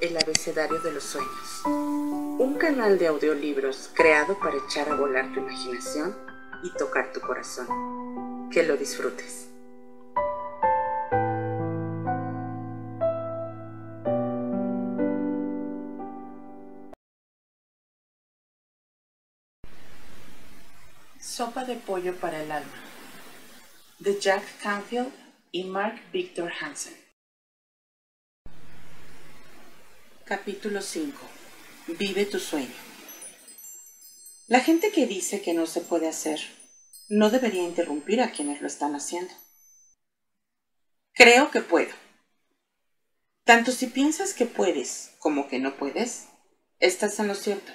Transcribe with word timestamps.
El 0.00 0.16
abecedario 0.16 0.80
de 0.80 0.92
los 0.92 1.02
sueños. 1.02 1.62
Un 1.64 2.56
canal 2.58 2.98
de 2.98 3.06
audiolibros 3.06 3.90
creado 3.94 4.38
para 4.38 4.56
echar 4.56 4.88
a 4.90 4.94
volar 4.94 5.32
tu 5.32 5.40
imaginación 5.40 6.14
y 6.62 6.70
tocar 6.76 7.12
tu 7.12 7.20
corazón. 7.20 7.66
Que 8.50 8.62
lo 8.62 8.76
disfrutes. 8.76 9.48
Sopa 21.18 21.64
de 21.64 21.76
pollo 21.76 22.14
para 22.16 22.42
el 22.42 22.52
alma. 22.52 22.70
De 23.98 24.20
Jack 24.20 24.42
Canfield 24.62 25.12
y 25.52 25.64
Mark 25.64 26.00
Victor 26.12 26.52
Hansen. 26.60 27.05
Capítulo 30.28 30.82
5. 30.82 31.16
Vive 32.00 32.26
tu 32.26 32.40
sueño. 32.40 32.74
La 34.48 34.58
gente 34.58 34.90
que 34.90 35.06
dice 35.06 35.40
que 35.40 35.54
no 35.54 35.66
se 35.66 35.82
puede 35.82 36.08
hacer 36.08 36.40
no 37.08 37.30
debería 37.30 37.62
interrumpir 37.62 38.20
a 38.20 38.32
quienes 38.32 38.60
lo 38.60 38.66
están 38.66 38.96
haciendo. 38.96 39.32
Creo 41.12 41.52
que 41.52 41.60
puedo. 41.60 41.94
Tanto 43.44 43.70
si 43.70 43.86
piensas 43.86 44.34
que 44.34 44.46
puedes 44.46 45.12
como 45.20 45.46
que 45.46 45.60
no 45.60 45.76
puedes, 45.76 46.26
estás 46.80 47.20
en 47.20 47.28
lo 47.28 47.36
cierto. 47.36 47.70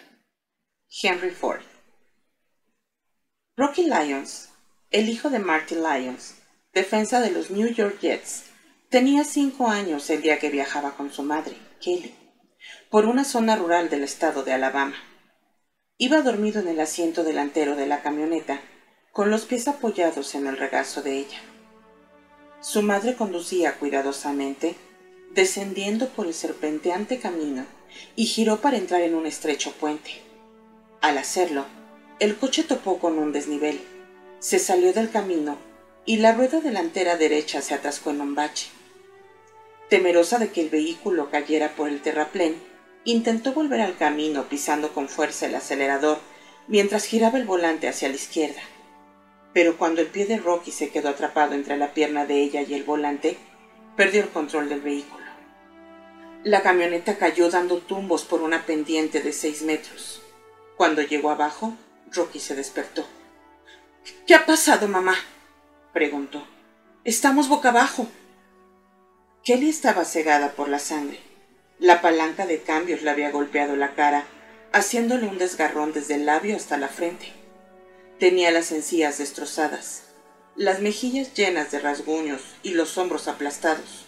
Henry 1.02 1.32
Ford. 1.32 1.64
Rocky 3.56 3.84
Lyons, 3.84 4.50
el 4.90 5.08
hijo 5.08 5.30
de 5.30 5.40
Marty 5.40 5.76
Lyons, 5.76 6.36
defensa 6.74 7.22
de 7.22 7.32
los 7.32 7.50
New 7.50 7.74
York 7.74 8.00
Jets, 8.02 8.44
tenía 8.90 9.24
cinco 9.24 9.70
años 9.70 10.10
el 10.10 10.22
día 10.22 10.38
que 10.38 10.50
viajaba 10.50 10.98
con 10.98 11.14
su 11.14 11.24
madre, 11.24 11.56
Kelly, 11.80 12.14
por 12.92 13.06
una 13.06 13.24
zona 13.24 13.56
rural 13.56 13.90
del 13.90 14.04
estado 14.04 14.44
de 14.44 14.52
Alabama. 14.52 14.98
Iba 15.98 16.22
dormido 16.24 16.60
en 16.60 16.68
el 16.68 16.82
asiento 16.82 17.24
delantero 17.24 17.78
de 17.78 17.88
la 17.88 18.02
camioneta, 18.02 18.60
con 19.14 19.32
los 19.32 19.46
pies 19.46 19.70
apoyados 19.70 20.36
en 20.36 20.46
el 20.46 20.58
regazo 20.58 21.02
de 21.02 21.20
ella. 21.20 21.40
Su 22.60 22.82
madre 22.82 23.16
conducía 23.16 23.76
cuidadosamente, 23.76 24.76
descendiendo 25.34 26.10
por 26.10 26.28
el 26.28 26.34
serpenteante 26.34 27.18
camino, 27.18 27.66
y 28.18 28.26
giró 28.26 28.60
para 28.60 28.76
entrar 28.76 29.00
en 29.04 29.16
un 29.16 29.26
estrecho 29.26 29.72
puente. 29.72 30.22
Al 31.00 31.18
hacerlo, 31.18 31.64
el 32.20 32.36
coche 32.36 32.64
topó 32.64 33.00
con 33.00 33.20
un 33.20 33.32
desnivel, 33.32 33.80
se 34.40 34.60
salió 34.60 34.92
del 34.92 35.10
camino 35.10 35.58
y 36.06 36.18
la 36.18 36.34
rueda 36.34 36.60
delantera 36.60 37.16
derecha 37.16 37.62
se 37.62 37.74
atascó 37.74 38.10
en 38.10 38.20
un 38.20 38.36
bache. 38.36 38.68
Temerosa 39.88 40.40
de 40.40 40.50
que 40.50 40.60
el 40.60 40.70
vehículo 40.70 41.32
cayera 41.32 41.74
por 41.76 41.88
el 41.88 42.02
terraplén, 42.02 42.71
intentó 43.06 43.54
volver 43.54 43.82
al 43.82 43.98
camino 43.98 44.48
pisando 44.48 44.94
con 44.94 45.10
fuerza 45.10 45.48
el 45.48 45.56
acelerador 45.56 46.20
mientras 46.68 47.06
giraba 47.06 47.38
el 47.38 47.46
volante 47.46 47.88
hacia 47.88 48.10
la 48.10 48.16
izquierda. 48.16 48.62
Pero 49.54 49.78
cuando 49.78 50.02
el 50.02 50.08
pie 50.08 50.26
de 50.26 50.38
Rocky 50.38 50.72
se 50.72 50.90
quedó 50.90 51.10
atrapado 51.10 51.54
entre 51.54 51.78
la 51.78 51.94
pierna 51.94 52.26
de 52.26 52.42
ella 52.42 52.62
y 52.62 52.74
el 52.74 52.84
volante, 52.84 53.38
perdió 53.96 54.22
el 54.22 54.30
control 54.30 54.70
del 54.70 54.82
vehículo. 54.82 55.26
La 56.44 56.62
camioneta 56.62 57.18
cayó 57.18 57.50
dando 57.50 57.80
tumbos 57.80 58.24
por 58.24 58.42
una 58.42 58.66
pendiente 58.66 59.22
de 59.22 59.34
seis 59.34 59.62
metros. 59.62 60.22
Cuando 60.78 61.02
llegó 61.02 61.30
abajo, 61.30 61.74
Rocky 62.12 62.40
se 62.40 62.56
despertó. 62.56 63.06
¿Qué 64.26 64.34
ha 64.34 64.46
pasado, 64.46 64.88
mamá? 64.88 65.16
preguntó. 65.94 66.48
Estamos 67.04 67.50
boca 67.50 67.70
abajo. 67.70 68.08
Kelly 69.44 69.70
estaba 69.70 70.06
cegada 70.06 70.54
por 70.54 70.70
la 70.70 70.80
sangre. 70.80 71.31
La 71.82 72.00
palanca 72.00 72.46
de 72.46 72.62
cambios 72.62 73.02
le 73.02 73.10
había 73.10 73.32
golpeado 73.32 73.76
la 73.76 73.96
cara, 73.96 74.26
haciéndole 74.72 75.26
un 75.26 75.40
desgarrón 75.40 75.94
desde 75.94 76.14
el 76.14 76.28
labio 76.28 76.56
hasta 76.56 76.78
la 76.78 76.88
frente. 76.88 77.34
Tenía 78.20 78.52
las 78.52 78.72
encías 78.72 79.18
destrozadas, 79.18 80.04
las 80.56 80.80
mejillas 80.80 81.34
llenas 81.34 81.72
de 81.72 81.80
rasguños 81.80 82.44
y 82.62 82.76
los 82.76 83.00
hombros 83.00 83.28
aplastados. 83.28 84.06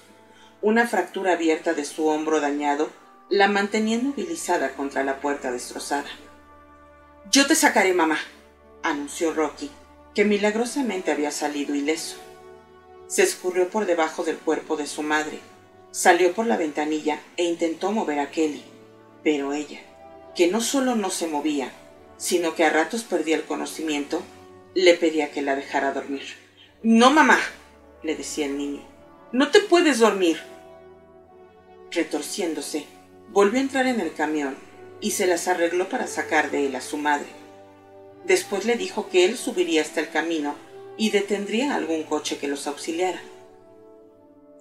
Una 0.62 0.88
fractura 0.88 1.34
abierta 1.34 1.74
de 1.74 1.84
su 1.84 2.06
hombro 2.06 2.40
dañado 2.42 2.92
la 3.32 3.48
mantenía 3.48 3.96
inmovilizada 3.96 4.76
contra 4.76 5.04
la 5.04 5.20
puerta 5.20 5.52
destrozada. 5.52 6.12
Yo 7.32 7.48
te 7.48 7.56
sacaré, 7.56 7.96
mamá, 7.96 8.20
anunció 8.84 9.34
Rocky, 9.34 9.72
que 10.14 10.26
milagrosamente 10.26 11.12
había 11.12 11.32
salido 11.32 11.74
ileso. 11.74 12.18
Se 13.08 13.24
escurrió 13.24 13.70
por 13.70 13.88
debajo 13.88 14.24
del 14.24 14.38
cuerpo 14.38 14.78
de 14.78 14.86
su 14.86 15.02
madre, 15.02 15.40
salió 15.94 16.34
por 16.34 16.48
la 16.48 16.58
ventanilla 16.58 17.22
e 17.38 17.44
intentó 17.44 17.92
mover 17.92 18.20
a 18.20 18.32
Kelly, 18.32 18.64
pero 19.24 19.54
ella, 19.54 19.80
que 20.36 20.48
no 20.48 20.60
solo 20.60 20.96
no 20.96 21.12
se 21.12 21.28
movía, 21.28 21.72
sino 22.18 22.56
que 22.56 22.66
a 22.66 22.72
ratos 22.72 23.04
perdía 23.04 23.36
el 23.36 23.44
conocimiento, 23.44 24.24
le 24.74 24.96
pedía 24.96 25.32
que 25.32 25.44
la 25.44 25.56
dejara 25.56 25.94
dormir. 25.94 26.24
No, 26.82 27.12
mamá, 27.12 27.38
le 28.02 28.16
decía 28.16 28.48
el 28.48 28.58
niño, 28.58 28.82
no 29.32 29.52
te 29.52 29.60
puedes 29.60 30.00
dormir. 30.00 30.42
Retorciéndose, 31.92 32.88
volvió 33.30 33.60
a 33.60 33.64
entrar 33.64 33.86
en 33.86 34.00
el 34.00 34.14
camión 34.14 34.58
y 35.00 35.12
se 35.12 35.28
las 35.28 35.48
arregló 35.48 35.90
para 35.90 36.08
sacar 36.08 36.50
de 36.50 36.66
él 36.66 36.76
a 36.76 36.82
su 36.82 36.98
madre. 36.98 37.28
Después 38.26 38.66
le 38.66 38.78
dijo 38.78 39.10
que 39.10 39.26
él 39.26 39.38
subiría 39.38 39.84
hasta 39.84 40.00
el 40.00 40.10
camino 40.10 40.56
y 40.98 41.12
detendría 41.12 41.76
algún 41.76 42.02
coche 42.02 42.40
que 42.40 42.48
los 42.48 42.66
auxiliara. 42.66 43.22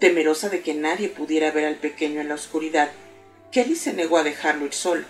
Temerosa 0.02 0.48
de 0.48 0.62
que 0.62 0.74
nadie 0.74 1.08
pudiera 1.08 1.52
ver 1.52 1.64
al 1.64 1.76
pequeño 1.76 2.20
en 2.20 2.28
la 2.28 2.34
oscuridad, 2.34 2.90
Kelly 3.52 3.76
se 3.76 3.92
negó 3.92 4.16
a 4.18 4.24
dejarlo 4.24 4.66
ir 4.66 4.72
solo, 4.72 5.04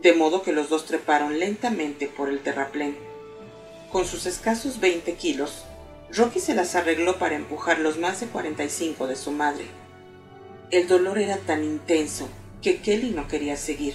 de 0.00 0.12
modo 0.12 0.44
que 0.44 0.52
los 0.52 0.68
dos 0.68 0.86
treparon 0.86 1.40
lentamente 1.40 2.06
por 2.06 2.28
el 2.28 2.38
terraplén. 2.38 2.96
Con 3.90 4.06
sus 4.06 4.26
escasos 4.26 4.78
20 4.78 5.14
kilos, 5.14 5.64
Rocky 6.12 6.38
se 6.38 6.54
las 6.54 6.76
arregló 6.76 7.18
para 7.18 7.34
empujar 7.34 7.80
los 7.80 7.98
más 7.98 8.20
de 8.20 8.26
45 8.26 9.08
de 9.08 9.16
su 9.16 9.32
madre. 9.32 9.64
El 10.70 10.86
dolor 10.86 11.18
era 11.18 11.38
tan 11.38 11.64
intenso 11.64 12.28
que 12.62 12.80
Kelly 12.80 13.10
no 13.10 13.26
quería 13.26 13.56
seguir 13.56 13.94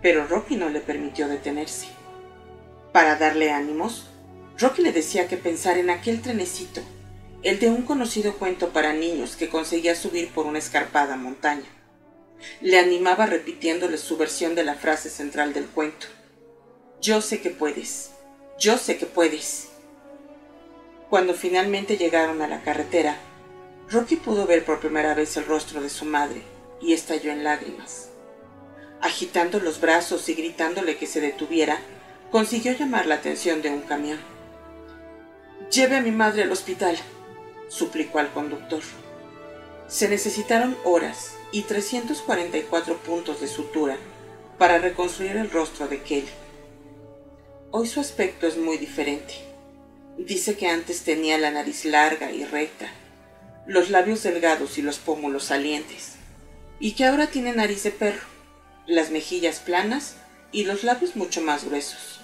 pero 0.00 0.26
Rocky 0.26 0.56
no 0.56 0.68
le 0.68 0.80
permitió 0.80 1.28
detenerse. 1.28 1.88
Para 2.92 3.16
darle 3.16 3.50
ánimos, 3.50 4.06
Rocky 4.58 4.82
le 4.82 4.92
decía 4.92 5.26
que 5.28 5.36
pensara 5.36 5.80
en 5.80 5.90
aquel 5.90 6.22
trenecito, 6.22 6.80
el 7.42 7.60
de 7.60 7.68
un 7.68 7.82
conocido 7.82 8.34
cuento 8.34 8.70
para 8.70 8.92
niños 8.92 9.36
que 9.36 9.48
conseguía 9.48 9.94
subir 9.94 10.30
por 10.30 10.46
una 10.46 10.58
escarpada 10.58 11.16
montaña. 11.16 11.68
Le 12.60 12.78
animaba 12.78 13.26
repitiéndole 13.26 13.98
su 13.98 14.16
versión 14.16 14.54
de 14.54 14.64
la 14.64 14.74
frase 14.74 15.08
central 15.08 15.52
del 15.52 15.66
cuento. 15.66 16.06
Yo 17.00 17.20
sé 17.20 17.40
que 17.40 17.50
puedes, 17.50 18.10
yo 18.58 18.76
sé 18.76 18.98
que 18.98 19.06
puedes. 19.06 19.68
Cuando 21.08 21.34
finalmente 21.34 21.96
llegaron 21.96 22.42
a 22.42 22.48
la 22.48 22.62
carretera, 22.62 23.16
Rocky 23.88 24.16
pudo 24.16 24.46
ver 24.46 24.64
por 24.64 24.80
primera 24.80 25.14
vez 25.14 25.36
el 25.36 25.46
rostro 25.46 25.80
de 25.80 25.90
su 25.90 26.04
madre 26.04 26.42
y 26.80 26.92
estalló 26.92 27.30
en 27.30 27.44
lágrimas. 27.44 28.10
Agitando 29.00 29.60
los 29.60 29.80
brazos 29.80 30.28
y 30.28 30.34
gritándole 30.34 30.96
que 30.96 31.06
se 31.06 31.20
detuviera, 31.20 31.78
consiguió 32.30 32.72
llamar 32.72 33.06
la 33.06 33.14
atención 33.14 33.62
de 33.62 33.70
un 33.70 33.80
camión. 33.80 34.18
Lleve 35.70 35.96
a 35.96 36.00
mi 36.00 36.10
madre 36.10 36.42
al 36.42 36.52
hospital, 36.52 36.98
suplicó 37.68 38.18
al 38.18 38.32
conductor. 38.32 38.82
Se 39.86 40.08
necesitaron 40.08 40.76
horas 40.84 41.34
y 41.52 41.62
344 41.62 42.96
puntos 42.98 43.40
de 43.40 43.48
sutura 43.48 43.96
para 44.58 44.78
reconstruir 44.78 45.36
el 45.36 45.50
rostro 45.50 45.88
de 45.88 46.02
Kelly. 46.02 46.28
Hoy 47.70 47.86
su 47.86 48.00
aspecto 48.00 48.46
es 48.46 48.56
muy 48.56 48.78
diferente. 48.78 49.34
Dice 50.18 50.56
que 50.56 50.66
antes 50.66 51.02
tenía 51.02 51.38
la 51.38 51.50
nariz 51.50 51.84
larga 51.84 52.32
y 52.32 52.44
recta, 52.44 52.90
los 53.66 53.90
labios 53.90 54.22
delgados 54.22 54.78
y 54.78 54.82
los 54.82 54.98
pómulos 54.98 55.44
salientes, 55.44 56.14
y 56.80 56.92
que 56.92 57.04
ahora 57.04 57.28
tiene 57.28 57.52
nariz 57.52 57.84
de 57.84 57.92
perro 57.92 58.38
las 58.88 59.10
mejillas 59.10 59.60
planas 59.60 60.16
y 60.50 60.64
los 60.64 60.82
labios 60.82 61.14
mucho 61.14 61.42
más 61.42 61.64
gruesos. 61.64 62.20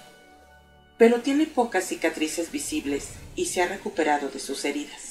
Pero 0.97 1.21
tiene 1.21 1.45
pocas 1.45 1.85
cicatrices 1.85 2.51
visibles 2.51 3.09
y 3.35 3.45
se 3.45 3.61
ha 3.61 3.67
recuperado 3.67 4.29
de 4.29 4.39
sus 4.39 4.65
heridas. 4.65 5.04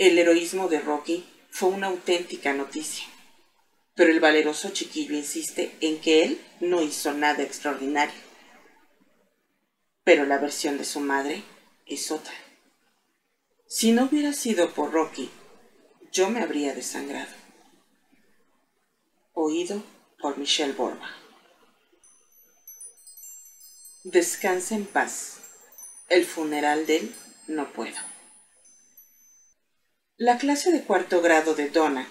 El 0.00 0.18
heroísmo 0.18 0.68
de 0.68 0.80
Rocky 0.80 1.28
fue 1.50 1.68
una 1.68 1.88
auténtica 1.88 2.54
noticia, 2.54 3.04
pero 3.94 4.10
el 4.10 4.18
valeroso 4.18 4.70
chiquillo 4.70 5.14
insiste 5.14 5.76
en 5.82 6.00
que 6.00 6.22
él 6.22 6.40
no 6.60 6.80
hizo 6.80 7.12
nada 7.12 7.42
extraordinario. 7.42 8.18
Pero 10.02 10.24
la 10.24 10.38
versión 10.38 10.78
de 10.78 10.86
su 10.86 11.00
madre 11.00 11.44
es 11.84 12.10
otra. 12.10 12.32
Si 13.66 13.92
no 13.92 14.04
hubiera 14.06 14.32
sido 14.32 14.72
por 14.72 14.90
Rocky, 14.90 15.28
yo 16.10 16.30
me 16.30 16.40
habría 16.40 16.74
desangrado. 16.74 17.34
Oído 19.34 19.82
por 20.18 20.38
Michelle 20.38 20.72
Borba. 20.72 21.10
Descansa 24.04 24.76
en 24.76 24.86
paz. 24.86 25.42
El 26.08 26.24
funeral 26.24 26.86
del 26.86 27.14
no 27.48 27.70
puedo. 27.74 28.09
La 30.20 30.36
clase 30.36 30.70
de 30.70 30.82
cuarto 30.82 31.22
grado 31.22 31.54
de 31.54 31.70
Donna 31.70 32.06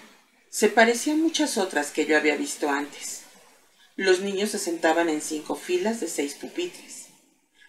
se 0.48 0.68
parecía 0.68 1.12
a 1.12 1.16
muchas 1.16 1.56
otras 1.56 1.92
que 1.92 2.06
yo 2.06 2.16
había 2.16 2.34
visto 2.34 2.68
antes. 2.68 3.22
Los 3.94 4.18
niños 4.18 4.50
se 4.50 4.58
sentaban 4.58 5.08
en 5.08 5.20
cinco 5.20 5.54
filas 5.54 6.00
de 6.00 6.08
seis 6.08 6.34
pupitres. 6.34 7.06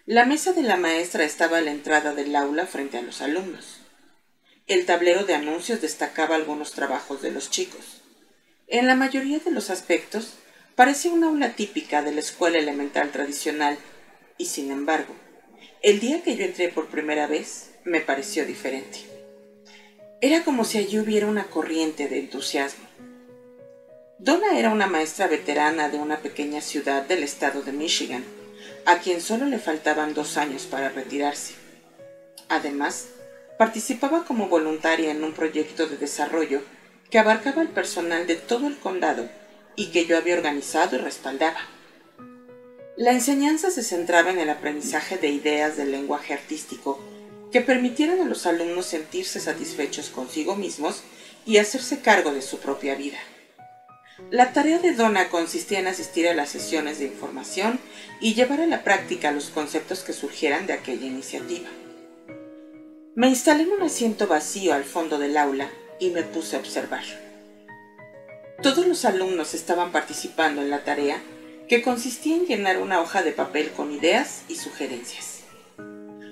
La 0.08 0.26
mesa 0.26 0.52
de 0.54 0.64
la 0.64 0.78
maestra 0.78 1.26
estaba 1.26 1.60
a 1.60 1.62
la 1.62 1.70
entrada 1.70 2.16
del 2.16 2.36
aula 2.36 2.66
frente 2.66 2.98
a 2.98 3.04
los 3.04 3.22
alumnos. 3.22 3.82
El 4.66 4.88
tablero 4.88 5.26
de 5.26 5.36
anuncios 5.36 5.80
destacaba 5.80 6.38
algunos 6.38 6.72
trabajos 6.72 7.22
de 7.22 7.30
los 7.30 7.52
chicos. 7.52 8.02
En 8.66 8.88
la 8.88 8.96
mayoría 8.96 9.38
de 9.38 9.52
los 9.52 9.70
aspectos, 9.70 10.38
parecía 10.74 11.12
una 11.12 11.28
aula 11.28 11.54
típica 11.54 12.02
de 12.02 12.14
la 12.14 12.22
escuela 12.22 12.58
elemental 12.58 13.12
tradicional, 13.12 13.78
y 14.40 14.48
sin 14.48 14.72
embargo, 14.72 15.14
el 15.84 16.00
día 16.00 16.24
que 16.24 16.36
yo 16.36 16.46
entré 16.46 16.70
por 16.70 16.88
primera 16.88 17.28
vez, 17.28 17.74
me 17.84 18.02
pareció 18.02 18.44
diferente. 18.44 19.11
Era 20.24 20.44
como 20.44 20.66
si 20.66 20.78
allí 20.78 21.00
hubiera 21.00 21.26
una 21.26 21.46
corriente 21.46 22.08
de 22.08 22.20
entusiasmo. 22.20 22.86
Donna 24.20 24.56
era 24.56 24.70
una 24.70 24.86
maestra 24.86 25.26
veterana 25.26 25.90
de 25.90 25.98
una 25.98 26.20
pequeña 26.20 26.62
ciudad 26.62 27.02
del 27.02 27.24
estado 27.24 27.64
de 27.64 27.72
Michigan, 27.72 28.24
a 28.86 29.00
quien 29.00 29.20
solo 29.20 29.48
le 29.48 29.58
faltaban 29.58 30.14
dos 30.14 30.38
años 30.38 30.68
para 30.68 30.90
retirarse. 30.90 31.56
Además, 32.50 33.08
participaba 33.58 34.24
como 34.24 34.48
voluntaria 34.48 35.10
en 35.10 35.24
un 35.24 35.34
proyecto 35.34 35.88
de 35.88 35.98
desarrollo 35.98 36.62
que 37.10 37.18
abarcaba 37.18 37.64
el 37.64 37.70
personal 37.70 38.28
de 38.28 38.36
todo 38.36 38.68
el 38.68 38.78
condado 38.78 39.28
y 39.76 39.88
que 39.88 40.06
yo 40.06 40.18
había 40.18 40.36
organizado 40.36 40.98
y 40.98 41.00
respaldaba. 41.00 41.62
La 42.96 43.12
enseñanza 43.12 43.72
se 43.72 43.82
centraba 43.82 44.30
en 44.30 44.38
el 44.38 44.52
aprendizaje 44.52 45.18
de 45.18 45.30
ideas 45.30 45.78
del 45.78 45.90
lenguaje 45.90 46.36
artístico 46.36 47.00
que 47.52 47.62
permitieran 47.62 48.22
a 48.22 48.26
los 48.26 48.46
alumnos 48.46 48.86
sentirse 48.86 49.40
satisfechos 49.40 50.10
consigo 50.10 50.56
mismos 50.56 51.04
y 51.46 51.58
hacerse 51.58 52.00
cargo 52.00 52.32
de 52.32 52.42
su 52.42 52.60
propia 52.60 52.96
vida. 52.96 53.18
La 54.30 54.54
tarea 54.54 54.80
de 54.80 54.94
Donna 54.94 55.30
consistía 55.30 55.80
en 55.80 55.88
asistir 55.88 56.28
a 56.28 56.34
las 56.34 56.50
sesiones 56.50 57.00
de 57.00 57.06
información 57.06 57.80
y 58.20 58.34
llevar 58.34 58.62
a 58.62 58.68
la 58.68 58.84
práctica 58.84 59.32
los 59.32 59.50
conceptos 59.50 60.02
que 60.02 60.14
surgieran 60.14 60.68
de 60.68 60.74
aquella 60.74 61.06
iniciativa. 61.06 61.70
Me 63.16 63.28
instalé 63.28 63.64
en 63.64 63.72
un 63.72 63.82
asiento 63.82 64.28
vacío 64.28 64.74
al 64.74 64.86
fondo 64.86 65.18
del 65.18 65.36
aula 65.38 65.70
y 66.00 66.12
me 66.12 66.24
puse 66.24 66.56
a 66.56 66.60
observar. 66.60 67.04
Todos 68.62 68.86
los 68.86 69.06
alumnos 69.06 69.54
estaban 69.54 69.92
participando 69.92 70.62
en 70.62 70.70
la 70.70 70.84
tarea 70.84 71.22
que 71.68 71.82
consistía 71.82 72.36
en 72.36 72.46
llenar 72.46 72.78
una 72.78 73.02
hoja 73.02 73.24
de 73.24 73.32
papel 73.32 73.72
con 73.72 73.92
ideas 73.92 74.44
y 74.48 74.56
sugerencias. 74.56 75.31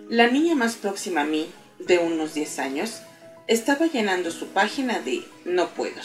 La 0.10 0.26
niña 0.26 0.56
más 0.56 0.76
próxima 0.76 1.22
a 1.22 1.26
mí, 1.26 1.52
de 1.78 2.00
unos 2.00 2.34
10 2.34 2.58
años, 2.58 3.04
estaba 3.46 3.86
llenando 3.86 4.32
su 4.32 4.48
página 4.48 4.98
de 4.98 5.24
no 5.46 5.70
puedo. 5.70 6.02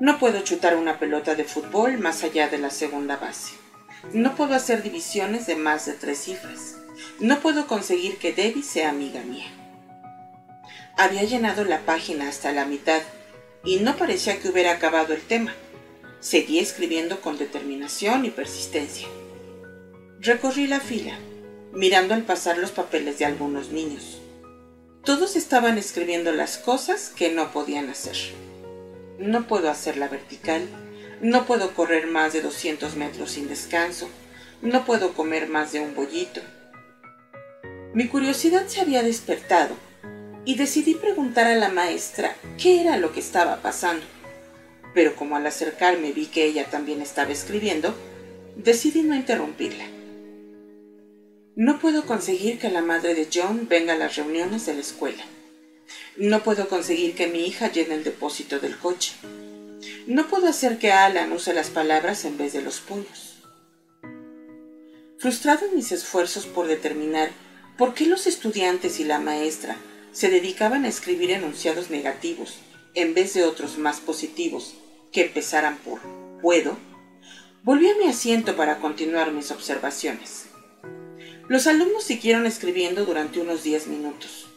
No 0.00 0.18
puedo 0.18 0.40
chutar 0.40 0.76
una 0.76 0.98
pelota 0.98 1.36
de 1.36 1.44
fútbol 1.44 1.98
más 1.98 2.24
allá 2.24 2.48
de 2.48 2.58
la 2.58 2.70
segunda 2.70 3.18
base. 3.18 3.52
No 4.12 4.34
puedo 4.34 4.54
hacer 4.54 4.82
divisiones 4.82 5.46
de 5.46 5.54
más 5.54 5.86
de 5.86 5.92
tres 5.92 6.18
cifras. 6.18 6.74
No 7.20 7.38
puedo 7.38 7.68
conseguir 7.68 8.16
que 8.18 8.32
Debbie 8.32 8.64
sea 8.64 8.90
amiga 8.90 9.20
mía. 9.20 9.46
Había 10.96 11.22
llenado 11.22 11.64
la 11.64 11.82
página 11.82 12.28
hasta 12.28 12.50
la 12.50 12.64
mitad 12.64 13.00
y 13.64 13.76
no 13.76 13.96
parecía 13.96 14.40
que 14.40 14.48
hubiera 14.48 14.72
acabado 14.72 15.14
el 15.14 15.22
tema. 15.22 15.54
Seguí 16.18 16.58
escribiendo 16.58 17.20
con 17.20 17.38
determinación 17.38 18.24
y 18.24 18.30
persistencia. 18.30 19.06
Recorrí 20.18 20.66
la 20.66 20.80
fila, 20.80 21.16
mirando 21.76 22.14
al 22.14 22.22
pasar 22.22 22.58
los 22.58 22.72
papeles 22.72 23.18
de 23.18 23.24
algunos 23.24 23.70
niños. 23.70 24.20
Todos 25.04 25.36
estaban 25.36 25.78
escribiendo 25.78 26.32
las 26.32 26.58
cosas 26.58 27.12
que 27.14 27.30
no 27.30 27.52
podían 27.52 27.88
hacer. 27.90 28.16
No 29.20 29.46
puedo 29.46 29.70
hacerla 29.70 30.08
vertical, 30.08 30.62
no 31.20 31.46
puedo 31.46 31.74
correr 31.74 32.08
más 32.08 32.32
de 32.32 32.42
200 32.42 32.96
metros 32.96 33.30
sin 33.30 33.48
descanso, 33.48 34.08
no 34.62 34.84
puedo 34.84 35.14
comer 35.14 35.48
más 35.48 35.70
de 35.70 35.80
un 35.80 35.94
bollito. 35.94 36.40
Mi 37.94 38.08
curiosidad 38.08 38.66
se 38.66 38.80
había 38.80 39.04
despertado 39.04 39.76
y 40.44 40.56
decidí 40.56 40.94
preguntar 40.94 41.46
a 41.46 41.54
la 41.54 41.68
maestra 41.68 42.34
qué 42.58 42.80
era 42.80 42.96
lo 42.96 43.12
que 43.12 43.20
estaba 43.20 43.62
pasando 43.62 44.02
pero 44.96 45.14
como 45.14 45.36
al 45.36 45.46
acercarme 45.46 46.12
vi 46.12 46.24
que 46.24 46.46
ella 46.46 46.70
también 46.70 47.02
estaba 47.02 47.30
escribiendo, 47.30 47.94
decidí 48.56 49.02
no 49.02 49.14
interrumpirla. 49.14 49.84
No 51.58 51.78
puedo 51.78 52.04
conseguir 52.04 52.58
que 52.58 52.68
la 52.68 52.82
madre 52.82 53.14
de 53.14 53.30
John 53.32 53.66
venga 53.66 53.94
a 53.94 53.96
las 53.96 54.16
reuniones 54.16 54.66
de 54.66 54.74
la 54.74 54.80
escuela. 54.80 55.24
No 56.18 56.42
puedo 56.42 56.68
conseguir 56.68 57.14
que 57.14 57.28
mi 57.28 57.46
hija 57.46 57.72
llene 57.72 57.94
el 57.94 58.04
depósito 58.04 58.58
del 58.58 58.76
coche. 58.76 59.14
No 60.06 60.26
puedo 60.28 60.48
hacer 60.48 60.76
que 60.76 60.92
Alan 60.92 61.32
use 61.32 61.54
las 61.54 61.70
palabras 61.70 62.26
en 62.26 62.36
vez 62.36 62.52
de 62.52 62.60
los 62.60 62.80
puños. 62.80 63.38
Frustrado 65.18 65.64
en 65.64 65.76
mis 65.76 65.92
esfuerzos 65.92 66.44
por 66.44 66.66
determinar 66.66 67.30
por 67.78 67.94
qué 67.94 68.04
los 68.04 68.26
estudiantes 68.26 69.00
y 69.00 69.04
la 69.04 69.18
maestra 69.18 69.78
se 70.12 70.28
dedicaban 70.28 70.84
a 70.84 70.88
escribir 70.88 71.30
enunciados 71.30 71.88
negativos 71.88 72.58
en 72.92 73.14
vez 73.14 73.32
de 73.32 73.44
otros 73.44 73.78
más 73.78 74.00
positivos 74.00 74.74
que 75.10 75.22
empezaran 75.22 75.78
por 75.78 76.00
puedo, 76.42 76.76
volví 77.62 77.88
a 77.88 77.96
mi 77.96 78.08
asiento 78.08 78.56
para 78.56 78.76
continuar 78.76 79.32
mis 79.32 79.50
observaciones. 79.50 80.48
Los 81.48 81.68
alumnos 81.68 82.02
siguieron 82.02 82.44
escribiendo 82.44 83.04
durante 83.04 83.40
unos 83.40 83.62
diez 83.62 83.86
minutos. 83.86 84.48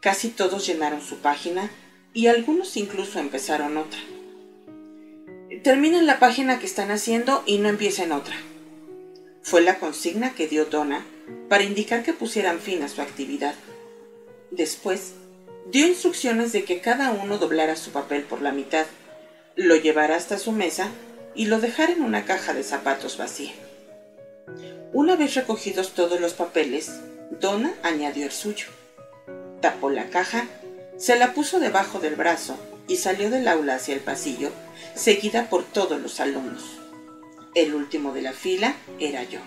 Casi 0.00 0.28
todos 0.28 0.64
llenaron 0.64 1.02
su 1.02 1.18
página 1.18 1.70
y 2.14 2.28
algunos 2.28 2.76
incluso 2.76 3.18
empezaron 3.18 3.76
otra. 3.76 3.98
Terminen 5.64 6.06
la 6.06 6.20
página 6.20 6.60
que 6.60 6.66
están 6.66 6.92
haciendo 6.92 7.42
y 7.46 7.58
no 7.58 7.68
empiecen 7.68 8.12
otra. 8.12 8.36
Fue 9.42 9.60
la 9.60 9.80
consigna 9.80 10.34
que 10.34 10.46
dio 10.46 10.66
Donna 10.66 11.04
para 11.48 11.64
indicar 11.64 12.04
que 12.04 12.12
pusieran 12.12 12.60
fin 12.60 12.82
a 12.84 12.88
su 12.88 13.02
actividad. 13.02 13.54
Después, 14.52 15.14
dio 15.66 15.86
instrucciones 15.86 16.52
de 16.52 16.64
que 16.64 16.80
cada 16.80 17.10
uno 17.10 17.38
doblara 17.38 17.74
su 17.74 17.90
papel 17.90 18.22
por 18.22 18.40
la 18.40 18.52
mitad 18.52 18.86
lo 19.56 19.74
llevara 19.74 20.14
hasta 20.14 20.38
su 20.38 20.52
mesa 20.52 20.88
y 21.34 21.46
lo 21.46 21.60
dejara 21.60 21.92
en 21.92 22.02
una 22.02 22.24
caja 22.24 22.54
de 22.54 22.62
zapatos 22.62 23.18
vacía. 23.18 23.52
Una 24.92 25.14
vez 25.14 25.36
recogidos 25.36 25.94
todos 25.94 26.20
los 26.20 26.34
papeles, 26.34 27.00
Donna 27.38 27.72
añadió 27.84 28.24
el 28.24 28.32
suyo. 28.32 28.66
Tapó 29.60 29.88
la 29.88 30.10
caja, 30.10 30.48
se 30.96 31.16
la 31.16 31.32
puso 31.32 31.60
debajo 31.60 32.00
del 32.00 32.16
brazo 32.16 32.58
y 32.88 32.96
salió 32.96 33.30
del 33.30 33.46
aula 33.46 33.76
hacia 33.76 33.94
el 33.94 34.00
pasillo, 34.00 34.50
seguida 34.96 35.48
por 35.48 35.62
todos 35.62 36.00
los 36.00 36.18
alumnos. 36.18 36.80
El 37.54 37.72
último 37.74 38.12
de 38.12 38.22
la 38.22 38.32
fila 38.32 38.74
era 38.98 39.22
yo. 39.22 39.38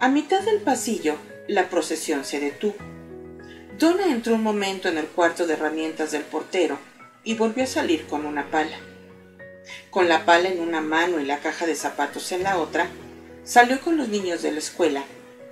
A 0.00 0.08
mitad 0.08 0.40
del 0.42 0.60
pasillo, 0.62 1.14
la 1.46 1.68
procesión 1.70 2.24
se 2.24 2.40
detuvo. 2.40 2.74
Donna 3.78 4.10
entró 4.10 4.34
un 4.34 4.42
momento 4.42 4.88
en 4.88 4.98
el 4.98 5.06
cuarto 5.06 5.46
de 5.46 5.54
herramientas 5.54 6.10
del 6.10 6.22
portero 6.22 6.76
y 7.22 7.34
volvió 7.34 7.62
a 7.62 7.68
salir 7.68 8.06
con 8.08 8.26
una 8.26 8.50
pala. 8.50 8.78
Con 9.90 10.08
la 10.08 10.24
pala 10.24 10.48
en 10.48 10.58
una 10.58 10.80
mano 10.80 11.20
y 11.20 11.24
la 11.24 11.38
caja 11.38 11.66
de 11.66 11.76
zapatos 11.76 12.32
en 12.32 12.42
la 12.42 12.58
otra, 12.58 12.88
salió 13.44 13.80
con 13.80 13.96
los 13.96 14.08
niños 14.08 14.42
de 14.42 14.52
la 14.52 14.58
escuela 14.58 15.04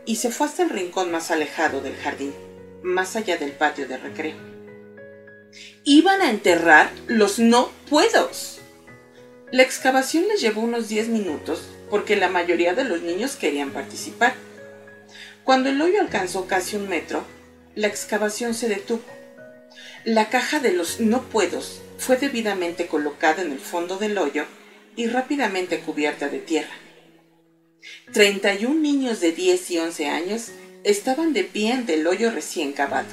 y 0.06 0.16
se 0.16 0.30
fue 0.30 0.46
hasta 0.46 0.62
el 0.62 0.70
rincón 0.70 1.10
más 1.10 1.30
alejado 1.30 1.80
del 1.80 1.96
jardín, 1.96 2.34
más 2.82 3.16
allá 3.16 3.36
del 3.36 3.52
patio 3.52 3.86
de 3.86 3.96
recreo. 3.96 4.36
Iban 5.84 6.20
a 6.22 6.30
enterrar 6.30 6.90
los 7.06 7.38
no 7.38 7.70
puedos. 7.88 8.60
La 9.50 9.62
excavación 9.62 10.28
les 10.28 10.40
llevó 10.40 10.62
unos 10.62 10.88
10 10.88 11.08
minutos 11.08 11.62
porque 11.90 12.16
la 12.16 12.28
mayoría 12.28 12.74
de 12.74 12.84
los 12.84 13.02
niños 13.02 13.36
querían 13.36 13.70
participar. 13.70 14.34
Cuando 15.44 15.70
el 15.70 15.80
hoyo 15.80 16.00
alcanzó 16.00 16.46
casi 16.46 16.76
un 16.76 16.88
metro, 16.88 17.24
la 17.74 17.88
excavación 17.88 18.54
se 18.54 18.68
detuvo 18.68 19.02
la 20.04 20.30
caja 20.30 20.60
de 20.60 20.72
los 20.72 20.98
no 20.98 21.24
puedos 21.24 21.82
fue 21.98 22.16
debidamente 22.16 22.86
colocada 22.86 23.42
en 23.42 23.52
el 23.52 23.58
fondo 23.58 23.98
del 23.98 24.16
hoyo 24.16 24.46
y 24.96 25.08
rápidamente 25.08 25.80
cubierta 25.80 26.30
de 26.30 26.38
tierra. 26.38 26.72
31 28.12 28.74
niños 28.80 29.20
de 29.20 29.32
10 29.32 29.70
y 29.70 29.78
11 29.78 30.06
años 30.06 30.48
estaban 30.84 31.32
de 31.32 31.44
pie 31.44 31.72
ante 31.72 31.94
el 31.94 32.06
hoyo 32.06 32.30
recién 32.30 32.72
cavado. 32.72 33.08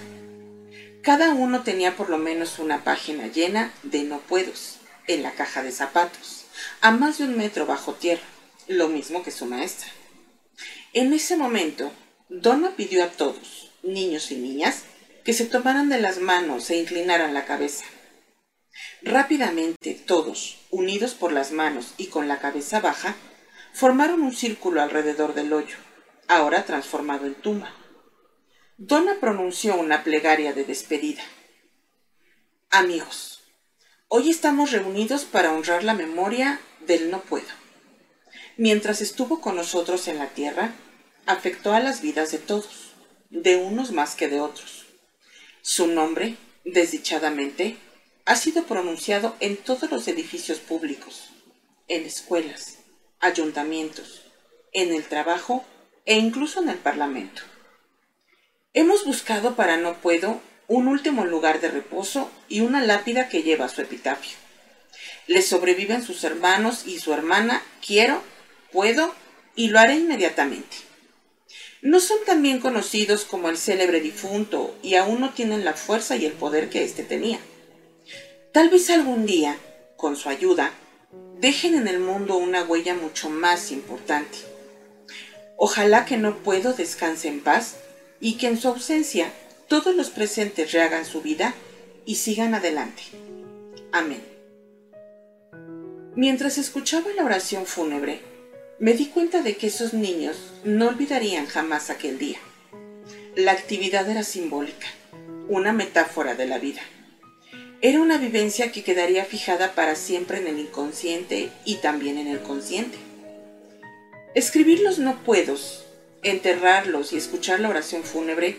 Cada 1.02 1.34
uno 1.34 1.64
tenía 1.64 1.96
por 1.96 2.10
lo 2.10 2.18
menos 2.18 2.60
una 2.60 2.84
página 2.84 3.28
llena 3.28 3.74
de 3.84 4.04
no 4.04 4.20
puedos 4.20 4.78
en 5.08 5.24
la 5.24 5.32
caja 5.32 5.64
de 5.64 5.72
zapatos, 5.72 6.46
a 6.82 6.92
más 6.92 7.18
de 7.18 7.26
un 7.26 7.38
metro 7.38 7.66
bajo 7.66 7.94
tierra, 7.94 8.26
lo 8.68 8.90
mismo 8.90 9.24
que 9.24 9.32
su 9.32 9.46
maestra. 9.46 9.88
En 10.94 11.14
ese 11.14 11.38
momento, 11.38 11.92
Donna 12.30 12.76
pidió 12.76 13.04
a 13.04 13.08
todos, 13.08 13.72
niños 13.84 14.32
y 14.32 14.36
niñas, 14.36 14.84
que 15.24 15.34
se 15.34 15.46
tomaran 15.46 15.90
de 15.90 16.02
las 16.02 16.20
manos 16.20 16.70
e 16.70 16.78
inclinaran 16.78 17.34
la 17.34 17.46
cabeza. 17.46 17.86
Rápidamente 19.02 19.94
todos, 19.94 20.58
unidos 20.72 21.14
por 21.14 21.32
las 21.32 21.52
manos 21.52 21.94
y 21.98 22.08
con 22.08 22.28
la 22.28 22.40
cabeza 22.40 22.80
baja, 22.80 23.16
formaron 23.78 24.22
un 24.22 24.34
círculo 24.34 24.82
alrededor 24.82 25.34
del 25.34 25.54
hoyo, 25.54 25.78
ahora 26.28 26.66
transformado 26.66 27.26
en 27.26 27.36
tumba. 27.36 27.74
Donna 28.78 29.16
pronunció 29.20 29.76
una 29.76 30.04
plegaria 30.04 30.54
de 30.54 30.66
despedida. 30.66 31.24
Amigos, 32.70 33.38
Hoy 34.10 34.30
estamos 34.30 34.72
reunidos 34.72 35.26
para 35.26 35.52
honrar 35.52 35.84
la 35.84 35.94
memoria 35.94 36.62
del 36.80 37.12
no 37.12 37.20
puedo. 37.24 37.50
Mientras 38.56 39.02
estuvo 39.02 39.42
con 39.42 39.58
nosotros 39.58 40.08
en 40.08 40.18
la 40.18 40.30
tierra, 40.30 40.74
afectó 41.26 41.74
a 41.74 41.82
las 41.82 42.02
vidas 42.02 42.32
de 42.32 42.38
todos, 42.38 42.94
de 43.30 43.58
unos 43.58 43.92
más 43.92 44.16
que 44.16 44.30
de 44.30 44.40
otros. 44.40 44.86
Su 45.62 45.88
nombre, 45.88 46.38
desdichadamente, 46.64 47.76
ha 48.24 48.38
sido 48.38 48.64
pronunciado 48.64 49.36
en 49.42 49.58
todos 49.58 49.92
los 49.92 50.08
edificios 50.08 50.60
públicos, 50.60 51.32
en 51.90 52.06
escuelas, 52.06 52.77
ayuntamientos, 53.20 54.24
en 54.74 54.94
el 54.94 55.04
trabajo 55.04 55.66
e 56.06 56.18
incluso 56.18 56.62
en 56.62 56.70
el 56.70 56.78
Parlamento. 56.78 57.42
Hemos 58.74 59.06
buscado 59.06 59.56
para 59.56 59.78
No 59.78 59.96
Puedo 59.96 60.40
un 60.68 60.88
último 60.88 61.26
lugar 61.26 61.62
de 61.62 61.70
reposo 61.70 62.30
y 62.50 62.62
una 62.62 62.82
lápida 62.82 63.30
que 63.30 63.44
lleva 63.44 63.70
su 63.70 63.82
epitafio. 63.82 64.38
Le 65.28 65.42
sobreviven 65.42 66.04
sus 66.04 66.24
hermanos 66.24 66.86
y 66.86 67.00
su 67.00 67.14
hermana, 67.14 67.64
quiero, 67.86 68.22
puedo 68.72 69.14
y 69.56 69.70
lo 69.70 69.80
haré 69.80 69.96
inmediatamente. 69.96 70.78
No 71.82 72.00
son 72.00 72.18
tan 72.26 72.42
bien 72.42 72.60
conocidos 72.60 73.24
como 73.24 73.50
el 73.50 73.58
célebre 73.58 74.02
difunto 74.02 74.76
y 74.84 74.96
aún 74.96 75.22
no 75.22 75.32
tienen 75.32 75.64
la 75.64 75.74
fuerza 75.74 76.16
y 76.16 76.26
el 76.26 76.34
poder 76.34 76.70
que 76.70 76.84
éste 76.84 77.04
tenía. 77.04 77.40
Tal 78.52 78.70
vez 78.70 78.90
algún 78.90 79.26
día, 79.26 79.58
con 79.96 80.16
su 80.16 80.30
ayuda, 80.30 80.72
dejen 81.40 81.76
en 81.76 81.88
el 81.88 82.00
mundo 82.00 82.38
una 82.38 82.64
huella 82.64 82.96
mucho 82.96 83.30
más 83.30 83.72
importante. 83.72 84.38
Ojalá 85.56 86.06
que 86.06 86.18
no 86.18 86.38
puedo 86.38 86.74
descanse 86.74 87.28
en 87.28 87.42
paz 87.42 87.78
y 88.20 88.38
que 88.38 88.48
en 88.48 88.60
su 88.60 88.68
ausencia 88.68 89.32
todos 89.68 89.96
los 89.96 90.10
presentes 90.10 90.72
rehagan 90.72 91.06
su 91.06 91.22
vida 91.22 91.54
y 92.06 92.16
sigan 92.16 92.54
adelante. 92.54 93.04
Amén. 93.92 94.24
Mientras 96.16 96.58
escuchaba 96.58 97.08
la 97.16 97.26
oración 97.26 97.66
fúnebre, 97.66 98.22
me 98.80 98.94
di 98.94 99.08
cuenta 99.08 99.42
de 99.42 99.58
que 99.58 99.68
esos 99.68 99.94
niños 99.94 100.38
no 100.64 100.88
olvidarían 100.88 101.48
jamás 101.48 101.90
aquel 101.90 102.18
día. 102.18 102.40
La 103.36 103.52
actividad 103.52 104.10
era 104.10 104.24
simbólica, 104.24 104.88
una 105.48 105.74
metáfora 105.74 106.36
de 106.36 106.46
la 106.48 106.58
vida. 106.60 106.82
Era 107.80 108.02
una 108.02 108.18
vivencia 108.18 108.72
que 108.72 108.84
quedaría 108.84 109.24
fijada 109.24 109.76
para 109.76 109.94
siempre 109.94 110.40
en 110.40 110.48
el 110.48 110.58
inconsciente 110.58 111.52
y 111.64 111.76
también 111.76 112.18
en 112.18 112.28
el 112.28 112.40
consciente. 112.40 112.98
Escribir 114.34 114.80
los 114.80 114.98
no 114.98 115.24
puedos, 115.24 115.86
enterrarlos 116.24 117.14
y 117.14 117.18
escuchar 117.18 117.60
la 117.60 117.70
oración 117.70 118.04
fúnebre 118.04 118.58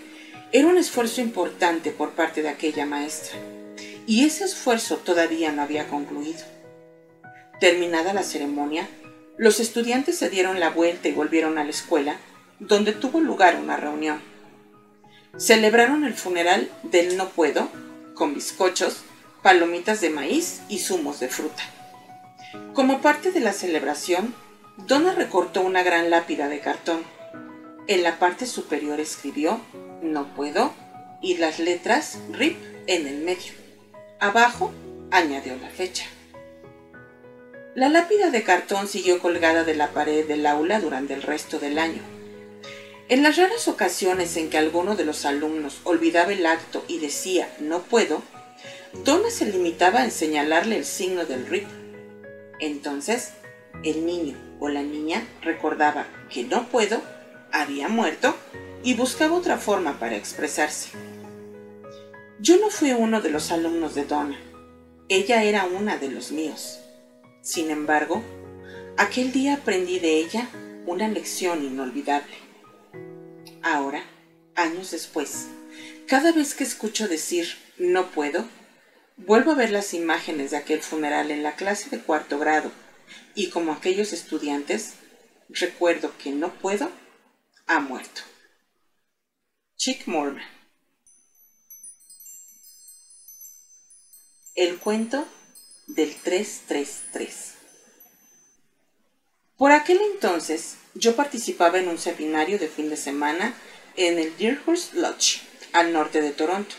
era 0.52 0.68
un 0.68 0.78
esfuerzo 0.78 1.20
importante 1.20 1.90
por 1.90 2.12
parte 2.12 2.42
de 2.42 2.48
aquella 2.48 2.86
maestra, 2.86 3.36
y 4.06 4.24
ese 4.24 4.44
esfuerzo 4.44 4.98
todavía 4.98 5.50
no 5.50 5.62
había 5.62 5.88
concluido. 5.88 6.44
Terminada 7.58 8.14
la 8.14 8.22
ceremonia, 8.22 8.88
los 9.36 9.58
estudiantes 9.58 10.16
se 10.16 10.30
dieron 10.30 10.60
la 10.60 10.70
vuelta 10.70 11.08
y 11.08 11.12
volvieron 11.12 11.58
a 11.58 11.64
la 11.64 11.70
escuela, 11.70 12.18
donde 12.60 12.92
tuvo 12.92 13.20
lugar 13.20 13.56
una 13.56 13.76
reunión. 13.76 14.20
Celebraron 15.36 16.04
el 16.04 16.14
funeral 16.14 16.70
del 16.84 17.16
no 17.16 17.30
puedo, 17.30 17.68
con 18.14 18.34
bizcochos, 18.34 19.04
palomitas 19.42 20.00
de 20.00 20.10
maíz 20.10 20.62
y 20.68 20.78
zumos 20.78 21.20
de 21.20 21.28
fruta. 21.28 21.62
Como 22.74 23.00
parte 23.00 23.30
de 23.30 23.40
la 23.40 23.52
celebración, 23.52 24.34
Donna 24.86 25.12
recortó 25.12 25.60
una 25.62 25.82
gran 25.82 26.10
lápida 26.10 26.48
de 26.48 26.60
cartón. 26.60 27.02
En 27.86 28.02
la 28.02 28.18
parte 28.18 28.46
superior 28.46 29.00
escribió 29.00 29.60
no 30.02 30.34
puedo, 30.34 30.72
y 31.20 31.36
las 31.38 31.58
letras 31.58 32.18
RIP 32.30 32.56
en 32.86 33.06
el 33.06 33.18
medio. 33.18 33.52
Abajo 34.20 34.72
añadió 35.10 35.56
la 35.56 35.68
fecha. 35.68 36.04
La 37.74 37.88
lápida 37.88 38.30
de 38.30 38.42
cartón 38.42 38.88
siguió 38.88 39.18
colgada 39.20 39.64
de 39.64 39.74
la 39.74 39.90
pared 39.90 40.26
del 40.26 40.46
aula 40.46 40.80
durante 40.80 41.14
el 41.14 41.22
resto 41.22 41.58
del 41.58 41.78
año. 41.78 42.02
En 43.08 43.22
las 43.22 43.36
raras 43.36 43.68
ocasiones 43.68 44.36
en 44.36 44.50
que 44.50 44.58
alguno 44.58 44.96
de 44.96 45.04
los 45.04 45.24
alumnos 45.24 45.80
olvidaba 45.84 46.32
el 46.32 46.44
acto 46.44 46.84
y 46.88 46.98
decía 46.98 47.48
no 47.58 47.82
puedo, 47.82 48.22
Donna 49.04 49.30
se 49.30 49.46
limitaba 49.46 50.02
a 50.02 50.10
señalarle 50.10 50.76
el 50.76 50.84
signo 50.84 51.24
del 51.24 51.46
RIP. 51.46 51.66
Entonces, 52.60 53.32
el 53.84 54.06
niño 54.06 54.36
o 54.60 54.68
la 54.68 54.82
niña 54.82 55.26
recordaba 55.42 56.06
que 56.30 56.44
no 56.44 56.68
puedo 56.68 57.00
había 57.52 57.88
muerto 57.88 58.34
y 58.82 58.94
buscaba 58.94 59.36
otra 59.36 59.58
forma 59.58 59.98
para 59.98 60.16
expresarse. 60.16 60.90
Yo 62.40 62.58
no 62.58 62.70
fui 62.70 62.92
uno 62.92 63.20
de 63.20 63.30
los 63.30 63.50
alumnos 63.50 63.94
de 63.94 64.04
Donna, 64.04 64.38
ella 65.08 65.42
era 65.42 65.64
una 65.64 65.96
de 65.96 66.10
los 66.10 66.32
míos. 66.32 66.80
Sin 67.40 67.70
embargo, 67.70 68.22
aquel 68.96 69.32
día 69.32 69.54
aprendí 69.54 69.98
de 69.98 70.18
ella 70.18 70.48
una 70.86 71.08
lección 71.08 71.64
inolvidable. 71.64 72.34
Ahora, 73.62 74.02
años 74.54 74.90
después, 74.90 75.46
cada 76.06 76.32
vez 76.32 76.54
que 76.54 76.64
escucho 76.64 77.08
decir 77.08 77.48
no 77.78 78.10
puedo, 78.10 78.44
vuelvo 79.18 79.52
a 79.52 79.56
ver 79.56 79.70
las 79.70 79.94
imágenes 79.94 80.52
de 80.52 80.56
aquel 80.56 80.82
funeral 80.82 81.30
en 81.30 81.42
la 81.42 81.56
clase 81.56 81.90
de 81.90 82.00
cuarto 82.00 82.38
grado 82.38 82.70
y 83.34 83.50
como 83.50 83.72
aquellos 83.72 84.12
estudiantes, 84.12 84.94
recuerdo 85.48 86.16
que 86.18 86.30
no 86.30 86.54
puedo 86.54 86.90
ha 87.66 87.80
muerto. 87.80 88.22
Chick 89.76 90.06
Morman. 90.06 90.42
El 94.54 94.78
cuento 94.78 95.26
del 95.86 96.14
333. 96.16 97.54
Por 99.56 99.72
aquel 99.72 100.00
entonces, 100.12 100.76
yo 100.94 101.14
participaba 101.14 101.78
en 101.78 101.88
un 101.88 101.98
seminario 101.98 102.58
de 102.58 102.68
fin 102.68 102.90
de 102.90 102.96
semana 102.96 103.54
en 103.96 104.18
el 104.18 104.36
Deerhurst 104.36 104.94
Lodge, 104.94 105.42
al 105.72 105.92
norte 105.92 106.22
de 106.22 106.32
Toronto. 106.32 106.74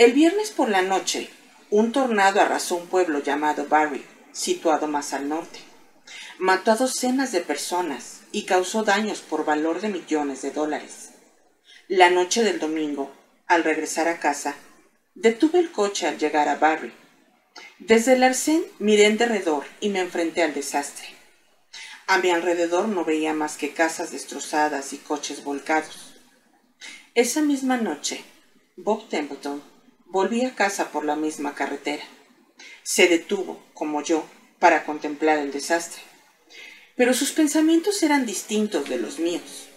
El 0.00 0.14
viernes 0.14 0.50
por 0.50 0.70
la 0.70 0.80
noche, 0.80 1.28
un 1.68 1.92
tornado 1.92 2.40
arrasó 2.40 2.76
un 2.76 2.86
pueblo 2.86 3.22
llamado 3.22 3.66
Barry, 3.68 4.02
situado 4.32 4.86
más 4.86 5.12
al 5.12 5.28
norte. 5.28 5.58
Mató 6.38 6.70
a 6.70 6.76
docenas 6.76 7.32
de 7.32 7.42
personas 7.42 8.22
y 8.32 8.44
causó 8.44 8.82
daños 8.82 9.20
por 9.20 9.44
valor 9.44 9.82
de 9.82 9.90
millones 9.90 10.40
de 10.40 10.52
dólares. 10.52 11.10
La 11.86 12.08
noche 12.08 12.42
del 12.42 12.58
domingo, 12.58 13.12
al 13.46 13.62
regresar 13.62 14.08
a 14.08 14.18
casa, 14.18 14.54
detuve 15.14 15.58
el 15.58 15.70
coche 15.70 16.06
al 16.06 16.16
llegar 16.16 16.48
a 16.48 16.56
Barry. 16.56 16.94
Desde 17.78 18.14
el 18.14 18.22
arcén 18.22 18.64
miré 18.78 19.04
en 19.04 19.18
derredor 19.18 19.66
y 19.80 19.90
me 19.90 20.00
enfrenté 20.00 20.42
al 20.42 20.54
desastre. 20.54 21.08
A 22.06 22.16
mi 22.16 22.30
alrededor 22.30 22.88
no 22.88 23.04
veía 23.04 23.34
más 23.34 23.58
que 23.58 23.74
casas 23.74 24.12
destrozadas 24.12 24.94
y 24.94 24.96
coches 24.96 25.44
volcados. 25.44 26.14
Esa 27.14 27.42
misma 27.42 27.76
noche, 27.76 28.24
Bob 28.78 29.06
Templeton 29.10 29.62
volvía 30.10 30.48
a 30.48 30.54
casa 30.54 30.90
por 30.90 31.04
la 31.04 31.16
misma 31.16 31.54
carretera. 31.54 32.02
Se 32.82 33.06
detuvo, 33.06 33.62
como 33.74 34.02
yo, 34.02 34.24
para 34.58 34.84
contemplar 34.84 35.38
el 35.38 35.52
desastre. 35.52 36.02
Pero 36.96 37.14
sus 37.14 37.30
pensamientos 37.30 38.02
eran 38.02 38.26
distintos 38.26 38.88
de 38.88 38.98
los 38.98 39.18
míos. 39.18 39.68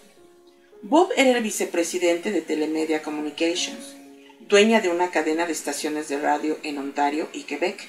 Bob 0.82 1.10
era 1.16 1.38
el 1.38 1.42
vicepresidente 1.42 2.32
de 2.32 2.42
Telemedia 2.42 3.02
Communications, 3.02 3.94
dueña 4.40 4.80
de 4.80 4.90
una 4.90 5.10
cadena 5.10 5.46
de 5.46 5.52
estaciones 5.52 6.08
de 6.08 6.18
radio 6.18 6.58
en 6.62 6.78
Ontario 6.78 7.28
y 7.32 7.44
Quebec, 7.44 7.88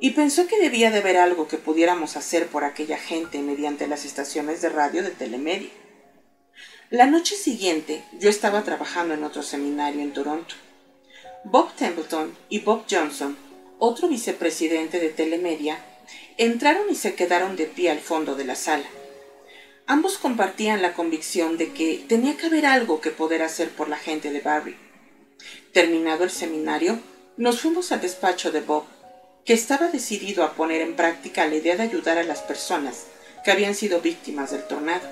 y 0.00 0.10
pensó 0.10 0.46
que 0.46 0.60
debía 0.60 0.90
de 0.90 0.98
haber 0.98 1.16
algo 1.18 1.48
que 1.48 1.58
pudiéramos 1.58 2.16
hacer 2.16 2.46
por 2.46 2.64
aquella 2.64 2.98
gente 2.98 3.40
mediante 3.40 3.86
las 3.88 4.04
estaciones 4.04 4.62
de 4.62 4.70
radio 4.70 5.02
de 5.02 5.10
Telemedia. 5.10 5.70
La 6.88 7.06
noche 7.06 7.36
siguiente 7.36 8.04
yo 8.18 8.30
estaba 8.30 8.62
trabajando 8.62 9.14
en 9.14 9.24
otro 9.24 9.42
seminario 9.42 10.00
en 10.00 10.12
Toronto. 10.12 10.54
Bob 11.44 11.74
Templeton 11.74 12.34
y 12.48 12.60
Bob 12.60 12.84
Johnson, 12.90 13.36
otro 13.78 14.08
vicepresidente 14.08 14.98
de 14.98 15.10
Telemedia, 15.10 15.78
entraron 16.38 16.84
y 16.90 16.94
se 16.94 17.14
quedaron 17.14 17.54
de 17.56 17.66
pie 17.66 17.90
al 17.90 18.00
fondo 18.00 18.34
de 18.34 18.46
la 18.46 18.54
sala. 18.54 18.86
Ambos 19.86 20.16
compartían 20.16 20.80
la 20.80 20.94
convicción 20.94 21.58
de 21.58 21.72
que 21.74 22.02
tenía 22.08 22.38
que 22.38 22.46
haber 22.46 22.64
algo 22.64 23.02
que 23.02 23.10
poder 23.10 23.42
hacer 23.42 23.68
por 23.68 23.90
la 23.90 23.98
gente 23.98 24.30
de 24.30 24.40
Barry. 24.40 24.74
Terminado 25.72 26.24
el 26.24 26.30
seminario, 26.30 26.98
nos 27.36 27.60
fuimos 27.60 27.92
al 27.92 28.00
despacho 28.00 28.50
de 28.50 28.62
Bob, 28.62 28.84
que 29.44 29.52
estaba 29.52 29.88
decidido 29.88 30.44
a 30.44 30.54
poner 30.54 30.80
en 30.80 30.96
práctica 30.96 31.46
la 31.46 31.56
idea 31.56 31.76
de 31.76 31.82
ayudar 31.82 32.16
a 32.16 32.24
las 32.24 32.40
personas 32.40 33.08
que 33.44 33.50
habían 33.50 33.74
sido 33.74 34.00
víctimas 34.00 34.52
del 34.52 34.66
tornado. 34.66 35.06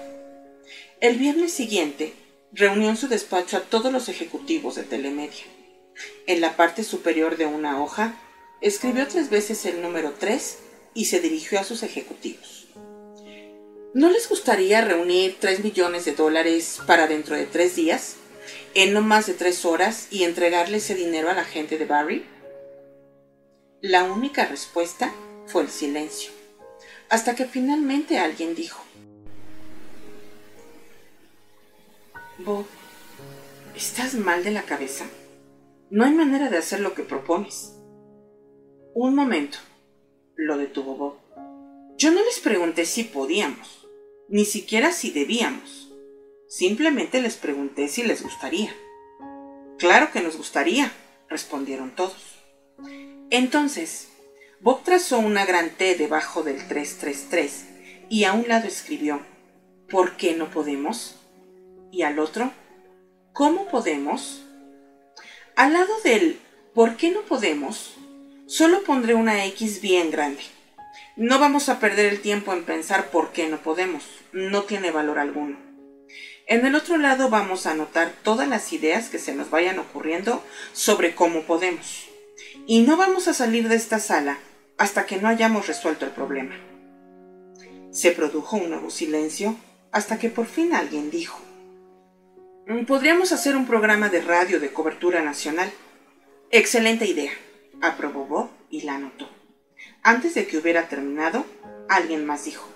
El 0.98 1.16
viernes 1.16 1.52
siguiente, 1.52 2.14
reunió 2.52 2.88
en 2.88 2.96
su 2.96 3.08
despacho 3.08 3.58
a 3.58 3.60
todos 3.60 3.92
los 3.92 4.08
ejecutivos 4.08 4.76
de 4.76 4.84
Telemedia. 4.84 5.44
En 6.26 6.40
la 6.40 6.56
parte 6.56 6.84
superior 6.84 7.36
de 7.36 7.46
una 7.46 7.82
hoja, 7.82 8.14
escribió 8.60 9.06
tres 9.08 9.30
veces 9.30 9.64
el 9.66 9.82
número 9.82 10.12
3 10.18 10.58
y 10.94 11.06
se 11.06 11.20
dirigió 11.20 11.60
a 11.60 11.64
sus 11.64 11.82
ejecutivos. 11.82 12.68
¿No 13.94 14.10
les 14.10 14.28
gustaría 14.28 14.80
reunir 14.80 15.36
3 15.38 15.62
millones 15.62 16.04
de 16.04 16.12
dólares 16.12 16.80
para 16.86 17.06
dentro 17.06 17.36
de 17.36 17.44
tres 17.44 17.76
días, 17.76 18.16
en 18.74 18.94
no 18.94 19.02
más 19.02 19.26
de 19.26 19.34
tres 19.34 19.66
horas, 19.66 20.08
y 20.10 20.24
entregarle 20.24 20.78
ese 20.78 20.94
dinero 20.94 21.28
a 21.28 21.34
la 21.34 21.44
gente 21.44 21.76
de 21.76 21.84
Barry? 21.84 22.24
La 23.82 24.04
única 24.04 24.46
respuesta 24.46 25.12
fue 25.46 25.62
el 25.62 25.68
silencio, 25.68 26.30
hasta 27.10 27.34
que 27.34 27.44
finalmente 27.44 28.18
alguien 28.18 28.54
dijo, 28.54 28.82
Bob, 32.38 32.64
¿estás 33.76 34.14
mal 34.14 34.42
de 34.42 34.52
la 34.52 34.62
cabeza? 34.62 35.04
No 35.92 36.06
hay 36.06 36.12
manera 36.14 36.48
de 36.48 36.56
hacer 36.56 36.80
lo 36.80 36.94
que 36.94 37.02
propones. 37.02 37.74
Un 38.94 39.14
momento, 39.14 39.58
lo 40.36 40.56
detuvo 40.56 40.96
Bob. 40.96 41.18
Yo 41.98 42.10
no 42.10 42.24
les 42.24 42.40
pregunté 42.40 42.86
si 42.86 43.04
podíamos, 43.04 43.86
ni 44.26 44.46
siquiera 44.46 44.90
si 44.90 45.10
debíamos. 45.10 45.92
Simplemente 46.48 47.20
les 47.20 47.36
pregunté 47.36 47.88
si 47.88 48.04
les 48.04 48.22
gustaría. 48.22 48.74
Claro 49.76 50.10
que 50.12 50.22
nos 50.22 50.38
gustaría, 50.38 50.90
respondieron 51.28 51.94
todos. 51.94 52.38
Entonces, 53.28 54.08
Bob 54.60 54.84
trazó 54.84 55.18
una 55.18 55.44
gran 55.44 55.76
T 55.76 55.96
debajo 55.96 56.42
del 56.42 56.66
333 56.68 57.66
y 58.08 58.24
a 58.24 58.32
un 58.32 58.48
lado 58.48 58.66
escribió, 58.66 59.20
¿por 59.90 60.16
qué 60.16 60.34
no 60.34 60.50
podemos? 60.50 61.20
Y 61.90 62.00
al 62.00 62.18
otro, 62.18 62.50
¿cómo 63.34 63.68
podemos? 63.68 64.42
Al 65.54 65.74
lado 65.74 65.92
del 66.02 66.40
¿por 66.72 66.96
qué 66.96 67.10
no 67.10 67.20
podemos? 67.22 67.94
Solo 68.46 68.84
pondré 68.84 69.14
una 69.14 69.44
X 69.44 69.82
bien 69.82 70.10
grande. 70.10 70.40
No 71.14 71.38
vamos 71.38 71.68
a 71.68 71.78
perder 71.78 72.06
el 72.06 72.22
tiempo 72.22 72.54
en 72.54 72.64
pensar 72.64 73.10
por 73.10 73.32
qué 73.32 73.48
no 73.48 73.58
podemos. 73.58 74.02
No 74.32 74.62
tiene 74.62 74.90
valor 74.90 75.18
alguno. 75.18 75.58
En 76.46 76.64
el 76.64 76.74
otro 76.74 76.96
lado 76.96 77.28
vamos 77.28 77.66
a 77.66 77.72
anotar 77.72 78.14
todas 78.22 78.48
las 78.48 78.72
ideas 78.72 79.10
que 79.10 79.18
se 79.18 79.34
nos 79.34 79.50
vayan 79.50 79.78
ocurriendo 79.78 80.42
sobre 80.72 81.14
cómo 81.14 81.42
podemos. 81.42 82.08
Y 82.66 82.80
no 82.80 82.96
vamos 82.96 83.28
a 83.28 83.34
salir 83.34 83.68
de 83.68 83.76
esta 83.76 83.98
sala 83.98 84.38
hasta 84.78 85.04
que 85.04 85.18
no 85.18 85.28
hayamos 85.28 85.66
resuelto 85.66 86.06
el 86.06 86.12
problema. 86.12 86.54
Se 87.90 88.12
produjo 88.12 88.56
un 88.56 88.70
nuevo 88.70 88.90
silencio 88.90 89.54
hasta 89.90 90.18
que 90.18 90.30
por 90.30 90.46
fin 90.46 90.72
alguien 90.72 91.10
dijo, 91.10 91.38
podríamos 92.86 93.32
hacer 93.32 93.56
un 93.56 93.66
programa 93.66 94.08
de 94.08 94.20
radio 94.20 94.60
de 94.60 94.72
cobertura 94.72 95.22
nacional. 95.22 95.70
Excelente 96.50 97.06
idea 97.06 97.32
aprobó 97.82 98.24
Bob 98.26 98.50
y 98.70 98.82
la 98.82 98.94
anotó. 98.94 99.28
Antes 100.02 100.34
de 100.34 100.46
que 100.46 100.56
hubiera 100.56 100.88
terminado, 100.88 101.44
alguien 101.88 102.24
más 102.24 102.44
dijo, 102.44 102.68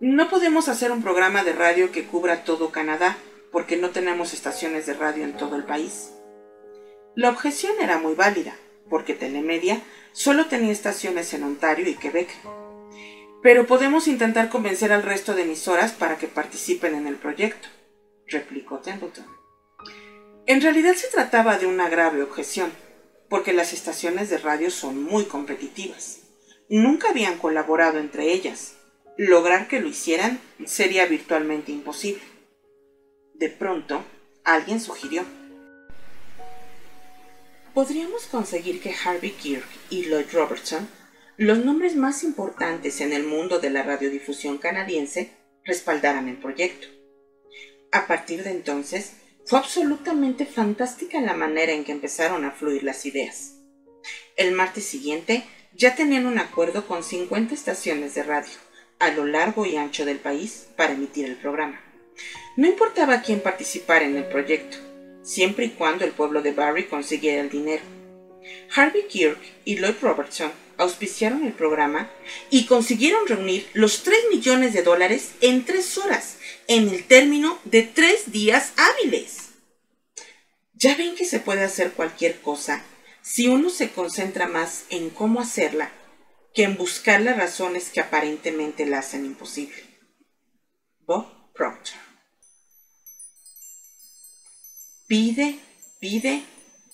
no 0.00 0.28
podemos 0.28 0.68
hacer 0.68 0.90
un 0.90 1.02
programa 1.02 1.44
de 1.44 1.52
radio 1.52 1.92
que 1.92 2.04
cubra 2.04 2.44
todo 2.44 2.72
Canadá 2.72 3.16
porque 3.52 3.76
no 3.76 3.90
tenemos 3.90 4.34
estaciones 4.34 4.86
de 4.86 4.94
radio 4.94 5.24
en 5.24 5.36
todo 5.36 5.56
el 5.56 5.64
país. 5.64 6.10
La 7.14 7.30
objeción 7.30 7.74
era 7.80 7.98
muy 7.98 8.14
válida, 8.14 8.56
porque 8.90 9.14
Telemedia 9.14 9.80
solo 10.12 10.46
tenía 10.46 10.72
estaciones 10.72 11.32
en 11.34 11.44
Ontario 11.44 11.88
y 11.88 11.94
Quebec. 11.94 12.28
Pero 13.42 13.66
podemos 13.66 14.08
intentar 14.08 14.48
convencer 14.48 14.92
al 14.92 15.02
resto 15.02 15.34
de 15.34 15.42
emisoras 15.42 15.92
para 15.92 16.16
que 16.16 16.26
participen 16.26 16.94
en 16.94 17.06
el 17.06 17.16
proyecto, 17.16 17.68
replicó 18.28 18.78
Templeton. 18.78 19.26
En 20.46 20.60
realidad 20.60 20.94
se 20.94 21.08
trataba 21.08 21.58
de 21.58 21.66
una 21.66 21.88
grave 21.88 22.22
objeción, 22.22 22.70
porque 23.28 23.52
las 23.52 23.72
estaciones 23.72 24.30
de 24.30 24.38
radio 24.38 24.70
son 24.70 25.02
muy 25.02 25.24
competitivas. 25.24 26.20
Nunca 26.68 27.10
habían 27.10 27.38
colaborado 27.38 27.98
entre 27.98 28.32
ellas. 28.32 28.76
Lograr 29.16 29.68
que 29.68 29.80
lo 29.80 29.88
hicieran 29.88 30.40
sería 30.66 31.06
virtualmente 31.06 31.72
imposible. 31.72 32.22
De 33.34 33.48
pronto, 33.48 34.04
alguien 34.44 34.80
sugirió. 34.80 35.24
Podríamos 37.72 38.26
conseguir 38.26 38.80
que 38.80 38.94
Harvey 38.94 39.32
Kirk 39.32 39.66
y 39.90 40.02
Lloyd 40.02 40.26
Robertson, 40.32 40.88
los 41.36 41.64
nombres 41.64 41.96
más 41.96 42.22
importantes 42.22 43.00
en 43.00 43.12
el 43.12 43.24
mundo 43.24 43.58
de 43.58 43.70
la 43.70 43.82
radiodifusión 43.82 44.58
canadiense, 44.58 45.32
respaldaran 45.64 46.28
el 46.28 46.36
proyecto. 46.36 46.86
A 47.94 48.08
partir 48.08 48.42
de 48.42 48.50
entonces, 48.50 49.12
fue 49.46 49.60
absolutamente 49.60 50.46
fantástica 50.46 51.20
la 51.20 51.34
manera 51.34 51.70
en 51.70 51.84
que 51.84 51.92
empezaron 51.92 52.44
a 52.44 52.50
fluir 52.50 52.82
las 52.82 53.06
ideas. 53.06 53.52
El 54.36 54.50
martes 54.50 54.84
siguiente 54.84 55.44
ya 55.72 55.94
tenían 55.94 56.26
un 56.26 56.40
acuerdo 56.40 56.88
con 56.88 57.04
50 57.04 57.54
estaciones 57.54 58.16
de 58.16 58.24
radio 58.24 58.52
a 58.98 59.12
lo 59.12 59.24
largo 59.24 59.64
y 59.64 59.76
ancho 59.76 60.04
del 60.04 60.18
país 60.18 60.66
para 60.76 60.94
emitir 60.94 61.26
el 61.26 61.36
programa. 61.36 61.80
No 62.56 62.66
importaba 62.66 63.22
quién 63.22 63.38
participara 63.38 64.04
en 64.04 64.16
el 64.16 64.24
proyecto, 64.24 64.76
siempre 65.22 65.66
y 65.66 65.70
cuando 65.70 66.04
el 66.04 66.10
pueblo 66.10 66.42
de 66.42 66.50
Barry 66.50 66.88
consiguiera 66.88 67.42
el 67.42 67.50
dinero. 67.50 67.84
Harvey 68.74 69.06
Kirk 69.06 69.38
y 69.64 69.76
Lloyd 69.76 70.00
Robertson 70.02 70.50
auspiciaron 70.78 71.44
el 71.44 71.52
programa 71.52 72.10
y 72.50 72.66
consiguieron 72.66 73.28
reunir 73.28 73.68
los 73.72 74.02
3 74.02 74.18
millones 74.32 74.72
de 74.72 74.82
dólares 74.82 75.34
en 75.40 75.64
tres 75.64 75.96
horas, 75.96 76.38
en 76.68 76.88
el 76.88 77.04
término 77.06 77.58
de 77.64 77.82
tres 77.82 78.32
días 78.32 78.72
hábiles. 78.76 79.50
Ya 80.74 80.96
ven 80.96 81.14
que 81.14 81.24
se 81.24 81.40
puede 81.40 81.64
hacer 81.64 81.92
cualquier 81.92 82.40
cosa 82.40 82.82
si 83.22 83.48
uno 83.48 83.70
se 83.70 83.90
concentra 83.90 84.46
más 84.46 84.84
en 84.90 85.10
cómo 85.10 85.40
hacerla 85.40 85.90
que 86.52 86.64
en 86.64 86.76
buscar 86.76 87.20
las 87.20 87.36
razones 87.36 87.90
que 87.90 88.00
aparentemente 88.00 88.86
la 88.86 88.98
hacen 88.98 89.24
imposible. 89.24 89.82
Bob 91.06 91.26
Proctor. 91.52 91.98
Pide, 95.06 95.58
pide 96.00 96.44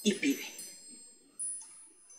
y 0.02 0.14
pide. 0.14 0.44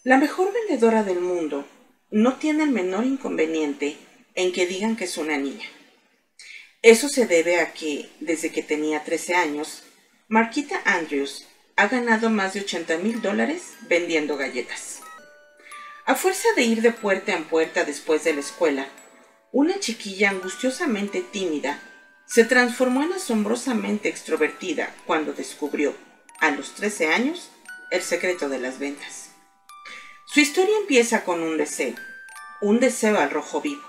La 0.04 0.18
mejor 0.18 0.54
vendedora 0.54 1.04
del 1.04 1.20
mundo 1.20 1.66
no 2.10 2.38
tiene 2.38 2.64
el 2.64 2.72
menor 2.72 3.06
inconveniente 3.06 3.98
en 4.36 4.52
que 4.52 4.66
digan 4.68 4.96
que 4.96 5.06
es 5.06 5.18
una 5.18 5.38
niña. 5.38 5.70
Eso 6.84 7.10
se 7.10 7.28
debe 7.28 7.60
a 7.60 7.74
que, 7.74 8.10
desde 8.20 8.52
que 8.52 8.64
tenía 8.64 9.04
13 9.04 9.36
años, 9.36 9.84
Marquita 10.28 10.82
Andrews 10.86 11.46
ha 11.76 11.88
ganado 11.88 12.32
más 12.32 12.54
de 12.54 12.62
80 12.62 12.98
mil 12.98 13.22
dólares 13.22 13.74
vendiendo 13.88 14.36
galletas. 14.36 15.02
A 16.06 16.16
fuerza 16.16 16.48
de 16.56 16.64
ir 16.64 16.82
de 16.82 16.92
puerta 16.92 17.34
en 17.34 17.44
puerta 17.44 17.84
después 17.84 18.24
de 18.24 18.34
la 18.34 18.40
escuela, 18.40 18.88
una 19.52 19.80
chiquilla 19.80 20.32
angustiosamente 20.32 21.22
tímida 21.22 21.80
se 22.26 22.46
transformó 22.46 23.04
en 23.04 23.14
asombrosamente 23.14 24.10
extrovertida 24.10 24.96
cuando 25.06 25.34
descubrió, 25.34 25.94
a 26.40 26.50
los 26.50 26.74
13 26.74 27.14
años, 27.14 27.52
el 27.92 28.02
secreto 28.02 28.50
de 28.50 28.58
las 28.58 28.80
ventas. 28.80 29.30
Su 30.26 30.40
historia 30.40 30.76
empieza 30.80 31.24
con 31.26 31.42
un 31.42 31.58
deseo, 31.58 31.94
un 32.62 32.80
deseo 32.80 33.20
al 33.20 33.30
rojo 33.30 33.62
vivo. 33.62 33.84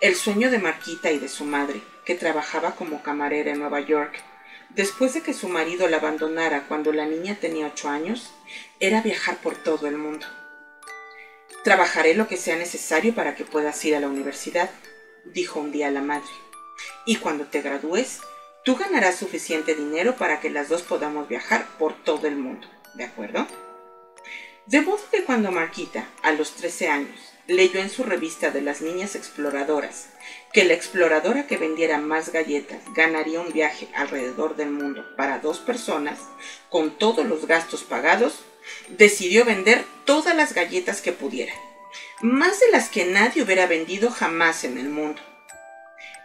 El 0.00 0.14
sueño 0.14 0.50
de 0.50 0.58
Marquita 0.58 1.10
y 1.10 1.18
de 1.18 1.28
su 1.28 1.44
madre, 1.44 1.82
que 2.04 2.14
trabajaba 2.14 2.74
como 2.74 3.02
camarera 3.02 3.52
en 3.52 3.60
Nueva 3.60 3.80
York, 3.80 4.22
después 4.70 5.14
de 5.14 5.22
que 5.22 5.34
su 5.34 5.48
marido 5.48 5.88
la 5.88 5.98
abandonara 5.98 6.64
cuando 6.68 6.92
la 6.92 7.06
niña 7.06 7.36
tenía 7.40 7.66
ocho 7.66 7.88
años, 7.88 8.32
era 8.78 9.02
viajar 9.02 9.36
por 9.38 9.56
todo 9.56 9.86
el 9.86 9.96
mundo. 9.96 10.26
Trabajaré 11.64 12.14
lo 12.14 12.26
que 12.26 12.36
sea 12.36 12.56
necesario 12.56 13.14
para 13.14 13.34
que 13.34 13.44
puedas 13.44 13.84
ir 13.84 13.94
a 13.94 14.00
la 14.00 14.08
universidad, 14.08 14.70
dijo 15.24 15.60
un 15.60 15.72
día 15.72 15.90
la 15.90 16.00
madre. 16.00 16.30
Y 17.04 17.16
cuando 17.16 17.44
te 17.44 17.60
gradúes, 17.60 18.20
tú 18.64 18.76
ganarás 18.76 19.16
suficiente 19.16 19.74
dinero 19.74 20.16
para 20.16 20.40
que 20.40 20.50
las 20.50 20.68
dos 20.68 20.82
podamos 20.82 21.28
viajar 21.28 21.66
por 21.78 21.92
todo 22.02 22.26
el 22.26 22.36
mundo, 22.36 22.66
¿de 22.94 23.04
acuerdo? 23.04 23.46
De 24.66 24.80
modo 24.80 25.00
que 25.10 25.24
cuando 25.24 25.50
Marquita, 25.50 26.06
a 26.22 26.32
los 26.32 26.52
13 26.54 26.88
años, 26.88 27.32
leyó 27.46 27.80
en 27.80 27.90
su 27.90 28.04
revista 28.04 28.50
de 28.50 28.62
las 28.62 28.80
niñas 28.80 29.16
exploradoras 29.16 30.10
que 30.52 30.64
la 30.64 30.74
exploradora 30.74 31.46
que 31.46 31.56
vendiera 31.56 31.98
más 31.98 32.32
galletas 32.32 32.80
ganaría 32.94 33.40
un 33.40 33.52
viaje 33.52 33.88
alrededor 33.94 34.56
del 34.56 34.70
mundo 34.70 35.04
para 35.16 35.38
dos 35.38 35.58
personas 35.58 36.18
con 36.68 36.98
todos 36.98 37.24
los 37.24 37.46
gastos 37.46 37.84
pagados, 37.84 38.40
decidió 38.88 39.44
vender 39.44 39.84
todas 40.04 40.34
las 40.34 40.52
galletas 40.52 41.00
que 41.00 41.12
pudiera, 41.12 41.52
más 42.20 42.58
de 42.60 42.70
las 42.70 42.88
que 42.88 43.04
nadie 43.04 43.42
hubiera 43.42 43.66
vendido 43.66 44.10
jamás 44.10 44.64
en 44.64 44.78
el 44.78 44.88
mundo. 44.88 45.20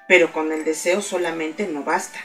Pero 0.07 0.33
con 0.33 0.51
el 0.51 0.65
deseo 0.65 1.01
solamente 1.01 1.67
no 1.67 1.83
basta, 1.83 2.19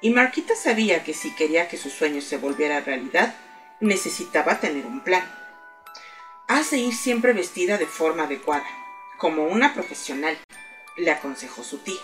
y 0.00 0.10
Marquita 0.10 0.54
sabía 0.54 1.04
que 1.04 1.14
si 1.14 1.34
quería 1.34 1.68
que 1.68 1.76
su 1.76 1.90
sueño 1.90 2.20
se 2.20 2.38
volviera 2.38 2.80
realidad, 2.80 3.34
necesitaba 3.80 4.60
tener 4.60 4.86
un 4.86 5.00
plan. 5.00 5.28
Has 6.48 6.70
de 6.70 6.78
ir 6.78 6.94
siempre 6.94 7.32
vestida 7.32 7.76
de 7.76 7.86
forma 7.86 8.24
adecuada, 8.24 8.66
como 9.18 9.44
una 9.44 9.74
profesional, 9.74 10.38
le 11.00 11.10
aconsejó 11.10 11.64
su 11.64 11.78
tía. 11.78 12.00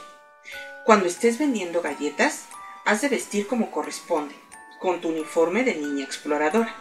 Cuando 0.85 1.07
estés 1.07 1.39
vendiendo 1.39 1.83
galletas, 1.83 2.47
has 2.85 3.01
de 3.01 3.09
vestir 3.09 3.47
como 3.47 3.71
corresponde, 3.71 4.35
con 4.81 5.01
tu 5.01 5.09
uniforme 5.09 5.65
de 5.65 5.75
niña 5.75 6.05
exploradora. 6.05 6.75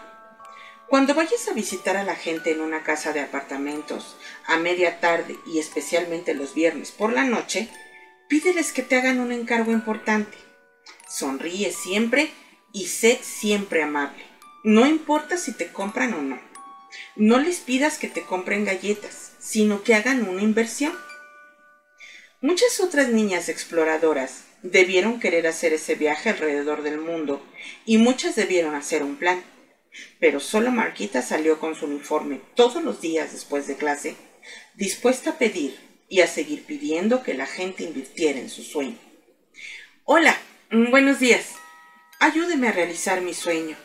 Cuando 0.88 1.16
vayas 1.16 1.48
a 1.48 1.54
visitar 1.54 1.98
a 1.98 2.04
la 2.04 2.16
gente 2.16 2.52
en 2.52 2.62
una 2.62 2.84
casa 2.84 3.12
de 3.12 3.22
apartamentos 3.22 4.16
a 4.46 4.58
media 4.58 5.00
tarde 5.00 5.36
y 5.48 5.58
especialmente 5.58 6.36
los 6.36 6.54
viernes 6.54 6.92
por 6.92 7.12
la 7.12 7.24
noche, 7.24 7.70
pídeles 8.28 8.72
que 8.72 8.84
te 8.84 8.96
hagan 8.96 9.20
un 9.20 9.32
encargo 9.32 9.72
importante. 9.72 10.38
Sonríe 11.10 11.72
siempre 11.72 12.32
y 12.72 12.88
sé 12.88 13.20
siempre 13.24 13.82
amable. 13.82 14.24
No 14.64 14.86
importa 14.86 15.38
si 15.38 15.54
te 15.54 15.72
compran 15.72 16.14
o 16.14 16.22
no. 16.22 16.40
No 17.16 17.40
les 17.40 17.60
pidas 17.60 17.98
que 17.98 18.08
te 18.08 18.24
compren 18.24 18.66
galletas, 18.66 19.32
sino 19.40 19.84
que 19.84 19.96
hagan 19.96 20.28
una 20.28 20.42
inversión. 20.42 20.94
Muchas 22.46 22.80
otras 22.80 23.10
niñas 23.10 23.50
exploradoras 23.50 24.44
debieron 24.62 25.20
querer 25.20 25.48
hacer 25.48 25.74
ese 25.74 25.96
viaje 25.96 26.30
alrededor 26.30 26.84
del 26.84 27.00
mundo 27.00 27.44
y 27.88 27.98
muchas 27.98 28.36
debieron 28.36 28.76
hacer 28.76 29.02
un 29.02 29.16
plan. 29.16 29.44
Pero 30.20 30.40
solo 30.40 30.70
Marquita 30.70 31.24
salió 31.24 31.60
con 31.60 31.74
su 31.74 31.88
uniforme 31.88 32.40
todos 32.54 32.84
los 32.84 33.02
días 33.02 33.32
después 33.32 33.66
de 33.66 33.78
clase, 33.78 34.16
dispuesta 34.76 35.32
a 35.32 35.38
pedir 35.40 35.76
y 36.08 36.22
a 36.22 36.28
seguir 36.28 36.64
pidiendo 36.66 37.24
que 37.24 37.34
la 37.34 37.48
gente 37.48 37.84
invirtiera 37.84 38.38
en 38.38 38.52
su 38.52 38.62
sueño. 38.62 39.00
Hola, 40.04 40.38
mm, 40.70 40.92
buenos 40.92 41.20
días. 41.20 41.48
Ayúdeme 42.20 42.68
a 42.68 42.74
realizar 42.74 43.22
mi 43.22 43.34
sueño. 43.34 43.76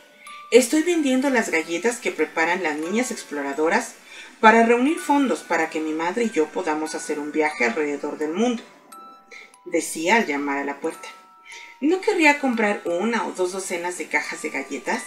Estoy 0.51 0.83
vendiendo 0.83 1.31
las 1.31 1.49
galletas 1.49 1.97
que 1.97 2.13
preparan 2.13 2.63
las 2.63 2.77
niñas 2.77 3.11
exploradoras 3.11 3.95
para 4.41 4.65
reunir 4.65 4.99
fondos 4.99 5.41
para 5.41 5.71
que 5.71 5.81
mi 5.81 5.93
madre 5.93 6.25
y 6.25 6.31
yo 6.31 6.47
podamos 6.47 6.95
hacer 6.95 7.19
un 7.19 7.31
viaje 7.31 7.67
alrededor 7.67 8.19
del 8.19 8.33
mundo, 8.33 8.63
decía 9.67 10.17
al 10.17 10.27
llamar 10.27 10.59
a 10.59 10.65
la 10.65 10.81
puerta. 10.81 11.09
¿No 11.81 12.01
querría 12.01 12.41
comprar 12.41 12.83
una 12.85 13.27
o 13.27 13.33
dos 13.33 13.53
docenas 13.53 13.99
de 13.99 14.07
cajas 14.07 14.43
de 14.43 14.51
galletas? 14.51 15.03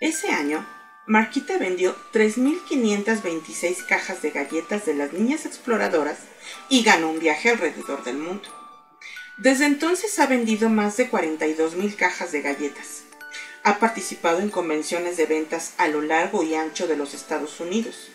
Ese 0.00 0.30
año, 0.30 0.66
Marquita 1.06 1.58
vendió 1.58 1.96
3.526 2.12 3.86
cajas 3.86 4.22
de 4.22 4.30
galletas 4.30 4.86
de 4.86 4.94
las 4.94 5.12
niñas 5.12 5.46
exploradoras 5.46 6.18
y 6.68 6.82
ganó 6.82 7.10
un 7.10 7.18
viaje 7.18 7.50
alrededor 7.50 8.04
del 8.04 8.18
mundo. 8.18 8.48
Desde 9.38 9.66
entonces 9.66 10.18
ha 10.18 10.26
vendido 10.26 10.68
más 10.68 10.96
de 10.96 11.10
42.000 11.10 11.96
cajas 11.96 12.30
de 12.30 12.42
galletas. 12.42 13.01
Ha 13.64 13.78
participado 13.78 14.40
en 14.40 14.50
convenciones 14.50 15.16
de 15.16 15.26
ventas 15.26 15.74
a 15.78 15.88
lo 15.88 16.02
largo 16.02 16.42
y 16.42 16.54
ancho 16.54 16.88
de 16.88 16.96
los 16.96 17.14
Estados 17.14 17.60
Unidos. 17.60 18.08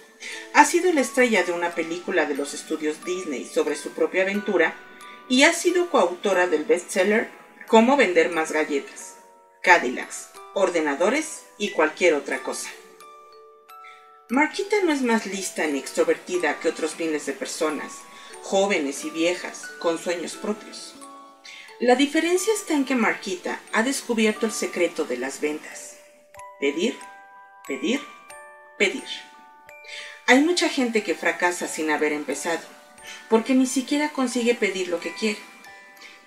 Ha 0.53 0.65
sido 0.65 0.91
la 0.91 1.01
estrella 1.01 1.43
de 1.43 1.53
una 1.53 1.73
película 1.73 2.25
de 2.25 2.35
los 2.35 2.53
estudios 2.53 3.03
Disney 3.05 3.45
sobre 3.45 3.75
su 3.75 3.91
propia 3.91 4.23
aventura 4.23 4.75
y 5.29 5.43
ha 5.43 5.53
sido 5.53 5.89
coautora 5.89 6.47
del 6.47 6.65
bestseller 6.65 7.29
Cómo 7.67 7.97
vender 7.97 8.29
más 8.29 8.53
galletas, 8.53 9.15
Cadillacs, 9.61 10.29
ordenadores 10.53 11.43
y 11.57 11.71
cualquier 11.71 12.13
otra 12.13 12.41
cosa. 12.41 12.69
Marquita 14.29 14.77
no 14.83 14.91
es 14.91 15.01
más 15.01 15.25
lista 15.25 15.67
ni 15.67 15.79
extrovertida 15.79 16.59
que 16.59 16.69
otros 16.69 16.97
miles 16.97 17.25
de 17.25 17.33
personas, 17.33 17.93
jóvenes 18.41 19.03
y 19.05 19.09
viejas, 19.09 19.67
con 19.79 19.97
sueños 19.97 20.35
propios. 20.35 20.96
La 21.79 21.95
diferencia 21.95 22.51
está 22.55 22.73
en 22.73 22.85
que 22.85 22.95
Marquita 22.95 23.61
ha 23.71 23.83
descubierto 23.83 24.47
el 24.47 24.51
secreto 24.51 25.05
de 25.05 25.15
las 25.15 25.41
ventas. 25.41 25.97
Pedir, 26.59 26.97
pedir, 27.67 28.01
pedir. 28.79 29.03
Hay 30.25 30.41
mucha 30.41 30.69
gente 30.69 31.03
que 31.03 31.13
fracasa 31.13 31.67
sin 31.67 31.91
haber 31.91 32.13
empezado, 32.13 32.63
porque 33.29 33.53
ni 33.53 33.67
siquiera 33.67 34.09
consigue 34.09 34.55
pedir 34.55 34.87
lo 34.87 34.99
que 34.99 35.13
quiere. 35.13 35.37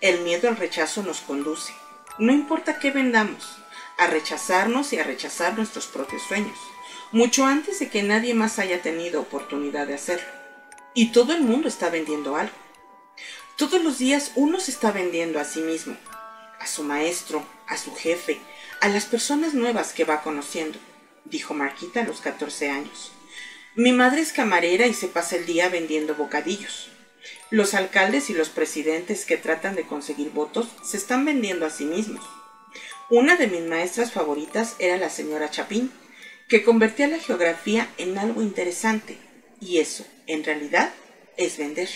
El 0.00 0.20
miedo 0.20 0.48
al 0.48 0.56
rechazo 0.56 1.02
nos 1.02 1.20
conduce, 1.20 1.72
no 2.16 2.32
importa 2.32 2.78
qué 2.78 2.92
vendamos, 2.92 3.58
a 3.98 4.06
rechazarnos 4.06 4.92
y 4.92 5.00
a 5.00 5.04
rechazar 5.04 5.56
nuestros 5.56 5.88
propios 5.88 6.22
sueños, 6.22 6.58
mucho 7.10 7.44
antes 7.44 7.80
de 7.80 7.88
que 7.88 8.04
nadie 8.04 8.34
más 8.34 8.60
haya 8.60 8.82
tenido 8.82 9.20
oportunidad 9.20 9.88
de 9.88 9.94
hacerlo. 9.94 10.28
Y 10.94 11.10
todo 11.10 11.32
el 11.32 11.42
mundo 11.42 11.66
está 11.66 11.90
vendiendo 11.90 12.36
algo. 12.36 12.54
Todos 13.61 13.85
los 13.85 13.99
días 13.99 14.33
uno 14.37 14.59
se 14.59 14.70
está 14.70 14.90
vendiendo 14.90 15.38
a 15.38 15.44
sí 15.44 15.61
mismo, 15.61 15.94
a 16.59 16.66
su 16.66 16.83
maestro, 16.83 17.44
a 17.68 17.77
su 17.77 17.94
jefe, 17.94 18.38
a 18.81 18.88
las 18.88 19.05
personas 19.05 19.53
nuevas 19.53 19.92
que 19.92 20.05
va 20.05 20.23
conociendo, 20.23 20.79
dijo 21.27 21.53
Marquita 21.53 22.01
a 22.01 22.05
los 22.05 22.23
14 22.23 22.70
años. 22.70 23.12
Mi 23.75 23.92
madre 23.92 24.23
es 24.23 24.33
camarera 24.33 24.87
y 24.87 24.94
se 24.94 25.09
pasa 25.09 25.37
el 25.37 25.44
día 25.44 25.68
vendiendo 25.68 26.14
bocadillos. 26.14 26.88
Los 27.51 27.75
alcaldes 27.75 28.31
y 28.31 28.33
los 28.33 28.49
presidentes 28.49 29.27
que 29.27 29.37
tratan 29.37 29.75
de 29.77 29.87
conseguir 29.87 30.31
votos 30.31 30.68
se 30.83 30.96
están 30.96 31.27
vendiendo 31.27 31.66
a 31.66 31.70
sí 31.70 31.85
mismos. 31.85 32.25
Una 33.11 33.37
de 33.37 33.46
mis 33.46 33.61
maestras 33.61 34.11
favoritas 34.11 34.75
era 34.79 34.96
la 34.96 35.11
señora 35.11 35.51
Chapín, 35.51 35.92
que 36.49 36.64
convertía 36.64 37.09
la 37.09 37.18
geografía 37.18 37.90
en 37.99 38.16
algo 38.16 38.40
interesante, 38.40 39.18
y 39.61 39.81
eso, 39.81 40.07
en 40.27 40.44
realidad, 40.44 40.94
es 41.37 41.59
vender. 41.59 41.90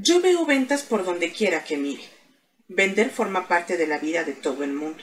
Yo 0.00 0.20
veo 0.20 0.46
ventas 0.46 0.84
por 0.84 1.04
donde 1.04 1.32
quiera 1.32 1.64
que 1.64 1.76
mire. 1.76 2.04
Vender 2.68 3.10
forma 3.10 3.48
parte 3.48 3.76
de 3.76 3.88
la 3.88 3.98
vida 3.98 4.22
de 4.22 4.32
todo 4.32 4.62
el 4.62 4.72
mundo. 4.72 5.02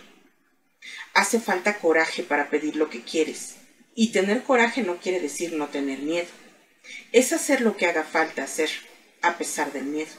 Hace 1.14 1.42
falta 1.42 1.80
coraje 1.80 2.24
para 2.24 2.50
pedir 2.50 2.78
lo 2.78 2.90
que 2.90 3.02
quieres, 3.02 3.56
y 3.94 4.14
tener 4.14 4.44
coraje 4.44 4.84
no 4.84 4.96
quiere 4.96 5.20
decir 5.20 5.52
no 5.52 5.68
tener 5.68 6.00
miedo. 6.00 6.30
Es 7.12 7.34
hacer 7.34 7.60
lo 7.60 7.76
que 7.76 7.88
haga 7.88 8.04
falta 8.04 8.44
hacer, 8.44 8.70
a 9.22 9.38
pesar 9.38 9.74
del 9.74 9.84
miedo. 9.84 10.14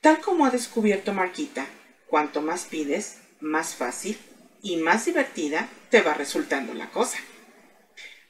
Tal 0.00 0.20
como 0.20 0.46
ha 0.46 0.50
descubierto 0.50 1.12
Marquita, 1.12 1.66
cuanto 2.06 2.42
más 2.42 2.66
pides, 2.66 3.22
más 3.40 3.74
fácil 3.74 4.16
y 4.62 4.76
más 4.76 5.06
divertida 5.06 5.68
te 5.90 6.00
va 6.00 6.14
resultando 6.14 6.74
la 6.74 6.90
cosa. 6.92 7.18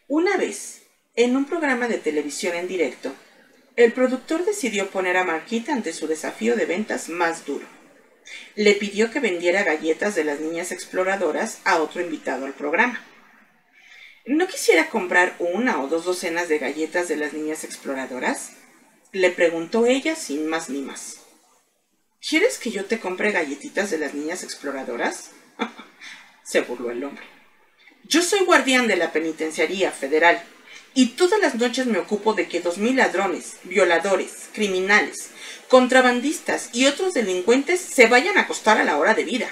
Una 0.09 0.39
vez, 0.39 0.85
en 1.17 1.37
un 1.37 1.45
programa 1.45 1.87
de 1.87 1.99
televisión 1.99 2.57
en 2.57 2.67
directo, 2.67 3.15
el 3.77 3.93
productor 3.93 4.45
decidió 4.45 4.91
poner 4.91 5.17
a 5.17 5.25
Marquita 5.25 5.73
ante 5.73 5.93
su 5.93 6.07
desafío 6.07 6.55
de 6.55 6.67
ventas 6.67 7.09
más 7.09 7.45
duro. 7.45 7.67
Le 8.55 8.75
pidió 8.75 9.11
que 9.11 9.21
vendiera 9.21 9.65
galletas 9.65 10.15
de 10.15 10.25
las 10.25 10.41
niñas 10.41 10.71
exploradoras 10.71 11.61
a 11.65 11.79
otro 11.83 12.01
invitado 12.01 12.47
al 12.47 12.55
programa. 12.55 13.05
¿No 14.27 14.47
quisiera 14.47 14.89
comprar 14.89 15.35
una 15.39 15.83
o 15.83 15.89
dos 15.89 16.05
docenas 16.05 16.49
de 16.49 16.59
galletas 16.59 17.09
de 17.09 17.17
las 17.17 17.33
niñas 17.33 17.65
exploradoras? 17.65 18.53
Le 19.13 19.31
preguntó 19.31 19.87
ella 19.87 20.15
sin 20.15 20.47
más 20.47 20.71
ni 20.71 20.81
más. 20.81 21.21
¿Quieres 22.27 22.59
que 22.59 22.71
yo 22.71 22.87
te 22.87 23.01
compre 23.01 23.33
galletitas 23.33 23.91
de 23.91 23.99
las 23.99 24.15
niñas 24.15 24.43
exploradoras? 24.45 25.33
Se 26.43 26.63
burló 26.63 26.91
el 26.91 27.05
hombre. 27.05 27.25
Yo 28.05 28.23
soy 28.23 28.45
guardián 28.45 28.87
de 28.87 28.97
la 28.97 29.13
penitenciaría 29.13 29.91
federal 29.91 30.43
y 30.95 31.07
todas 31.09 31.41
las 31.41 31.57
noches 31.57 31.87
me 31.87 31.99
ocupo 31.99 32.35
de 32.35 32.49
que 32.49 32.61
dos 32.61 32.79
mil 32.79 32.97
ladrones, 32.97 33.57
violadores, 33.65 34.49
criminales, 34.53 35.31
contrabandistas 35.69 36.71
y 36.73 36.87
otros 36.87 37.15
delincuentes 37.15 37.81
se 37.81 38.07
vayan 38.07 38.39
a 38.39 38.43
acostar 38.43 38.79
a 38.79 38.85
la 38.85 38.97
hora 38.97 39.15
de 39.15 39.25
vida. 39.25 39.49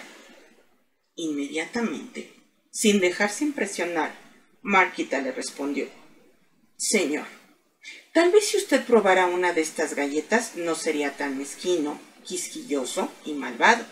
Inmediatamente, 1.16 2.32
sin 2.70 3.00
dejarse 3.00 3.44
impresionar, 3.44 4.14
Marquita 4.62 5.20
le 5.20 5.32
respondió 5.32 5.88
Señor, 6.76 7.26
tal 8.12 8.30
vez 8.30 8.46
si 8.46 8.56
usted 8.56 8.84
probara 8.84 9.26
una 9.26 9.52
de 9.52 9.60
estas 9.60 9.94
galletas 9.94 10.56
no 10.56 10.74
sería 10.74 11.16
tan 11.16 11.38
mezquino 11.38 12.00
quisquilloso 12.24 13.10
y 13.24 13.34
malvado. 13.34 13.84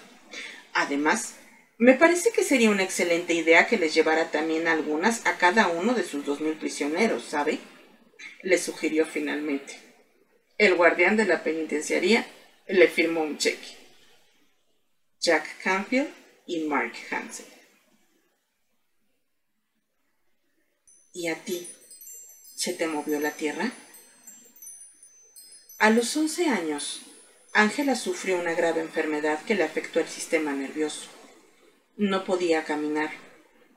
Además, 0.72 1.34
me 1.80 1.94
parece 1.94 2.30
que 2.30 2.44
sería 2.44 2.68
una 2.68 2.82
excelente 2.82 3.32
idea 3.32 3.66
que 3.66 3.78
les 3.78 3.94
llevara 3.94 4.30
también 4.30 4.68
algunas 4.68 5.24
a 5.24 5.38
cada 5.38 5.68
uno 5.68 5.94
de 5.94 6.04
sus 6.04 6.26
dos 6.26 6.42
mil 6.42 6.58
prisioneros, 6.58 7.24
¿sabe? 7.24 7.58
Le 8.42 8.58
sugirió 8.58 9.06
finalmente. 9.06 9.80
El 10.58 10.74
guardián 10.74 11.16
de 11.16 11.24
la 11.24 11.42
penitenciaría 11.42 12.26
le 12.66 12.86
firmó 12.86 13.22
un 13.22 13.38
cheque. 13.38 13.78
Jack 15.20 15.62
Canfield 15.62 16.10
y 16.44 16.64
Mark 16.64 16.92
Hansen. 17.10 17.46
¿Y 21.14 21.28
a 21.28 21.36
ti? 21.36 21.66
¿Se 22.56 22.74
te 22.74 22.88
movió 22.88 23.20
la 23.20 23.30
tierra? 23.30 23.72
A 25.78 25.88
los 25.88 26.14
once 26.14 26.44
años, 26.44 27.00
Ángela 27.54 27.96
sufrió 27.96 28.38
una 28.38 28.52
grave 28.52 28.82
enfermedad 28.82 29.42
que 29.46 29.54
le 29.54 29.64
afectó 29.64 29.98
el 29.98 30.08
sistema 30.08 30.52
nervioso. 30.52 31.19
No 31.96 32.24
podía 32.24 32.64
caminar 32.64 33.10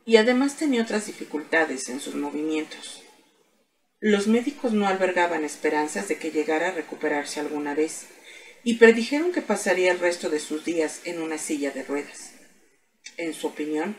y 0.06 0.18
además 0.18 0.58
tenía 0.58 0.82
otras 0.82 1.08
dificultades 1.08 1.90
en 1.90 2.00
sus 2.00 2.16
movimientos. 2.16 3.04
Los 4.00 4.28
médicos 4.28 4.74
no 4.74 4.88
albergaban 4.88 5.46
esperanzas 5.46 6.08
de 6.10 6.18
que 6.18 6.32
llegara 6.32 6.70
a 6.70 6.72
recuperarse 6.72 7.40
alguna 7.40 7.74
vez 7.74 8.08
y 8.64 8.76
predijeron 8.76 9.32
que 9.32 9.42
pasaría 9.42 9.92
el 9.92 10.00
resto 10.00 10.30
de 10.30 10.40
sus 10.40 10.66
días 10.66 11.02
en 11.06 11.22
una 11.22 11.38
silla 11.38 11.72
de 11.72 11.84
ruedas. 11.84 12.34
En 13.18 13.34
su 13.34 13.48
opinión, 13.48 13.96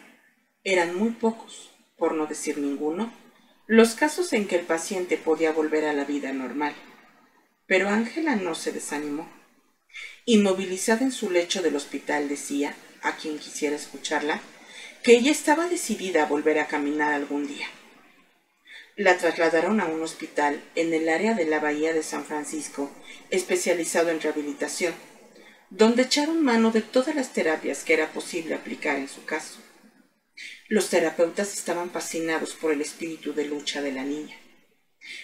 eran 0.63 0.95
muy 0.95 1.11
pocos, 1.11 1.71
por 1.97 2.15
no 2.15 2.27
decir 2.27 2.59
ninguno, 2.59 3.13
los 3.67 3.95
casos 3.95 4.33
en 4.33 4.47
que 4.47 4.57
el 4.57 4.67
paciente 4.67 5.17
podía 5.17 5.53
volver 5.53 5.87
a 5.87 5.95
la 5.95 6.05
vida 6.05 6.33
normal. 6.33 6.75
Pero 7.67 7.89
Ángela 7.89 8.37
no 8.37 8.55
se 8.55 8.73
desanimó. 8.73 9.31
Inmovilizada 10.27 11.03
en 11.03 11.13
su 11.13 11.31
lecho 11.31 11.63
del 11.63 11.77
hospital 11.77 12.29
decía, 12.29 12.75
a 13.05 13.17
quien 13.17 13.39
quisiera 13.39 13.77
escucharla, 13.77 14.41
que 15.05 15.13
ella 15.13 15.31
estaba 15.31 15.69
decidida 15.69 16.25
a 16.25 16.27
volver 16.27 16.59
a 16.59 16.67
caminar 16.67 17.13
algún 17.13 17.47
día. 17.47 17.69
La 18.97 19.19
trasladaron 19.19 19.81
a 19.81 19.87
un 19.87 20.03
hospital 20.03 20.63
en 20.75 20.95
el 20.95 21.09
área 21.09 21.35
de 21.35 21.45
la 21.45 21.61
Bahía 21.61 21.93
de 21.93 22.03
San 22.03 22.25
Francisco, 22.25 22.91
especializado 23.31 24.11
en 24.11 24.21
rehabilitación, 24.21 24.95
donde 25.71 26.03
echaron 26.03 26.43
mano 26.43 26.71
de 26.71 26.81
todas 26.81 27.15
las 27.15 27.33
terapias 27.33 27.85
que 27.85 27.95
era 27.95 28.13
posible 28.13 28.55
aplicar 28.55 28.97
en 28.97 29.09
su 29.09 29.25
caso. 29.25 29.59
Los 30.69 30.89
terapeutas 30.89 31.53
estaban 31.53 31.91
fascinados 31.91 32.55
por 32.55 32.73
el 32.73 32.81
espíritu 32.81 33.35
de 33.35 33.45
lucha 33.45 33.83
de 33.83 33.93
la 33.93 34.05
niña. 34.05 34.37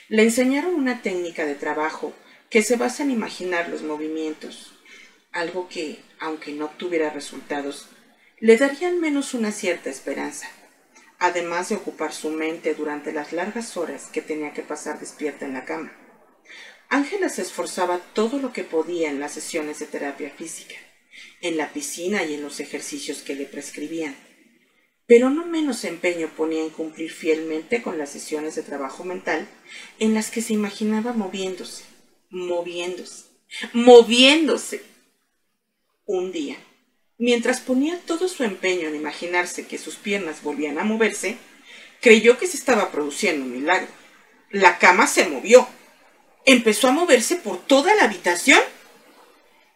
Le 0.09 0.25
enseñaron 0.25 0.75
una 0.75 1.01
técnica 1.03 1.47
de 1.47 1.55
trabajo 1.55 2.12
que 2.51 2.62
se 2.62 2.77
basa 2.77 3.05
en 3.05 3.12
imaginar 3.12 3.69
los 3.69 3.83
movimientos, 3.83 4.73
algo 5.33 5.69
que, 5.69 6.01
aunque 6.20 6.52
no 6.52 6.66
obtuviera 6.66 7.11
resultados, 7.11 7.88
le 8.38 8.56
daría 8.56 8.88
al 8.88 8.96
menos 8.96 9.35
una 9.35 9.52
cierta 9.52 9.90
esperanza, 9.90 10.48
además 11.18 11.68
de 11.68 11.76
ocupar 11.76 12.12
su 12.12 12.30
mente 12.30 12.74
durante 12.74 13.12
las 13.12 13.33
largas 13.33 13.76
horas 13.76 14.09
que 14.12 14.22
tenía 14.22 14.52
que 14.52 14.62
pasar 14.62 15.00
despierta 15.00 15.44
en 15.44 15.54
la 15.54 15.64
cama. 15.64 15.92
Ángela 16.88 17.28
se 17.28 17.42
esforzaba 17.42 17.98
todo 18.14 18.38
lo 18.38 18.52
que 18.52 18.64
podía 18.64 19.11
en 19.11 19.20
las 19.20 19.33
sesiones 19.33 19.78
de 19.78 19.87
terapia 19.87 20.30
física, 20.30 20.74
en 21.40 21.56
la 21.56 21.72
piscina 21.72 22.24
y 22.24 22.35
en 22.35 22.42
los 22.42 22.61
ejercicios 22.61 23.22
que 23.22 23.35
le 23.35 23.46
prescribían, 23.46 24.16
pero 25.06 25.28
no 25.28 25.44
menos 25.44 25.85
empeño 25.85 26.28
ponía 26.37 26.62
en 26.62 26.70
cumplir 26.70 27.11
fielmente 27.11 27.83
con 27.83 27.98
las 27.98 28.11
sesiones 28.11 28.54
de 28.54 28.62
trabajo 28.62 29.04
mental 29.04 29.48
en 29.98 30.14
las 30.14 30.30
que 30.30 30.40
se 30.40 30.52
imaginaba 30.52 31.12
moviéndose, 31.12 31.85
moviéndose, 32.30 33.24
moviéndose. 33.72 34.89
Un 36.12 36.33
día, 36.33 36.57
mientras 37.18 37.61
ponía 37.61 38.01
todo 38.05 38.27
su 38.27 38.42
empeño 38.42 38.88
en 38.88 38.96
imaginarse 38.96 39.68
que 39.68 39.79
sus 39.79 39.94
piernas 39.94 40.42
volvían 40.42 40.81
a 40.81 40.83
moverse, 40.83 41.37
creyó 42.01 42.37
que 42.37 42.49
se 42.49 42.57
estaba 42.57 42.90
produciendo 42.90 43.44
un 43.44 43.53
milagro. 43.53 43.87
La 44.51 44.81
cama 44.81 45.07
se 45.07 45.29
movió. 45.29 45.68
Empezó 46.44 46.88
a 46.88 46.90
moverse 46.90 47.37
por 47.37 47.64
toda 47.64 47.94
la 47.94 48.07
habitación. 48.07 48.59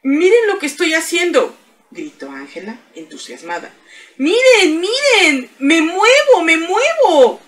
Miren 0.03 0.49
lo 0.49 0.59
que 0.59 0.66
estoy 0.66 0.94
haciendo, 0.94 1.55
gritó 1.92 2.29
Ángela, 2.33 2.81
entusiasmada. 2.97 3.73
Miren, 4.16 4.81
miren, 4.81 5.51
me 5.61 5.83
muevo, 5.83 6.42
me 6.42 6.57
muevo. 6.57 7.40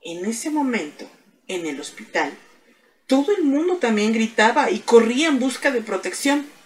En 0.00 0.24
ese 0.24 0.48
momento, 0.48 1.06
en 1.48 1.66
el 1.66 1.78
hospital, 1.78 2.32
todo 3.06 3.36
el 3.36 3.42
mundo 3.42 3.76
también 3.76 4.14
gritaba 4.14 4.70
y 4.70 4.78
corría 4.78 5.28
en 5.28 5.38
busca 5.38 5.70
de 5.70 5.82
protección. 5.82 6.59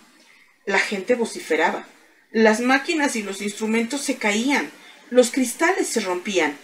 La 0.66 0.78
gente 0.78 1.14
vociferaba. 1.14 1.86
Las 2.30 2.60
máquinas 2.60 3.16
y 3.16 3.22
los 3.22 3.40
instrumentos 3.42 4.00
se 4.00 4.16
caían. 4.16 4.70
Los 5.10 5.30
cristales 5.30 5.88
se 5.88 6.00
rompían. 6.00 6.56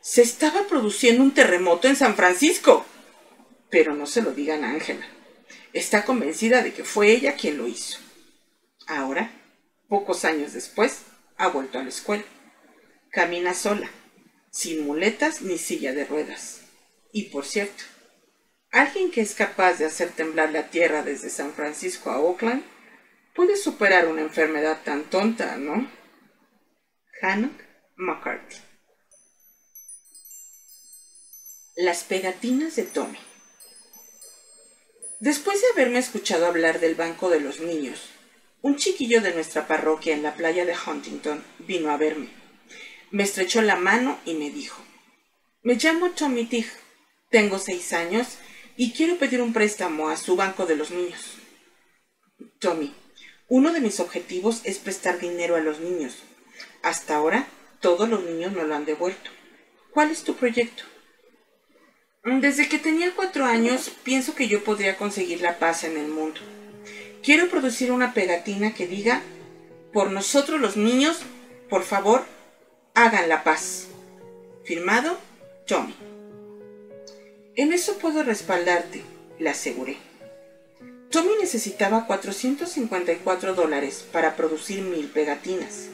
Se 0.00 0.22
estaba 0.22 0.66
produciendo 0.66 1.22
un 1.22 1.32
terremoto 1.32 1.88
en 1.88 1.96
San 1.96 2.14
Francisco. 2.14 2.84
Pero 3.70 3.94
no 3.94 4.06
se 4.06 4.22
lo 4.22 4.32
digan 4.32 4.64
a 4.64 4.70
Ángela. 4.70 5.06
Está 5.72 6.04
convencida 6.04 6.62
de 6.62 6.72
que 6.72 6.84
fue 6.84 7.10
ella 7.10 7.36
quien 7.36 7.58
lo 7.58 7.66
hizo. 7.66 7.98
Ahora, 8.86 9.30
pocos 9.88 10.24
años 10.24 10.52
después, 10.52 11.02
ha 11.36 11.48
vuelto 11.48 11.78
a 11.78 11.82
la 11.82 11.90
escuela. 11.90 12.24
Camina 13.10 13.54
sola, 13.54 13.90
sin 14.50 14.86
muletas 14.86 15.42
ni 15.42 15.58
silla 15.58 15.92
de 15.92 16.04
ruedas. 16.04 16.62
Y 17.12 17.24
por 17.24 17.44
cierto, 17.44 17.84
Alguien 18.70 19.10
que 19.10 19.22
es 19.22 19.34
capaz 19.34 19.78
de 19.78 19.86
hacer 19.86 20.10
temblar 20.10 20.52
la 20.52 20.68
tierra 20.68 21.02
desde 21.02 21.30
San 21.30 21.54
Francisco 21.54 22.10
a 22.10 22.20
Oakland 22.20 22.62
puede 23.38 23.56
superar 23.56 24.08
una 24.08 24.22
enfermedad 24.22 24.82
tan 24.82 25.04
tonta, 25.04 25.56
¿no? 25.58 25.88
Hannock 27.22 27.52
McCarthy. 27.94 28.56
Las 31.76 32.02
pegatinas 32.02 32.74
de 32.74 32.82
Tommy. 32.82 33.20
Después 35.20 35.62
de 35.62 35.68
haberme 35.68 36.00
escuchado 36.00 36.46
hablar 36.46 36.80
del 36.80 36.96
Banco 36.96 37.30
de 37.30 37.38
los 37.38 37.60
Niños, 37.60 38.08
un 38.60 38.74
chiquillo 38.74 39.20
de 39.20 39.32
nuestra 39.32 39.68
parroquia 39.68 40.14
en 40.14 40.24
la 40.24 40.34
playa 40.34 40.64
de 40.64 40.74
Huntington 40.74 41.44
vino 41.60 41.92
a 41.92 41.96
verme. 41.96 42.30
Me 43.12 43.22
estrechó 43.22 43.62
la 43.62 43.76
mano 43.76 44.18
y 44.24 44.34
me 44.34 44.50
dijo, 44.50 44.82
me 45.62 45.76
llamo 45.76 46.10
Tommy 46.10 46.44
Tig, 46.46 46.66
tengo 47.30 47.60
seis 47.60 47.92
años 47.92 48.38
y 48.76 48.92
quiero 48.94 49.16
pedir 49.16 49.40
un 49.40 49.52
préstamo 49.52 50.08
a 50.08 50.16
su 50.16 50.34
banco 50.34 50.66
de 50.66 50.74
los 50.74 50.90
niños. 50.90 51.36
Tommy, 52.58 52.92
uno 53.48 53.72
de 53.72 53.80
mis 53.80 53.98
objetivos 54.00 54.60
es 54.64 54.78
prestar 54.78 55.18
dinero 55.18 55.56
a 55.56 55.60
los 55.60 55.80
niños. 55.80 56.22
Hasta 56.82 57.16
ahora, 57.16 57.48
todos 57.80 58.08
los 58.08 58.22
niños 58.24 58.52
me 58.52 58.64
lo 58.64 58.74
han 58.74 58.84
devuelto. 58.84 59.30
¿Cuál 59.92 60.10
es 60.10 60.22
tu 60.22 60.34
proyecto? 60.34 60.84
Desde 62.24 62.68
que 62.68 62.78
tenía 62.78 63.14
cuatro 63.16 63.46
años, 63.46 63.90
pienso 64.02 64.34
que 64.34 64.48
yo 64.48 64.62
podría 64.64 64.98
conseguir 64.98 65.40
la 65.40 65.58
paz 65.58 65.84
en 65.84 65.96
el 65.96 66.08
mundo. 66.08 66.40
Quiero 67.22 67.48
producir 67.48 67.90
una 67.90 68.12
pegatina 68.12 68.74
que 68.74 68.86
diga, 68.86 69.22
por 69.92 70.10
nosotros 70.10 70.60
los 70.60 70.76
niños, 70.76 71.20
por 71.70 71.84
favor, 71.84 72.24
hagan 72.94 73.28
la 73.30 73.44
paz. 73.44 73.88
Firmado, 74.64 75.18
Tommy. 75.66 75.94
En 77.56 77.72
eso 77.72 77.98
puedo 77.98 78.22
respaldarte, 78.22 79.02
le 79.38 79.48
aseguré. 79.48 80.07
Tommy 81.10 81.30
necesitaba 81.40 82.06
454 82.06 83.54
dólares 83.54 84.04
para 84.12 84.36
producir 84.36 84.82
mil 84.82 85.06
pegatinas. 85.08 85.88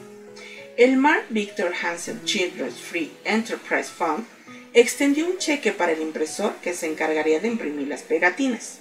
El 0.77 0.97
Mark 0.97 1.25
Victor 1.29 1.71
Hansen 1.81 2.23
Children's 2.25 2.75
Free 2.75 3.11
Enterprise 3.23 3.89
Fund 3.89 4.25
extendió 4.73 5.25
un 5.25 5.37
cheque 5.37 5.71
para 5.71 5.93
el 5.93 6.01
impresor 6.01 6.55
que 6.55 6.73
se 6.73 6.87
encargaría 6.87 7.39
de 7.39 7.47
imprimir 7.47 7.87
las 7.87 8.01
pegatinas. 8.01 8.79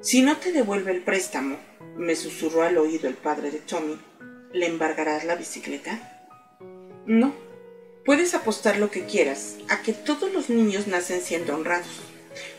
Si 0.00 0.22
no 0.22 0.38
te 0.38 0.52
devuelve 0.52 0.92
el 0.92 1.02
préstamo, 1.02 1.58
me 1.96 2.16
susurró 2.16 2.62
al 2.62 2.78
oído 2.78 3.08
el 3.08 3.14
padre 3.14 3.50
de 3.50 3.58
Tommy, 3.58 3.98
¿le 4.52 4.66
embargarás 4.66 5.24
la 5.24 5.34
bicicleta? 5.34 6.24
No, 7.04 7.34
Puedes 8.08 8.32
apostar 8.32 8.78
lo 8.78 8.90
que 8.90 9.04
quieras 9.04 9.56
a 9.68 9.82
que 9.82 9.92
todos 9.92 10.32
los 10.32 10.48
niños 10.48 10.86
nacen 10.86 11.20
siendo 11.20 11.54
honrados, 11.54 12.00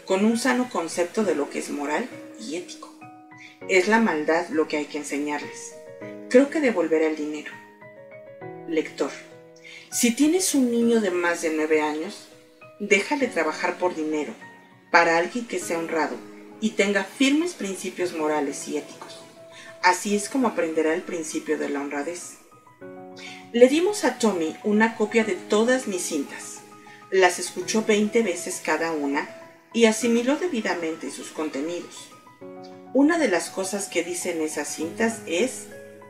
con 0.05 0.23
un 0.23 0.38
sano 0.38 0.69
concepto 0.69 1.23
de 1.23 1.34
lo 1.34 1.49
que 1.49 1.58
es 1.58 1.71
moral 1.71 2.08
y 2.39 2.56
ético. 2.56 2.93
Es 3.67 3.88
la 3.88 3.99
maldad 3.99 4.47
lo 4.49 4.67
que 4.67 4.78
hay 4.78 4.86
que 4.86 4.97
enseñarles. 4.97 5.75
Creo 6.30 6.49
que 6.49 6.62
devolveré 6.62 7.08
el 7.08 7.15
dinero. 7.15 7.52
Lector, 8.67 9.12
si 9.91 10.12
tienes 10.12 10.54
un 10.54 10.71
niño 10.71 11.02
de 11.02 11.12
más 11.12 11.41
de 11.41 11.49
nueve 11.49 11.82
años, 11.82 12.28
déjale 12.80 13.28
trabajar 13.28 13.78
por 13.78 13.95
dinero, 13.95 14.34
para 14.91 15.17
alguien 15.17 15.47
que 15.47 15.60
sea 15.60 15.80
honrado 15.80 16.15
y 16.62 16.71
tenga 16.71 17.04
firmes 17.04 17.54
principios 17.54 18.13
morales 18.13 18.67
y 18.67 18.78
éticos. 18.78 19.19
Así 19.82 20.15
es 20.15 20.30
como 20.30 20.47
aprenderá 20.47 20.93
el 20.93 21.02
principio 21.02 21.58
de 21.58 21.69
la 21.69 21.82
honradez. 21.82 22.38
Le 23.52 23.67
dimos 23.67 24.04
a 24.04 24.19
Tommy 24.19 24.56
una 24.63 24.95
copia 24.95 25.23
de 25.23 25.34
todas 25.34 25.88
mis 25.88 26.04
cintas. 26.04 26.60
Las 27.12 27.39
escuchó 27.39 27.84
20 27.84 28.21
veces 28.21 28.62
cada 28.63 28.91
una 28.91 29.28
y 29.73 29.86
asimiló 29.86 30.36
debidamente 30.36 31.10
sus 31.10 31.30
contenidos. 31.30 32.08
Una 32.93 33.17
de 33.17 33.28
las 33.28 33.49
cosas 33.49 33.88
que 33.88 34.04
dicen 34.04 34.41
esas 34.41 34.67
cintas 34.67 35.21
es, 35.28 35.67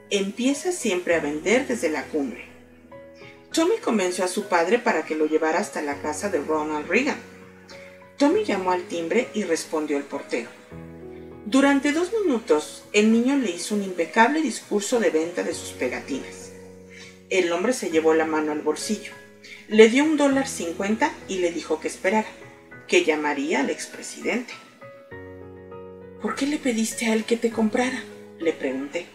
empieza 0.10 0.72
siempre 0.72 1.15
a 1.15 1.20
vender 1.20 1.68
desde 1.68 1.89
la 1.89 2.04
cumbre. 2.04 2.46
Tommy 3.52 3.78
convenció 3.84 4.24
a 4.24 4.28
su 4.28 4.48
padre 4.48 4.80
para 4.80 5.04
que 5.04 5.15
lo 5.15 5.26
llevara 5.26 5.60
hasta 5.60 5.82
la 5.82 6.02
casa 6.02 6.30
de 6.30 6.39
Ronald 6.39 6.88
Reagan. 6.88 7.18
Tommy 8.18 8.44
llamó 8.44 8.72
al 8.72 8.84
timbre 8.84 9.28
y 9.34 9.44
respondió 9.44 9.98
el 9.98 10.04
portero. 10.04 10.50
Durante 11.46 11.94
dos 11.94 12.12
minutos, 12.24 12.84
el 12.94 13.12
niño 13.12 13.36
le 13.38 13.50
hizo 13.50 13.74
un 13.74 13.84
impecable 13.84 14.42
discurso 14.42 15.00
de 15.00 15.10
venta 15.10 15.44
de 15.44 15.54
sus 15.54 15.70
pegatinas. 15.72 16.52
El 17.30 17.52
hombre 17.52 17.74
se 17.74 17.89
llevó 17.89 18.13
la 18.13 18.26
mano 18.26 18.52
al 18.52 18.62
bolsillo, 18.62 19.13
le 19.68 19.89
dio 19.89 20.04
un 20.04 20.18
dólar 20.18 20.48
cincuenta 20.48 21.12
y 21.28 21.39
le 21.39 21.52
dijo 21.52 21.80
que 21.80 21.88
esperara, 21.88 22.28
que 22.88 23.04
llamaría 23.04 23.62
al 23.62 23.70
expresidente. 23.70 24.54
¿Por 26.21 26.36
qué 26.36 26.45
le 26.47 26.58
pediste 26.58 27.05
a 27.05 27.13
él 27.13 27.23
que 27.23 27.38
te 27.38 27.49
comprara? 27.49 28.03
le 28.39 28.53
pregunté. 28.53 29.05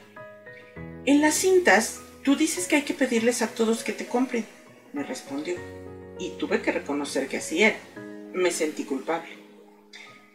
En 1.06 1.20
las 1.20 1.34
cintas, 1.34 2.00
tú 2.22 2.34
dices 2.36 2.66
que 2.66 2.76
hay 2.76 2.82
que 2.82 2.94
pedirles 2.94 3.42
a 3.42 3.48
todos 3.48 3.84
que 3.84 3.92
te 3.92 4.06
compren, 4.06 4.46
me 4.92 5.02
respondió, 5.02 5.56
y 6.18 6.30
tuve 6.38 6.62
que 6.62 6.72
reconocer 6.72 7.28
que 7.28 7.38
así 7.38 7.62
era. 7.62 7.76
Me 8.32 8.50
sentí 8.50 8.84
culpable. 8.84 9.28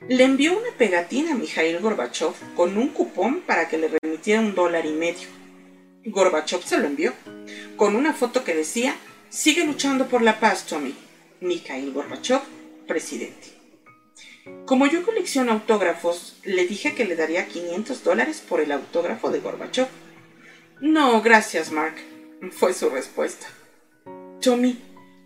Le 0.08 0.24
envió 0.24 0.54
una 0.54 0.72
pegatina 0.78 1.34
a 1.34 1.36
Mikhail 1.36 1.80
Gorbachev 1.80 2.34
con 2.56 2.78
un 2.78 2.90
cupón 2.90 3.42
para 3.42 3.68
que 3.68 3.78
le 3.78 3.90
remitiera 4.02 4.40
un 4.40 4.56
dólar 4.56 4.86
y 4.86 4.94
medio. 4.94 5.28
Gorbachev 6.06 6.64
se 6.64 6.78
lo 6.78 6.86
envió, 6.86 7.14
con 7.78 7.96
una 7.96 8.14
foto 8.14 8.44
que 8.44 8.56
decía, 8.56 8.96
sigue 9.30 9.66
luchando 9.66 10.08
por 10.08 10.22
la 10.22 10.40
paz, 10.40 10.66
Tommy. 10.66 10.96
Mikhail 11.42 11.92
Gorbachev, 11.94 12.42
presidente. 12.88 13.59
Como 14.66 14.86
yo 14.86 15.04
colecciono 15.04 15.52
autógrafos, 15.52 16.38
le 16.44 16.68
dije 16.68 16.94
que 16.94 17.06
le 17.06 17.16
daría 17.16 17.48
500 17.48 18.04
dólares 18.04 18.44
por 18.48 18.62
el 18.62 18.72
autógrafo 18.72 19.32
de 19.32 19.40
Gorbachev. 19.40 19.88
No, 20.80 21.22
gracias, 21.22 21.72
Mark, 21.72 21.96
fue 22.52 22.74
su 22.74 22.90
respuesta. 22.90 23.48
Tommy, 24.42 24.80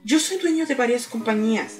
yo 0.03 0.19
soy 0.19 0.37
dueño 0.37 0.65
de 0.65 0.75
varias 0.75 1.07
compañías. 1.07 1.79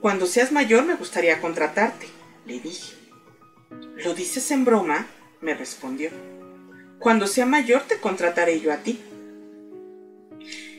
Cuando 0.00 0.26
seas 0.26 0.52
mayor 0.52 0.84
me 0.84 0.96
gustaría 0.96 1.40
contratarte, 1.40 2.06
le 2.46 2.60
dije. 2.60 2.94
¿Lo 3.96 4.14
dices 4.14 4.50
en 4.50 4.64
broma? 4.64 5.06
me 5.40 5.54
respondió. 5.54 6.10
Cuando 6.98 7.26
sea 7.26 7.46
mayor 7.46 7.82
te 7.82 7.98
contrataré 7.98 8.60
yo 8.60 8.72
a 8.72 8.78
ti. 8.78 8.98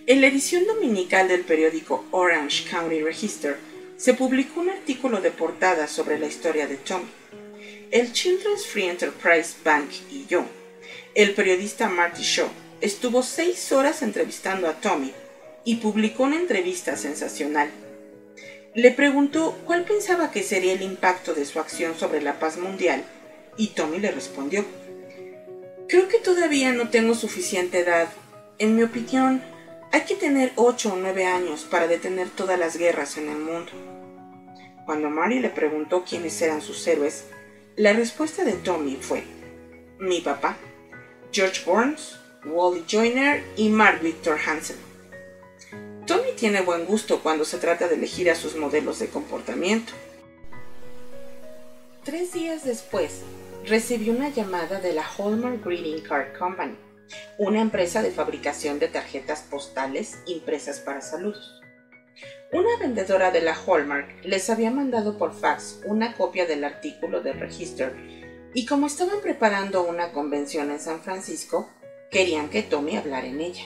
En 0.08 0.22
la 0.22 0.28
edición 0.28 0.68
dominical 0.68 1.28
del 1.28 1.42
periódico 1.42 2.06
Orange 2.12 2.70
County 2.70 3.02
Register 3.02 3.58
se 3.98 4.14
publicó 4.14 4.62
un 4.62 4.70
artículo 4.70 5.22
de 5.22 5.32
portada 5.32 5.88
sobre 5.88 6.20
la 6.20 6.28
historia 6.28 6.68
de 6.68 6.78
Tommy. 6.78 7.08
El 7.92 8.12
Children's 8.12 8.66
Free 8.66 8.90
Enterprise 8.90 9.56
Bank 9.64 9.90
y 10.12 10.26
yo, 10.26 10.44
el 11.14 11.34
periodista 11.34 11.88
Marty 11.88 12.24
Shaw, 12.24 12.50
estuvo 12.82 13.24
seis 13.24 13.72
horas 13.72 14.02
entrevistando 14.02 14.68
a 14.68 14.74
Tommy 14.74 15.14
y 15.64 15.76
publicó 15.76 16.24
una 16.24 16.36
entrevista 16.36 16.98
sensacional. 16.98 17.70
Le 18.74 18.92
preguntó 18.92 19.58
cuál 19.66 19.86
pensaba 19.86 20.32
que 20.32 20.44
sería 20.44 20.74
el 20.74 20.82
impacto 20.82 21.34
de 21.34 21.46
su 21.46 21.60
acción 21.60 21.98
sobre 21.98 22.22
la 22.22 22.40
paz 22.40 22.58
mundial 22.58 23.04
y 23.58 23.68
Tommy 23.68 24.00
le 24.00 24.12
respondió, 24.12 24.66
Creo 25.88 26.08
que 26.10 26.18
todavía 26.18 26.74
no 26.74 26.90
tengo 26.90 27.14
suficiente 27.14 27.80
edad. 27.80 28.10
En 28.58 28.76
mi 28.76 28.84
opinión, 28.84 29.42
hay 29.92 30.02
que 30.02 30.16
tener 30.16 30.52
ocho 30.56 30.94
o 30.94 30.98
nueve 30.98 31.26
años 31.26 31.64
para 31.70 31.88
detener 31.88 32.30
todas 32.30 32.60
las 32.60 32.78
guerras 32.78 33.18
en 33.18 33.30
el 33.30 33.38
mundo. 33.38 33.72
Cuando 34.86 35.10
Mary 35.10 35.40
le 35.40 35.50
preguntó 35.50 36.04
quiénes 36.04 36.42
eran 36.42 36.62
sus 36.62 36.86
héroes, 36.88 37.26
la 37.76 37.94
respuesta 37.94 38.44
de 38.44 38.54
Tommy 38.54 38.98
fue, 38.98 39.24
mi 40.00 40.22
papá, 40.22 40.58
George 41.32 41.64
Burns, 41.66 42.20
Wally 42.46 42.86
Joyner 42.90 43.44
y 43.58 43.70
Mark 43.70 44.02
Victor 44.02 44.38
Hansen. 44.46 44.78
Tommy 46.06 46.34
tiene 46.38 46.62
buen 46.62 46.86
gusto 46.86 47.22
cuando 47.22 47.46
se 47.46 47.58
trata 47.58 47.88
de 47.88 47.96
elegir 47.96 48.30
a 48.30 48.36
sus 48.36 48.56
modelos 48.56 49.00
de 49.00 49.08
comportamiento. 49.08 49.94
Tres 52.04 52.34
días 52.34 52.64
después, 52.64 53.22
recibió 53.66 54.14
una 54.14 54.30
llamada 54.30 54.80
de 54.80 54.94
la 54.94 55.04
Hallmark 55.04 55.66
Greeting 55.66 56.04
Card 56.04 56.38
Company 56.38 56.76
una 57.38 57.62
empresa 57.62 58.02
de 58.02 58.12
fabricación 58.12 58.80
de 58.80 58.88
tarjetas 58.88 59.42
postales 59.42 60.18
impresas 60.26 60.80
para 60.80 61.02
saludos. 61.02 61.62
Una 62.52 62.78
vendedora 62.80 63.32
de 63.32 63.42
la 63.42 63.56
Hallmark 63.56 64.24
les 64.24 64.50
había 64.50 64.72
mandado 64.72 65.18
por 65.18 65.34
fax 65.34 65.82
una 65.86 66.16
copia 66.16 66.46
del 66.46 66.64
artículo 66.64 67.22
del 67.22 67.40
registro 67.40 67.92
y 68.54 68.66
como 68.66 68.88
estaban 68.88 69.20
preparando 69.22 69.84
una 69.84 70.14
convención 70.14 70.72
en 70.72 70.80
San 70.80 71.02
Francisco, 71.02 71.70
querían 72.10 72.50
que 72.50 72.64
Tommy 72.64 72.96
hablara 72.96 73.28
en 73.28 73.42
ella. 73.42 73.66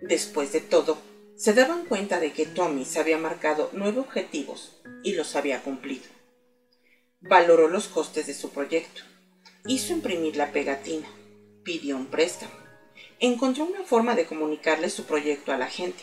Después 0.00 0.52
de 0.52 0.60
todo, 0.60 0.96
se 1.36 1.52
daban 1.52 1.84
cuenta 1.84 2.18
de 2.18 2.32
que 2.32 2.46
Tommy 2.46 2.86
se 2.86 3.00
había 3.00 3.18
marcado 3.18 3.68
nueve 3.72 4.00
objetivos 4.00 4.80
y 5.02 5.12
los 5.12 5.36
había 5.36 5.62
cumplido. 5.62 6.06
Valoró 7.20 7.68
los 7.68 7.88
costes 7.88 8.26
de 8.26 8.34
su 8.34 8.50
proyecto. 8.50 9.02
Hizo 9.66 9.92
imprimir 9.92 10.36
la 10.36 10.52
pegatina 10.52 11.06
pidió 11.68 11.98
un 11.98 12.06
préstamo. 12.06 12.52
Encontró 13.20 13.66
una 13.66 13.84
forma 13.84 14.14
de 14.14 14.24
comunicarle 14.24 14.88
su 14.88 15.04
proyecto 15.04 15.52
a 15.52 15.58
la 15.58 15.66
gente. 15.66 16.02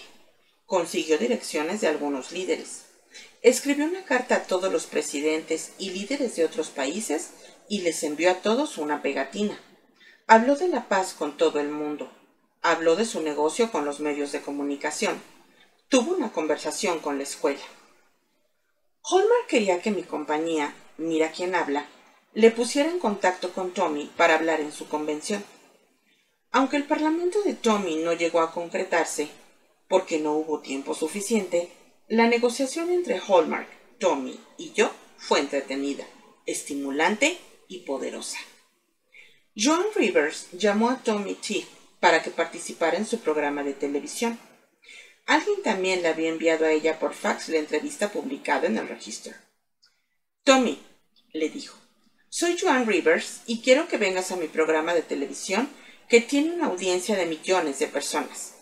Consiguió 0.68 1.18
direcciones 1.18 1.82
de 1.82 1.88
algunos 1.88 2.32
líderes. 2.32 2.86
Escribió 3.42 3.86
una 3.86 4.06
carta 4.06 4.36
a 4.36 4.44
todos 4.44 4.72
los 4.72 4.86
presidentes 4.86 5.72
y 5.80 5.90
líderes 5.90 6.36
de 6.36 6.46
otros 6.46 6.70
países 6.70 7.32
y 7.68 7.82
les 7.82 8.04
envió 8.04 8.30
a 8.30 8.36
todos 8.36 8.78
una 8.78 9.02
pegatina. 9.02 9.60
Habló 10.28 10.56
de 10.56 10.68
la 10.68 10.88
paz 10.88 11.16
con 11.18 11.36
todo 11.36 11.60
el 11.60 11.70
mundo. 11.70 12.12
Habló 12.62 12.96
de 12.96 13.06
su 13.06 13.24
negocio 13.24 13.72
con 13.72 13.86
los 13.86 14.00
medios 14.00 14.32
de 14.34 14.42
comunicación. 14.42 15.20
Tuvo 15.90 16.14
una 16.16 16.32
conversación 16.32 17.00
con 17.00 17.18
la 17.18 17.24
escuela. 17.24 17.66
Hallmark 19.02 19.48
quería 19.48 19.82
que 19.82 19.90
mi 19.90 20.04
compañía, 20.04 20.76
Mira 20.98 21.32
quién 21.32 21.56
habla, 21.56 21.88
le 22.36 22.52
pusiera 22.52 22.92
en 22.92 23.00
contacto 23.00 23.52
con 23.52 23.72
Tommy 23.72 24.12
para 24.16 24.36
hablar 24.36 24.62
en 24.62 24.72
su 24.72 24.88
convención. 24.88 25.44
Aunque 26.56 26.78
el 26.78 26.86
parlamento 26.86 27.42
de 27.44 27.54
Tommy 27.54 27.98
no 27.98 28.14
llegó 28.14 28.40
a 28.40 28.54
concretarse, 28.54 29.28
porque 29.90 30.20
no 30.20 30.36
hubo 30.36 30.62
tiempo 30.62 30.96
suficiente, 30.96 31.70
la 32.08 32.30
negociación 32.30 32.92
entre 32.92 33.20
Hallmark, 33.20 33.68
Tommy 34.00 34.40
y 34.58 34.72
yo 34.72 34.90
fue 35.18 35.42
entretenida, 35.42 36.06
estimulante 36.46 37.38
y 37.68 37.80
poderosa. 37.80 38.38
Joan 39.54 39.84
Rivers 39.96 40.48
llamó 40.54 40.90
a 40.92 41.04
Tommy 41.04 41.34
T 41.34 41.66
para 42.00 42.24
que 42.24 42.32
participara 42.32 42.96
en 42.96 43.06
su 43.06 43.20
programa 43.20 43.62
de 43.62 43.74
televisión. 43.74 44.40
Alguien 45.26 45.62
también 45.62 46.04
le 46.04 46.08
había 46.08 46.30
enviado 46.30 46.64
a 46.64 46.72
ella 46.72 47.00
por 47.00 47.14
fax 47.14 47.50
la 47.50 47.58
entrevista 47.58 48.14
publicada 48.14 48.68
en 48.68 48.78
el 48.78 48.88
registro. 48.88 49.34
Tommy, 50.46 50.82
le 51.34 51.50
dijo, 51.50 51.78
soy 52.30 52.58
Joan 52.58 52.88
Rivers 52.88 53.42
y 53.46 53.60
quiero 53.60 53.90
que 53.90 53.98
vengas 53.98 54.32
a 54.32 54.38
mi 54.38 54.48
programa 54.48 54.94
de 54.94 55.02
televisión 55.02 55.70
que 56.08 56.22
tiene 56.22 56.54
una 56.54 56.68
audiencia 56.68 57.16
de 57.16 57.26
millones 57.26 57.80
de 57.80 57.88
personas. 57.88 58.54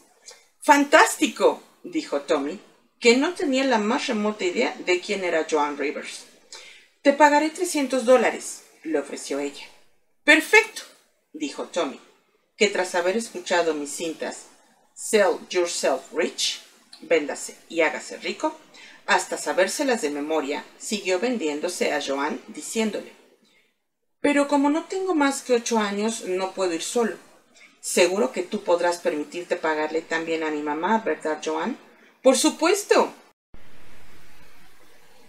¡Fantástico! 0.62 1.62
dijo 1.84 2.22
Tommy, 2.22 2.60
que 3.00 3.18
no 3.18 3.34
tenía 3.34 3.66
la 3.66 3.80
más 3.80 4.08
remota 4.08 4.46
idea 4.46 4.76
de 4.86 5.02
quién 5.02 5.24
era 5.24 5.46
Joan 5.50 5.78
Rivers. 5.78 6.26
Te 7.02 7.12
pagaré 7.12 7.50
trescientos 7.50 8.06
dólares, 8.06 8.64
le 8.84 9.00
ofreció 9.00 9.40
ella. 9.40 9.66
Perfecto, 10.24 10.84
dijo 11.34 11.66
Tommy, 11.66 12.00
que 12.56 12.70
tras 12.70 12.96
haber 12.96 13.18
escuchado 13.18 13.74
mis 13.74 13.92
cintas 13.92 14.46
Sell 14.96 15.38
Yourself 15.50 16.14
Rich, 16.14 16.62
véndase 17.02 17.58
y 17.68 17.82
hágase 17.82 18.18
rico, 18.18 18.58
hasta 19.06 19.38
sabérselas 19.38 20.02
de 20.02 20.12
memoria, 20.12 20.64
siguió 20.78 21.20
vendiéndose 21.20 21.92
a 21.92 22.02
Joan 22.02 22.42
diciéndole 22.48 23.12
Pero 24.22 24.48
como 24.48 24.70
no 24.70 24.86
tengo 24.86 25.14
más 25.14 25.42
que 25.42 25.56
ocho 25.56 25.78
años, 25.78 26.24
no 26.26 26.54
puedo 26.54 26.74
ir 26.74 26.84
solo. 26.84 27.18
Seguro 27.84 28.32
que 28.32 28.44
tú 28.44 28.64
podrás 28.64 29.00
permitirte 29.00 29.58
pagarle 29.58 30.02
también 30.02 30.42
a 30.44 30.52
mi 30.52 30.62
mamá, 30.62 31.00
¿verdad, 31.00 31.42
Joan? 31.44 31.78
Por 32.22 32.38
supuesto. 32.38 33.14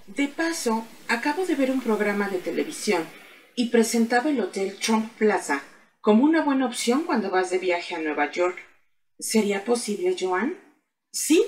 De 0.06 0.28
paso, 0.28 0.86
acabo 1.08 1.44
de 1.46 1.56
ver 1.56 1.72
un 1.72 1.80
programa 1.80 2.28
de 2.28 2.38
televisión 2.38 3.08
y 3.56 3.70
presentaba 3.70 4.30
el 4.30 4.40
Hotel 4.40 4.78
Trump 4.78 5.10
Plaza 5.18 5.64
como 6.00 6.22
una 6.22 6.42
buena 6.42 6.66
opción 6.66 7.02
cuando 7.02 7.28
vas 7.28 7.50
de 7.50 7.58
viaje 7.58 7.96
a 7.96 7.98
Nueva 7.98 8.30
York. 8.30 8.56
¿Sería 9.18 9.64
posible, 9.64 10.14
Joan? 10.16 10.56
Sí, 11.10 11.44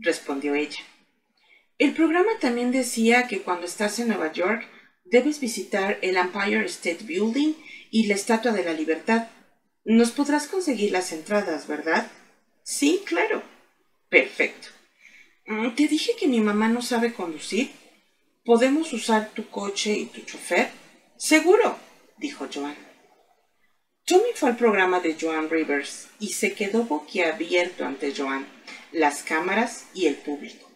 respondió 0.00 0.56
ella. 0.56 0.80
El 1.78 1.94
programa 1.94 2.32
también 2.40 2.72
decía 2.72 3.28
que 3.28 3.42
cuando 3.42 3.66
estás 3.66 4.00
en 4.00 4.08
Nueva 4.08 4.32
York 4.32 4.66
debes 5.04 5.38
visitar 5.38 5.98
el 6.02 6.16
Empire 6.16 6.64
State 6.64 7.04
Building 7.04 7.54
y 7.92 8.08
la 8.08 8.16
Estatua 8.16 8.50
de 8.50 8.64
la 8.64 8.72
Libertad. 8.72 9.28
Nos 9.88 10.10
podrás 10.10 10.48
conseguir 10.48 10.92
las 10.92 11.12
entradas, 11.12 11.66
¿verdad? 11.66 12.10
Sí, 12.62 13.00
claro. 13.06 13.42
Perfecto. 14.10 14.68
Mm, 15.46 15.70
Te 15.76 15.88
dije 15.88 16.12
que 16.14 16.28
mi 16.28 16.42
mamá 16.42 16.68
no 16.68 16.82
sabe 16.82 17.14
conducir. 17.14 17.70
¿Podemos 18.44 18.92
usar 18.92 19.30
tu 19.30 19.48
coche 19.48 19.94
y 19.94 20.04
tu 20.04 20.20
chofer? 20.20 20.68
Seguro, 21.16 21.78
dijo 22.18 22.46
Joan. 22.52 22.76
Tommy 24.04 24.28
fue 24.34 24.50
al 24.50 24.56
programa 24.58 25.00
de 25.00 25.16
Joan 25.18 25.48
Rivers 25.48 26.08
y 26.20 26.34
se 26.34 26.52
quedó 26.52 26.82
boquiabierto 26.82 27.86
ante 27.86 28.14
Joan, 28.14 28.46
las 28.92 29.22
cámaras 29.22 29.86
y 29.94 30.06
el 30.06 30.16
público. 30.16 30.70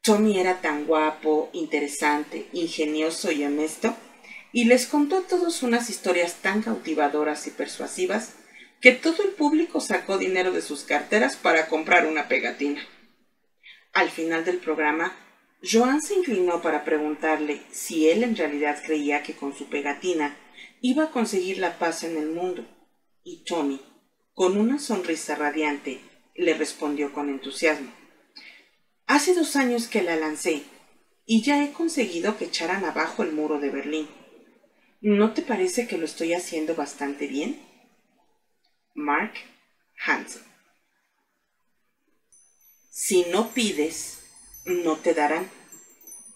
Tommy 0.00 0.38
era 0.40 0.62
tan 0.62 0.86
guapo, 0.86 1.50
interesante, 1.52 2.46
ingenioso 2.54 3.30
y 3.30 3.44
honesto 3.44 3.94
y 4.54 4.66
les 4.66 4.86
contó 4.86 5.18
a 5.18 5.22
todos 5.22 5.64
unas 5.64 5.90
historias 5.90 6.36
tan 6.36 6.62
cautivadoras 6.62 7.48
y 7.48 7.50
persuasivas 7.50 8.34
que 8.80 8.92
todo 8.92 9.24
el 9.24 9.30
público 9.30 9.80
sacó 9.80 10.16
dinero 10.16 10.52
de 10.52 10.62
sus 10.62 10.84
carteras 10.84 11.34
para 11.34 11.66
comprar 11.66 12.06
una 12.06 12.28
pegatina. 12.28 12.80
Al 13.92 14.10
final 14.10 14.44
del 14.44 14.58
programa, 14.58 15.16
Joan 15.60 16.00
se 16.00 16.14
inclinó 16.14 16.62
para 16.62 16.84
preguntarle 16.84 17.62
si 17.72 18.08
él 18.08 18.22
en 18.22 18.36
realidad 18.36 18.80
creía 18.86 19.24
que 19.24 19.34
con 19.34 19.56
su 19.56 19.68
pegatina 19.68 20.36
iba 20.80 21.06
a 21.06 21.10
conseguir 21.10 21.58
la 21.58 21.76
paz 21.80 22.04
en 22.04 22.16
el 22.16 22.28
mundo, 22.28 22.64
y 23.24 23.42
Tommy, 23.42 23.80
con 24.34 24.56
una 24.56 24.78
sonrisa 24.78 25.34
radiante, 25.34 25.98
le 26.36 26.54
respondió 26.54 27.12
con 27.12 27.28
entusiasmo. 27.28 27.92
Hace 29.06 29.34
dos 29.34 29.56
años 29.56 29.88
que 29.88 30.02
la 30.02 30.14
lancé, 30.14 30.62
y 31.26 31.42
ya 31.42 31.64
he 31.64 31.72
conseguido 31.72 32.38
que 32.38 32.44
echaran 32.44 32.84
abajo 32.84 33.24
el 33.24 33.32
muro 33.32 33.58
de 33.58 33.70
Berlín. 33.70 34.23
¿No 35.06 35.34
te 35.34 35.42
parece 35.42 35.86
que 35.86 35.98
lo 35.98 36.06
estoy 36.06 36.32
haciendo 36.32 36.74
bastante 36.74 37.26
bien? 37.26 37.60
Mark 38.94 39.34
Hansen. 39.98 40.40
Si 42.88 43.26
no 43.30 43.50
pides, 43.50 44.22
no 44.64 44.96
te 44.96 45.12
darán, 45.12 45.50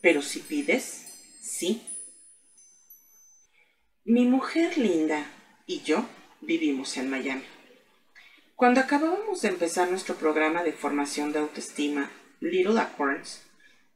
pero 0.03 0.21
si 0.21 0.41
pides, 0.41 1.07
sí. 1.41 1.83
Mi 4.05 4.27
mujer 4.27 4.77
linda 4.77 5.25
y 5.67 5.81
yo 5.81 6.07
vivimos 6.43 6.99
en 6.99 7.09
Miami. 7.09 7.47
Cuando 8.55 8.83
acabábamos 8.83 9.41
de 9.41 9.49
empezar 9.49 9.91
nuestro 9.91 10.17
programa 10.17 10.63
de 10.63 10.75
formación 10.75 11.33
de 11.33 11.39
autoestima, 11.39 12.11
Little 12.41 12.79
Acorns, 12.79 13.41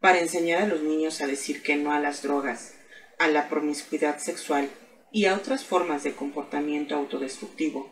para 0.00 0.20
enseñar 0.20 0.62
a 0.62 0.66
los 0.66 0.80
niños 0.80 1.20
a 1.20 1.26
decir 1.26 1.62
que 1.62 1.76
no 1.76 1.92
a 1.92 2.00
las 2.00 2.22
drogas 2.22 2.76
a 3.18 3.28
la 3.28 3.48
promiscuidad 3.48 4.18
sexual 4.18 4.70
y 5.12 5.26
a 5.26 5.34
otras 5.34 5.64
formas 5.64 6.02
de 6.04 6.14
comportamiento 6.14 6.94
autodestructivo. 6.96 7.90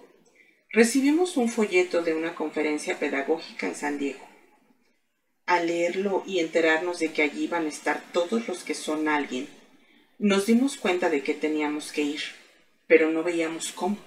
recibimos 0.72 1.36
un 1.36 1.48
folleto 1.48 2.02
de 2.02 2.14
una 2.14 2.34
conferencia 2.34 2.98
pedagógica 2.98 3.66
en 3.66 3.74
San 3.74 3.98
Diego. 3.98 4.26
Al 5.44 5.66
leerlo 5.66 6.22
y 6.26 6.38
enterarnos 6.38 7.00
de 7.00 7.12
que 7.12 7.22
allí 7.22 7.44
iban 7.44 7.66
a 7.66 7.68
estar 7.68 8.00
todos 8.12 8.46
los 8.46 8.62
que 8.62 8.74
son 8.74 9.08
alguien, 9.08 9.48
nos 10.18 10.46
dimos 10.46 10.76
cuenta 10.76 11.10
de 11.10 11.22
que 11.22 11.34
teníamos 11.34 11.92
que 11.92 12.02
ir, 12.02 12.20
pero 12.86 13.10
no 13.10 13.22
veíamos 13.24 13.72
cómo. 13.72 13.98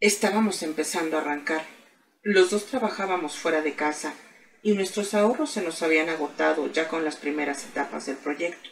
Estábamos 0.00 0.62
empezando 0.62 1.16
a 1.16 1.20
arrancar. 1.20 1.64
Los 2.22 2.50
dos 2.50 2.66
trabajábamos 2.66 3.36
fuera 3.36 3.62
de 3.62 3.74
casa 3.74 4.14
y 4.62 4.72
nuestros 4.72 5.12
ahorros 5.14 5.50
se 5.50 5.62
nos 5.62 5.82
habían 5.82 6.08
agotado 6.08 6.72
ya 6.72 6.88
con 6.88 7.04
las 7.04 7.16
primeras 7.16 7.64
etapas 7.64 8.06
del 8.06 8.16
proyecto. 8.16 8.70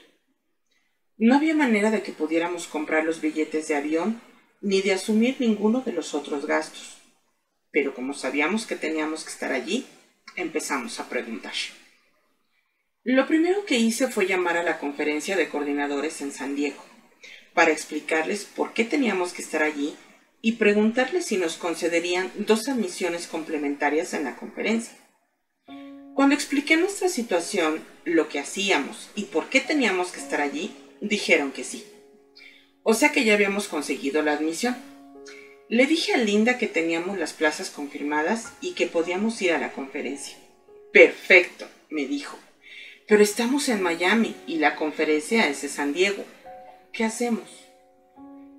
No 1.22 1.34
había 1.34 1.54
manera 1.54 1.90
de 1.90 2.02
que 2.02 2.12
pudiéramos 2.12 2.66
comprar 2.66 3.04
los 3.04 3.20
billetes 3.20 3.68
de 3.68 3.76
avión 3.76 4.22
ni 4.62 4.80
de 4.80 4.94
asumir 4.94 5.36
ninguno 5.38 5.82
de 5.82 5.92
los 5.92 6.14
otros 6.14 6.46
gastos. 6.46 6.96
Pero 7.70 7.92
como 7.92 8.14
sabíamos 8.14 8.64
que 8.64 8.74
teníamos 8.74 9.24
que 9.24 9.30
estar 9.30 9.52
allí, 9.52 9.84
empezamos 10.34 10.98
a 10.98 11.10
preguntar. 11.10 11.52
Lo 13.04 13.26
primero 13.26 13.66
que 13.66 13.78
hice 13.78 14.08
fue 14.08 14.26
llamar 14.26 14.56
a 14.56 14.62
la 14.62 14.78
conferencia 14.78 15.36
de 15.36 15.50
coordinadores 15.50 16.22
en 16.22 16.32
San 16.32 16.56
Diego 16.56 16.82
para 17.52 17.70
explicarles 17.70 18.46
por 18.46 18.72
qué 18.72 18.84
teníamos 18.84 19.34
que 19.34 19.42
estar 19.42 19.62
allí 19.62 19.94
y 20.40 20.52
preguntarles 20.52 21.26
si 21.26 21.36
nos 21.36 21.58
concederían 21.58 22.32
dos 22.34 22.66
admisiones 22.66 23.26
complementarias 23.26 24.14
en 24.14 24.24
la 24.24 24.36
conferencia. 24.36 24.96
Cuando 26.14 26.34
expliqué 26.34 26.78
nuestra 26.78 27.10
situación, 27.10 27.84
lo 28.06 28.30
que 28.30 28.38
hacíamos 28.38 29.10
y 29.14 29.24
por 29.24 29.50
qué 29.50 29.60
teníamos 29.60 30.12
que 30.12 30.20
estar 30.20 30.40
allí, 30.40 30.74
dijeron 31.00 31.52
que 31.52 31.64
sí. 31.64 31.84
O 32.82 32.94
sea 32.94 33.12
que 33.12 33.24
ya 33.24 33.34
habíamos 33.34 33.68
conseguido 33.68 34.22
la 34.22 34.32
admisión. 34.32 34.76
Le 35.68 35.86
dije 35.86 36.14
a 36.14 36.18
Linda 36.18 36.58
que 36.58 36.66
teníamos 36.66 37.18
las 37.18 37.32
plazas 37.32 37.70
confirmadas 37.70 38.52
y 38.60 38.72
que 38.72 38.86
podíamos 38.86 39.40
ir 39.42 39.52
a 39.52 39.58
la 39.58 39.72
conferencia. 39.72 40.36
Perfecto, 40.92 41.68
me 41.90 42.06
dijo. 42.06 42.38
Pero 43.06 43.22
estamos 43.22 43.68
en 43.68 43.82
Miami 43.82 44.34
y 44.46 44.56
la 44.56 44.76
conferencia 44.76 45.48
es 45.48 45.62
de 45.62 45.68
San 45.68 45.92
Diego. 45.92 46.24
¿Qué 46.92 47.04
hacemos? 47.04 47.48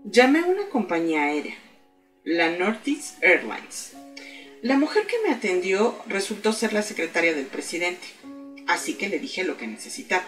Llamé 0.06 0.40
a 0.40 0.46
una 0.46 0.70
compañía 0.70 1.24
aérea, 1.24 1.58
la 2.24 2.50
Northeast 2.50 3.22
Airlines. 3.22 3.94
La 4.62 4.78
mujer 4.78 5.06
que 5.08 5.18
me 5.26 5.34
atendió 5.34 6.02
resultó 6.08 6.54
ser 6.54 6.72
la 6.72 6.82
secretaria 6.82 7.34
del 7.34 7.48
presidente, 7.48 8.08
así 8.68 8.94
que 8.94 9.10
le 9.10 9.20
dije 9.20 9.44
lo 9.44 9.58
que 9.58 9.68
necesitaba. 9.68 10.26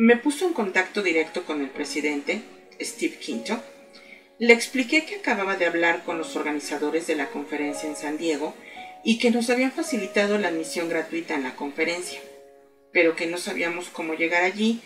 Me 0.00 0.16
puso 0.16 0.46
en 0.46 0.52
contacto 0.52 1.02
directo 1.02 1.44
con 1.44 1.60
el 1.60 1.70
presidente, 1.70 2.42
Steve 2.80 3.16
Quinto. 3.16 3.60
Le 4.38 4.54
expliqué 4.54 5.04
que 5.04 5.16
acababa 5.16 5.56
de 5.56 5.66
hablar 5.66 6.04
con 6.04 6.18
los 6.18 6.36
organizadores 6.36 7.08
de 7.08 7.16
la 7.16 7.30
conferencia 7.30 7.88
en 7.88 7.96
San 7.96 8.16
Diego 8.16 8.54
y 9.02 9.18
que 9.18 9.32
nos 9.32 9.50
habían 9.50 9.72
facilitado 9.72 10.38
la 10.38 10.48
admisión 10.48 10.88
gratuita 10.88 11.34
en 11.34 11.42
la 11.42 11.56
conferencia, 11.56 12.20
pero 12.92 13.16
que 13.16 13.26
no 13.26 13.38
sabíamos 13.38 13.88
cómo 13.88 14.14
llegar 14.14 14.44
allí 14.44 14.80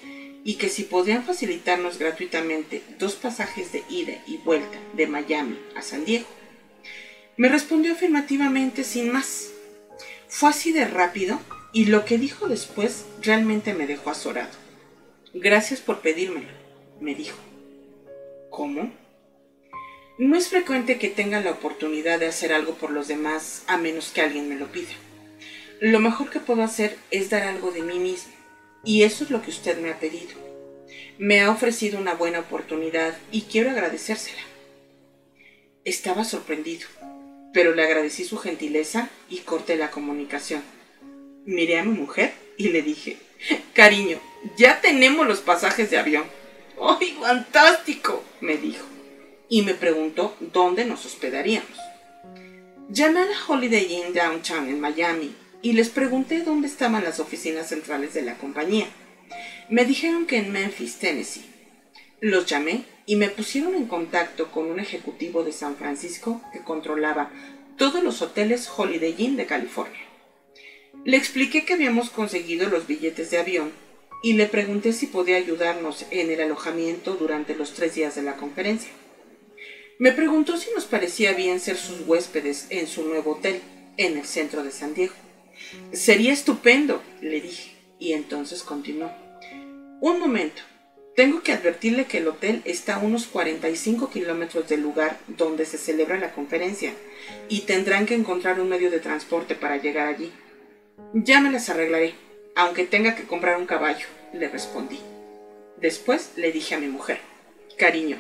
y 0.45 0.55
que 0.55 0.71
si 0.71 0.85
podían 0.85 1.25
facilitarnos 1.25 1.99
gratuitamente 1.99 2.83
dos 2.99 3.15
pasajes 3.15 3.71
de 3.71 3.83
ida 3.91 4.15
y 4.27 4.39
vuelta 4.39 4.79
de 4.95 5.09
Miami 5.09 5.59
a 5.77 5.83
San 5.83 6.07
Diego. 6.07 6.27
Me 7.37 7.51
respondió 7.51 7.93
afirmativamente 7.93 8.83
sin 8.83 9.13
más. 9.13 9.51
Fue 10.29 10.49
así 10.49 10.73
de 10.73 10.87
rápido 10.87 11.39
y 11.75 11.85
lo 11.85 12.07
que 12.07 12.17
dijo 12.17 12.49
después 12.49 13.05
realmente 13.21 13.75
me 13.75 13.87
dejó 13.87 14.09
azorado. 14.09 14.62
Gracias 15.35 15.81
por 15.81 16.01
pedírmelo, 16.01 16.51
me 17.01 17.15
dijo. 17.15 17.39
¿Cómo? 18.51 18.93
No 20.19 20.37
es 20.37 20.49
frecuente 20.49 20.99
que 20.99 21.09
tenga 21.09 21.41
la 21.41 21.53
oportunidad 21.53 22.21
de 22.21 22.27
hacer 22.27 22.53
algo 22.53 22.75
por 22.75 22.91
los 22.91 23.09
demás 23.09 23.65
a 23.67 23.79
menos 23.79 24.11
que 24.11 24.21
alguien 24.21 24.51
me 24.51 24.57
lo 24.57 24.71
pida. 24.71 24.93
Lo 25.81 26.01
mejor 26.01 26.29
que 26.29 26.39
puedo 26.39 26.63
hacer 26.63 26.99
es 27.11 27.31
dar 27.31 27.45
algo 27.45 27.71
de 27.71 27.81
mí 27.81 27.99
mismo, 27.99 28.33
y 28.85 29.05
eso 29.05 29.25
es 29.25 29.31
lo 29.31 29.41
que 29.41 29.49
usted 29.49 29.79
me 29.79 29.91
ha 29.91 29.99
pedido. 29.99 30.35
Me 31.17 31.41
ha 31.41 31.51
ofrecido 31.51 31.99
una 31.99 32.13
buena 32.13 32.41
oportunidad 32.41 33.17
y 33.31 33.43
quiero 33.43 33.71
agradecérsela. 33.71 34.43
Estaba 35.85 36.25
sorprendido, 36.25 36.87
pero 37.55 37.75
le 37.75 37.83
agradecí 37.83 38.25
su 38.25 38.37
gentileza 38.37 39.09
y 39.31 39.39
corté 39.39 39.77
la 39.77 39.91
comunicación. 39.91 40.63
Miré 41.47 41.79
a 41.79 41.85
mi 41.85 41.99
mujer 41.99 42.35
y 42.59 42.69
le 42.69 42.83
dije, 42.83 43.17
cariño, 43.73 44.21
ya 44.57 44.81
tenemos 44.81 45.27
los 45.27 45.41
pasajes 45.41 45.91
de 45.91 45.99
avión. 45.99 46.25
¡Ay, 46.81 47.17
fantástico! 47.21 48.25
me 48.41 48.57
dijo. 48.57 48.85
Y 49.49 49.63
me 49.63 49.75
preguntó 49.75 50.37
dónde 50.41 50.85
nos 50.85 51.05
hospedaríamos. 51.07 51.79
Llamé 52.89 53.21
a 53.21 53.27
la 53.27 53.37
Holiday 53.47 53.93
Inn 53.93 54.13
Downtown 54.13 54.69
en 54.69 54.81
Miami 54.81 55.35
y 55.63 55.73
les 55.75 55.89
pregunté 55.89 56.43
dónde 56.43 56.67
estaban 56.67 57.05
las 57.05 57.21
oficinas 57.21 57.69
centrales 57.69 58.15
de 58.15 58.23
la 58.23 58.37
compañía. 58.37 58.87
Me 59.69 59.85
dijeron 59.85 60.27
que 60.27 60.39
en 60.39 60.53
Memphis, 60.53 60.99
Tennessee. 60.99 61.45
Los 62.21 62.47
llamé 62.47 62.85
y 63.07 63.17
me 63.17 63.29
pusieron 63.29 63.75
en 63.75 63.87
contacto 63.87 64.51
con 64.51 64.67
un 64.71 64.81
ejecutivo 64.81 65.45
de 65.45 65.53
San 65.53 65.77
Francisco 65.77 66.41
que 66.53 66.61
controlaba 66.61 67.31
todos 67.77 68.03
los 68.03 68.23
hoteles 68.23 68.69
Holiday 68.77 69.15
Inn 69.19 69.37
de 69.37 69.47
California. 69.47 70.01
Le 71.05 71.17
expliqué 71.17 71.65
que 71.65 71.75
habíamos 71.75 72.11
conseguido 72.11 72.69
los 72.69 72.87
billetes 72.87 73.31
de 73.31 73.39
avión 73.39 73.73
y 74.23 74.35
le 74.35 74.47
pregunté 74.47 74.93
si 74.93 75.07
podía 75.07 75.37
ayudarnos 75.37 76.07
en 76.11 76.31
el 76.31 76.41
alojamiento 76.41 77.15
durante 77.15 77.55
los 77.55 77.75
tres 77.75 77.95
días 77.95 78.15
de 78.15 78.23
la 78.23 78.37
conferencia. 78.37 78.91
Me 79.99 80.13
preguntó 80.13 80.57
si 80.57 80.71
nos 80.75 80.85
parecía 80.85 81.33
bien 81.33 81.61
ser 81.61 81.77
sus 81.77 82.07
huéspedes 82.07 82.67
en 82.71 82.87
su 82.87 83.05
nuevo 83.05 83.33
hotel 83.33 83.61
en 83.97 84.17
el 84.17 84.25
centro 84.25 84.63
de 84.63 84.71
San 84.71 84.95
Diego. 84.95 85.15
Sería 85.93 86.33
estupendo, 86.33 87.03
le 87.21 87.41
dije, 87.41 87.73
y 87.99 88.13
entonces 88.13 88.63
continuó. 88.63 89.11
Un 90.01 90.19
momento, 90.19 90.63
tengo 91.15 91.43
que 91.43 91.53
advertirle 91.53 92.07
que 92.07 92.19
el 92.19 92.29
hotel 92.29 92.63
está 92.65 92.97
a 92.97 92.99
unos 92.99 93.27
45 93.27 94.11
kilómetros 94.11 94.69
del 94.69 94.81
lugar 94.81 95.19
donde 95.29 95.67
se 95.67 95.79
celebra 95.79 96.19
la 96.19 96.33
conferencia 96.33 96.95
y 97.49 97.61
tendrán 97.61 98.07
que 98.07 98.15
encontrar 98.15 98.61
un 98.61 98.69
medio 98.69 98.91
de 98.91 98.99
transporte 98.99 99.55
para 99.55 99.77
llegar 99.77 100.09
allí. 100.09 100.33
Ya 101.13 101.41
me 101.41 101.51
las 101.51 101.69
arreglaré, 101.69 102.15
aunque 102.55 102.85
tenga 102.85 103.15
que 103.15 103.25
comprar 103.25 103.57
un 103.57 103.67
caballo, 103.67 104.07
le 104.33 104.49
respondí. 104.49 105.01
Después 105.79 106.33
le 106.37 106.53
dije 106.53 106.75
a 106.75 106.79
mi 106.79 106.87
mujer, 106.87 107.21
cariño, 107.77 108.19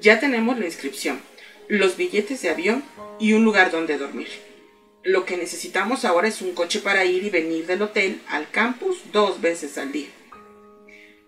ya 0.00 0.20
tenemos 0.20 0.58
la 0.58 0.66
inscripción, 0.66 1.20
los 1.68 1.96
billetes 1.96 2.42
de 2.42 2.50
avión 2.50 2.82
y 3.18 3.34
un 3.34 3.44
lugar 3.44 3.70
donde 3.70 3.98
dormir. 3.98 4.28
Lo 5.04 5.24
que 5.24 5.36
necesitamos 5.36 6.04
ahora 6.04 6.28
es 6.28 6.42
un 6.42 6.54
coche 6.54 6.78
para 6.78 7.04
ir 7.04 7.24
y 7.24 7.30
venir 7.30 7.66
del 7.66 7.82
hotel 7.82 8.20
al 8.28 8.48
campus 8.50 8.98
dos 9.12 9.40
veces 9.40 9.76
al 9.76 9.90
día. 9.90 10.08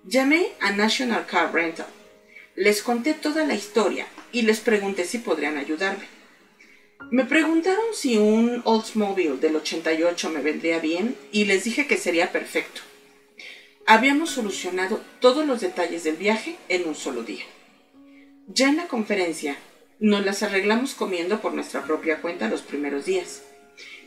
Llamé 0.05 0.49
a 0.61 0.71
National 0.71 1.27
Car 1.27 1.53
Rental. 1.53 1.87
Les 2.55 2.83
conté 2.83 3.15
toda 3.15 3.45
la 3.45 3.55
historia 3.55 4.07
y 4.31 4.43
les 4.43 4.61
pregunté 4.61 5.05
si 5.05 5.19
podrían 5.19 5.57
ayudarme. 5.57 6.14
Me 7.11 7.25
preguntaron 7.25 7.85
si 7.93 8.19
un 8.19 8.63
Oldsmobile 8.65 9.37
del 9.37 9.57
88 9.57 10.31
me 10.31 10.41
vendría 10.41 10.79
bien 10.79 11.17
y 11.33 11.45
les 11.45 11.65
dije 11.65 11.87
que 11.87 11.97
sería 11.97 12.33
perfecto. 12.33 12.81
Habíamos 13.87 14.31
solucionado 14.31 15.01
todos 15.21 15.47
los 15.47 15.61
detalles 15.61 16.05
del 16.05 16.17
viaje 16.17 16.57
en 16.69 16.89
un 16.89 16.95
solo 16.95 17.23
día. 17.23 17.45
Ya 18.47 18.69
en 18.69 18.77
la 18.77 18.89
conferencia, 18.89 19.57
nos 20.01 20.25
las 20.25 20.43
arreglamos 20.43 20.95
comiendo 20.95 21.41
por 21.41 21.53
nuestra 21.55 21.85
propia 21.85 22.21
cuenta 22.21 22.49
los 22.49 22.63
primeros 22.63 23.05
días. 23.05 23.43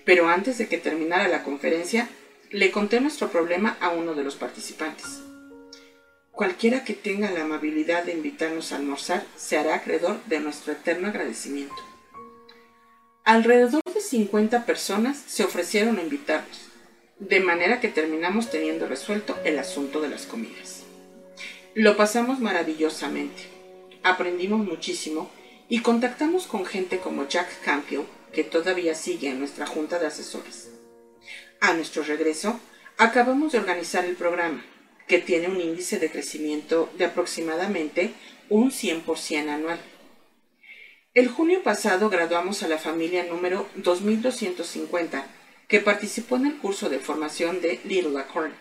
Pero 0.04 0.28
antes 0.30 0.58
de 0.58 0.68
que 0.68 0.78
terminara 0.78 1.28
la 1.28 1.44
conferencia, 1.44 2.10
le 2.50 2.72
conté 2.72 3.02
nuestro 3.02 3.30
problema 3.30 3.78
a 3.80 3.90
uno 3.90 4.14
de 4.16 4.24
los 4.24 4.36
participantes. 4.36 5.22
Cualquiera 6.32 6.84
que 6.84 6.94
tenga 6.94 7.32
la 7.32 7.42
amabilidad 7.42 8.04
de 8.04 8.14
invitarnos 8.14 8.72
a 8.72 8.76
almorzar 8.76 9.26
se 9.36 9.58
hará 9.58 9.76
acreedor 9.76 10.24
de 10.26 10.40
nuestro 10.40 10.74
eterno 10.74 11.08
agradecimiento. 11.08 11.87
Alrededor 13.28 13.84
de 13.94 14.00
50 14.00 14.66
personas 14.66 15.22
se 15.28 15.44
ofrecieron 15.44 15.98
a 15.98 16.02
invitarnos, 16.02 16.70
de 17.20 17.42
manera 17.42 17.82
que 17.82 17.90
terminamos 17.90 18.50
teniendo 18.50 18.88
resuelto 18.88 19.38
el 19.44 19.60
asunto 19.60 20.00
de 20.00 20.08
las 20.08 20.26
comidas. 20.26 20.84
Lo 21.74 21.98
pasamos 21.98 22.40
maravillosamente, 22.40 23.44
aprendimos 24.02 24.66
muchísimo 24.66 25.30
y 25.68 25.82
contactamos 25.82 26.48
con 26.48 26.66
gente 26.66 27.00
como 27.00 27.28
Jack 27.28 27.50
Campion, 27.66 28.06
que 28.32 28.46
todavía 28.46 28.96
sigue 28.96 29.28
en 29.28 29.40
nuestra 29.40 29.68
junta 29.68 30.00
de 30.00 30.08
asesores. 30.08 30.70
A 31.60 31.74
nuestro 31.74 32.04
regreso, 32.04 32.62
acabamos 32.98 33.52
de 33.52 33.60
organizar 33.60 34.06
el 34.06 34.16
programa, 34.16 34.64
que 35.06 35.20
tiene 35.20 35.50
un 35.50 35.60
índice 35.60 36.00
de 36.00 36.10
crecimiento 36.10 36.90
de 36.98 37.04
aproximadamente 37.04 38.14
un 38.48 38.72
100% 38.72 39.50
anual. 39.50 39.82
El 41.18 41.30
junio 41.30 41.64
pasado 41.64 42.12
graduamos 42.12 42.62
a 42.62 42.68
la 42.68 42.78
familia 42.78 43.24
número 43.24 43.68
2250 43.78 45.26
que 45.68 45.80
participó 45.80 46.36
en 46.36 46.46
el 46.46 46.58
curso 46.58 46.90
de 46.90 47.00
formación 47.00 47.60
de 47.60 47.80
Little 47.86 48.20
Acorn. 48.20 48.54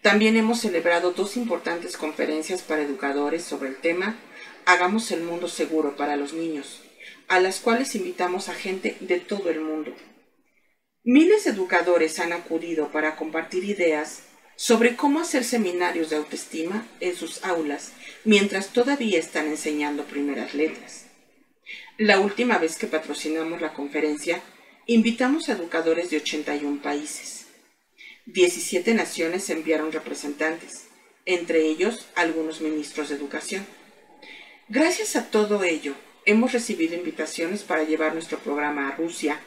También 0.00 0.36
hemos 0.36 0.60
celebrado 0.60 1.10
dos 1.10 1.36
importantes 1.36 1.96
conferencias 1.96 2.62
para 2.62 2.82
educadores 2.82 3.42
sobre 3.42 3.70
el 3.70 3.76
tema 3.78 4.14
Hagamos 4.66 5.10
el 5.10 5.24
mundo 5.24 5.48
seguro 5.48 5.96
para 5.96 6.14
los 6.14 6.32
niños, 6.32 6.80
a 7.26 7.40
las 7.40 7.58
cuales 7.58 7.96
invitamos 7.96 8.48
a 8.48 8.54
gente 8.54 8.96
de 9.00 9.18
todo 9.18 9.50
el 9.50 9.60
mundo. 9.60 9.92
Miles 11.02 11.42
de 11.42 11.50
educadores 11.50 12.20
han 12.20 12.32
acudido 12.32 12.92
para 12.92 13.16
compartir 13.16 13.64
ideas 13.64 14.22
sobre 14.54 14.94
cómo 14.94 15.18
hacer 15.18 15.42
seminarios 15.42 16.10
de 16.10 16.18
autoestima 16.18 16.86
en 17.00 17.16
sus 17.16 17.42
aulas 17.42 17.90
mientras 18.22 18.68
todavía 18.68 19.18
están 19.18 19.48
enseñando 19.48 20.04
primeras 20.04 20.54
letras. 20.54 21.06
La 21.98 22.18
última 22.18 22.58
vez 22.58 22.76
que 22.76 22.88
patrocinamos 22.88 23.60
la 23.60 23.72
conferencia, 23.72 24.42
invitamos 24.86 25.48
a 25.48 25.52
educadores 25.52 26.10
de 26.10 26.16
81 26.16 26.82
países. 26.82 27.46
17 28.26 28.94
naciones 28.94 29.48
enviaron 29.48 29.92
representantes, 29.92 30.88
entre 31.24 31.60
ellos 31.60 32.08
algunos 32.16 32.60
ministros 32.60 33.10
de 33.10 33.14
educación. 33.14 33.64
Gracias 34.68 35.14
a 35.14 35.30
todo 35.30 35.62
ello, 35.62 35.94
hemos 36.26 36.52
recibido 36.52 36.96
invitaciones 36.96 37.62
para 37.62 37.84
llevar 37.84 38.12
nuestro 38.12 38.40
programa 38.40 38.88
a 38.88 38.96
Rusia, 38.96 39.38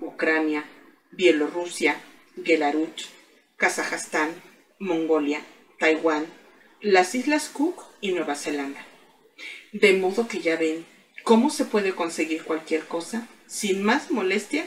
Ucrania, 0.00 0.64
Bielorrusia, 1.10 2.00
Belarus, 2.36 3.08
Kazajstán, 3.56 4.30
Mongolia, 4.78 5.40
Taiwán, 5.80 6.26
las 6.80 7.16
Islas 7.16 7.48
Cook 7.48 7.82
y 8.00 8.12
Nueva 8.12 8.36
Zelanda. 8.36 8.86
De 9.72 9.94
modo 9.94 10.28
que 10.28 10.38
ya 10.40 10.56
ven 10.56 10.86
cómo 11.26 11.50
se 11.50 11.64
puede 11.64 11.92
conseguir 11.92 12.44
cualquier 12.44 12.86
cosa 12.86 13.26
sin 13.48 13.82
más 13.82 14.12
molestia 14.12 14.64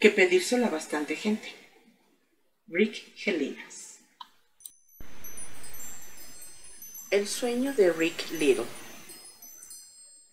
que 0.00 0.10
pedírselo 0.10 0.66
a 0.66 0.68
bastante 0.68 1.14
gente. 1.14 1.54
Rick 2.66 3.14
Gelinas. 3.14 4.00
El 7.12 7.28
sueño 7.28 7.72
de 7.74 7.92
Rick 7.92 8.32
Little. 8.32 8.64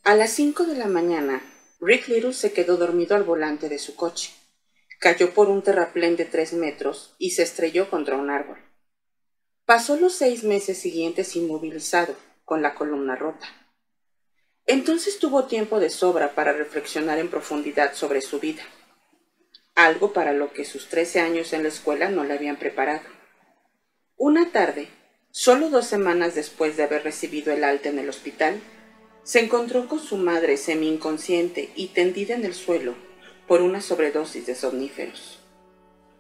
A 0.04 0.16
las 0.16 0.32
5 0.32 0.66
de 0.66 0.74
la 0.74 0.88
mañana, 0.88 1.44
Rick 1.80 2.08
Little 2.08 2.34
se 2.34 2.52
quedó 2.52 2.78
dormido 2.78 3.16
al 3.16 3.24
volante 3.24 3.70
de 3.70 3.78
su 3.78 3.96
coche. 3.96 4.32
Cayó 5.00 5.36
por 5.36 5.50
un 5.50 5.62
terraplén 5.62 6.16
de 6.16 6.26
tres 6.26 6.54
metros 6.54 7.14
y 7.20 7.30
se 7.32 7.44
estrelló 7.44 7.92
contra 7.92 8.18
un 8.18 8.32
árbol. 8.32 8.58
Pasó 9.68 9.98
los 9.98 10.16
seis 10.16 10.44
meses 10.44 10.80
siguientes 10.80 11.36
inmovilizado, 11.36 12.16
con 12.44 12.64
la 12.64 12.74
columna 12.74 13.16
rota. 13.16 13.59
Entonces 14.72 15.18
tuvo 15.18 15.46
tiempo 15.46 15.80
de 15.80 15.90
sobra 15.90 16.36
para 16.36 16.54
reflexionar 16.54 17.18
en 17.18 17.30
profundidad 17.30 17.96
sobre 17.96 18.22
su 18.22 18.40
vida, 18.40 18.62
algo 19.74 20.14
para 20.14 20.32
lo 20.32 20.54
que 20.54 20.64
sus 20.64 20.90
trece 20.90 21.20
años 21.20 21.54
en 21.54 21.64
la 21.64 21.70
escuela 21.70 22.10
no 22.10 22.24
le 22.24 22.36
habían 22.36 22.58
preparado. 22.58 23.02
Una 24.16 24.52
tarde, 24.52 24.88
solo 25.32 25.72
dos 25.72 25.88
semanas 25.88 26.36
después 26.36 26.78
de 26.78 26.84
haber 26.84 27.04
recibido 27.04 27.52
el 27.52 27.64
alta 27.64 27.90
en 27.90 27.98
el 27.98 28.10
hospital, 28.10 28.62
se 29.24 29.40
encontró 29.40 29.88
con 29.88 30.00
su 30.00 30.18
madre 30.18 30.56
semi-inconsciente 30.56 31.72
y 31.76 31.88
tendida 31.88 32.36
en 32.36 32.46
el 32.46 32.54
suelo 32.54 32.94
por 33.48 33.64
una 33.64 33.82
sobredosis 33.82 34.46
de 34.46 34.54
somníferos. 34.54 35.40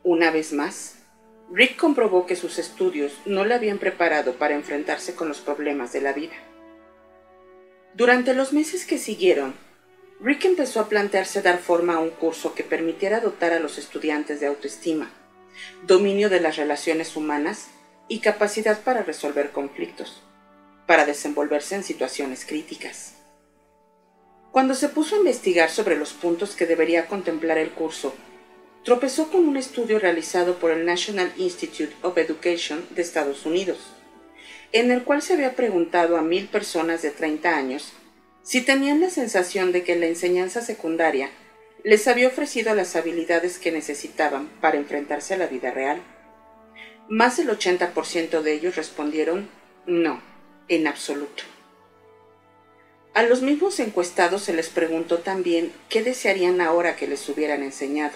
Una 0.01 0.31
vez 0.31 0.53
más, 0.53 0.95
Rick 1.51 1.75
comprobó 1.75 2.25
que 2.25 2.35
sus 2.35 2.57
estudios 2.57 3.13
no 3.27 3.45
le 3.45 3.53
habían 3.53 3.77
preparado 3.77 4.39
para 4.39 4.55
enfrentarse 4.55 5.13
con 5.13 5.27
los 5.27 5.39
problemas 5.39 5.93
de 5.93 6.01
la 6.01 6.13
vida. 6.13 6.48
Durante 7.93 8.33
los 8.33 8.53
meses 8.53 8.85
que 8.85 8.97
siguieron, 8.97 9.53
Rick 10.21 10.45
empezó 10.45 10.79
a 10.79 10.89
plantearse 10.89 11.41
dar 11.41 11.59
forma 11.59 11.95
a 11.95 11.99
un 11.99 12.09
curso 12.09 12.53
que 12.53 12.63
permitiera 12.63 13.19
dotar 13.19 13.53
a 13.53 13.59
los 13.59 13.77
estudiantes 13.77 14.39
de 14.39 14.47
autoestima, 14.47 15.11
dominio 15.85 16.29
de 16.29 16.39
las 16.39 16.57
relaciones 16.57 17.15
humanas 17.15 17.67
y 18.07 18.19
capacidad 18.19 18.81
para 18.81 19.03
resolver 19.03 19.51
conflictos 19.51 20.23
para 20.89 21.05
desenvolverse 21.05 21.75
en 21.75 21.83
situaciones 21.83 22.45
críticas. 22.47 23.13
Cuando 24.51 24.73
se 24.73 24.89
puso 24.89 25.13
a 25.13 25.19
investigar 25.19 25.69
sobre 25.69 25.95
los 25.95 26.13
puntos 26.13 26.55
que 26.55 26.65
debería 26.65 27.05
contemplar 27.05 27.59
el 27.59 27.69
curso, 27.69 28.15
tropezó 28.83 29.29
con 29.29 29.47
un 29.47 29.55
estudio 29.55 29.99
realizado 29.99 30.55
por 30.55 30.71
el 30.71 30.87
National 30.87 31.31
Institute 31.37 31.93
of 32.01 32.17
Education 32.17 32.87
de 32.89 33.03
Estados 33.03 33.45
Unidos, 33.45 33.77
en 34.71 34.91
el 34.91 35.03
cual 35.03 35.21
se 35.21 35.33
había 35.33 35.55
preguntado 35.55 36.17
a 36.17 36.21
mil 36.21 36.47
personas 36.47 37.01
de 37.01 37.11
30 37.11 37.55
años 37.55 37.93
si 38.43 38.61
tenían 38.61 38.99
la 38.99 39.09
sensación 39.09 39.71
de 39.71 39.83
que 39.83 39.95
la 39.95 40.07
enseñanza 40.07 40.61
secundaria 40.61 41.29
les 41.83 42.07
había 42.07 42.27
ofrecido 42.27 42.73
las 42.75 42.95
habilidades 42.95 43.57
que 43.57 43.71
necesitaban 43.71 44.49
para 44.61 44.77
enfrentarse 44.77 45.33
a 45.33 45.37
la 45.37 45.47
vida 45.47 45.71
real. 45.71 46.01
Más 47.07 47.37
del 47.37 47.49
80% 47.49 48.41
de 48.41 48.53
ellos 48.53 48.75
respondieron 48.75 49.49
no 49.85 50.21
en 50.67 50.87
absoluto. 50.87 51.43
A 53.13 53.23
los 53.23 53.41
mismos 53.41 53.79
encuestados 53.79 54.43
se 54.43 54.53
les 54.53 54.69
preguntó 54.69 55.19
también 55.19 55.73
qué 55.89 56.03
desearían 56.03 56.61
ahora 56.61 56.95
que 56.95 57.07
les 57.07 57.27
hubieran 57.27 57.63
enseñado. 57.63 58.13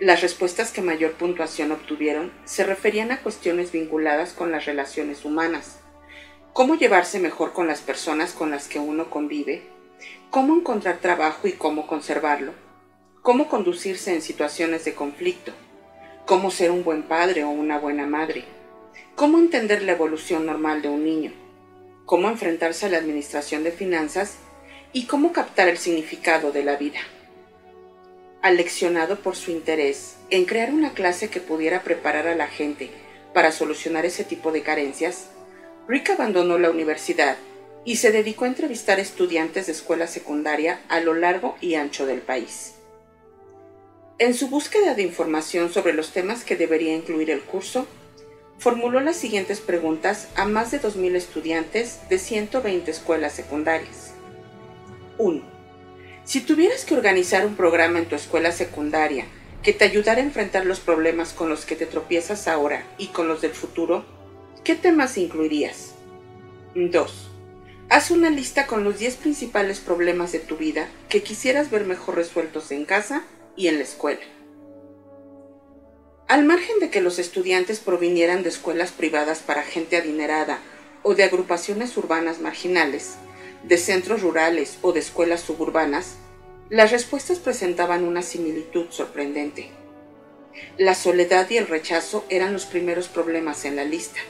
Las 0.00 0.22
respuestas 0.22 0.72
que 0.72 0.80
mayor 0.80 1.12
puntuación 1.12 1.72
obtuvieron 1.72 2.32
se 2.46 2.64
referían 2.64 3.12
a 3.12 3.20
cuestiones 3.20 3.70
vinculadas 3.70 4.32
con 4.32 4.50
las 4.50 4.64
relaciones 4.64 5.26
humanas, 5.26 5.80
cómo 6.54 6.76
llevarse 6.76 7.18
mejor 7.18 7.52
con 7.52 7.66
las 7.66 7.82
personas 7.82 8.32
con 8.32 8.50
las 8.50 8.66
que 8.66 8.78
uno 8.78 9.10
convive, 9.10 9.60
cómo 10.30 10.56
encontrar 10.56 11.00
trabajo 11.00 11.48
y 11.48 11.52
cómo 11.52 11.86
conservarlo, 11.86 12.54
cómo 13.20 13.50
conducirse 13.50 14.14
en 14.14 14.22
situaciones 14.22 14.86
de 14.86 14.94
conflicto, 14.94 15.52
cómo 16.24 16.50
ser 16.50 16.70
un 16.70 16.82
buen 16.82 17.02
padre 17.02 17.44
o 17.44 17.50
una 17.50 17.78
buena 17.78 18.06
madre, 18.06 18.44
cómo 19.16 19.36
entender 19.36 19.82
la 19.82 19.92
evolución 19.92 20.46
normal 20.46 20.80
de 20.80 20.88
un 20.88 21.04
niño, 21.04 21.32
cómo 22.06 22.30
enfrentarse 22.30 22.86
a 22.86 22.88
la 22.88 22.96
administración 22.96 23.64
de 23.64 23.72
finanzas 23.72 24.38
y 24.94 25.04
cómo 25.04 25.34
captar 25.34 25.68
el 25.68 25.76
significado 25.76 26.52
de 26.52 26.64
la 26.64 26.76
vida. 26.76 27.00
Aleccionado 28.42 29.16
por 29.20 29.36
su 29.36 29.50
interés 29.50 30.16
en 30.30 30.46
crear 30.46 30.72
una 30.72 30.94
clase 30.94 31.28
que 31.28 31.40
pudiera 31.40 31.82
preparar 31.82 32.26
a 32.26 32.34
la 32.34 32.46
gente 32.46 32.90
para 33.34 33.52
solucionar 33.52 34.06
ese 34.06 34.24
tipo 34.24 34.50
de 34.50 34.62
carencias, 34.62 35.28
Rick 35.86 36.08
abandonó 36.08 36.58
la 36.58 36.70
universidad 36.70 37.36
y 37.84 37.96
se 37.96 38.12
dedicó 38.12 38.46
a 38.46 38.48
entrevistar 38.48 38.98
estudiantes 38.98 39.66
de 39.66 39.72
escuela 39.72 40.06
secundaria 40.06 40.80
a 40.88 41.00
lo 41.00 41.12
largo 41.12 41.56
y 41.60 41.74
ancho 41.74 42.06
del 42.06 42.20
país. 42.20 42.76
En 44.18 44.32
su 44.32 44.48
búsqueda 44.48 44.94
de 44.94 45.02
información 45.02 45.70
sobre 45.70 45.92
los 45.92 46.12
temas 46.12 46.42
que 46.42 46.56
debería 46.56 46.94
incluir 46.94 47.30
el 47.30 47.42
curso, 47.42 47.86
formuló 48.58 49.00
las 49.00 49.16
siguientes 49.16 49.60
preguntas 49.60 50.28
a 50.34 50.46
más 50.46 50.70
de 50.70 50.80
2.000 50.80 51.14
estudiantes 51.14 52.08
de 52.08 52.18
120 52.18 52.90
escuelas 52.90 53.34
secundarias. 53.34 54.12
1. 55.18 55.59
Si 56.30 56.40
tuvieras 56.40 56.84
que 56.84 56.94
organizar 56.94 57.44
un 57.44 57.56
programa 57.56 57.98
en 57.98 58.06
tu 58.06 58.14
escuela 58.14 58.52
secundaria 58.52 59.26
que 59.64 59.72
te 59.72 59.84
ayudara 59.84 60.20
a 60.20 60.24
enfrentar 60.24 60.64
los 60.64 60.78
problemas 60.78 61.32
con 61.32 61.48
los 61.48 61.64
que 61.64 61.74
te 61.74 61.86
tropiezas 61.86 62.46
ahora 62.46 62.86
y 62.98 63.08
con 63.08 63.26
los 63.26 63.40
del 63.40 63.50
futuro, 63.50 64.04
¿qué 64.62 64.76
temas 64.76 65.18
incluirías? 65.18 65.96
2. 66.76 67.30
Haz 67.88 68.12
una 68.12 68.30
lista 68.30 68.68
con 68.68 68.84
los 68.84 69.00
10 69.00 69.16
principales 69.16 69.80
problemas 69.80 70.30
de 70.30 70.38
tu 70.38 70.56
vida 70.56 70.86
que 71.08 71.24
quisieras 71.24 71.68
ver 71.68 71.84
mejor 71.84 72.14
resueltos 72.14 72.70
en 72.70 72.84
casa 72.84 73.24
y 73.56 73.66
en 73.66 73.78
la 73.78 73.82
escuela. 73.82 74.22
Al 76.28 76.44
margen 76.44 76.78
de 76.78 76.90
que 76.90 77.00
los 77.00 77.18
estudiantes 77.18 77.80
provinieran 77.80 78.44
de 78.44 78.50
escuelas 78.50 78.92
privadas 78.92 79.40
para 79.40 79.64
gente 79.64 79.96
adinerada 79.96 80.60
o 81.02 81.16
de 81.16 81.24
agrupaciones 81.24 81.96
urbanas 81.96 82.38
marginales, 82.38 83.16
de 83.62 83.76
centros 83.76 84.22
rurales 84.22 84.78
o 84.82 84.92
de 84.92 85.00
escuelas 85.00 85.40
suburbanas, 85.40 86.16
las 86.68 86.90
respuestas 86.90 87.38
presentaban 87.38 88.04
una 88.04 88.22
similitud 88.22 88.86
sorprendente. 88.90 89.70
La 90.78 90.94
soledad 90.94 91.48
y 91.50 91.56
el 91.56 91.66
rechazo 91.66 92.24
eran 92.28 92.52
los 92.52 92.64
primeros 92.66 93.08
problemas 93.08 93.64
en 93.64 93.76
la 93.76 93.84
lista. 93.84 94.20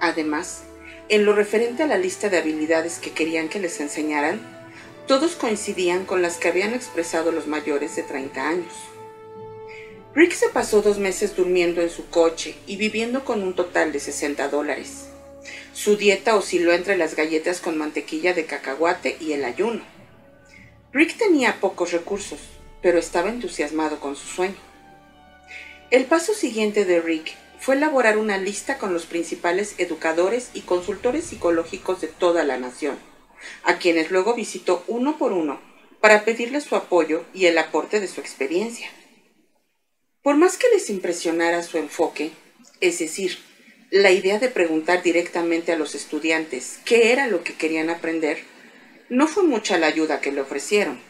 Además, 0.00 0.62
en 1.08 1.24
lo 1.24 1.34
referente 1.34 1.82
a 1.82 1.86
la 1.86 1.98
lista 1.98 2.28
de 2.28 2.38
habilidades 2.38 2.98
que 2.98 3.10
querían 3.10 3.48
que 3.48 3.60
les 3.60 3.80
enseñaran, 3.80 4.40
todos 5.06 5.34
coincidían 5.34 6.06
con 6.06 6.22
las 6.22 6.38
que 6.38 6.48
habían 6.48 6.72
expresado 6.72 7.32
los 7.32 7.46
mayores 7.46 7.96
de 7.96 8.04
30 8.04 8.48
años. 8.48 8.72
Rick 10.14 10.32
se 10.32 10.48
pasó 10.48 10.82
dos 10.82 10.98
meses 10.98 11.36
durmiendo 11.36 11.82
en 11.82 11.90
su 11.90 12.08
coche 12.08 12.56
y 12.66 12.76
viviendo 12.76 13.24
con 13.24 13.42
un 13.42 13.54
total 13.54 13.92
de 13.92 14.00
60 14.00 14.48
dólares. 14.48 15.09
Su 15.82 15.96
dieta 15.96 16.36
osciló 16.36 16.74
entre 16.74 16.98
las 16.98 17.16
galletas 17.16 17.62
con 17.62 17.78
mantequilla 17.78 18.34
de 18.34 18.44
cacahuate 18.44 19.16
y 19.18 19.32
el 19.32 19.46
ayuno. 19.46 19.80
Rick 20.92 21.16
tenía 21.16 21.58
pocos 21.58 21.92
recursos, 21.92 22.38
pero 22.82 22.98
estaba 22.98 23.30
entusiasmado 23.30 23.98
con 23.98 24.14
su 24.14 24.26
sueño. 24.28 24.58
El 25.90 26.04
paso 26.04 26.34
siguiente 26.34 26.84
de 26.84 27.00
Rick 27.00 27.34
fue 27.58 27.76
elaborar 27.76 28.18
una 28.18 28.36
lista 28.36 28.76
con 28.76 28.92
los 28.92 29.06
principales 29.06 29.74
educadores 29.78 30.50
y 30.52 30.60
consultores 30.60 31.24
psicológicos 31.24 32.02
de 32.02 32.08
toda 32.08 32.44
la 32.44 32.58
nación, 32.58 32.98
a 33.62 33.78
quienes 33.78 34.10
luego 34.10 34.34
visitó 34.34 34.84
uno 34.86 35.16
por 35.16 35.32
uno 35.32 35.62
para 36.02 36.26
pedirles 36.26 36.64
su 36.64 36.76
apoyo 36.76 37.24
y 37.32 37.46
el 37.46 37.56
aporte 37.56 38.00
de 38.00 38.08
su 38.08 38.20
experiencia. 38.20 38.90
Por 40.22 40.36
más 40.36 40.58
que 40.58 40.68
les 40.68 40.90
impresionara 40.90 41.62
su 41.62 41.78
enfoque, 41.78 42.32
es 42.82 42.98
decir, 42.98 43.38
la 43.90 44.12
idea 44.12 44.38
de 44.38 44.48
preguntar 44.48 45.02
directamente 45.02 45.72
a 45.72 45.76
los 45.76 45.96
estudiantes 45.96 46.78
qué 46.84 47.12
era 47.12 47.26
lo 47.26 47.42
que 47.42 47.54
querían 47.54 47.90
aprender, 47.90 48.44
no 49.08 49.26
fue 49.26 49.42
mucha 49.42 49.78
la 49.78 49.88
ayuda 49.88 50.20
que 50.20 50.30
le 50.30 50.40
ofrecieron. 50.40 51.00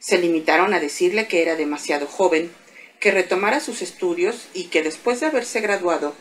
Se 0.00 0.18
limitaron 0.18 0.74
a 0.74 0.80
decirle 0.80 1.28
que 1.28 1.42
era 1.42 1.54
demasiado 1.54 2.06
joven, 2.08 2.50
que 2.98 3.12
retomara 3.12 3.60
sus 3.60 3.80
estudios 3.80 4.48
y 4.54 4.64
que 4.64 4.82
después 4.82 5.20
de 5.20 5.26
haberse 5.26 5.60
graduado 5.60 6.14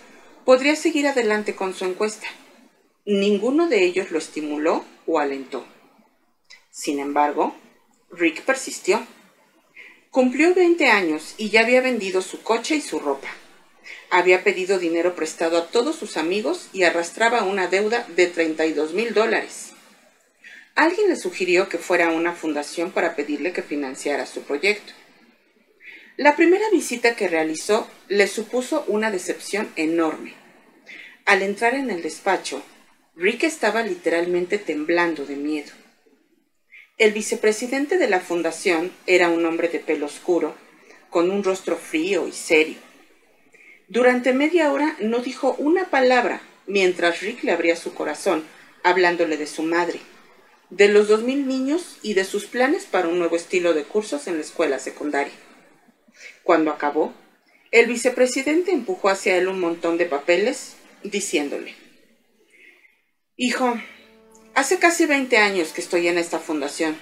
podría 0.45 0.75
seguir 0.75 1.07
adelante 1.07 1.55
con 1.55 1.73
su 1.73 1.85
encuesta. 1.85 2.27
Ninguno 3.05 3.67
de 3.67 3.83
ellos 3.83 4.11
lo 4.11 4.19
estimuló 4.19 4.85
o 5.07 5.17
alentó. 5.17 5.65
Sin 6.69 6.99
embargo, 6.99 7.55
Rick 8.11 8.43
persistió. 8.43 9.05
Cumplió 10.11 10.53
20 10.53 10.85
años 10.87 11.33
y 11.37 11.49
ya 11.49 11.61
había 11.61 11.81
vendido 11.81 12.21
su 12.21 12.43
coche 12.43 12.75
y 12.75 12.81
su 12.81 12.99
ropa. 12.99 13.27
Había 14.11 14.43
pedido 14.43 14.79
dinero 14.79 15.15
prestado 15.15 15.57
a 15.57 15.67
todos 15.67 15.95
sus 15.95 16.17
amigos 16.17 16.69
y 16.73 16.83
arrastraba 16.83 17.43
una 17.43 17.67
deuda 17.67 18.07
de 18.15 18.25
32 18.25 18.93
mil 18.93 19.13
dólares. 19.13 19.73
Alguien 20.73 21.09
le 21.09 21.15
sugirió 21.15 21.69
que 21.69 21.77
fuera 21.77 22.07
a 22.07 22.13
una 22.13 22.33
fundación 22.33 22.91
para 22.91 23.15
pedirle 23.15 23.53
que 23.53 23.61
financiara 23.61 24.25
su 24.25 24.41
proyecto. 24.41 24.93
La 26.17 26.35
primera 26.35 26.69
visita 26.71 27.15
que 27.15 27.27
realizó 27.27 27.87
le 28.07 28.27
supuso 28.27 28.83
una 28.87 29.11
decepción 29.11 29.71
enorme. 29.75 30.33
Al 31.25 31.43
entrar 31.43 31.75
en 31.75 31.91
el 31.91 32.01
despacho, 32.01 32.63
Rick 33.15 33.43
estaba 33.43 33.83
literalmente 33.83 34.57
temblando 34.57 35.25
de 35.25 35.35
miedo. 35.35 35.71
El 36.97 37.13
vicepresidente 37.13 37.97
de 37.97 38.09
la 38.09 38.19
fundación 38.19 38.91
era 39.05 39.29
un 39.29 39.45
hombre 39.45 39.67
de 39.67 39.79
pelo 39.79 40.07
oscuro, 40.07 40.55
con 41.09 41.29
un 41.29 41.43
rostro 41.43 41.77
frío 41.77 42.27
y 42.27 42.31
serio. 42.31 42.88
Durante 43.89 44.33
media 44.33 44.71
hora 44.71 44.95
no 44.99 45.19
dijo 45.19 45.55
una 45.57 45.89
palabra 45.89 46.41
mientras 46.67 47.21
Rick 47.21 47.43
le 47.43 47.51
abría 47.51 47.75
su 47.75 47.93
corazón, 47.93 48.45
hablándole 48.83 49.35
de 49.35 49.47
su 49.47 49.63
madre, 49.63 49.99
de 50.69 50.87
los 50.87 51.07
dos 51.07 51.23
mil 51.23 51.47
niños 51.47 51.97
y 52.03 52.13
de 52.13 52.23
sus 52.23 52.45
planes 52.45 52.85
para 52.85 53.07
un 53.07 53.17
nuevo 53.17 53.35
estilo 53.35 53.73
de 53.73 53.83
cursos 53.83 54.27
en 54.27 54.35
la 54.35 54.41
escuela 54.41 54.77
secundaria. 54.77 55.33
Cuando 56.43 56.71
acabó, 56.71 57.13
el 57.71 57.87
vicepresidente 57.87 58.71
empujó 58.71 59.09
hacia 59.09 59.35
él 59.35 59.47
un 59.47 59.59
montón 59.59 59.97
de 59.97 60.05
papeles, 60.05 60.75
diciéndole, 61.03 61.75
Hijo, 63.35 63.79
Hace 64.59 64.77
casi 64.77 65.05
20 65.05 65.37
años 65.37 65.69
que 65.69 65.79
estoy 65.79 66.09
en 66.09 66.17
esta 66.17 66.37
fundación. 66.37 66.97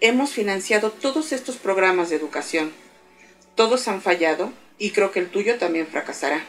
Hemos 0.00 0.30
financiado 0.30 0.90
todos 0.90 1.32
estos 1.32 1.56
programas 1.56 2.08
de 2.08 2.16
educación. 2.16 2.72
Todos 3.56 3.88
han 3.88 4.00
fallado 4.00 4.52
y 4.82 4.90
creo 4.90 5.12
que 5.12 5.20
el 5.20 5.30
tuyo 5.30 5.58
también 5.58 5.86
fracasará. 5.86 6.44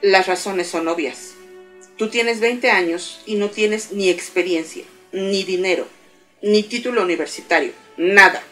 Las 0.00 0.28
razones 0.28 0.68
son 0.68 0.86
obvias. 0.86 1.32
Tú 1.96 2.08
tienes 2.08 2.38
20 2.38 2.70
años 2.70 3.20
y 3.26 3.34
no 3.34 3.50
tienes 3.50 3.90
ni 3.90 4.10
experiencia, 4.10 4.84
ni 5.10 5.42
dinero, 5.42 5.88
ni 6.40 6.62
título 6.62 7.02
universitario, 7.02 7.72
nada. 7.96 8.44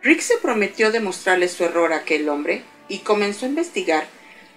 Rick 0.00 0.22
se 0.22 0.38
prometió 0.38 0.90
demostrarle 0.90 1.48
su 1.48 1.62
error 1.62 1.92
a 1.92 1.96
aquel 1.96 2.26
hombre 2.30 2.62
y 2.88 3.00
comenzó 3.00 3.44
a 3.44 3.50
investigar 3.50 4.06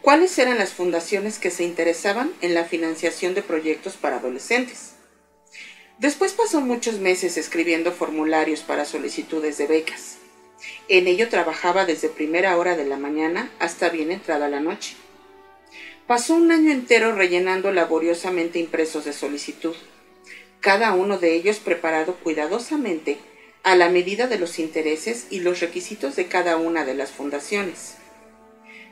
cuáles 0.02 0.40
eran 0.40 0.58
las 0.58 0.72
fundaciones 0.72 1.38
que 1.38 1.52
se 1.52 1.66
interesaban 1.66 2.32
en 2.40 2.54
la 2.54 2.64
financiación 2.64 3.34
de 3.34 3.42
proyectos 3.42 3.98
para 3.98 4.20
adolescentes. 4.20 4.94
Después 6.00 6.32
pasó 6.32 6.62
muchos 6.62 7.00
meses 7.00 7.36
escribiendo 7.36 7.92
formularios 7.92 8.62
para 8.62 8.86
solicitudes 8.86 9.58
de 9.58 9.68
becas. 9.68 10.21
En 10.88 11.08
ello 11.08 11.30
trabajaba 11.30 11.86
desde 11.86 12.10
primera 12.10 12.58
hora 12.58 12.76
de 12.76 12.86
la 12.86 12.98
mañana 12.98 13.52
hasta 13.60 13.90
bien 13.90 14.12
entrada 14.12 14.50
la 14.50 14.60
noche. 14.60 14.96
Pasó 16.08 16.36
un 16.36 16.52
año 16.52 16.72
entero 16.72 17.16
rellenando 17.16 17.72
laboriosamente 17.72 18.60
impresos 18.60 19.06
de 19.06 19.14
solicitud, 19.14 19.76
cada 20.60 20.94
uno 20.94 21.18
de 21.18 21.34
ellos 21.34 21.58
preparado 21.58 22.16
cuidadosamente 22.16 23.18
a 23.64 23.76
la 23.76 23.90
medida 23.90 24.28
de 24.28 24.38
los 24.38 24.60
intereses 24.60 25.28
y 25.30 25.40
los 25.40 25.60
requisitos 25.60 26.16
de 26.16 26.28
cada 26.28 26.58
una 26.58 26.86
de 26.86 26.96
las 26.96 27.12
fundaciones. 27.12 27.96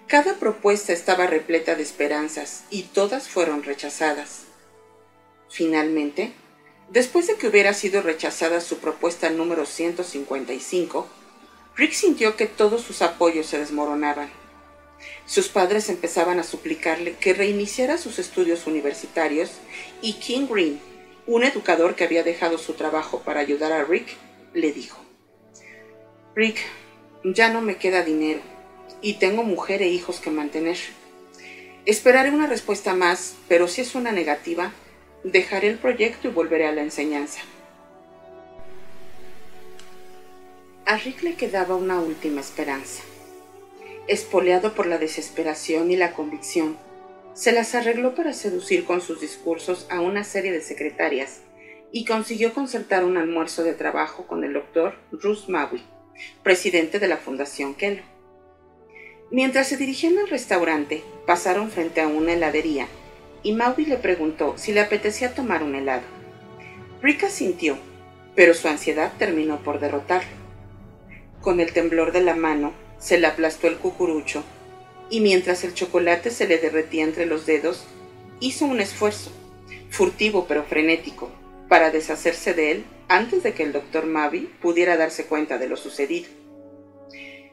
Cada 0.08 0.36
propuesta 0.36 0.94
estaba 0.94 1.28
repleta 1.28 1.76
de 1.76 1.84
esperanzas 1.84 2.64
y 2.72 2.84
todas 2.84 3.28
fueron 3.28 3.64
rechazadas. 3.64 4.46
Finalmente, 5.50 6.32
después 6.90 7.28
de 7.28 7.36
que 7.36 7.48
hubiera 7.48 7.74
sido 7.74 8.02
rechazada 8.02 8.62
su 8.62 8.78
propuesta 8.80 9.30
número 9.30 9.66
155, 9.66 11.08
Rick 11.80 11.94
sintió 11.94 12.36
que 12.36 12.46
todos 12.46 12.82
sus 12.82 13.02
apoyos 13.02 13.46
se 13.46 13.58
desmoronaban. 13.58 14.30
Sus 15.26 15.48
padres 15.48 15.88
empezaban 15.88 16.38
a 16.38 16.44
suplicarle 16.44 17.14
que 17.14 17.34
reiniciara 17.34 17.98
sus 17.98 18.20
estudios 18.20 18.68
universitarios 18.68 19.52
y 20.02 20.16
King 20.16 20.48
Green, 20.50 20.82
un 21.26 21.46
educador 21.46 21.96
que 21.96 22.04
había 22.04 22.22
dejado 22.22 22.58
su 22.58 22.74
trabajo 22.74 23.22
para 23.22 23.40
ayudar 23.40 23.72
a 23.72 23.86
Rick, 23.86 24.10
le 24.54 24.74
dijo, 24.74 25.00
Rick, 26.36 26.58
ya 27.24 27.48
no 27.50 27.62
me 27.62 27.78
queda 27.78 28.04
dinero 28.04 28.42
y 29.02 29.14
tengo 29.14 29.44
mujer 29.44 29.82
e 29.82 29.88
hijos 29.88 30.20
que 30.20 30.32
mantener. 30.32 30.78
Esperaré 31.86 32.30
una 32.30 32.48
respuesta 32.48 32.94
más, 32.94 33.36
pero 33.48 33.70
si 33.70 33.80
es 33.80 33.96
una 33.96 34.12
negativa, 34.12 34.74
dejaré 35.24 35.70
el 35.70 35.78
proyecto 35.78 36.28
y 36.28 36.32
volveré 36.32 36.68
a 36.68 36.74
la 36.74 36.82
enseñanza. 36.82 37.40
A 40.90 40.98
Rick 40.98 41.22
le 41.22 41.36
quedaba 41.36 41.76
una 41.76 42.00
última 42.00 42.42
esperanza. 42.42 43.04
Espoleado 44.08 44.74
por 44.74 44.88
la 44.88 44.98
desesperación 44.98 45.92
y 45.92 45.96
la 45.96 46.14
convicción, 46.14 46.78
se 47.36 47.52
las 47.52 47.76
arregló 47.76 48.16
para 48.16 48.34
seducir 48.34 48.86
con 48.86 49.00
sus 49.00 49.22
discursos 49.22 49.86
a 49.92 50.02
una 50.02 50.24
serie 50.24 50.52
de 50.52 50.62
secretarias 50.62 51.42
y 51.92 52.06
consiguió 52.06 52.56
concertar 52.56 53.06
un 53.06 53.18
almuerzo 53.18 53.64
de 53.64 53.74
trabajo 53.74 54.26
con 54.26 54.44
el 54.44 54.54
doctor 54.54 54.96
Ruth 55.12 55.48
Maui, 55.48 55.84
presidente 56.42 56.98
de 56.98 57.08
la 57.08 57.18
Fundación 57.18 57.76
Kellogg. 57.76 58.04
Mientras 59.30 59.68
se 59.68 59.78
dirigían 59.78 60.18
al 60.18 60.28
restaurante, 60.28 61.04
pasaron 61.28 61.70
frente 61.70 62.02
a 62.02 62.08
una 62.08 62.34
heladería 62.34 62.88
y 63.44 63.54
Maui 63.54 63.86
le 63.86 63.98
preguntó 63.98 64.56
si 64.58 64.74
le 64.74 64.80
apetecía 64.80 65.36
tomar 65.36 65.62
un 65.62 65.76
helado. 65.76 66.08
Rika 67.00 67.30
sintió, 67.30 67.78
pero 68.34 68.56
su 68.56 68.68
ansiedad 68.68 69.14
terminó 69.20 69.60
por 69.60 69.80
derrotarlo. 69.80 70.39
Con 71.42 71.60
el 71.60 71.74
temblor 71.74 72.12
de 72.12 72.22
la 72.22 72.36
mano, 72.36 72.74
se 73.00 73.20
le 73.20 73.28
aplastó 73.28 73.68
el 73.68 73.78
cucurucho 73.78 74.44
y 75.10 75.22
mientras 75.22 75.64
el 75.64 75.74
chocolate 75.74 76.30
se 76.30 76.48
le 76.48 76.58
derretía 76.58 77.04
entre 77.04 77.26
los 77.26 77.46
dedos, 77.46 77.86
hizo 78.40 78.66
un 78.66 78.80
esfuerzo, 78.80 79.32
furtivo 79.90 80.46
pero 80.48 80.64
frenético, 80.64 81.32
para 81.68 81.92
deshacerse 81.92 82.54
de 82.54 82.72
él 82.72 82.86
antes 83.08 83.42
de 83.44 83.54
que 83.54 83.64
el 83.64 83.74
doctor 83.74 84.06
Maui 84.06 84.50
pudiera 84.62 84.98
darse 84.98 85.26
cuenta 85.26 85.58
de 85.58 85.68
lo 85.68 85.78
sucedido. 85.78 86.28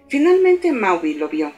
Finalmente 0.08 0.72
Maui 0.72 1.14
lo 1.14 1.28
vio 1.28 1.52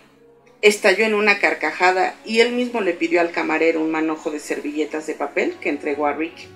Estalló 0.61 1.05
en 1.05 1.15
una 1.15 1.39
carcajada 1.39 2.17
y 2.25 2.41
él 2.41 2.53
mismo 2.53 2.81
le 2.81 2.93
pidió 2.93 3.21
al 3.21 3.31
camarero 3.31 3.81
un 3.81 3.93
manojo 3.93 4.33
de 4.33 4.41
servilletas 4.41 5.07
de 5.07 5.15
papel 5.15 5.55
que 5.61 5.69
entregó 5.69 6.07
a 6.07 6.15
Rick. 6.15 6.49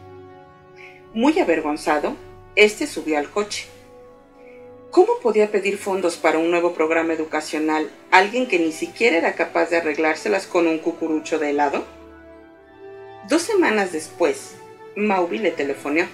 Muy 1.15 1.39
avergonzado, 1.39 2.17
este 2.57 2.89
subió 2.89 3.17
al 3.17 3.31
coche. 3.31 3.67
¿Cómo 4.93 5.21
podía 5.23 5.51
pedir 5.51 5.79
fondos 5.79 6.19
para 6.19 6.37
un 6.37 6.51
nuevo 6.51 6.75
programa 6.75 7.15
educacional 7.15 7.91
alguien 8.11 8.47
que 8.47 8.59
ni 8.59 8.73
siquiera 8.73 9.17
era 9.17 9.35
capaz 9.35 9.71
de 9.71 9.79
arreglárselas 9.79 10.47
con 10.47 10.67
un 10.67 10.79
cucurucho 10.81 11.39
de 11.39 11.49
helado? 11.49 11.87
Dos 13.27 13.41
semanas 13.41 13.91
después, 13.91 14.55
Mauby 14.95 15.39
le 15.39 15.51
telefoneó. 15.51 16.05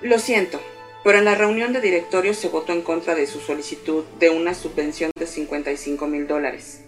Lo 0.00 0.18
siento, 0.18 0.62
pero 1.04 1.18
en 1.18 1.26
la 1.26 1.34
reunión 1.34 1.74
de 1.74 1.82
directorio 1.82 2.32
se 2.32 2.48
votó 2.48 2.72
en 2.72 2.80
contra 2.80 3.14
de 3.14 3.26
su 3.26 3.38
solicitud 3.38 4.04
de 4.18 4.30
una 4.30 4.54
subvención 4.54 5.10
de 5.14 5.26
55 5.26 6.06
mil 6.06 6.26
dólares. 6.26 6.80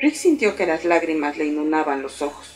Rick 0.00 0.14
sintió 0.14 0.56
que 0.56 0.64
las 0.64 0.86
lágrimas 0.86 1.36
le 1.36 1.44
inundaban 1.44 2.00
los 2.00 2.22
ojos. 2.22 2.54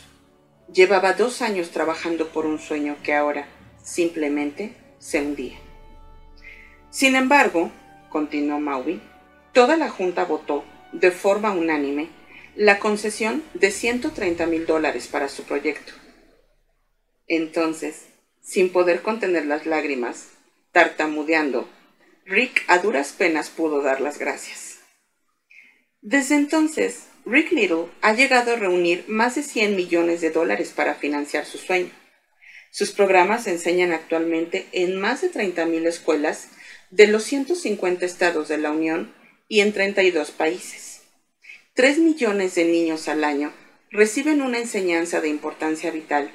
Llevaba 0.73 1.13
dos 1.13 1.43
años 1.43 1.69
trabajando 1.69 2.29
por 2.29 2.47
un 2.47 2.57
sueño 2.57 2.95
que 3.03 3.13
ahora 3.13 3.47
simplemente 3.83 4.73
se 4.97 5.21
hundía. 5.21 5.66
Sin 6.89 7.15
embargo, 7.15 7.71
continuó 8.09 8.59
Maui, 8.59 9.01
toda 9.53 9.77
la 9.77 9.89
Junta 9.89 10.25
votó, 10.25 10.63
de 10.91 11.11
forma 11.11 11.51
unánime, 11.51 12.09
la 12.55 12.79
concesión 12.79 13.43
de 13.53 13.71
130 13.71 14.45
mil 14.47 14.65
dólares 14.65 15.07
para 15.07 15.29
su 15.29 15.43
proyecto. 15.43 15.93
Entonces, 17.27 18.07
sin 18.41 18.71
poder 18.71 19.01
contener 19.01 19.45
las 19.45 19.65
lágrimas, 19.65 20.29
tartamudeando, 20.71 21.69
Rick 22.25 22.63
a 22.67 22.79
duras 22.79 23.13
penas 23.13 23.49
pudo 23.49 23.81
dar 23.81 24.01
las 24.01 24.17
gracias. 24.17 24.79
Desde 26.01 26.35
entonces, 26.35 27.07
Rick 27.25 27.51
Little 27.51 27.87
ha 28.01 28.13
llegado 28.13 28.53
a 28.53 28.55
reunir 28.55 29.03
más 29.07 29.35
de 29.35 29.43
100 29.43 29.75
millones 29.75 30.21
de 30.21 30.31
dólares 30.31 30.71
para 30.75 30.95
financiar 30.95 31.45
su 31.45 31.57
sueño. 31.57 31.91
Sus 32.71 32.91
programas 32.91 33.43
se 33.43 33.51
enseñan 33.51 33.91
actualmente 33.91 34.67
en 34.71 34.99
más 34.99 35.21
de 35.21 35.31
30.000 35.31 35.85
escuelas 35.87 36.49
de 36.89 37.07
los 37.07 37.23
150 37.23 38.05
estados 38.05 38.47
de 38.47 38.57
la 38.57 38.71
Unión 38.71 39.13
y 39.47 39.61
en 39.61 39.73
32 39.73 40.31
países. 40.31 41.01
3 41.73 41.99
millones 41.99 42.55
de 42.55 42.65
niños 42.65 43.07
al 43.07 43.23
año 43.23 43.53
reciben 43.91 44.41
una 44.41 44.59
enseñanza 44.59 45.21
de 45.21 45.29
importancia 45.29 45.91
vital 45.91 46.31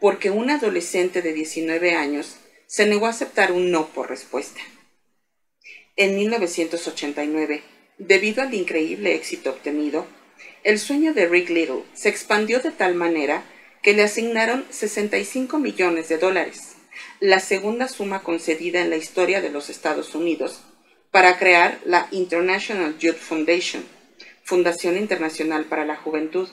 porque 0.00 0.30
un 0.30 0.50
adolescente 0.50 1.22
de 1.22 1.32
19 1.32 1.94
años 1.94 2.36
se 2.66 2.86
negó 2.86 3.06
a 3.06 3.10
aceptar 3.10 3.52
un 3.52 3.70
no 3.70 3.88
por 3.88 4.08
respuesta. 4.08 4.60
En 5.96 6.16
1989, 6.16 7.62
debido 7.98 8.42
al 8.42 8.52
increíble 8.54 9.14
éxito 9.14 9.50
obtenido, 9.50 10.06
el 10.64 10.78
sueño 10.78 11.14
de 11.14 11.26
Rick 11.26 11.50
Little 11.50 11.84
se 11.94 12.08
expandió 12.08 12.60
de 12.60 12.70
tal 12.70 12.94
manera 12.94 13.44
que 13.82 13.92
le 13.92 14.02
asignaron 14.02 14.64
65 14.70 15.58
millones 15.58 16.08
de 16.08 16.18
dólares, 16.18 16.73
la 17.24 17.40
segunda 17.40 17.88
suma 17.88 18.22
concedida 18.22 18.82
en 18.82 18.90
la 18.90 18.98
historia 18.98 19.40
de 19.40 19.48
los 19.48 19.70
Estados 19.70 20.14
Unidos, 20.14 20.60
para 21.10 21.38
crear 21.38 21.80
la 21.86 22.06
International 22.10 22.98
Youth 22.98 23.16
Foundation, 23.16 23.82
Fundación 24.42 24.98
Internacional 24.98 25.64
para 25.64 25.86
la 25.86 25.96
Juventud, 25.96 26.50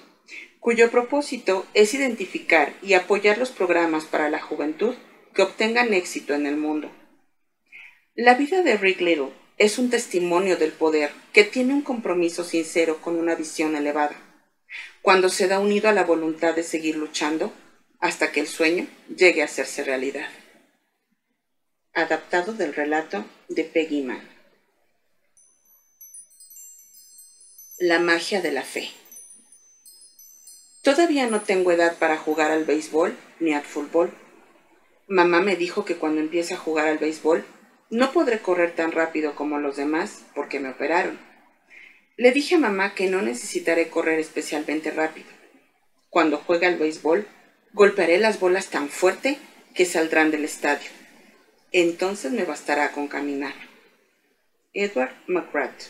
cuyo 0.61 0.89
propósito 0.89 1.65
es 1.73 1.93
identificar 1.93 2.73
y 2.81 2.93
apoyar 2.93 3.37
los 3.37 3.49
programas 3.51 4.05
para 4.05 4.29
la 4.29 4.39
juventud 4.39 4.95
que 5.33 5.41
obtengan 5.41 5.93
éxito 5.93 6.35
en 6.35 6.45
el 6.45 6.55
mundo. 6.55 6.89
La 8.15 8.35
vida 8.35 8.61
de 8.61 8.77
Rick 8.77 9.01
Little 9.01 9.33
es 9.57 9.77
un 9.77 9.89
testimonio 9.89 10.55
del 10.55 10.71
poder 10.71 11.11
que 11.33 11.43
tiene 11.43 11.73
un 11.73 11.81
compromiso 11.81 12.45
sincero 12.45 13.01
con 13.01 13.17
una 13.17 13.35
visión 13.35 13.75
elevada, 13.75 14.15
cuando 15.01 15.27
se 15.27 15.49
da 15.49 15.59
unido 15.59 15.89
a 15.89 15.93
la 15.93 16.05
voluntad 16.05 16.55
de 16.55 16.63
seguir 16.63 16.95
luchando 16.95 17.51
hasta 17.99 18.31
que 18.31 18.39
el 18.39 18.47
sueño 18.47 18.87
llegue 19.13 19.41
a 19.41 19.45
hacerse 19.45 19.83
realidad. 19.83 20.29
Adaptado 21.93 22.53
del 22.53 22.73
relato 22.73 23.25
de 23.49 23.65
Peggy 23.65 24.01
Mann. 24.01 24.25
La 27.79 27.99
magia 27.99 28.41
de 28.41 28.53
la 28.53 28.63
fe. 28.63 28.91
Todavía 30.83 31.27
no 31.27 31.41
tengo 31.41 31.69
edad 31.73 31.97
para 31.97 32.15
jugar 32.15 32.49
al 32.49 32.63
béisbol 32.63 33.17
ni 33.41 33.53
al 33.53 33.63
fútbol. 33.63 34.13
Mamá 35.09 35.41
me 35.41 35.57
dijo 35.57 35.83
que 35.83 35.97
cuando 35.97 36.21
empiece 36.21 36.53
a 36.53 36.57
jugar 36.57 36.87
al 36.87 36.97
béisbol 36.97 37.43
no 37.89 38.13
podré 38.13 38.39
correr 38.39 38.73
tan 38.73 38.93
rápido 38.93 39.35
como 39.35 39.59
los 39.59 39.75
demás 39.75 40.23
porque 40.33 40.61
me 40.61 40.69
operaron. 40.69 41.19
Le 42.15 42.31
dije 42.31 42.55
a 42.55 42.59
mamá 42.59 42.95
que 42.95 43.09
no 43.09 43.21
necesitaré 43.21 43.89
correr 43.89 44.17
especialmente 44.17 44.91
rápido. 44.91 45.27
Cuando 46.09 46.37
juegue 46.37 46.67
al 46.67 46.77
béisbol, 46.77 47.27
golpearé 47.73 48.17
las 48.17 48.39
bolas 48.39 48.67
tan 48.67 48.87
fuerte 48.87 49.39
que 49.75 49.85
saldrán 49.85 50.31
del 50.31 50.45
estadio. 50.45 51.00
Entonces 51.73 52.33
me 52.33 52.43
bastará 52.43 52.91
con 52.91 53.07
caminar. 53.07 53.53
Edward 54.73 55.15
McGrath. 55.27 55.83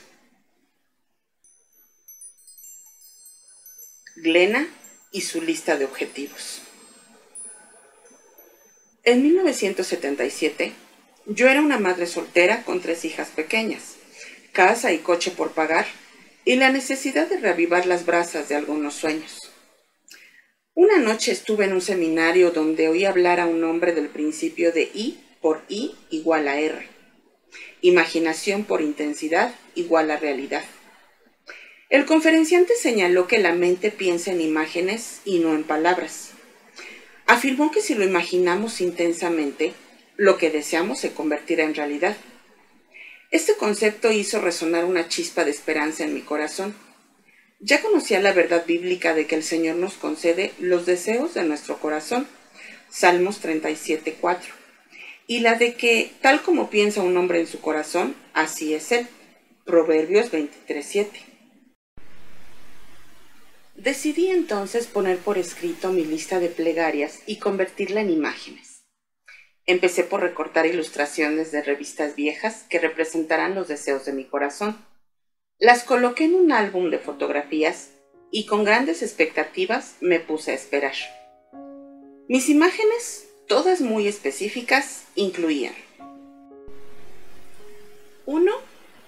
Glena 4.16 4.68
y 5.12 5.22
su 5.22 5.42
lista 5.42 5.78
de 5.78 5.86
objetivos. 5.86 6.62
En 9.04 9.24
1977, 9.24 10.74
yo 11.26 11.50
era 11.50 11.62
una 11.62 11.80
madre 11.80 12.06
soltera 12.06 12.64
con 12.64 12.82
tres 12.82 13.04
hijas 13.04 13.30
pequeñas, 13.30 13.96
casa 14.52 14.94
y 14.94 15.00
coche 15.00 15.32
por 15.32 15.54
pagar, 15.54 15.88
y 16.46 16.58
la 16.58 16.72
necesidad 16.72 17.28
de 17.28 17.40
reavivar 17.40 17.88
las 17.88 18.06
brasas 18.06 18.50
de 18.50 18.56
algunos 18.56 18.94
sueños. 18.94 19.52
Una 20.76 21.00
noche 21.00 21.32
estuve 21.32 21.66
en 21.66 21.74
un 21.74 21.82
seminario 21.82 22.52
donde 22.52 22.88
oí 22.88 23.06
hablar 23.06 23.40
a 23.40 23.48
un 23.48 23.64
hombre 23.64 23.94
del 23.94 24.10
principio 24.10 24.72
de 24.72 24.84
I 24.94 25.20
por 25.42 25.64
I 25.70 25.96
igual 26.10 26.48
a 26.48 26.60
R. 26.60 26.88
Imaginación 27.82 28.64
por 28.64 28.82
intensidad 28.82 29.54
igual 29.76 30.12
a 30.12 30.18
realidad. 30.18 30.64
El 31.90 32.06
conferenciante 32.06 32.76
señaló 32.76 33.28
que 33.28 33.40
la 33.40 33.54
mente 33.54 33.92
piensa 33.92 34.32
en 34.32 34.40
imágenes 34.40 35.20
y 35.26 35.40
no 35.40 35.54
en 35.54 35.64
palabras. 35.64 36.32
Afirmó 37.28 37.72
que 37.72 37.82
si 37.82 37.96
lo 37.96 38.06
imaginamos 38.06 38.80
intensamente, 38.80 39.74
lo 40.16 40.38
que 40.38 40.52
deseamos 40.52 41.00
se 41.00 41.12
convertirá 41.12 41.64
en 41.64 41.76
realidad. 41.76 42.16
Este 43.32 43.56
concepto 43.56 44.12
hizo 44.12 44.40
resonar 44.40 44.86
una 44.86 45.08
chispa 45.08 45.44
de 45.44 45.52
esperanza 45.52 46.04
en 46.04 46.14
mi 46.14 46.22
corazón. 46.22 46.76
Ya 47.60 47.82
conocía 47.82 48.20
la 48.20 48.34
verdad 48.34 48.66
bíblica 48.66 49.14
de 49.14 49.28
que 49.28 49.36
el 49.36 49.44
Señor 49.44 49.76
nos 49.78 49.96
concede 49.96 50.52
los 50.60 50.86
deseos 50.86 51.34
de 51.34 51.44
nuestro 51.44 51.78
corazón, 51.80 52.28
Salmos 52.90 53.42
37.4, 53.42 54.40
y 55.32 55.40
la 55.40 55.56
de 55.56 55.76
que, 55.76 56.12
tal 56.20 56.42
como 56.42 56.70
piensa 56.70 57.02
un 57.02 57.16
hombre 57.16 57.40
en 57.40 57.48
su 57.48 57.62
corazón, 57.62 58.18
así 58.34 58.74
es 58.74 58.92
él, 58.92 59.08
Proverbios 59.64 60.30
23.7. 60.30 61.08
Decidí 63.76 64.28
entonces 64.28 64.88
poner 64.88 65.20
por 65.20 65.38
escrito 65.38 65.94
mi 65.94 66.04
lista 66.04 66.42
de 66.42 66.50
plegarias 66.50 67.22
y 67.28 67.38
convertirla 67.38 68.02
en 68.02 68.10
imágenes. 68.10 68.84
Empecé 69.66 70.04
por 70.04 70.20
recortar 70.20 70.66
ilustraciones 70.66 71.54
de 71.54 71.62
revistas 71.62 72.18
viejas 72.18 72.66
que 72.70 72.80
representarán 72.80 73.56
los 73.56 73.70
deseos 73.70 74.04
de 74.04 74.12
mi 74.12 74.26
corazón. 74.26 74.86
Las 75.60 75.86
coloqué 75.86 76.26
en 76.26 76.36
un 76.36 76.52
álbum 76.52 76.90
de 76.90 77.00
fotografías 77.00 77.92
y 78.32 78.48
con 78.48 78.66
grandes 78.66 79.02
expectativas 79.02 79.96
me 80.02 80.20
puse 80.20 80.52
a 80.52 80.56
esperar. 80.56 80.96
Mis 82.28 82.50
imágenes, 82.50 83.31
todas 83.52 83.82
muy 83.82 84.08
específicas, 84.08 85.04
incluían 85.14 85.74
1. 88.26 88.50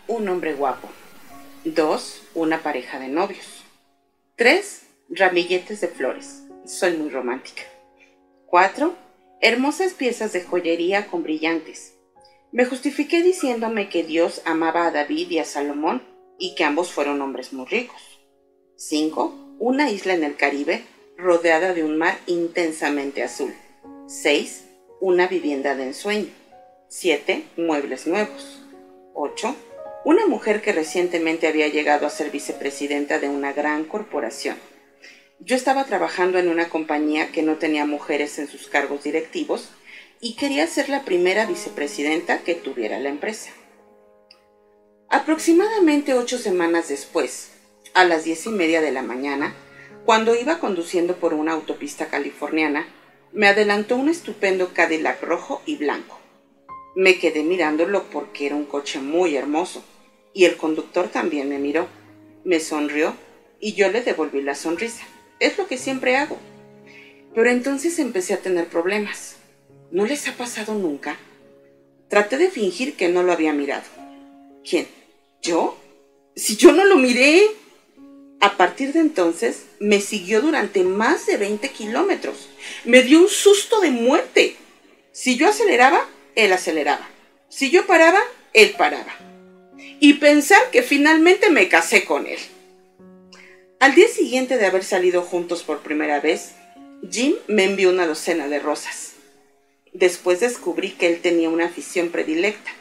Un 0.09 0.27
hombre 0.27 0.53
guapo. 0.53 0.89
2. 1.63 2.23
Una 2.33 2.61
pareja 2.61 2.99
de 2.99 3.07
novios. 3.07 3.63
3. 4.35 4.81
Ramilletes 5.07 5.79
de 5.79 5.87
flores. 5.87 6.43
Soy 6.65 6.97
muy 6.97 7.09
romántica. 7.09 7.61
4 8.47 8.93
hermosas 9.39 9.93
piezas 9.93 10.33
de 10.33 10.41
joyería 10.41 11.07
con 11.07 11.23
brillantes. 11.23 11.93
Me 12.51 12.65
justifiqué 12.65 13.23
diciéndome 13.23 13.87
que 13.87 14.03
Dios 14.03 14.41
amaba 14.43 14.87
a 14.87 14.91
David 14.91 15.31
y 15.31 15.39
a 15.39 15.45
Salomón 15.45 16.03
y 16.37 16.55
que 16.55 16.65
ambos 16.65 16.91
fueron 16.91 17.21
hombres 17.21 17.53
muy 17.53 17.65
ricos. 17.67 18.19
5. 18.75 19.55
Una 19.59 19.89
isla 19.89 20.15
en 20.15 20.25
el 20.25 20.35
Caribe 20.35 20.83
rodeada 21.15 21.73
de 21.73 21.85
un 21.85 21.97
mar 21.97 22.19
intensamente 22.25 23.23
azul. 23.23 23.53
6. 24.07 24.65
Una 24.99 25.27
vivienda 25.27 25.75
de 25.75 25.83
ensueño. 25.83 26.27
7. 26.89 27.45
Muebles 27.55 28.05
nuevos. 28.05 28.61
8. 29.13 29.55
Una 30.03 30.27
mujer 30.27 30.61
que 30.61 30.73
recientemente 30.73 31.47
había 31.47 31.69
llegado 31.69 32.05
a 32.05 32.09
ser 32.09 32.29
vicepresidenta 32.29 33.19
de 33.19 33.29
una 33.29 33.53
gran 33.53 33.85
corporación. 33.85 34.57
Yo 35.39 35.55
estaba 35.55 35.85
trabajando 35.85 36.37
en 36.37 36.49
una 36.49 36.67
compañía 36.67 37.31
que 37.31 37.43
no 37.43 37.55
tenía 37.55 37.85
mujeres 37.85 38.39
en 38.39 38.47
sus 38.49 38.67
cargos 38.67 39.03
directivos 39.03 39.69
y 40.19 40.35
quería 40.35 40.67
ser 40.67 40.89
la 40.89 41.05
primera 41.05 41.45
vicepresidenta 41.45 42.39
que 42.39 42.55
tuviera 42.55 42.99
la 42.99 43.09
empresa. 43.09 43.51
Aproximadamente 45.09 46.13
ocho 46.13 46.37
semanas 46.37 46.89
después, 46.89 47.51
a 47.93 48.03
las 48.03 48.25
diez 48.25 48.45
y 48.47 48.49
media 48.49 48.81
de 48.81 48.91
la 48.91 49.01
mañana, 49.01 49.55
cuando 50.05 50.35
iba 50.35 50.59
conduciendo 50.59 51.15
por 51.15 51.33
una 51.33 51.53
autopista 51.53 52.07
californiana, 52.07 52.85
me 53.33 53.47
adelantó 53.47 53.95
un 53.95 54.09
estupendo 54.09 54.73
Cadillac 54.73 55.21
rojo 55.23 55.61
y 55.65 55.77
blanco. 55.77 56.19
Me 56.95 57.17
quedé 57.17 57.43
mirándolo 57.43 58.03
porque 58.11 58.45
era 58.45 58.55
un 58.55 58.65
coche 58.65 58.99
muy 58.99 59.35
hermoso, 59.35 59.83
y 60.33 60.45
el 60.45 60.57
conductor 60.57 61.07
también 61.07 61.49
me 61.49 61.59
miró, 61.59 61.87
me 62.43 62.59
sonrió 62.59 63.15
y 63.59 63.73
yo 63.73 63.89
le 63.89 64.01
devolví 64.01 64.41
la 64.41 64.55
sonrisa. 64.55 65.05
Es 65.39 65.57
lo 65.57 65.67
que 65.67 65.77
siempre 65.77 66.17
hago. 66.17 66.37
Pero 67.33 67.49
entonces 67.49 67.97
empecé 67.99 68.33
a 68.33 68.41
tener 68.41 68.67
problemas. 68.67 69.37
¿No 69.91 70.05
les 70.05 70.27
ha 70.27 70.33
pasado 70.33 70.75
nunca? 70.75 71.17
Traté 72.09 72.37
de 72.37 72.49
fingir 72.49 72.95
que 72.95 73.09
no 73.09 73.23
lo 73.23 73.31
había 73.31 73.53
mirado. 73.53 73.85
¿Quién? 74.67 74.87
¿Yo? 75.41 75.77
Si 76.35 76.55
yo 76.57 76.71
no 76.71 76.83
lo 76.83 76.97
miré. 76.97 77.43
A 78.43 78.57
partir 78.57 78.91
de 78.91 78.99
entonces 78.99 79.67
me 79.79 80.01
siguió 80.01 80.41
durante 80.41 80.83
más 80.83 81.25
de 81.27 81.37
20 81.37 81.69
kilómetros. 81.69 82.49
Me 82.83 83.01
dio 83.01 83.21
un 83.21 83.29
susto 83.29 83.79
de 83.79 83.89
muerte. 83.89 84.57
Si 85.13 85.37
yo 85.37 85.47
aceleraba, 85.47 86.05
él 86.35 86.51
aceleraba. 86.51 87.07
Si 87.47 87.71
yo 87.71 87.87
paraba, 87.87 88.21
él 88.51 88.75
paraba. 88.77 89.15
Y 90.01 90.15
pensar 90.15 90.71
que 90.71 90.83
finalmente 90.83 91.51
me 91.51 91.69
casé 91.69 92.03
con 92.03 92.27
él. 92.27 92.39
Al 93.79 93.95
día 93.95 94.09
siguiente 94.09 94.57
de 94.57 94.65
haber 94.65 94.83
salido 94.83 95.21
juntos 95.21 95.63
por 95.63 95.79
primera 95.79 96.19
vez, 96.19 96.51
Jim 97.09 97.35
me 97.47 97.63
envió 97.63 97.91
una 97.91 98.05
docena 98.05 98.49
de 98.49 98.59
rosas. 98.59 99.13
Después 99.93 100.41
descubrí 100.41 100.91
que 100.91 101.07
él 101.07 101.21
tenía 101.21 101.47
una 101.47 101.67
afición 101.67 102.09
predilecta. 102.09 102.71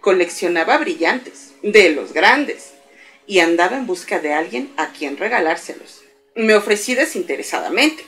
Coleccionaba 0.00 0.76
brillantes, 0.78 1.52
de 1.62 1.90
los 1.90 2.12
grandes, 2.12 2.73
y 3.26 3.40
andaba 3.40 3.76
en 3.76 3.86
busca 3.86 4.20
de 4.20 4.32
alguien 4.32 4.72
a 4.76 4.92
quien 4.92 5.16
regalárselos. 5.16 6.02
Me 6.34 6.54
ofrecí 6.54 6.94
desinteresadamente. 6.94 8.04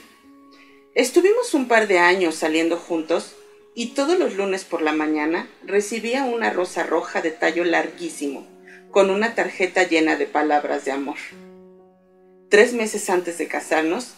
Estuvimos 0.95 1.55
un 1.55 1.69
par 1.69 1.87
de 1.89 1.99
años 1.99 2.35
saliendo 2.35 2.77
juntos 2.77 3.37
y 3.75 3.89
todos 3.89 4.19
los 4.19 4.35
lunes 4.35 4.64
por 4.64 4.83
la 4.83 4.93
mañana 4.93 5.49
recibía 5.62 6.25
una 6.25 6.51
rosa 6.51 6.83
roja 6.83 7.21
de 7.21 7.31
tallo 7.31 7.64
larguísimo, 7.64 8.47
con 8.91 9.11
una 9.11 9.35
tarjeta 9.35 9.83
llena 9.83 10.17
de 10.17 10.27
palabras 10.27 10.85
de 10.85 10.93
amor. 10.93 11.19
Tres 12.49 12.73
meses 12.73 13.11
antes 13.11 13.39
de 13.39 13.49
casarnos, 13.49 14.14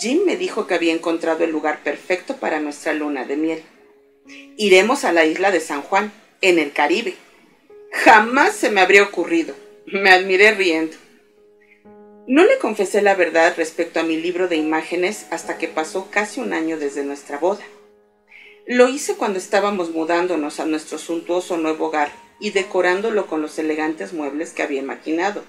Jim 0.00 0.24
me 0.24 0.36
dijo 0.36 0.66
que 0.66 0.74
había 0.74 0.94
encontrado 0.94 1.44
el 1.44 1.50
lugar 1.50 1.82
perfecto 1.82 2.36
para 2.36 2.60
nuestra 2.60 2.94
luna 2.94 3.24
de 3.24 3.36
miel. 3.36 3.62
Iremos 4.56 5.04
a 5.04 5.12
la 5.12 5.26
isla 5.26 5.50
de 5.50 5.60
San 5.60 5.82
Juan, 5.82 6.12
en 6.40 6.58
el 6.58 6.72
Caribe. 6.72 7.14
Jamás 7.92 8.54
se 8.54 8.70
me 8.70 8.80
habría 8.80 9.02
ocurrido. 9.02 9.54
Me 9.86 10.10
admiré 10.10 10.52
riendo. 10.52 10.96
No 12.26 12.42
le 12.46 12.58
confesé 12.58 13.02
la 13.02 13.14
verdad 13.14 13.52
respecto 13.58 14.00
a 14.00 14.02
mi 14.02 14.16
libro 14.16 14.48
de 14.48 14.56
imágenes 14.56 15.26
hasta 15.30 15.58
que 15.58 15.68
pasó 15.68 16.08
casi 16.10 16.40
un 16.40 16.54
año 16.54 16.78
desde 16.78 17.04
nuestra 17.04 17.36
boda. 17.36 17.62
Lo 18.66 18.88
hice 18.88 19.16
cuando 19.16 19.38
estábamos 19.38 19.90
mudándonos 19.90 20.58
a 20.58 20.64
nuestro 20.64 20.96
suntuoso 20.96 21.58
nuevo 21.58 21.88
hogar 21.88 22.10
y 22.40 22.52
decorándolo 22.52 23.26
con 23.26 23.42
los 23.42 23.58
elegantes 23.58 24.14
muebles 24.14 24.52
que 24.52 24.62
había 24.62 24.82
maquinado. 24.82 25.44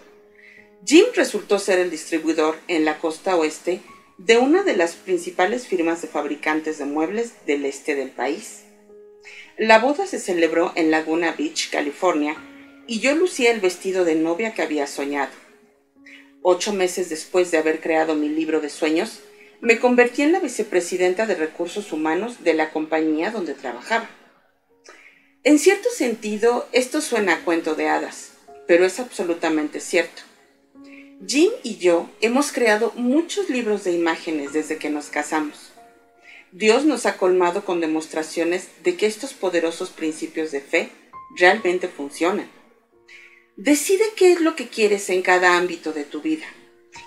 Jim 0.86 1.06
resultó 1.16 1.58
ser 1.58 1.80
el 1.80 1.90
distribuidor 1.90 2.58
en 2.68 2.84
la 2.84 2.98
costa 2.98 3.38
oeste 3.38 3.80
de 4.18 4.38
una 4.38 4.64
de 4.64 4.76
las 4.76 4.96
principales 4.96 5.66
firmas 5.66 6.02
de 6.02 6.10
fabricantes 6.10 6.78
de 6.78 6.86
muebles 6.86 7.36
del 7.46 7.64
este 7.64 7.96
del 7.96 8.10
país. 8.10 8.66
La 9.58 9.80
boda 9.80 10.06
se 10.06 10.20
celebró 10.20 10.74
en 10.76 10.92
Laguna 10.92 11.34
Beach, 11.38 11.70
California, 11.72 12.36
y 12.88 13.00
yo 13.00 13.16
lucía 13.16 13.52
el 13.52 13.60
vestido 13.60 14.06
de 14.06 14.16
novia 14.16 14.54
que 14.54 14.62
había 14.62 14.88
soñado. 14.88 15.32
Ocho 16.42 16.74
meses 16.74 17.10
después 17.10 17.52
de 17.52 17.58
haber 17.58 17.82
creado 17.82 18.16
mi 18.16 18.30
libro 18.30 18.62
de 18.62 18.70
sueños, 18.70 19.22
me 19.62 19.80
convertí 19.80 20.22
en 20.22 20.32
la 20.32 20.40
vicepresidenta 20.40 21.26
de 21.26 21.36
recursos 21.36 21.92
humanos 21.92 22.44
de 22.44 22.54
la 22.54 22.72
compañía 22.72 23.32
donde 23.32 23.54
trabajaba. 23.54 24.10
En 25.44 25.60
cierto 25.60 25.90
sentido, 25.90 26.68
esto 26.72 27.02
suena 27.02 27.34
a 27.34 27.40
cuento 27.44 27.76
de 27.76 27.88
hadas, 27.88 28.34
pero 28.68 28.86
es 28.86 29.00
absolutamente 29.00 29.80
cierto. 29.80 30.24
Jim 31.26 31.52
y 31.64 31.78
yo 31.78 32.10
hemos 32.22 32.52
creado 32.52 32.92
muchos 32.96 33.50
libros 33.50 33.84
de 33.84 33.94
imágenes 33.94 34.54
desde 34.54 34.78
que 34.78 34.90
nos 34.90 35.08
casamos. 35.08 35.72
Dios 36.52 36.86
nos 36.86 37.06
ha 37.06 37.18
colmado 37.18 37.66
con 37.66 37.82
demostraciones 37.82 38.68
de 38.84 38.96
que 38.96 39.08
estos 39.08 39.34
poderosos 39.34 39.90
principios 39.90 40.52
de 40.52 40.62
fe 40.62 40.90
realmente 41.36 41.88
funcionan. 41.88 42.50
Decide 43.58 44.04
qué 44.18 44.34
es 44.34 44.42
lo 44.42 44.58
que 44.58 44.68
quieres 44.68 45.10
en 45.10 45.22
cada 45.22 45.56
ámbito 45.56 45.94
de 45.94 46.04
tu 46.04 46.22
vida. 46.22 46.46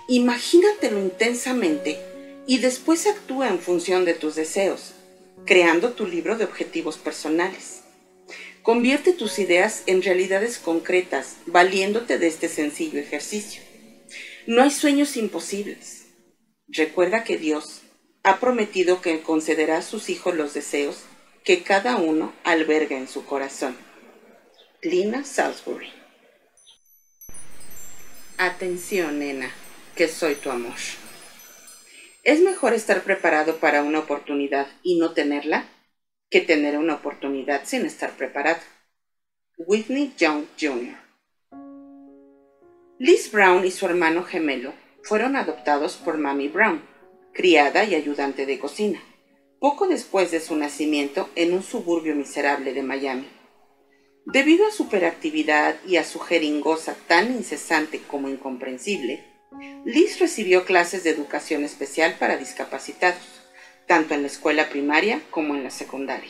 Imagínatelo 0.07 0.99
intensamente 0.99 1.99
y 2.47 2.57
después 2.57 3.05
actúa 3.05 3.49
en 3.49 3.59
función 3.59 4.03
de 4.03 4.15
tus 4.15 4.33
deseos, 4.33 4.93
creando 5.45 5.91
tu 5.91 6.07
libro 6.07 6.39
de 6.39 6.45
objetivos 6.45 6.97
personales. 6.97 7.81
Convierte 8.63 9.13
tus 9.13 9.37
ideas 9.37 9.83
en 9.85 10.01
realidades 10.01 10.57
concretas, 10.57 11.35
valiéndote 11.45 12.17
de 12.17 12.25
este 12.25 12.49
sencillo 12.49 12.99
ejercicio. 12.99 13.61
No 14.47 14.63
hay 14.63 14.71
sueños 14.71 15.17
imposibles. 15.17 16.07
Recuerda 16.67 17.23
que 17.23 17.37
Dios 17.37 17.81
ha 18.23 18.39
prometido 18.39 19.01
que 19.01 19.21
concederá 19.21 19.77
a 19.77 19.83
sus 19.83 20.09
hijos 20.09 20.35
los 20.35 20.55
deseos 20.55 21.03
que 21.43 21.61
cada 21.61 21.97
uno 21.97 22.33
alberga 22.43 22.97
en 22.97 23.07
su 23.07 23.23
corazón. 23.23 23.77
Lina 24.81 25.23
Salisbury 25.23 25.98
Atención, 28.41 29.19
nena, 29.19 29.51
que 29.97 30.07
soy 30.07 30.35
tu 30.35 30.49
amor. 30.49 30.71
Es 32.23 32.39
mejor 32.39 32.73
estar 32.73 33.03
preparado 33.03 33.57
para 33.57 33.83
una 33.83 33.99
oportunidad 33.99 34.67
y 34.81 34.97
no 34.97 35.11
tenerla 35.11 35.65
que 36.29 36.39
tener 36.39 36.77
una 36.77 36.93
oportunidad 36.95 37.63
sin 37.65 37.85
estar 37.85 38.11
preparado. 38.11 38.61
Whitney 39.57 40.13
Young 40.17 40.45
Jr. 40.57 40.95
Liz 42.97 43.29
Brown 43.29 43.65
y 43.65 43.71
su 43.71 43.85
hermano 43.85 44.23
gemelo 44.23 44.71
fueron 45.03 45.35
adoptados 45.35 45.97
por 45.97 46.17
Mammy 46.17 46.47
Brown, 46.47 46.81
criada 47.33 47.83
y 47.83 47.93
ayudante 47.93 48.45
de 48.45 48.57
cocina, 48.57 49.03
poco 49.59 49.85
después 49.85 50.31
de 50.31 50.39
su 50.39 50.55
nacimiento 50.55 51.29
en 51.35 51.53
un 51.53 51.61
suburbio 51.61 52.15
miserable 52.15 52.73
de 52.73 52.83
Miami. 52.83 53.27
Debido 54.31 54.67
a 54.67 54.71
su 54.71 54.83
hiperactividad 54.83 55.77
y 55.87 55.97
a 55.97 56.03
su 56.03 56.19
jeringosa 56.19 56.95
tan 57.07 57.31
incesante 57.31 57.99
como 57.99 58.29
incomprensible, 58.29 59.23
Liz 59.85 60.19
recibió 60.19 60.65
clases 60.65 61.03
de 61.03 61.09
educación 61.09 61.63
especial 61.63 62.15
para 62.19 62.37
discapacitados, 62.37 63.23
tanto 63.87 64.13
en 64.13 64.21
la 64.21 64.27
escuela 64.27 64.69
primaria 64.69 65.19
como 65.31 65.55
en 65.55 65.63
la 65.63 65.71
secundaria. 65.71 66.29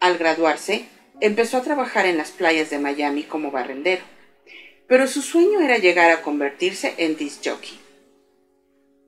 Al 0.00 0.18
graduarse, 0.18 0.84
empezó 1.20 1.56
a 1.56 1.62
trabajar 1.62 2.04
en 2.04 2.18
las 2.18 2.30
playas 2.30 2.68
de 2.68 2.78
Miami 2.78 3.22
como 3.22 3.50
barrendero, 3.50 4.02
pero 4.86 5.06
su 5.06 5.22
sueño 5.22 5.62
era 5.62 5.78
llegar 5.78 6.10
a 6.10 6.20
convertirse 6.20 6.92
en 6.98 7.16
disc 7.16 7.42
jockey. 7.42 7.80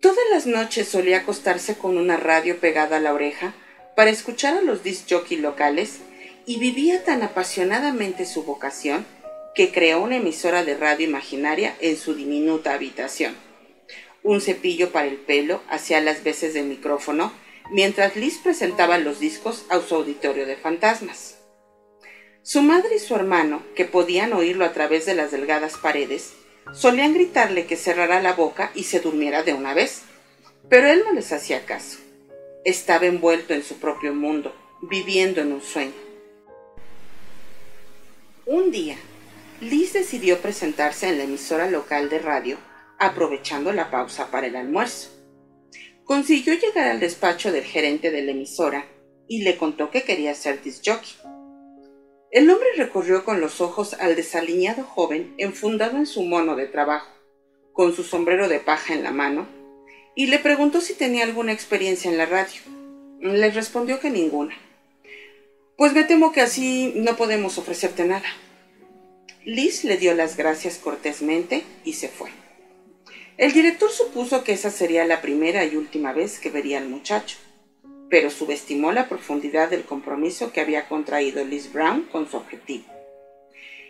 Todas 0.01 0.25
las 0.31 0.47
noches 0.47 0.89
solía 0.89 1.19
acostarse 1.19 1.77
con 1.77 1.99
una 1.99 2.17
radio 2.17 2.61
pegada 2.61 2.97
a 2.97 3.01
la 3.01 3.13
oreja 3.13 3.53
para 3.95 4.09
escuchar 4.09 4.57
a 4.57 4.63
los 4.63 4.83
disc 4.83 5.05
jockey 5.11 5.37
locales 5.37 6.01
y 6.47 6.59
vivía 6.59 7.05
tan 7.05 7.23
apasionadamente 7.23 8.27
su 8.27 8.45
vocación 8.45 9.07
que 9.55 9.73
creó 9.73 10.01
una 10.01 10.17
emisora 10.17 10.65
de 10.65 10.77
radio 10.77 11.09
imaginaria 11.09 11.75
en 11.81 11.97
su 11.97 12.15
diminuta 12.15 12.75
habitación. 12.75 13.35
Un 14.23 14.41
cepillo 14.41 14.91
para 14.91 15.09
el 15.09 15.17
pelo 15.17 15.63
hacía 15.69 16.01
las 16.01 16.23
veces 16.23 16.55
de 16.55 16.63
micrófono 16.63 17.33
mientras 17.71 18.17
Liz 18.17 18.39
presentaba 18.39 18.99
los 18.99 19.21
discos 19.21 19.65
a 19.69 19.81
su 19.81 19.95
auditorio 19.95 20.47
de 20.47 20.57
fantasmas. 20.57 21.39
Su 22.43 22.63
madre 22.63 22.97
y 22.97 22.99
su 22.99 23.15
hermano, 23.15 23.63
que 23.75 23.85
podían 23.85 24.33
oírlo 24.33 24.65
a 24.65 24.73
través 24.73 25.07
de 25.07 25.15
las 25.15 25.31
delgadas 25.31 25.77
paredes, 25.77 26.33
solían 26.73 27.15
gritarle 27.15 27.67
que 27.67 27.77
cerrara 27.77 28.21
la 28.23 28.33
boca 28.33 28.73
y 28.75 28.85
se 28.85 29.01
durmiera 29.01 29.43
de 29.43 29.55
una 29.55 29.75
vez, 29.75 30.03
pero 30.69 30.89
él 30.89 31.03
no 31.05 31.13
les 31.13 31.33
hacía 31.33 31.65
caso. 31.65 31.99
Estaba 32.65 33.07
envuelto 33.07 33.55
en 33.55 33.63
su 33.63 33.79
propio 33.79 34.15
mundo, 34.15 34.55
viviendo 34.83 35.41
en 35.41 35.53
un 35.53 35.63
sueño. 35.63 36.10
Un 38.53 38.73
día, 38.73 38.97
Liz 39.61 39.93
decidió 39.93 40.41
presentarse 40.41 41.09
en 41.09 41.19
la 41.19 41.23
emisora 41.23 41.71
local 41.71 42.09
de 42.09 42.19
radio, 42.19 42.59
aprovechando 42.99 43.73
la 43.73 43.93
pausa 43.93 44.29
para 44.33 44.49
el 44.49 44.57
almuerzo. 44.57 45.11
Consiguió 46.03 46.55
llegar 46.55 46.89
al 46.89 46.99
despacho 46.99 47.53
del 47.53 47.63
gerente 47.63 48.11
de 48.11 48.23
la 48.23 48.33
emisora 48.33 48.87
y 49.29 49.45
le 49.45 49.57
contó 49.57 49.93
que 49.93 50.03
quería 50.03 50.35
ser 50.35 50.61
disc 50.65 50.83
jockey. 50.85 51.13
El 52.33 52.51
hombre 52.51 52.67
recorrió 52.77 53.25
con 53.25 53.41
los 53.41 53.61
ojos 53.61 53.95
al 53.95 54.17
desaliñado 54.17 54.83
joven 54.83 55.33
enfundado 55.39 55.97
en 55.97 56.07
su 56.07 56.25
mono 56.25 56.57
de 56.57 56.67
trabajo, 56.67 57.13
con 57.73 57.95
su 57.95 58.03
sombrero 58.03 58.49
de 58.49 58.59
paja 58.59 58.95
en 58.95 59.05
la 59.05 59.13
mano, 59.13 59.47
y 60.17 60.27
le 60.27 60.41
preguntó 60.41 60.81
si 60.81 60.95
tenía 60.95 61.23
alguna 61.23 61.53
experiencia 61.53 62.11
en 62.11 62.19
la 62.19 62.27
radio. 62.27 62.61
Le 63.21 63.49
respondió 63.53 64.01
que 64.01 64.11
ninguna. 64.11 64.57
Pues 65.81 65.95
me 65.95 66.05
temo 66.05 66.31
que 66.31 66.43
así 66.43 66.93
no 66.95 67.17
podemos 67.17 67.57
ofrecerte 67.57 68.05
nada. 68.05 68.29
Liz 69.47 69.83
le 69.83 69.97
dio 69.97 70.13
las 70.13 70.37
gracias 70.37 70.77
cortésmente 70.77 71.65
y 71.87 71.95
se 71.95 72.09
fue. 72.09 72.29
El 73.39 73.55
director 73.55 73.91
supuso 73.91 74.45
que 74.45 74.53
esa 74.53 74.71
sería 74.71 75.07
la 75.07 75.23
primera 75.23 75.65
y 75.65 75.77
última 75.77 76.13
vez 76.13 76.39
que 76.39 76.51
vería 76.51 76.77
al 76.77 76.91
muchacho, 76.91 77.39
pero 78.11 78.29
subestimó 78.29 78.93
la 78.93 79.09
profundidad 79.09 79.71
del 79.71 79.85
compromiso 79.85 80.53
que 80.53 80.61
había 80.61 80.87
contraído 80.87 81.47
Liz 81.47 81.73
Brown 81.73 82.03
con 82.13 82.31
su 82.31 82.37
objetivo. 82.37 82.85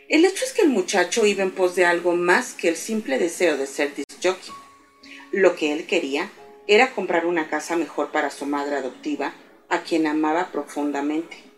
El 0.09 0.25
hecho 0.25 0.45
es 0.45 0.53
que 0.53 0.63
el 0.63 0.69
muchacho 0.69 1.27
iba 1.27 1.43
en 1.43 1.51
pos 1.51 1.75
de 1.75 1.87
algo 1.87 2.15
más 2.15 2.55
que 2.55 2.69
el 2.69 2.77
simple 2.77 3.19
deseo 3.19 3.57
de 3.57 3.67
ser 3.67 3.93
disc 3.97 4.13
jockey. 4.23 4.55
Lo 5.33 5.57
que 5.57 5.73
él 5.73 5.87
quería 5.87 6.31
era 6.69 6.93
comprar 6.93 7.27
una 7.27 7.51
casa 7.51 7.75
mejor 7.75 8.13
para 8.13 8.31
su 8.31 8.47
madre 8.47 8.77
adoptiva, 8.77 9.35
a 9.69 9.83
quien 9.83 10.07
amaba 10.07 10.53
profundamente 10.53 11.50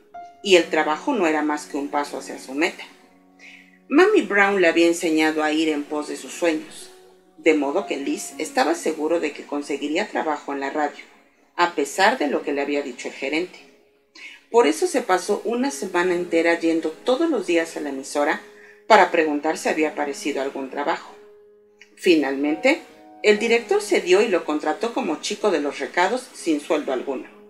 y 0.42 0.56
el 0.56 0.68
trabajo 0.70 1.14
no 1.14 1.26
era 1.26 1.42
más 1.42 1.66
que 1.66 1.76
un 1.76 1.88
paso 1.88 2.18
hacia 2.18 2.38
su 2.38 2.54
meta. 2.54 2.84
Mammy 3.88 4.22
Brown 4.22 4.60
le 4.60 4.68
había 4.68 4.86
enseñado 4.86 5.42
a 5.42 5.52
ir 5.52 5.68
en 5.68 5.84
pos 5.84 6.08
de 6.08 6.16
sus 6.16 6.32
sueños, 6.32 6.90
de 7.38 7.54
modo 7.54 7.86
que 7.86 7.96
Liz 7.96 8.32
estaba 8.38 8.74
seguro 8.74 9.20
de 9.20 9.32
que 9.32 9.44
conseguiría 9.44 10.08
trabajo 10.08 10.52
en 10.52 10.60
la 10.60 10.70
radio, 10.70 11.04
a 11.56 11.74
pesar 11.74 12.18
de 12.18 12.28
lo 12.28 12.42
que 12.42 12.52
le 12.52 12.62
había 12.62 12.82
dicho 12.82 13.08
el 13.08 13.14
gerente. 13.14 13.58
Por 14.50 14.66
eso 14.66 14.86
se 14.86 15.02
pasó 15.02 15.42
una 15.44 15.70
semana 15.70 16.14
entera 16.14 16.58
yendo 16.58 16.90
todos 16.90 17.30
los 17.30 17.46
días 17.46 17.76
a 17.76 17.80
la 17.80 17.88
emisora 17.88 18.40
para 18.86 19.10
preguntar 19.10 19.56
si 19.56 19.68
había 19.68 19.90
aparecido 19.90 20.42
algún 20.42 20.70
trabajo. 20.70 21.14
Finalmente, 21.96 22.82
el 23.22 23.38
director 23.38 23.80
cedió 23.80 24.20
y 24.20 24.28
lo 24.28 24.44
contrató 24.44 24.92
como 24.92 25.20
chico 25.20 25.50
de 25.50 25.60
los 25.60 25.78
recados 25.78 26.28
sin 26.34 26.60
sueldo 26.60 26.92
alguno. 26.92 27.41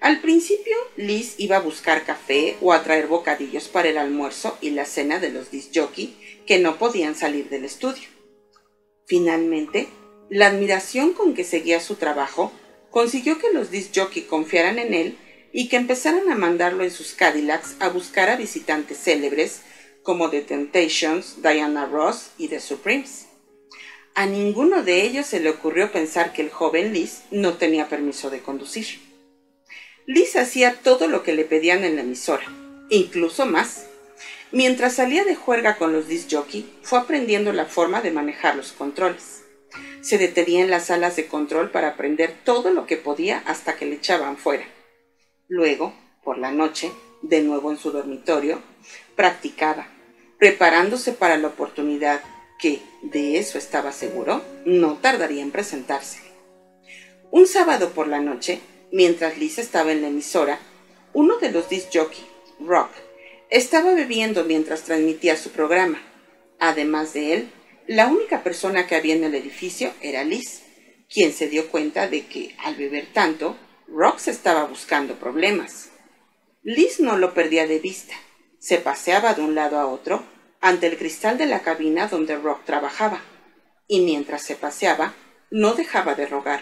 Al 0.00 0.20
principio, 0.20 0.76
Liz 0.96 1.34
iba 1.38 1.56
a 1.56 1.60
buscar 1.60 2.04
café 2.04 2.56
o 2.60 2.72
a 2.72 2.84
traer 2.84 3.08
bocadillos 3.08 3.66
para 3.68 3.88
el 3.88 3.98
almuerzo 3.98 4.56
y 4.60 4.70
la 4.70 4.84
cena 4.84 5.18
de 5.18 5.30
los 5.30 5.50
disc 5.50 5.70
jockey 5.74 6.16
que 6.46 6.60
no 6.60 6.78
podían 6.78 7.16
salir 7.16 7.48
del 7.48 7.64
estudio. 7.64 8.08
Finalmente, 9.06 9.88
la 10.30 10.46
admiración 10.46 11.14
con 11.14 11.34
que 11.34 11.42
seguía 11.42 11.80
su 11.80 11.96
trabajo 11.96 12.52
consiguió 12.90 13.38
que 13.38 13.52
los 13.52 13.70
disc 13.70 13.90
jockey 13.94 14.22
confiaran 14.22 14.78
en 14.78 14.94
él 14.94 15.18
y 15.52 15.68
que 15.68 15.76
empezaran 15.76 16.30
a 16.30 16.36
mandarlo 16.36 16.84
en 16.84 16.90
sus 16.90 17.14
Cadillacs 17.14 17.76
a 17.80 17.88
buscar 17.88 18.30
a 18.30 18.36
visitantes 18.36 18.98
célebres 18.98 19.62
como 20.04 20.30
The 20.30 20.42
Temptations, 20.42 21.42
Diana 21.42 21.86
Ross 21.86 22.30
y 22.38 22.48
The 22.48 22.60
Supremes. 22.60 23.26
A 24.14 24.26
ninguno 24.26 24.82
de 24.82 25.02
ellos 25.02 25.26
se 25.26 25.40
le 25.40 25.50
ocurrió 25.50 25.90
pensar 25.90 26.32
que 26.32 26.42
el 26.42 26.50
joven 26.50 26.92
Liz 26.92 27.22
no 27.30 27.54
tenía 27.54 27.88
permiso 27.88 28.30
de 28.30 28.40
conducir. 28.40 29.07
Liz 30.08 30.36
hacía 30.36 30.72
todo 30.72 31.06
lo 31.06 31.22
que 31.22 31.34
le 31.34 31.44
pedían 31.44 31.84
en 31.84 31.96
la 31.96 32.00
emisora, 32.00 32.46
incluso 32.88 33.44
más. 33.44 33.88
Mientras 34.52 34.94
salía 34.94 35.22
de 35.24 35.34
juerga 35.34 35.76
con 35.76 35.92
los 35.92 36.08
disc 36.08 36.32
jockey, 36.32 36.66
fue 36.80 36.98
aprendiendo 36.98 37.52
la 37.52 37.66
forma 37.66 38.00
de 38.00 38.10
manejar 38.10 38.56
los 38.56 38.72
controles. 38.72 39.42
Se 40.00 40.16
detenía 40.16 40.62
en 40.62 40.70
las 40.70 40.86
salas 40.86 41.16
de 41.16 41.26
control 41.26 41.70
para 41.70 41.88
aprender 41.88 42.34
todo 42.42 42.70
lo 42.70 42.86
que 42.86 42.96
podía 42.96 43.42
hasta 43.44 43.76
que 43.76 43.84
le 43.84 43.96
echaban 43.96 44.38
fuera. 44.38 44.64
Luego, 45.46 45.92
por 46.24 46.38
la 46.38 46.52
noche, 46.52 46.90
de 47.20 47.42
nuevo 47.42 47.70
en 47.70 47.76
su 47.76 47.90
dormitorio, 47.90 48.62
practicaba, 49.14 49.88
preparándose 50.38 51.12
para 51.12 51.36
la 51.36 51.48
oportunidad 51.48 52.22
que, 52.58 52.80
de 53.02 53.36
eso 53.36 53.58
estaba 53.58 53.92
seguro, 53.92 54.42
no 54.64 54.96
tardaría 55.02 55.42
en 55.42 55.50
presentarse. 55.50 56.20
Un 57.30 57.46
sábado 57.46 57.90
por 57.90 58.08
la 58.08 58.20
noche, 58.20 58.62
mientras 58.92 59.38
Liz 59.38 59.58
estaba 59.58 59.92
en 59.92 60.02
la 60.02 60.08
emisora, 60.08 60.58
uno 61.12 61.38
de 61.38 61.50
los 61.50 61.68
disc 61.68 61.88
jockey, 61.92 62.26
Rock, 62.60 62.90
estaba 63.50 63.94
bebiendo 63.94 64.44
mientras 64.44 64.82
transmitía 64.82 65.36
su 65.36 65.50
programa. 65.50 66.02
Además 66.58 67.12
de 67.14 67.34
él, 67.34 67.50
la 67.86 68.06
única 68.06 68.42
persona 68.42 68.86
que 68.86 68.96
había 68.96 69.14
en 69.14 69.24
el 69.24 69.34
edificio 69.34 69.92
era 70.00 70.24
Liz, 70.24 70.62
quien 71.08 71.32
se 71.32 71.48
dio 71.48 71.68
cuenta 71.70 72.08
de 72.08 72.26
que, 72.26 72.54
al 72.58 72.74
beber 72.74 73.06
tanto, 73.12 73.56
Rock 73.86 74.18
se 74.18 74.30
estaba 74.30 74.64
buscando 74.64 75.14
problemas. 75.14 75.90
Liz 76.62 77.00
no 77.00 77.16
lo 77.16 77.32
perdía 77.32 77.66
de 77.66 77.78
vista. 77.78 78.14
Se 78.58 78.78
paseaba 78.78 79.32
de 79.34 79.42
un 79.42 79.54
lado 79.54 79.78
a 79.78 79.86
otro 79.86 80.22
ante 80.60 80.88
el 80.88 80.98
cristal 80.98 81.38
de 81.38 81.46
la 81.46 81.62
cabina 81.62 82.08
donde 82.08 82.36
Rock 82.36 82.64
trabajaba, 82.64 83.22
y 83.86 84.00
mientras 84.00 84.42
se 84.42 84.56
paseaba, 84.56 85.14
no 85.50 85.72
dejaba 85.72 86.14
de 86.14 86.26
rogar. 86.26 86.60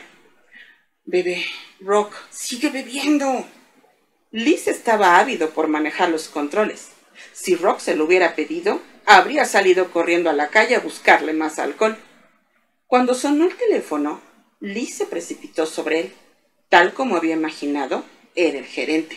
Bebé, 1.09 1.45
Rock, 1.79 2.13
sigue 2.31 2.69
bebiendo. 2.69 3.47
Liz 4.33 4.67
estaba 4.67 5.21
ávido 5.21 5.51
por 5.51 5.69
manejar 5.69 6.11
los 6.11 6.29
controles. 6.29 6.89
Si 7.33 7.55
Rock 7.55 7.79
se 7.79 7.95
lo 7.95 8.07
hubiera 8.07 8.35
pedido, 8.35 8.83
habría 9.05 9.45
salido 9.45 9.93
corriendo 9.93 10.31
a 10.31 10.33
la 10.33 10.49
calle 10.49 10.75
a 10.75 10.81
buscarle 10.81 11.33
más 11.33 11.61
alcohol. 11.61 11.97
Cuando 12.89 13.15
sonó 13.15 13.45
el 13.45 13.55
teléfono, 13.55 14.21
Liz 14.59 14.97
se 14.97 15.07
precipitó 15.07 15.65
sobre 15.65 16.01
él. 16.01 16.13
Tal 16.69 16.93
como 16.93 17.17
había 17.17 17.35
imaginado, 17.35 18.05
era 18.35 18.59
el 18.59 18.67
gerente. 18.67 19.17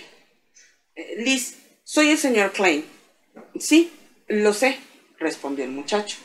Eh, 0.96 1.16
Liz, 1.18 1.58
soy 1.84 2.12
el 2.12 2.20
señor 2.20 2.52
Klein. 2.52 2.86
Sí, 3.60 3.92
lo 4.28 4.54
sé, 4.54 4.78
respondió 5.18 5.66
el 5.66 5.72
muchacho. 5.72 6.18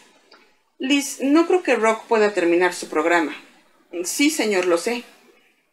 Liz, 0.79 1.21
no 1.23 1.47
creo 1.47 1.63
que 1.63 1.77
Rock 1.77 2.05
pueda 2.05 2.35
terminar 2.35 2.75
su 2.75 2.91
programa. 2.91 3.35
Sí, 4.05 4.29
señor, 4.29 4.67
lo 4.67 4.77
sé. 4.77 5.05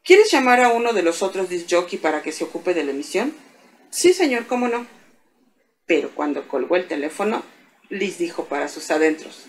¿Quieres 0.03 0.31
llamar 0.31 0.59
a 0.61 0.69
uno 0.69 0.93
de 0.93 1.03
los 1.03 1.21
otros 1.21 1.47
disc 1.47 1.67
jockey 1.69 1.99
para 1.99 2.23
que 2.23 2.31
se 2.31 2.43
ocupe 2.43 2.73
de 2.73 2.83
la 2.83 2.89
emisión? 2.89 3.35
Sí, 3.91 4.13
señor, 4.13 4.47
cómo 4.47 4.67
no. 4.67 4.87
Pero 5.85 6.09
cuando 6.15 6.47
colgó 6.47 6.75
el 6.75 6.87
teléfono, 6.87 7.43
Liz 7.89 8.17
dijo 8.17 8.45
para 8.45 8.67
sus 8.67 8.89
adentros, 8.89 9.45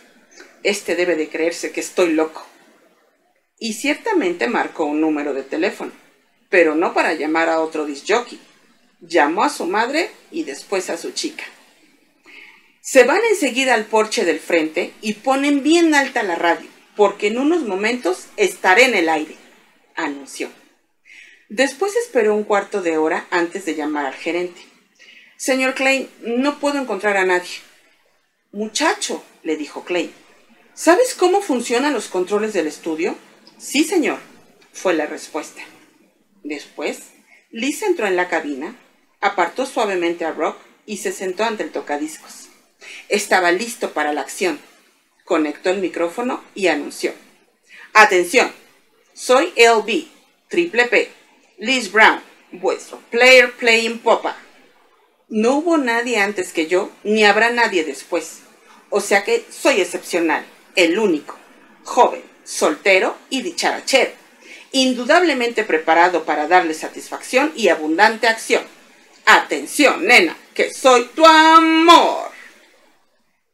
Este 0.62 0.94
debe 0.94 1.16
de 1.16 1.30
creerse 1.30 1.72
que 1.72 1.80
estoy 1.80 2.12
loco. 2.12 2.46
Y 3.58 3.72
ciertamente 3.72 4.46
marcó 4.46 4.84
un 4.84 5.00
número 5.00 5.32
de 5.32 5.42
teléfono, 5.42 5.92
pero 6.50 6.74
no 6.74 6.92
para 6.92 7.14
llamar 7.14 7.48
a 7.48 7.60
otro 7.60 7.86
disc 7.86 8.04
jockey. 8.06 8.38
Llamó 9.00 9.44
a 9.44 9.48
su 9.48 9.64
madre 9.64 10.10
y 10.30 10.44
después 10.44 10.90
a 10.90 10.98
su 10.98 11.12
chica. 11.12 11.44
Se 12.82 13.04
van 13.04 13.20
enseguida 13.30 13.72
al 13.72 13.86
porche 13.86 14.26
del 14.26 14.38
frente 14.38 14.92
y 15.00 15.14
ponen 15.14 15.62
bien 15.62 15.94
alta 15.94 16.22
la 16.22 16.34
radio, 16.34 16.68
porque 16.94 17.28
en 17.28 17.38
unos 17.38 17.62
momentos 17.62 18.26
estaré 18.36 18.84
en 18.84 18.94
el 18.94 19.08
aire 19.08 19.41
anunció. 19.96 20.50
Después 21.48 21.94
esperó 21.96 22.34
un 22.34 22.44
cuarto 22.44 22.82
de 22.82 22.96
hora 22.96 23.26
antes 23.30 23.64
de 23.64 23.74
llamar 23.74 24.06
al 24.06 24.14
gerente. 24.14 24.60
Señor 25.36 25.74
Klein, 25.74 26.08
no 26.20 26.58
puedo 26.58 26.80
encontrar 26.80 27.16
a 27.16 27.26
nadie. 27.26 27.50
Muchacho, 28.52 29.22
le 29.42 29.56
dijo 29.56 29.84
Klein, 29.84 30.12
¿sabes 30.74 31.14
cómo 31.14 31.42
funcionan 31.42 31.92
los 31.92 32.08
controles 32.08 32.52
del 32.52 32.66
estudio? 32.66 33.16
Sí, 33.58 33.84
señor, 33.84 34.18
fue 34.72 34.94
la 34.94 35.06
respuesta. 35.06 35.62
Después, 36.42 37.00
Liz 37.50 37.82
entró 37.82 38.06
en 38.06 38.16
la 38.16 38.28
cabina, 38.28 38.76
apartó 39.20 39.66
suavemente 39.66 40.24
a 40.24 40.32
Rock 40.32 40.56
y 40.86 40.96
se 40.98 41.12
sentó 41.12 41.44
ante 41.44 41.62
el 41.62 41.70
tocadiscos. 41.70 42.48
Estaba 43.08 43.52
listo 43.52 43.92
para 43.92 44.12
la 44.12 44.22
acción. 44.22 44.58
Conectó 45.24 45.70
el 45.70 45.78
micrófono 45.78 46.42
y 46.54 46.68
anunció. 46.68 47.12
Atención, 47.94 48.50
soy 49.14 49.52
LB, 49.56 50.06
triple 50.48 50.86
P, 50.86 51.10
Liz 51.58 51.92
Brown, 51.92 52.20
vuestro 52.50 52.98
player 53.10 53.52
playing 53.52 53.98
popa. 53.98 54.36
No 55.28 55.56
hubo 55.56 55.76
nadie 55.76 56.18
antes 56.18 56.52
que 56.52 56.66
yo, 56.66 56.90
ni 57.04 57.24
habrá 57.24 57.50
nadie 57.50 57.84
después. 57.84 58.40
O 58.90 59.00
sea 59.00 59.24
que 59.24 59.44
soy 59.50 59.80
excepcional, 59.80 60.44
el 60.76 60.98
único, 60.98 61.36
joven, 61.84 62.22
soltero 62.44 63.16
y 63.30 63.42
dicharachero, 63.42 64.12
indudablemente 64.72 65.64
preparado 65.64 66.24
para 66.24 66.48
darle 66.48 66.74
satisfacción 66.74 67.52
y 67.54 67.68
abundante 67.68 68.28
acción. 68.28 68.64
Atención, 69.24 70.06
nena, 70.06 70.36
que 70.54 70.72
soy 70.72 71.04
tu 71.14 71.24
amor. 71.24 72.30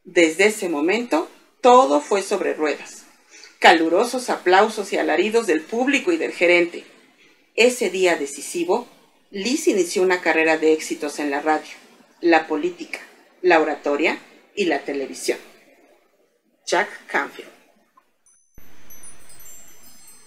Desde 0.05 0.47
ese 0.47 0.69
momento, 0.69 1.29
todo 1.61 2.01
fue 2.01 2.23
sobre 2.23 2.55
ruedas 2.55 3.08
calurosos 3.59 4.31
aplausos 4.31 4.93
y 4.93 4.99
alaridos 4.99 5.47
del 5.47 5.63
público 5.63 6.13
y 6.13 6.17
del 6.17 6.33
gerente. 6.33 6.85
Ese 7.55 7.91
día 7.91 8.17
decisivo, 8.17 8.87
Liz 9.31 9.67
inició 9.67 10.03
una 10.03 10.21
carrera 10.21 10.59
de 10.59 10.73
éxitos 10.73 11.19
en 11.19 11.31
la 11.31 11.41
radio, 11.41 11.75
la 12.21 12.47
política, 12.47 13.01
la 13.43 13.61
oratoria 13.61 14.19
y 14.55 14.67
la 14.67 14.81
televisión. 14.81 15.39
Jack 16.67 17.07
Canfield. 17.07 17.51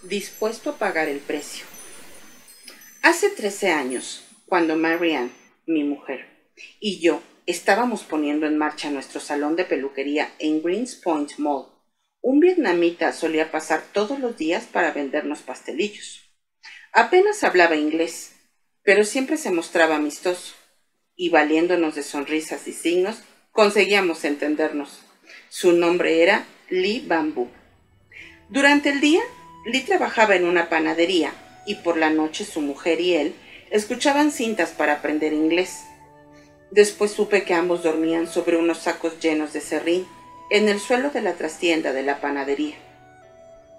Dispuesto 0.03 0.71
a 0.71 0.77
pagar 0.77 1.07
el 1.07 1.19
precio. 1.19 1.65
Hace 3.01 3.29
13 3.29 3.71
años, 3.71 4.23
cuando 4.45 4.75
Marianne, 4.75 5.31
mi 5.65 5.83
mujer, 5.83 6.27
y 6.79 6.99
yo 6.99 7.21
estábamos 7.45 8.03
poniendo 8.03 8.45
en 8.45 8.57
marcha 8.57 8.91
nuestro 8.91 9.19
salón 9.19 9.55
de 9.55 9.65
peluquería 9.65 10.33
en 10.37 10.61
Greens 10.61 10.95
Point 10.95 11.37
Mall, 11.37 11.67
un 12.21 12.39
vietnamita 12.39 13.13
solía 13.13 13.51
pasar 13.51 13.83
todos 13.93 14.19
los 14.19 14.37
días 14.37 14.65
para 14.71 14.91
vendernos 14.91 15.39
pastelillos. 15.39 16.29
Apenas 16.93 17.43
hablaba 17.43 17.75
inglés, 17.75 18.33
pero 18.83 19.03
siempre 19.03 19.37
se 19.37 19.51
mostraba 19.51 19.95
amistoso, 19.95 20.53
y 21.15 21.29
valiéndonos 21.29 21.95
de 21.95 22.03
sonrisas 22.03 22.67
y 22.67 22.73
signos, 22.73 23.23
conseguíamos 23.51 24.23
entendernos. 24.23 25.01
Su 25.49 25.73
nombre 25.73 26.21
era 26.21 26.45
Lee 26.69 27.03
Bamboo. 27.05 27.49
Durante 28.49 28.89
el 28.89 29.01
día, 29.01 29.21
Lee 29.65 29.81
trabajaba 29.81 30.35
en 30.35 30.45
una 30.45 30.69
panadería, 30.69 31.33
y 31.65 31.75
por 31.75 31.97
la 31.97 32.09
noche 32.09 32.45
su 32.45 32.61
mujer 32.61 33.01
y 33.01 33.13
él 33.13 33.35
escuchaban 33.71 34.31
cintas 34.31 34.71
para 34.71 34.93
aprender 34.93 35.33
inglés. 35.33 35.83
Después 36.69 37.11
supe 37.11 37.43
que 37.43 37.53
ambos 37.53 37.83
dormían 37.83 38.27
sobre 38.27 38.57
unos 38.57 38.79
sacos 38.79 39.19
llenos 39.19 39.53
de 39.53 39.61
serrín 39.61 40.07
en 40.51 40.67
el 40.67 40.81
suelo 40.81 41.11
de 41.11 41.21
la 41.21 41.35
trastienda 41.35 41.93
de 41.93 42.03
la 42.03 42.19
panadería. 42.19 42.75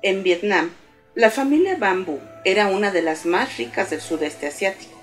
En 0.00 0.22
Vietnam, 0.22 0.70
la 1.14 1.30
familia 1.30 1.76
Bambú 1.76 2.18
era 2.46 2.68
una 2.68 2.90
de 2.90 3.02
las 3.02 3.26
más 3.26 3.58
ricas 3.58 3.90
del 3.90 4.00
sudeste 4.00 4.46
asiático. 4.46 4.98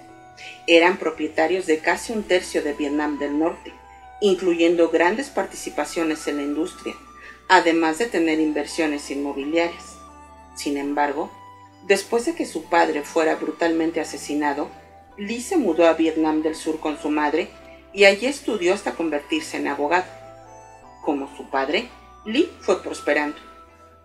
Eran 0.66 0.98
propietarios 0.98 1.68
de 1.68 1.78
casi 1.78 2.12
un 2.12 2.24
tercio 2.24 2.64
de 2.64 2.74
Vietnam 2.74 3.20
del 3.20 3.38
Norte, 3.38 3.72
incluyendo 4.20 4.90
grandes 4.90 5.30
participaciones 5.30 6.28
en 6.28 6.38
la 6.38 6.42
industria, 6.42 6.96
además 7.48 8.00
de 8.00 8.08
tener 8.08 8.40
inversiones 8.40 9.12
inmobiliarias. 9.12 9.96
Sin 10.56 10.76
embargo, 10.76 11.32
después 11.88 12.26
de 12.26 12.34
que 12.34 12.48
su 12.48 12.64
padre 12.64 13.04
fuera 13.04 13.36
brutalmente 13.36 14.02
asesinado, 14.02 14.72
Lee 15.18 15.40
se 15.40 15.58
mudó 15.58 15.86
a 15.86 15.94
Vietnam 15.94 16.42
del 16.42 16.56
Sur 16.56 16.80
con 16.80 17.00
su 17.00 17.12
madre 17.12 17.48
y 17.94 18.06
allí 18.06 18.26
estudió 18.26 18.74
hasta 18.74 18.96
convertirse 18.96 19.58
en 19.58 19.68
abogado 19.68 20.19
como 21.02 21.36
su 21.36 21.50
padre, 21.50 21.90
Lee 22.26 22.52
fue 22.62 22.82
prosperando. 22.82 23.38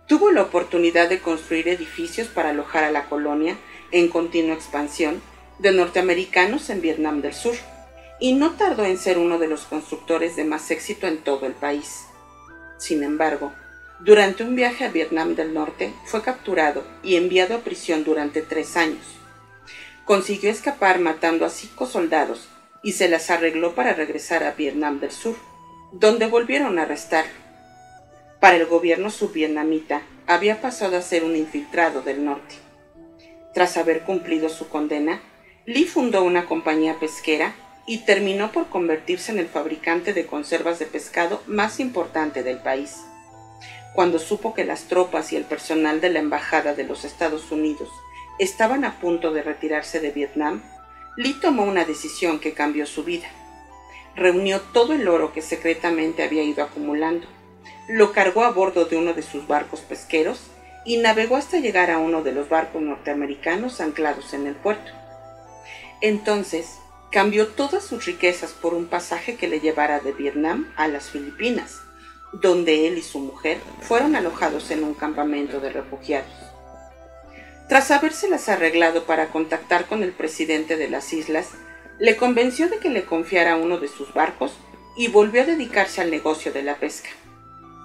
Tuvo 0.07 0.31
la 0.31 0.43
oportunidad 0.43 1.09
de 1.09 1.19
construir 1.19 1.67
edificios 1.67 2.27
para 2.27 2.49
alojar 2.49 2.83
a 2.83 2.91
la 2.91 3.09
colonia 3.09 3.57
en 3.91 4.09
continua 4.09 4.53
expansión 4.53 5.21
de 5.59 5.71
norteamericanos 5.71 6.69
en 6.69 6.81
Vietnam 6.81 7.21
del 7.21 7.33
Sur, 7.33 7.55
y 8.19 8.33
no 8.33 8.51
tardó 8.51 8.85
en 8.85 8.97
ser 8.97 9.17
uno 9.17 9.39
de 9.39 9.47
los 9.47 9.61
constructores 9.65 10.35
de 10.35 10.45
más 10.45 10.71
éxito 10.71 11.07
en 11.07 11.17
todo 11.17 11.45
el 11.45 11.53
país. 11.53 12.05
Sin 12.77 13.03
embargo, 13.03 13.51
durante 13.99 14.43
un 14.43 14.55
viaje 14.55 14.85
a 14.85 14.89
Vietnam 14.89 15.35
del 15.35 15.53
Norte 15.53 15.93
fue 16.05 16.21
capturado 16.21 16.83
y 17.03 17.15
enviado 17.15 17.55
a 17.55 17.59
prisión 17.59 18.03
durante 18.03 18.41
tres 18.41 18.77
años. 18.77 19.05
Consiguió 20.05 20.49
escapar 20.49 20.99
matando 20.99 21.45
a 21.45 21.49
cinco 21.49 21.87
soldados 21.87 22.47
y 22.83 22.93
se 22.93 23.09
las 23.09 23.29
arregló 23.29 23.73
para 23.73 23.93
regresar 23.93 24.43
a 24.43 24.51
Vietnam 24.51 24.99
del 24.99 25.11
Sur 25.11 25.35
donde 25.99 26.27
volvieron 26.27 26.77
a 26.77 26.81
arrestar. 26.81 27.23
Para 28.41 28.57
el 28.57 28.65
gobierno 28.65 29.09
subvietnamita 29.09 30.01
había 30.27 30.59
pasado 30.59 30.97
a 30.97 31.01
ser 31.01 31.23
un 31.23 31.37
infiltrado 31.37 32.01
del 32.01 32.25
norte. 32.25 32.55
Tras 33.53 33.77
haber 33.77 34.01
cumplido 34.01 34.49
su 34.49 34.67
condena, 34.67 35.21
Lee 35.65 35.85
fundó 35.85 36.23
una 36.23 36.47
compañía 36.47 36.99
pesquera 36.99 37.55
y 37.87 37.99
terminó 37.99 38.51
por 38.51 38.67
convertirse 38.67 39.31
en 39.31 39.39
el 39.39 39.47
fabricante 39.47 40.11
de 40.13 40.25
conservas 40.25 40.79
de 40.79 40.85
pescado 40.85 41.41
más 41.47 41.79
importante 41.79 42.43
del 42.43 42.57
país. 42.57 42.97
Cuando 43.93 44.19
supo 44.19 44.53
que 44.53 44.65
las 44.65 44.89
tropas 44.89 45.31
y 45.31 45.37
el 45.37 45.45
personal 45.45 46.01
de 46.01 46.09
la 46.09 46.19
Embajada 46.19 46.73
de 46.73 46.83
los 46.83 47.05
Estados 47.05 47.53
Unidos 47.53 47.89
estaban 48.37 48.83
a 48.83 48.99
punto 48.99 49.31
de 49.31 49.43
retirarse 49.43 50.01
de 50.01 50.11
Vietnam, 50.11 50.61
Lee 51.15 51.39
tomó 51.41 51.63
una 51.63 51.85
decisión 51.85 52.39
que 52.41 52.53
cambió 52.53 52.85
su 52.85 53.05
vida. 53.05 53.27
Reunió 54.15 54.61
todo 54.61 54.93
el 54.93 55.07
oro 55.07 55.33
que 55.33 55.41
secretamente 55.41 56.23
había 56.23 56.43
ido 56.43 56.63
acumulando, 56.63 57.27
lo 57.87 58.13
cargó 58.13 58.43
a 58.43 58.51
bordo 58.51 58.85
de 58.85 58.97
uno 58.97 59.13
de 59.13 59.21
sus 59.21 59.47
barcos 59.47 59.81
pesqueros 59.81 60.39
y 60.85 60.97
navegó 60.97 61.35
hasta 61.35 61.59
llegar 61.59 61.91
a 61.91 61.97
uno 61.97 62.23
de 62.23 62.31
los 62.31 62.47
barcos 62.47 62.81
norteamericanos 62.81 63.81
anclados 63.81 64.33
en 64.33 64.47
el 64.47 64.55
puerto. 64.55 64.91
Entonces, 66.01 66.77
cambió 67.11 67.47
todas 67.47 67.83
sus 67.83 68.05
riquezas 68.05 68.51
por 68.51 68.73
un 68.73 68.87
pasaje 68.87 69.35
que 69.35 69.47
le 69.47 69.59
llevara 69.59 69.99
de 69.99 70.11
Vietnam 70.11 70.71
a 70.75 70.87
las 70.87 71.09
Filipinas, 71.09 71.81
donde 72.33 72.87
él 72.87 72.97
y 72.97 73.01
su 73.01 73.19
mujer 73.19 73.57
fueron 73.81 74.15
alojados 74.15 74.69
en 74.71 74.83
un 74.83 74.93
campamento 74.93 75.59
de 75.59 75.71
refugiados. 75.71 76.33
Tras 77.67 77.89
habérselas 77.89 78.47
arreglado 78.49 79.05
para 79.05 79.27
contactar 79.27 79.85
con 79.85 80.03
el 80.03 80.11
presidente 80.11 80.77
de 80.77 80.89
las 80.89 81.13
islas, 81.13 81.49
le 81.99 82.17
convenció 82.17 82.69
de 82.69 82.79
que 82.79 82.89
le 82.89 83.05
confiara 83.05 83.55
uno 83.55 83.77
de 83.77 83.87
sus 83.87 84.13
barcos 84.13 84.53
y 84.97 85.07
volvió 85.07 85.43
a 85.43 85.45
dedicarse 85.45 86.01
al 86.01 86.11
negocio 86.11 86.51
de 86.51 86.63
la 86.63 86.75
pesca. 86.75 87.09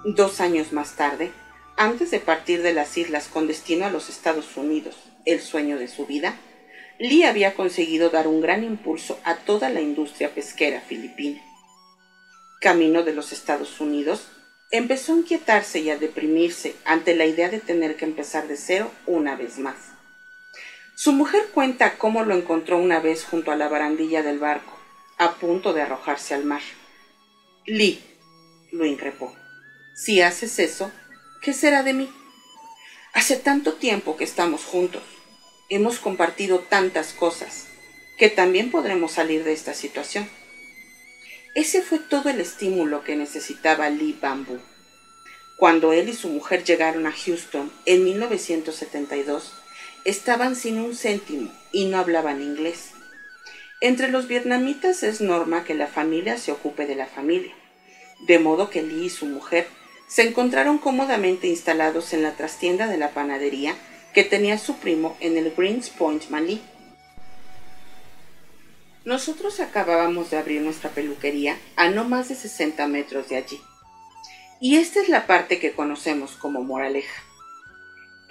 Dos 0.03 0.41
años 0.41 0.73
más 0.73 0.95
tarde, 0.95 1.31
antes 1.77 2.11
de 2.11 2.19
partir 2.19 2.61
de 2.61 2.73
las 2.73 2.97
islas 2.97 3.27
con 3.27 3.47
destino 3.47 3.85
a 3.85 3.89
los 3.89 4.09
Estados 4.09 4.57
Unidos, 4.57 4.97
el 5.25 5.41
sueño 5.41 5.77
de 5.77 5.87
su 5.87 6.05
vida, 6.05 6.35
Lee 6.99 7.23
había 7.23 7.55
conseguido 7.55 8.09
dar 8.09 8.27
un 8.27 8.41
gran 8.41 8.63
impulso 8.63 9.19
a 9.23 9.35
toda 9.35 9.69
la 9.69 9.81
industria 9.81 10.33
pesquera 10.33 10.81
filipina. 10.81 11.41
Camino 12.59 13.03
de 13.03 13.13
los 13.13 13.31
Estados 13.31 13.79
Unidos, 13.79 14.27
empezó 14.69 15.13
a 15.13 15.17
inquietarse 15.17 15.79
y 15.79 15.89
a 15.89 15.97
deprimirse 15.97 16.75
ante 16.85 17.15
la 17.15 17.25
idea 17.25 17.49
de 17.49 17.59
tener 17.59 17.95
que 17.95 18.05
empezar 18.05 18.47
de 18.47 18.57
cero 18.57 18.91
una 19.07 19.35
vez 19.35 19.57
más. 19.57 19.90
Su 21.03 21.13
mujer 21.13 21.47
cuenta 21.51 21.97
cómo 21.97 22.23
lo 22.25 22.35
encontró 22.35 22.77
una 22.77 22.99
vez 22.99 23.23
junto 23.23 23.51
a 23.51 23.55
la 23.55 23.67
barandilla 23.67 24.21
del 24.21 24.37
barco, 24.37 24.77
a 25.17 25.33
punto 25.39 25.73
de 25.73 25.81
arrojarse 25.81 26.35
al 26.35 26.45
mar. 26.45 26.61
Lee, 27.65 28.03
lo 28.71 28.85
increpó, 28.85 29.35
si 29.95 30.21
haces 30.21 30.59
eso, 30.59 30.91
¿qué 31.41 31.53
será 31.53 31.81
de 31.81 31.93
mí? 31.93 32.13
Hace 33.13 33.35
tanto 33.37 33.73
tiempo 33.73 34.15
que 34.15 34.25
estamos 34.25 34.63
juntos 34.63 35.01
hemos 35.69 35.97
compartido 35.97 36.59
tantas 36.59 37.13
cosas 37.13 37.65
que 38.19 38.29
también 38.29 38.69
podremos 38.69 39.13
salir 39.13 39.43
de 39.43 39.53
esta 39.53 39.73
situación. 39.73 40.29
Ese 41.55 41.81
fue 41.81 41.97
todo 41.97 42.29
el 42.29 42.39
estímulo 42.39 43.03
que 43.03 43.15
necesitaba 43.15 43.89
Lee 43.89 44.19
Bamboo. 44.21 44.61
Cuando 45.57 45.93
él 45.93 46.09
y 46.09 46.13
su 46.13 46.29
mujer 46.29 46.63
llegaron 46.63 47.07
a 47.07 47.11
Houston 47.11 47.71
en 47.87 48.03
1972, 48.03 49.60
estaban 50.05 50.55
sin 50.55 50.79
un 50.79 50.95
céntimo 50.95 51.51
y 51.71 51.85
no 51.85 51.97
hablaban 51.97 52.41
inglés. 52.41 52.91
Entre 53.79 54.09
los 54.09 54.27
vietnamitas 54.27 55.03
es 55.03 55.21
norma 55.21 55.63
que 55.63 55.73
la 55.73 55.87
familia 55.87 56.37
se 56.37 56.51
ocupe 56.51 56.85
de 56.85 56.95
la 56.95 57.07
familia, 57.07 57.53
de 58.27 58.39
modo 58.39 58.69
que 58.69 58.83
Lee 58.83 59.05
y 59.05 59.09
su 59.09 59.25
mujer 59.25 59.67
se 60.07 60.27
encontraron 60.27 60.77
cómodamente 60.77 61.47
instalados 61.47 62.13
en 62.13 62.21
la 62.21 62.33
trastienda 62.33 62.87
de 62.87 62.97
la 62.97 63.11
panadería 63.11 63.75
que 64.13 64.23
tenía 64.23 64.57
su 64.57 64.75
primo 64.75 65.15
en 65.19 65.37
el 65.37 65.53
Greens 65.55 65.89
Point 65.89 66.29
Manly. 66.29 66.61
Nosotros 69.05 69.59
acabábamos 69.59 70.29
de 70.29 70.37
abrir 70.37 70.61
nuestra 70.61 70.89
peluquería 70.89 71.57
a 71.75 71.89
no 71.89 72.03
más 72.03 72.29
de 72.29 72.35
60 72.35 72.85
metros 72.87 73.29
de 73.29 73.37
allí. 73.37 73.59
Y 74.59 74.77
esta 74.77 75.01
es 75.01 75.09
la 75.09 75.25
parte 75.25 75.59
que 75.59 75.71
conocemos 75.71 76.33
como 76.33 76.61
moraleja. 76.61 77.23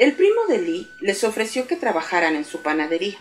El 0.00 0.14
primo 0.14 0.46
de 0.48 0.56
Lee 0.56 0.88
les 1.02 1.24
ofreció 1.24 1.66
que 1.66 1.76
trabajaran 1.76 2.34
en 2.34 2.46
su 2.46 2.62
panadería. 2.62 3.18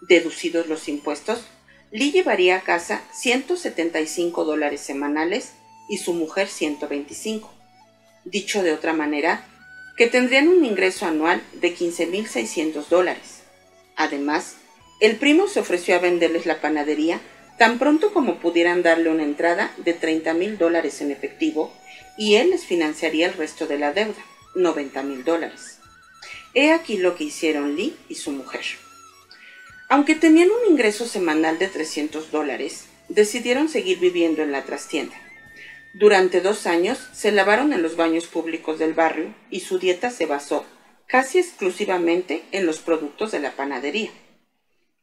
Deducidos 0.00 0.68
los 0.68 0.88
impuestos, 0.88 1.44
Lee 1.90 2.12
llevaría 2.12 2.56
a 2.56 2.60
casa 2.62 3.02
175 3.12 4.46
dólares 4.46 4.80
semanales 4.80 5.52
y 5.86 5.98
su 5.98 6.14
mujer 6.14 6.48
125. 6.48 7.52
Dicho 8.24 8.62
de 8.62 8.72
otra 8.72 8.94
manera, 8.94 9.46
que 9.98 10.06
tendrían 10.06 10.48
un 10.48 10.64
ingreso 10.64 11.04
anual 11.04 11.42
de 11.52 11.76
15.600 11.76 12.88
dólares. 12.88 13.42
Además, 13.94 14.56
el 15.00 15.16
primo 15.16 15.46
se 15.46 15.60
ofreció 15.60 15.94
a 15.94 15.98
venderles 15.98 16.46
la 16.46 16.62
panadería 16.62 17.20
tan 17.58 17.78
pronto 17.78 18.14
como 18.14 18.36
pudieran 18.36 18.82
darle 18.82 19.10
una 19.10 19.24
entrada 19.24 19.74
de 19.76 19.94
30.000 19.94 20.56
dólares 20.56 21.02
en 21.02 21.10
efectivo 21.10 21.70
y 22.16 22.36
él 22.36 22.48
les 22.48 22.64
financiaría 22.64 23.26
el 23.26 23.34
resto 23.34 23.66
de 23.66 23.78
la 23.78 23.92
deuda, 23.92 24.24
90.000 24.54 25.22
dólares. 25.22 25.80
He 26.54 26.72
aquí 26.72 26.98
lo 26.98 27.16
que 27.16 27.24
hicieron 27.24 27.76
Lee 27.76 27.96
y 28.08 28.14
su 28.14 28.30
mujer. 28.30 28.64
Aunque 29.88 30.14
tenían 30.14 30.50
un 30.50 30.70
ingreso 30.72 31.06
semanal 31.06 31.58
de 31.58 31.68
300 31.68 32.30
dólares, 32.30 32.86
decidieron 33.08 33.68
seguir 33.68 33.98
viviendo 33.98 34.42
en 34.42 34.52
la 34.52 34.64
trastienda. 34.64 35.16
Durante 35.94 36.40
dos 36.40 36.66
años 36.66 36.98
se 37.12 37.32
lavaron 37.32 37.72
en 37.72 37.82
los 37.82 37.96
baños 37.96 38.26
públicos 38.26 38.78
del 38.78 38.94
barrio 38.94 39.34
y 39.50 39.60
su 39.60 39.78
dieta 39.78 40.10
se 40.10 40.26
basó 40.26 40.64
casi 41.06 41.38
exclusivamente 41.38 42.42
en 42.52 42.66
los 42.66 42.78
productos 42.78 43.32
de 43.32 43.40
la 43.40 43.52
panadería. 43.52 44.10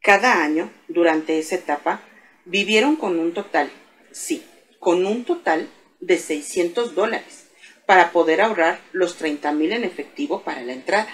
Cada 0.00 0.42
año, 0.42 0.70
durante 0.88 1.38
esa 1.38 1.54
etapa, 1.54 2.02
vivieron 2.44 2.96
con 2.96 3.18
un 3.18 3.32
total, 3.32 3.70
sí, 4.10 4.42
con 4.80 5.06
un 5.06 5.24
total 5.24 5.68
de 6.00 6.18
600 6.18 6.94
dólares 6.94 7.46
para 7.86 8.10
poder 8.10 8.40
ahorrar 8.40 8.80
los 8.92 9.16
30 9.16 9.52
mil 9.52 9.72
en 9.72 9.84
efectivo 9.84 10.42
para 10.42 10.62
la 10.62 10.72
entrada. 10.72 11.08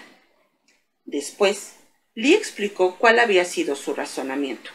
Después, 1.09 1.73
Lee 2.15 2.35
explicó 2.35 2.97
cuál 2.99 3.19
había 3.19 3.47
sido 3.47 3.77
su 3.77 3.95
razonamiento. 3.95 4.71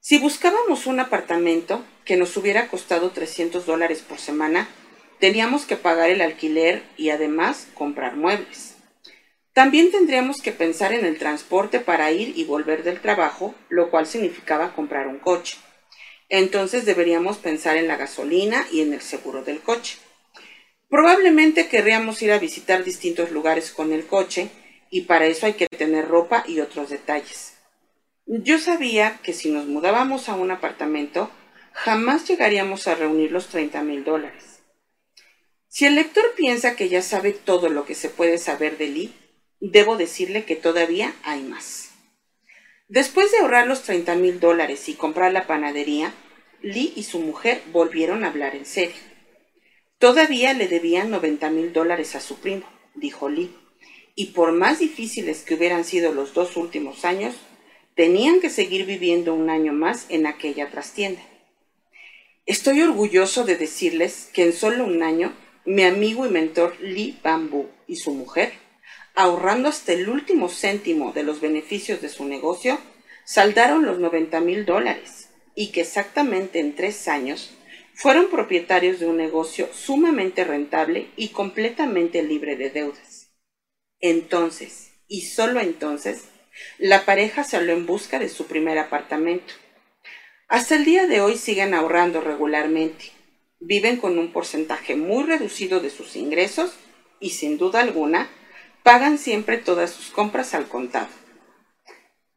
Si 0.00 0.18
buscábamos 0.18 0.86
un 0.86 0.98
apartamento 0.98 1.84
que 2.04 2.16
nos 2.16 2.36
hubiera 2.36 2.66
costado 2.66 3.10
300 3.12 3.64
dólares 3.64 4.00
por 4.00 4.18
semana, 4.18 4.68
teníamos 5.20 5.64
que 5.64 5.76
pagar 5.76 6.10
el 6.10 6.22
alquiler 6.22 6.82
y 6.96 7.10
además 7.10 7.68
comprar 7.74 8.16
muebles. 8.16 8.78
También 9.52 9.92
tendríamos 9.92 10.42
que 10.42 10.50
pensar 10.50 10.92
en 10.92 11.04
el 11.04 11.18
transporte 11.18 11.78
para 11.78 12.10
ir 12.10 12.36
y 12.36 12.42
volver 12.42 12.82
del 12.82 13.00
trabajo, 13.00 13.54
lo 13.68 13.90
cual 13.90 14.08
significaba 14.08 14.74
comprar 14.74 15.06
un 15.06 15.20
coche. 15.20 15.56
Entonces 16.28 16.84
deberíamos 16.84 17.36
pensar 17.36 17.76
en 17.76 17.86
la 17.86 17.96
gasolina 17.96 18.66
y 18.72 18.80
en 18.80 18.92
el 18.92 19.02
seguro 19.02 19.44
del 19.44 19.60
coche. 19.60 19.98
Probablemente 20.88 21.68
querríamos 21.68 22.20
ir 22.22 22.32
a 22.32 22.40
visitar 22.40 22.82
distintos 22.82 23.30
lugares 23.30 23.70
con 23.70 23.92
el 23.92 24.04
coche 24.04 24.50
y 24.90 25.02
para 25.02 25.26
eso 25.26 25.46
hay 25.46 25.54
que 25.54 25.66
tener 25.66 26.08
ropa 26.08 26.44
y 26.46 26.60
otros 26.60 26.90
detalles. 26.90 27.54
Yo 28.26 28.58
sabía 28.58 29.18
que 29.22 29.32
si 29.32 29.50
nos 29.50 29.66
mudábamos 29.66 30.28
a 30.28 30.34
un 30.34 30.50
apartamento, 30.50 31.30
jamás 31.72 32.28
llegaríamos 32.28 32.86
a 32.86 32.94
reunir 32.94 33.32
los 33.32 33.48
30 33.48 33.82
mil 33.82 34.04
dólares. 34.04 34.60
Si 35.68 35.86
el 35.86 35.94
lector 35.94 36.24
piensa 36.36 36.76
que 36.76 36.88
ya 36.88 37.02
sabe 37.02 37.32
todo 37.32 37.68
lo 37.68 37.84
que 37.84 37.94
se 37.94 38.08
puede 38.08 38.38
saber 38.38 38.78
de 38.78 38.88
Lee, 38.88 39.14
debo 39.60 39.96
decirle 39.96 40.44
que 40.44 40.56
todavía 40.56 41.14
hay 41.22 41.42
más. 41.42 41.90
Después 42.88 43.30
de 43.30 43.38
ahorrar 43.38 43.66
los 43.66 43.82
30 43.82 44.14
mil 44.16 44.40
dólares 44.40 44.88
y 44.88 44.94
comprar 44.94 45.32
la 45.32 45.46
panadería, 45.46 46.12
Lee 46.62 46.92
y 46.96 47.04
su 47.04 47.20
mujer 47.20 47.62
volvieron 47.70 48.24
a 48.24 48.28
hablar 48.28 48.56
en 48.56 48.66
serio. 48.66 48.96
Todavía 49.98 50.52
le 50.54 50.68
debían 50.68 51.10
90 51.10 51.50
mil 51.50 51.72
dólares 51.72 52.14
a 52.14 52.20
su 52.20 52.38
primo, 52.40 52.64
dijo 52.94 53.28
Lee, 53.28 53.54
y 54.18 54.32
por 54.32 54.50
más 54.50 54.80
difíciles 54.80 55.42
que 55.42 55.54
hubieran 55.54 55.84
sido 55.84 56.12
los 56.12 56.34
dos 56.34 56.56
últimos 56.56 57.04
años, 57.04 57.36
tenían 57.94 58.40
que 58.40 58.50
seguir 58.50 58.84
viviendo 58.84 59.32
un 59.32 59.48
año 59.48 59.72
más 59.72 60.06
en 60.08 60.26
aquella 60.26 60.72
trastienda. 60.72 61.22
Estoy 62.44 62.82
orgulloso 62.82 63.44
de 63.44 63.54
decirles 63.54 64.28
que 64.32 64.42
en 64.42 64.52
solo 64.52 64.84
un 64.86 65.04
año, 65.04 65.32
mi 65.64 65.84
amigo 65.84 66.26
y 66.26 66.30
mentor 66.30 66.74
Lee 66.80 67.16
Bamboo 67.22 67.70
y 67.86 67.94
su 67.94 68.12
mujer, 68.12 68.54
ahorrando 69.14 69.68
hasta 69.68 69.92
el 69.92 70.08
último 70.08 70.48
céntimo 70.48 71.12
de 71.12 71.22
los 71.22 71.40
beneficios 71.40 72.00
de 72.00 72.08
su 72.08 72.24
negocio, 72.24 72.80
saldaron 73.24 73.86
los 73.86 74.00
90 74.00 74.40
mil 74.40 74.66
dólares 74.66 75.28
y 75.54 75.70
que 75.70 75.82
exactamente 75.82 76.58
en 76.58 76.74
tres 76.74 77.06
años 77.06 77.52
fueron 77.94 78.30
propietarios 78.30 78.98
de 78.98 79.06
un 79.06 79.16
negocio 79.16 79.68
sumamente 79.72 80.42
rentable 80.42 81.06
y 81.16 81.28
completamente 81.28 82.20
libre 82.24 82.56
de 82.56 82.70
deudas. 82.70 83.07
Entonces, 84.00 84.92
y 85.08 85.22
solo 85.22 85.60
entonces, 85.60 86.28
la 86.78 87.04
pareja 87.04 87.44
salió 87.44 87.72
en 87.72 87.86
busca 87.86 88.18
de 88.18 88.28
su 88.28 88.46
primer 88.46 88.78
apartamento. 88.78 89.54
Hasta 90.48 90.76
el 90.76 90.84
día 90.84 91.06
de 91.06 91.20
hoy 91.20 91.36
siguen 91.36 91.74
ahorrando 91.74 92.20
regularmente. 92.20 93.12
Viven 93.60 93.96
con 93.96 94.18
un 94.18 94.32
porcentaje 94.32 94.96
muy 94.96 95.24
reducido 95.24 95.80
de 95.80 95.90
sus 95.90 96.16
ingresos 96.16 96.72
y 97.20 97.30
sin 97.30 97.58
duda 97.58 97.80
alguna 97.80 98.30
pagan 98.82 99.18
siempre 99.18 99.58
todas 99.58 99.90
sus 99.90 100.10
compras 100.10 100.54
al 100.54 100.68
contado. 100.68 101.08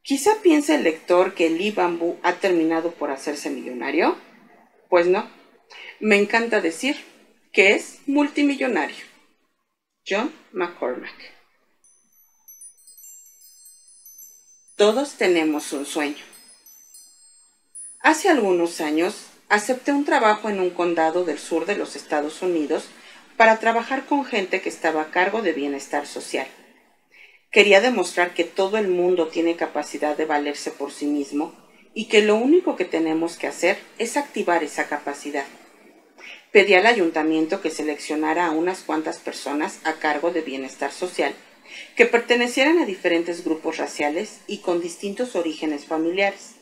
Quizá 0.02 0.32
piense 0.42 0.76
el 0.76 0.84
lector 0.84 1.36
que 1.36 1.50
Lee 1.50 1.72
Bamboo 1.72 2.20
ha 2.24 2.34
terminado 2.34 2.92
por 2.92 3.12
hacerse 3.12 3.50
millonario. 3.52 4.18
Pues 4.90 5.08
no. 5.08 5.30
Me 6.00 6.18
encanta 6.18 6.60
decir 6.60 6.98
que 7.54 7.74
es 7.74 8.00
multimillonario. 8.08 9.06
John 10.08 10.34
McCormack. 10.52 11.41
Todos 14.82 15.14
tenemos 15.14 15.74
un 15.74 15.86
sueño. 15.86 16.24
Hace 18.00 18.30
algunos 18.30 18.82
años 18.82 19.28
acepté 19.48 19.92
un 19.92 20.06
trabajo 20.06 20.50
en 20.50 20.60
un 20.60 20.72
condado 20.72 21.24
del 21.24 21.38
sur 21.38 21.68
de 21.68 21.76
los 21.76 21.96
Estados 21.96 22.42
Unidos 22.42 22.86
para 23.38 23.60
trabajar 23.60 24.08
con 24.08 24.26
gente 24.26 24.60
que 24.60 24.70
estaba 24.70 25.04
a 25.04 25.12
cargo 25.12 25.44
de 25.44 25.54
bienestar 25.54 26.08
social. 26.08 26.48
Quería 27.52 27.80
demostrar 27.80 28.34
que 28.34 28.44
todo 28.44 28.80
el 28.80 28.88
mundo 28.88 29.28
tiene 29.28 29.56
capacidad 29.56 30.18
de 30.18 30.26
valerse 30.26 30.72
por 30.72 30.92
sí 30.92 31.06
mismo 31.06 31.54
y 31.94 32.06
que 32.06 32.24
lo 32.24 32.34
único 32.38 32.76
que 32.76 32.86
tenemos 32.86 33.38
que 33.38 33.46
hacer 33.46 33.78
es 34.00 34.18
activar 34.18 34.64
esa 34.64 34.88
capacidad. 34.88 35.46
Pedí 36.52 36.74
al 36.74 36.88
ayuntamiento 36.88 37.62
que 37.62 37.70
seleccionara 37.70 38.48
a 38.48 38.52
unas 38.52 38.80
cuantas 38.80 39.20
personas 39.20 39.78
a 39.84 39.94
cargo 40.00 40.32
de 40.32 40.42
bienestar 40.42 40.92
social 40.92 41.36
que 41.96 42.06
pertenecieran 42.06 42.80
a 42.80 42.86
diferentes 42.86 43.44
grupos 43.44 43.78
raciales 43.78 44.42
y 44.48 44.60
con 44.60 44.82
distintos 44.82 45.36
orígenes 45.36 45.86
familiares. 45.86 46.56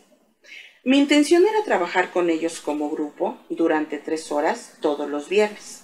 Mi 0.84 0.98
intención 0.98 1.46
era 1.46 1.64
trabajar 1.64 2.12
con 2.12 2.30
ellos 2.30 2.62
como 2.62 2.90
grupo 2.90 3.38
durante 3.50 3.98
tres 3.98 4.32
horas 4.32 4.74
todos 4.82 5.10
los 5.10 5.30
viernes. 5.30 5.84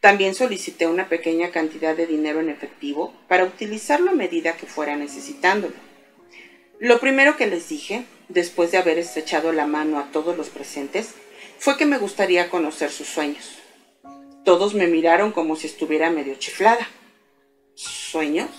También 0.00 0.34
solicité 0.34 0.86
una 0.86 1.08
pequeña 1.08 1.50
cantidad 1.50 1.96
de 1.96 2.06
dinero 2.06 2.40
en 2.40 2.48
efectivo 2.48 3.12
para 3.28 3.44
utilizarlo 3.44 4.10
a 4.10 4.14
medida 4.14 4.56
que 4.56 4.66
fuera 4.66 4.96
necesitándolo. 4.96 5.74
Lo 6.78 7.00
primero 7.00 7.36
que 7.36 7.46
les 7.46 7.68
dije, 7.68 8.04
después 8.28 8.70
de 8.70 8.78
haber 8.78 8.98
estrechado 8.98 9.52
la 9.52 9.66
mano 9.66 9.98
a 9.98 10.12
todos 10.12 10.36
los 10.36 10.50
presentes, 10.50 11.14
fue 11.58 11.76
que 11.76 11.86
me 11.86 11.98
gustaría 11.98 12.50
conocer 12.50 12.90
sus 12.90 13.08
sueños. 13.08 13.58
Todos 14.44 14.74
me 14.74 14.86
miraron 14.86 15.32
como 15.32 15.56
si 15.56 15.66
estuviera 15.66 16.10
medio 16.10 16.36
chiflada. 16.36 16.86
¿Sueños? 17.76 18.50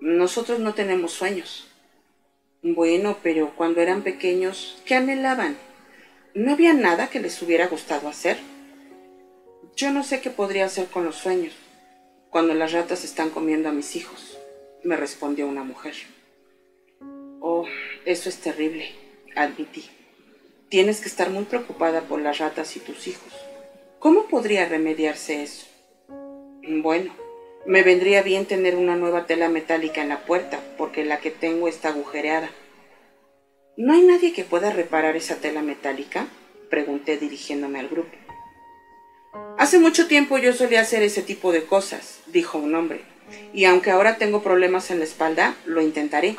Nosotros 0.00 0.60
no 0.60 0.72
tenemos 0.72 1.12
sueños. 1.12 1.66
Bueno, 2.62 3.18
pero 3.22 3.54
cuando 3.56 3.82
eran 3.82 4.02
pequeños, 4.02 4.80
¿qué 4.86 4.94
anhelaban? 4.94 5.58
¿No 6.32 6.52
había 6.52 6.72
nada 6.72 7.10
que 7.10 7.20
les 7.20 7.42
hubiera 7.42 7.66
gustado 7.66 8.08
hacer? 8.08 8.38
Yo 9.76 9.90
no 9.90 10.04
sé 10.04 10.20
qué 10.20 10.30
podría 10.30 10.64
hacer 10.64 10.86
con 10.86 11.04
los 11.04 11.16
sueños 11.16 11.52
cuando 12.30 12.54
las 12.54 12.72
ratas 12.72 13.04
están 13.04 13.30
comiendo 13.30 13.68
a 13.68 13.72
mis 13.72 13.94
hijos, 13.94 14.38
me 14.82 14.96
respondió 14.96 15.46
una 15.46 15.62
mujer. 15.62 15.94
Oh, 17.40 17.64
eso 18.04 18.28
es 18.28 18.38
terrible, 18.38 18.88
admití. 19.36 19.84
Tienes 20.68 21.00
que 21.00 21.08
estar 21.08 21.30
muy 21.30 21.44
preocupada 21.44 22.02
por 22.02 22.20
las 22.20 22.38
ratas 22.38 22.76
y 22.76 22.80
tus 22.80 23.06
hijos. 23.06 23.32
¿Cómo 24.00 24.26
podría 24.26 24.68
remediarse 24.68 25.44
eso? 25.44 25.66
Bueno, 26.68 27.12
me 27.66 27.82
vendría 27.82 28.22
bien 28.22 28.46
tener 28.46 28.76
una 28.76 28.96
nueva 28.96 29.26
tela 29.26 29.48
metálica 29.48 30.02
en 30.02 30.10
la 30.10 30.20
puerta, 30.20 30.60
porque 30.76 31.04
la 31.04 31.18
que 31.18 31.30
tengo 31.30 31.68
está 31.68 31.88
agujereada. 31.88 32.50
¿No 33.76 33.92
hay 33.92 34.02
nadie 34.02 34.32
que 34.32 34.44
pueda 34.44 34.70
reparar 34.70 35.16
esa 35.16 35.36
tela 35.36 35.62
metálica? 35.62 36.26
Pregunté 36.70 37.16
dirigiéndome 37.16 37.80
al 37.80 37.88
grupo. 37.88 38.16
Hace 39.58 39.78
mucho 39.78 40.06
tiempo 40.06 40.38
yo 40.38 40.52
solía 40.52 40.80
hacer 40.80 41.02
ese 41.02 41.22
tipo 41.22 41.52
de 41.52 41.64
cosas, 41.64 42.20
dijo 42.26 42.58
un 42.58 42.74
hombre, 42.74 43.00
y 43.52 43.64
aunque 43.64 43.90
ahora 43.90 44.16
tengo 44.16 44.42
problemas 44.42 44.90
en 44.90 44.98
la 44.98 45.04
espalda, 45.04 45.56
lo 45.64 45.80
intentaré. 45.80 46.36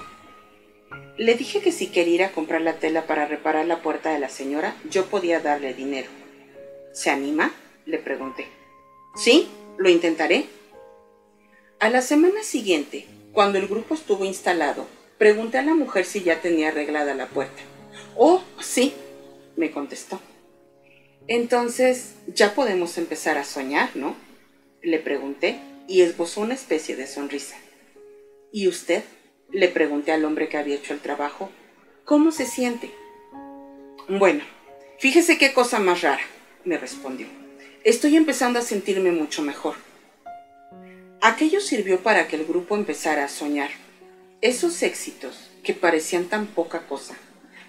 Le 1.17 1.35
dije 1.35 1.61
que 1.61 1.71
si 1.71 1.87
quería 1.87 2.15
ir 2.15 2.23
a 2.23 2.31
comprar 2.31 2.61
la 2.61 2.73
tela 2.73 3.07
para 3.07 3.25
reparar 3.25 3.65
la 3.65 3.81
puerta 3.81 4.11
de 4.11 4.19
la 4.19 4.29
señora, 4.29 4.75
yo 4.89 5.05
podía 5.05 5.39
darle 5.39 5.73
dinero. 5.73 6.09
¿Se 6.93 7.09
anima? 7.09 7.51
le 7.85 7.99
pregunté. 7.99 8.47
Sí, 9.15 9.47
lo 9.77 9.89
intentaré. 9.89 10.45
A 11.79 11.89
la 11.89 12.01
semana 12.01 12.41
siguiente, 12.43 13.05
cuando 13.33 13.57
el 13.57 13.67
grupo 13.67 13.95
estuvo 13.95 14.23
instalado, 14.23 14.87
pregunté 15.17 15.57
a 15.57 15.61
la 15.61 15.73
mujer 15.73 16.05
si 16.05 16.23
ya 16.23 16.39
tenía 16.39 16.69
arreglada 16.69 17.13
la 17.15 17.27
puerta. 17.27 17.61
Oh, 18.15 18.41
sí, 18.61 18.93
me 19.57 19.71
contestó. 19.71 20.21
Entonces, 21.27 22.15
ya 22.27 22.55
podemos 22.55 22.97
empezar 22.97 23.37
a 23.37 23.43
soñar, 23.43 23.89
¿no? 23.95 24.15
Le 24.81 24.99
pregunté 24.99 25.59
y 25.87 26.01
esbozó 26.01 26.41
una 26.41 26.53
especie 26.53 26.95
de 26.95 27.07
sonrisa. 27.07 27.57
¿Y 28.53 28.69
usted? 28.69 29.03
Le 29.51 29.67
pregunté 29.67 30.13
al 30.13 30.23
hombre 30.23 30.47
que 30.47 30.57
había 30.57 30.75
hecho 30.75 30.93
el 30.93 31.01
trabajo. 31.01 31.49
¿Cómo 32.05 32.31
se 32.31 32.45
siente? 32.45 32.89
Bueno, 34.07 34.43
fíjese 34.99 35.37
qué 35.37 35.53
cosa 35.53 35.79
más 35.79 36.01
rara, 36.03 36.23
me 36.63 36.77
respondió. 36.77 37.27
Estoy 37.83 38.15
empezando 38.15 38.59
a 38.59 38.63
sentirme 38.63 39.11
mucho 39.11 39.41
mejor. 39.41 39.75
Aquello 41.21 41.59
sirvió 41.59 42.01
para 42.01 42.27
que 42.27 42.35
el 42.35 42.45
grupo 42.45 42.75
empezara 42.75 43.25
a 43.25 43.29
soñar. 43.29 43.69
Esos 44.41 44.83
éxitos, 44.83 45.49
que 45.63 45.73
parecían 45.73 46.25
tan 46.25 46.47
poca 46.47 46.87
cosa, 46.87 47.15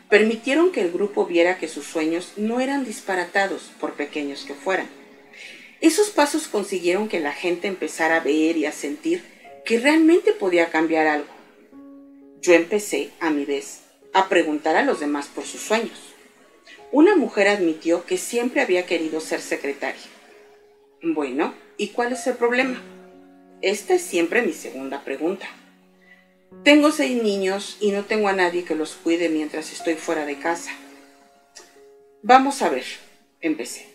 permitieron 0.09 0.73
que 0.73 0.83
el 0.83 0.93
grupo 0.93 1.27
viera 1.27 1.59
que 1.59 1.69
sus 1.69 1.87
sueños 1.87 2.35
no 2.37 2.61
eran 2.61 2.85
disparatados, 2.85 3.71
por 3.81 3.95
pequeños 3.95 4.45
que 4.45 4.55
fueran. 4.55 4.89
Esos 5.81 6.11
pasos 6.11 6.49
consiguieron 6.49 7.09
que 7.09 7.21
la 7.21 7.33
gente 7.33 7.69
empezara 7.69 8.17
a 8.17 8.21
ver 8.21 8.57
y 8.57 8.67
a 8.67 8.73
sentir 8.73 9.25
que 9.65 9.79
realmente 9.79 10.33
podía 10.33 10.71
cambiar 10.71 11.07
algo. 11.07 11.33
Yo 12.41 12.55
empecé, 12.55 13.11
a 13.21 13.31
mi 13.31 13.45
vez, 13.45 13.83
a 14.13 14.29
preguntar 14.29 14.77
a 14.77 14.83
los 14.83 15.01
demás 15.01 15.27
por 15.27 15.45
sus 15.45 15.61
sueños. 15.61 16.15
Una 16.93 17.17
mujer 17.17 17.49
admitió 17.49 18.05
que 18.07 18.17
siempre 18.17 18.61
había 18.61 18.87
querido 18.87 19.21
ser 19.21 19.41
secretaria. 19.41 20.01
Bueno, 21.03 21.55
¿y 21.77 21.89
cuál 21.89 22.13
es 22.13 22.27
el 22.27 22.37
problema? 22.37 22.81
Esta 23.67 23.95
es 23.95 24.03
siempre 24.03 24.43
mi 24.43 24.53
segunda 24.53 25.03
pregunta. 25.03 25.49
Tengo 26.63 26.93
seis 26.93 27.21
niños 27.21 27.79
y 27.81 27.91
no 27.91 28.05
tengo 28.05 28.29
a 28.29 28.33
nadie 28.33 28.63
que 28.63 28.77
los 28.77 28.95
cuide 28.95 29.29
mientras 29.29 29.73
estoy 29.73 29.95
fuera 29.95 30.25
de 30.25 30.39
casa. 30.39 30.71
Vamos 32.23 32.63
a 32.63 32.69
ver, 32.69 32.85
empecé. 33.41 33.89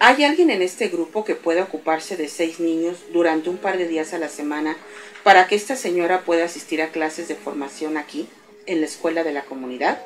¿Hay 0.00 0.24
alguien 0.24 0.50
en 0.50 0.60
este 0.60 0.88
grupo 0.88 1.24
que 1.24 1.36
pueda 1.36 1.62
ocuparse 1.62 2.16
de 2.16 2.26
seis 2.26 2.58
niños 2.58 3.04
durante 3.12 3.48
un 3.48 3.58
par 3.58 3.78
de 3.78 3.86
días 3.86 4.12
a 4.12 4.18
la 4.18 4.28
semana 4.28 4.76
para 5.22 5.46
que 5.46 5.54
esta 5.54 5.76
señora 5.76 6.22
pueda 6.22 6.44
asistir 6.44 6.82
a 6.82 6.90
clases 6.90 7.28
de 7.28 7.36
formación 7.36 7.98
aquí, 7.98 8.26
en 8.66 8.80
la 8.80 8.86
escuela 8.86 9.22
de 9.22 9.32
la 9.32 9.44
comunidad? 9.44 10.02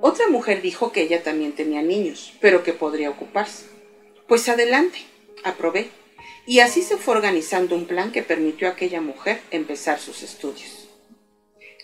Otra 0.00 0.26
mujer 0.26 0.60
dijo 0.60 0.90
que 0.90 1.02
ella 1.02 1.22
también 1.22 1.52
tenía 1.52 1.82
niños, 1.82 2.34
pero 2.40 2.64
que 2.64 2.72
podría 2.72 3.10
ocuparse. 3.10 3.66
Pues 4.26 4.48
adelante, 4.48 4.98
aprobé 5.44 5.88
y 6.46 6.60
así 6.60 6.82
se 6.82 6.96
fue 6.96 7.16
organizando 7.16 7.74
un 7.74 7.86
plan 7.86 8.12
que 8.12 8.22
permitió 8.22 8.68
a 8.68 8.72
aquella 8.72 9.00
mujer 9.00 9.40
empezar 9.50 9.98
sus 9.98 10.22
estudios. 10.22 10.88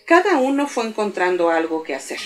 Cada 0.07 0.37
uno 0.37 0.67
fue 0.67 0.85
encontrando 0.85 1.49
algo 1.49 1.83
que 1.83 1.93
hacer. 1.93 2.19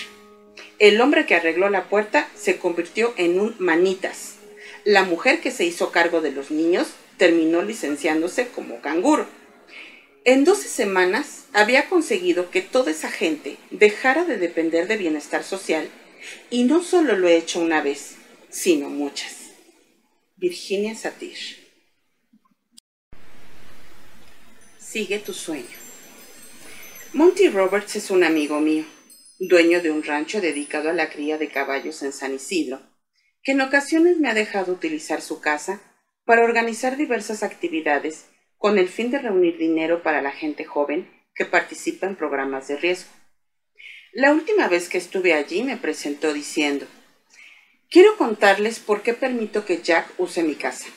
El 0.78 1.00
hombre 1.00 1.26
que 1.26 1.34
arregló 1.34 1.68
la 1.68 1.88
puerta 1.88 2.28
se 2.36 2.58
convirtió 2.58 3.12
en 3.16 3.40
un 3.40 3.56
manitas. 3.58 4.36
La 4.84 5.02
mujer 5.02 5.40
que 5.40 5.50
se 5.50 5.64
hizo 5.64 5.90
cargo 5.90 6.20
de 6.20 6.30
los 6.30 6.52
niños 6.52 6.88
terminó 7.16 7.62
licenciándose 7.62 8.48
como 8.48 8.80
canguro. 8.80 9.26
En 10.24 10.44
12 10.44 10.68
semanas 10.68 11.46
había 11.52 11.88
conseguido 11.88 12.50
que 12.50 12.62
toda 12.62 12.92
esa 12.92 13.10
gente 13.10 13.56
dejara 13.70 14.24
de 14.24 14.36
depender 14.36 14.86
de 14.86 14.96
bienestar 14.96 15.42
social 15.42 15.88
y 16.50 16.64
no 16.64 16.82
solo 16.82 17.16
lo 17.16 17.26
he 17.26 17.36
hecho 17.36 17.60
una 17.60 17.80
vez, 17.80 18.16
sino 18.48 18.90
muchas. 18.90 19.50
Virginia 20.36 20.94
Satir 20.94 21.67
Sigue 24.90 25.18
tu 25.18 25.34
sueño. 25.34 25.66
Monty 27.12 27.50
Roberts 27.50 27.96
es 27.96 28.10
un 28.10 28.24
amigo 28.24 28.58
mío, 28.58 28.86
dueño 29.38 29.82
de 29.82 29.90
un 29.90 30.02
rancho 30.02 30.40
dedicado 30.40 30.88
a 30.88 30.94
la 30.94 31.10
cría 31.10 31.36
de 31.36 31.50
caballos 31.50 32.02
en 32.02 32.14
San 32.14 32.34
Isidro, 32.34 32.80
que 33.42 33.52
en 33.52 33.60
ocasiones 33.60 34.18
me 34.18 34.30
ha 34.30 34.34
dejado 34.34 34.72
utilizar 34.72 35.20
su 35.20 35.42
casa 35.42 35.82
para 36.24 36.42
organizar 36.42 36.96
diversas 36.96 37.42
actividades 37.42 38.30
con 38.56 38.78
el 38.78 38.88
fin 38.88 39.10
de 39.10 39.18
reunir 39.18 39.58
dinero 39.58 40.02
para 40.02 40.22
la 40.22 40.30
gente 40.30 40.64
joven 40.64 41.06
que 41.34 41.44
participa 41.44 42.06
en 42.06 42.16
programas 42.16 42.66
de 42.68 42.78
riesgo. 42.78 43.10
La 44.14 44.32
última 44.32 44.68
vez 44.68 44.88
que 44.88 44.96
estuve 44.96 45.34
allí 45.34 45.64
me 45.64 45.76
presentó 45.76 46.32
diciendo, 46.32 46.86
quiero 47.90 48.16
contarles 48.16 48.78
por 48.78 49.02
qué 49.02 49.12
permito 49.12 49.66
que 49.66 49.82
Jack 49.82 50.08
use 50.16 50.42
mi 50.42 50.54
casa. 50.54 50.88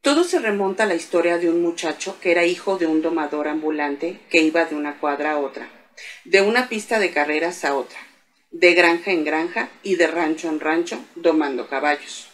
Todo 0.00 0.24
se 0.24 0.38
remonta 0.38 0.84
a 0.84 0.86
la 0.86 0.94
historia 0.94 1.38
de 1.38 1.50
un 1.50 1.62
muchacho 1.62 2.18
que 2.20 2.30
era 2.30 2.44
hijo 2.44 2.78
de 2.78 2.86
un 2.86 3.02
domador 3.02 3.48
ambulante 3.48 4.20
que 4.30 4.42
iba 4.42 4.64
de 4.64 4.76
una 4.76 4.98
cuadra 4.98 5.32
a 5.32 5.38
otra, 5.38 5.68
de 6.24 6.42
una 6.42 6.68
pista 6.68 6.98
de 6.98 7.10
carreras 7.10 7.64
a 7.64 7.74
otra, 7.74 7.98
de 8.50 8.74
granja 8.74 9.10
en 9.10 9.24
granja 9.24 9.68
y 9.82 9.96
de 9.96 10.06
rancho 10.06 10.48
en 10.48 10.60
rancho, 10.60 11.04
domando 11.14 11.68
caballos. 11.68 12.28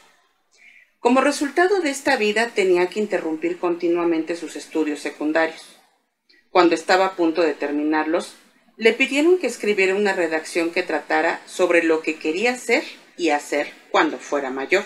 Como 1.01 1.20
resultado 1.20 1.80
de 1.80 1.90
esta 1.90 2.16
vida 2.16 2.51
tenía 2.55 2.86
que 2.89 3.01
interrumpir 3.01 3.59
continuamente 3.59 4.36
sus 4.36 4.55
estudios 4.55 5.01
secundarios. 5.01 5.76
Cuando 6.51 6.74
estaba 6.74 7.06
a 7.06 7.16
punto 7.16 7.43
de 7.43 7.55
terminarlos, 7.55 8.34
le 8.76 8.93
pidieron 8.93 9.39
que 9.39 9.47
escribiera 9.47 9.94
una 9.94 10.12
redacción 10.12 10.70
que 10.70 10.82
tratara 10.82 11.40
sobre 11.47 11.82
lo 11.82 12.02
que 12.02 12.18
quería 12.18 12.56
ser 12.56 12.84
y 13.16 13.30
hacer 13.30 13.72
cuando 13.90 14.18
fuera 14.18 14.51
mayor. 14.51 14.84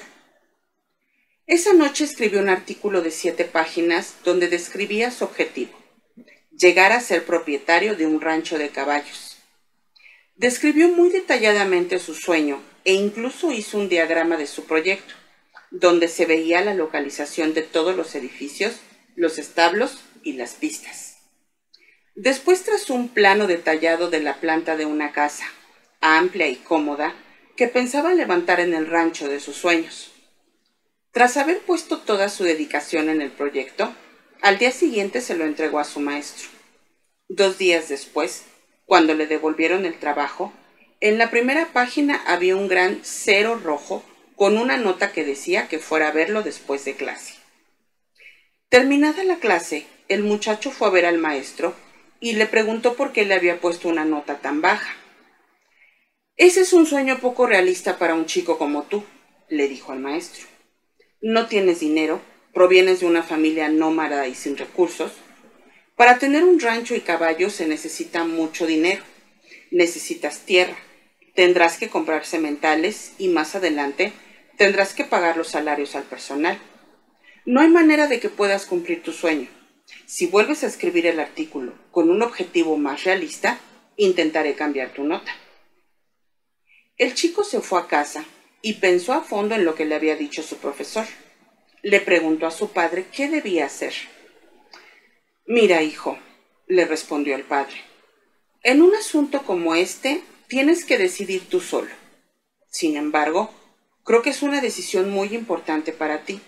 Esa 1.46 1.72
noche 1.74 2.02
escribió 2.02 2.40
un 2.40 2.48
artículo 2.48 3.02
de 3.02 3.12
siete 3.12 3.44
páginas 3.44 4.16
donde 4.24 4.48
describía 4.48 5.12
su 5.12 5.22
objetivo, 5.22 5.78
llegar 6.50 6.90
a 6.90 7.00
ser 7.00 7.24
propietario 7.24 7.94
de 7.94 8.04
un 8.04 8.20
rancho 8.20 8.58
de 8.58 8.70
caballos. 8.70 9.36
Describió 10.34 10.88
muy 10.88 11.08
detalladamente 11.08 12.00
su 12.00 12.14
sueño 12.14 12.60
e 12.84 12.94
incluso 12.94 13.52
hizo 13.52 13.78
un 13.78 13.88
diagrama 13.88 14.36
de 14.36 14.48
su 14.48 14.64
proyecto, 14.64 15.14
donde 15.70 16.08
se 16.08 16.26
veía 16.26 16.62
la 16.62 16.74
localización 16.74 17.54
de 17.54 17.62
todos 17.62 17.94
los 17.94 18.16
edificios, 18.16 18.80
los 19.14 19.38
establos 19.38 20.00
y 20.24 20.32
las 20.32 20.54
pistas. 20.54 21.18
Después 22.16 22.64
trazó 22.64 22.94
un 22.94 23.08
plano 23.08 23.46
detallado 23.46 24.10
de 24.10 24.18
la 24.18 24.40
planta 24.40 24.76
de 24.76 24.84
una 24.84 25.12
casa, 25.12 25.46
amplia 26.00 26.48
y 26.48 26.56
cómoda, 26.56 27.14
que 27.54 27.68
pensaba 27.68 28.14
levantar 28.14 28.58
en 28.58 28.74
el 28.74 28.88
rancho 28.88 29.28
de 29.28 29.38
sus 29.38 29.54
sueños. 29.54 30.10
Tras 31.16 31.38
haber 31.38 31.60
puesto 31.60 32.00
toda 32.00 32.28
su 32.28 32.44
dedicación 32.44 33.08
en 33.08 33.22
el 33.22 33.30
proyecto, 33.30 33.90
al 34.42 34.58
día 34.58 34.70
siguiente 34.70 35.22
se 35.22 35.34
lo 35.34 35.46
entregó 35.46 35.78
a 35.78 35.84
su 35.84 35.98
maestro. 35.98 36.46
Dos 37.26 37.56
días 37.56 37.88
después, 37.88 38.44
cuando 38.84 39.14
le 39.14 39.26
devolvieron 39.26 39.86
el 39.86 39.98
trabajo, 39.98 40.52
en 41.00 41.16
la 41.16 41.30
primera 41.30 41.72
página 41.72 42.22
había 42.26 42.54
un 42.54 42.68
gran 42.68 43.00
cero 43.02 43.58
rojo 43.64 44.04
con 44.34 44.58
una 44.58 44.76
nota 44.76 45.12
que 45.12 45.24
decía 45.24 45.68
que 45.68 45.78
fuera 45.78 46.08
a 46.08 46.12
verlo 46.12 46.42
después 46.42 46.84
de 46.84 46.96
clase. 46.96 47.32
Terminada 48.68 49.24
la 49.24 49.36
clase, 49.36 49.86
el 50.08 50.22
muchacho 50.22 50.70
fue 50.70 50.88
a 50.88 50.90
ver 50.90 51.06
al 51.06 51.16
maestro 51.16 51.74
y 52.20 52.34
le 52.34 52.44
preguntó 52.44 52.92
por 52.92 53.14
qué 53.14 53.24
le 53.24 53.32
había 53.32 53.58
puesto 53.58 53.88
una 53.88 54.04
nota 54.04 54.40
tan 54.40 54.60
baja. 54.60 54.94
Ese 56.36 56.60
es 56.60 56.74
un 56.74 56.84
sueño 56.84 57.20
poco 57.20 57.46
realista 57.46 57.96
para 57.96 58.12
un 58.12 58.26
chico 58.26 58.58
como 58.58 58.82
tú, 58.82 59.02
le 59.48 59.66
dijo 59.66 59.92
al 59.92 60.00
maestro. 60.00 60.55
No 61.22 61.46
tienes 61.46 61.80
dinero, 61.80 62.20
provienes 62.52 63.00
de 63.00 63.06
una 63.06 63.22
familia 63.22 63.68
nómada 63.68 64.28
y 64.28 64.34
sin 64.34 64.56
recursos. 64.56 65.12
Para 65.96 66.18
tener 66.18 66.44
un 66.44 66.60
rancho 66.60 66.94
y 66.94 67.00
caballos 67.00 67.54
se 67.54 67.66
necesita 67.66 68.24
mucho 68.24 68.66
dinero. 68.66 69.02
Necesitas 69.70 70.40
tierra, 70.40 70.76
tendrás 71.34 71.78
que 71.78 71.88
comprar 71.88 72.26
sementales 72.26 73.12
y 73.18 73.28
más 73.28 73.54
adelante 73.54 74.12
tendrás 74.58 74.94
que 74.94 75.04
pagar 75.04 75.36
los 75.36 75.48
salarios 75.48 75.94
al 75.94 76.04
personal. 76.04 76.58
No 77.46 77.60
hay 77.60 77.68
manera 77.68 78.08
de 78.08 78.20
que 78.20 78.28
puedas 78.28 78.66
cumplir 78.66 79.02
tu 79.02 79.12
sueño. 79.12 79.48
Si 80.04 80.26
vuelves 80.26 80.64
a 80.64 80.66
escribir 80.66 81.06
el 81.06 81.18
artículo 81.18 81.72
con 81.90 82.10
un 82.10 82.22
objetivo 82.22 82.76
más 82.76 83.04
realista, 83.04 83.58
intentaré 83.96 84.54
cambiar 84.54 84.92
tu 84.92 85.04
nota. 85.04 85.32
El 86.98 87.14
chico 87.14 87.42
se 87.42 87.60
fue 87.60 87.80
a 87.80 87.86
casa 87.86 88.24
y 88.66 88.72
pensó 88.72 89.12
a 89.12 89.22
fondo 89.22 89.54
en 89.54 89.64
lo 89.64 89.76
que 89.76 89.84
le 89.84 89.94
había 89.94 90.16
dicho 90.16 90.42
su 90.42 90.56
profesor. 90.56 91.06
Le 91.82 92.00
preguntó 92.00 92.48
a 92.48 92.50
su 92.50 92.72
padre 92.72 93.06
qué 93.12 93.28
debía 93.28 93.64
hacer. 93.64 93.94
Mira, 95.46 95.82
hijo, 95.82 96.18
le 96.66 96.84
respondió 96.84 97.36
el 97.36 97.44
padre, 97.44 97.76
en 98.64 98.82
un 98.82 98.92
asunto 98.96 99.44
como 99.44 99.76
este 99.76 100.20
tienes 100.48 100.84
que 100.84 100.98
decidir 100.98 101.48
tú 101.48 101.60
solo. 101.60 101.92
Sin 102.68 102.96
embargo, 102.96 103.54
creo 104.02 104.22
que 104.22 104.30
es 104.30 104.42
una 104.42 104.60
decisión 104.60 105.10
muy 105.10 105.32
importante 105.32 105.92
para 105.92 106.24
ti. 106.24 106.40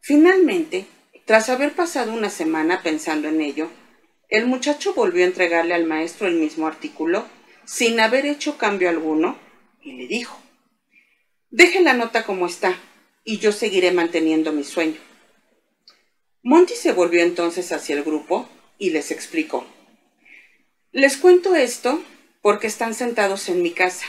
Finalmente, 0.00 0.86
tras 1.24 1.50
haber 1.50 1.72
pasado 1.72 2.12
una 2.12 2.30
semana 2.30 2.82
pensando 2.82 3.28
en 3.28 3.40
ello, 3.40 3.70
el 4.28 4.46
muchacho 4.46 4.92
volvió 4.94 5.22
a 5.22 5.28
entregarle 5.28 5.74
al 5.74 5.84
maestro 5.84 6.26
el 6.26 6.34
mismo 6.34 6.66
artículo 6.66 7.26
sin 7.64 8.00
haber 8.00 8.26
hecho 8.26 8.58
cambio 8.58 8.88
alguno 8.88 9.38
y 9.82 9.92
le 9.92 10.08
dijo, 10.08 10.36
Deje 11.50 11.80
la 11.80 11.94
nota 11.94 12.24
como 12.24 12.46
está 12.46 12.78
y 13.24 13.38
yo 13.38 13.50
seguiré 13.50 13.90
manteniendo 13.90 14.52
mi 14.52 14.62
sueño. 14.62 15.00
Monty 16.42 16.74
se 16.74 16.92
volvió 16.92 17.22
entonces 17.22 17.72
hacia 17.72 17.96
el 17.96 18.04
grupo 18.04 18.48
y 18.78 18.90
les 18.90 19.10
explicó. 19.10 19.66
Les 20.92 21.16
cuento 21.16 21.56
esto 21.56 22.02
porque 22.40 22.68
están 22.68 22.94
sentados 22.94 23.48
en 23.48 23.62
mi 23.62 23.72
casa, 23.72 24.06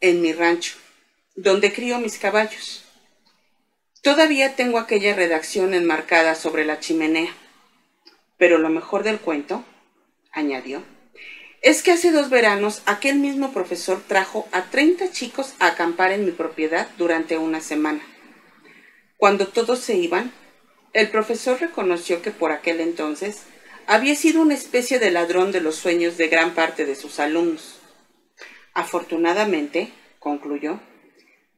en 0.00 0.22
mi 0.22 0.32
rancho, 0.32 0.76
donde 1.34 1.72
crío 1.72 1.98
mis 1.98 2.18
caballos. 2.18 2.84
Todavía 4.00 4.54
tengo 4.54 4.78
aquella 4.78 5.14
redacción 5.14 5.74
enmarcada 5.74 6.36
sobre 6.36 6.64
la 6.64 6.78
chimenea. 6.78 7.34
Pero 8.36 8.58
lo 8.58 8.68
mejor 8.68 9.02
del 9.02 9.18
cuento, 9.18 9.64
añadió, 10.30 10.84
es 11.60 11.82
que 11.82 11.90
hace 11.90 12.12
dos 12.12 12.30
veranos 12.30 12.82
aquel 12.86 13.16
mismo 13.18 13.52
profesor 13.52 14.00
trajo 14.06 14.48
a 14.52 14.70
30 14.70 15.10
chicos 15.10 15.54
a 15.58 15.66
acampar 15.66 16.12
en 16.12 16.24
mi 16.24 16.30
propiedad 16.30 16.88
durante 16.96 17.36
una 17.36 17.60
semana. 17.60 18.00
Cuando 19.16 19.48
todos 19.48 19.80
se 19.80 19.96
iban, 19.96 20.32
el 20.92 21.10
profesor 21.10 21.60
reconoció 21.60 22.22
que 22.22 22.30
por 22.30 22.52
aquel 22.52 22.80
entonces 22.80 23.42
había 23.86 24.14
sido 24.14 24.40
una 24.40 24.54
especie 24.54 25.00
de 25.00 25.10
ladrón 25.10 25.50
de 25.50 25.60
los 25.60 25.74
sueños 25.74 26.16
de 26.16 26.28
gran 26.28 26.54
parte 26.54 26.84
de 26.84 26.94
sus 26.94 27.18
alumnos. 27.18 27.80
Afortunadamente, 28.74 29.92
concluyó, 30.20 30.78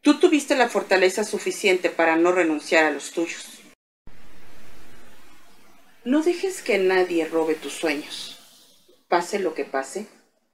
tú 0.00 0.18
tuviste 0.18 0.56
la 0.56 0.70
fortaleza 0.70 1.24
suficiente 1.24 1.90
para 1.90 2.16
no 2.16 2.32
renunciar 2.32 2.84
a 2.84 2.90
los 2.90 3.10
tuyos. 3.12 3.58
No 6.04 6.22
dejes 6.22 6.62
que 6.62 6.78
nadie 6.78 7.26
robe 7.26 7.54
tus 7.54 7.74
sueños. 7.74 8.39
Pase 9.10 9.40
lo 9.40 9.54
que 9.54 9.64
pase, 9.64 10.06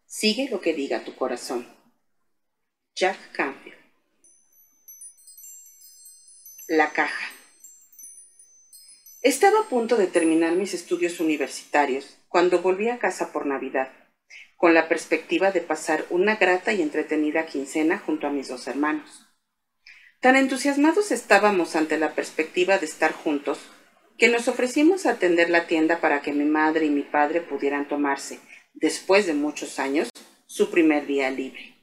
sigue 0.07 0.49
lo 0.49 0.63
que 0.63 0.73
diga 0.73 1.05
tu 1.05 1.15
corazón. 1.15 1.67
Jack 2.95 3.33
Canfield. 3.33 3.77
La 6.67 6.91
caja. 6.91 7.27
Estaba 9.21 9.61
a 9.61 9.69
punto 9.69 9.99
de 9.99 10.07
terminar 10.07 10.53
mis 10.53 10.73
estudios 10.73 11.21
universitarios 11.21 12.17
cuando 12.29 12.63
volví 12.63 12.89
a 12.89 12.99
casa 12.99 13.31
por 13.31 13.45
Navidad, 13.45 13.93
con 14.57 14.73
la 14.73 14.89
perspectiva 14.89 15.53
de 15.53 15.61
pasar 15.61 16.07
una 16.09 16.37
grata 16.37 16.73
y 16.73 16.81
entretenida 16.81 17.45
quincena 17.45 17.99
junto 17.99 18.27
a 18.27 18.31
mis 18.31 18.49
dos 18.49 18.67
hermanos. 18.69 19.27
Tan 20.21 20.35
entusiasmados 20.35 21.11
estábamos 21.11 21.77
ante 21.77 21.99
la 21.99 22.15
perspectiva 22.15 22.79
de 22.79 22.87
estar 22.87 23.13
juntos 23.13 23.59
que 24.19 24.29
nos 24.29 24.49
ofrecimos 24.49 25.07
a 25.07 25.13
atender 25.13 25.51
la 25.51 25.67
tienda 25.67 26.01
para 26.01 26.23
que 26.23 26.33
mi 26.33 26.45
madre 26.45 26.87
y 26.87 26.91
mi 26.91 27.03
padre 27.03 27.41
pudieran 27.41 27.87
tomarse, 27.89 28.41
después 28.75 29.27
de 29.27 29.35
muchos 29.35 29.79
años, 29.79 30.09
su 30.47 30.71
primer 30.71 31.07
día 31.07 31.31
libre. 31.31 31.75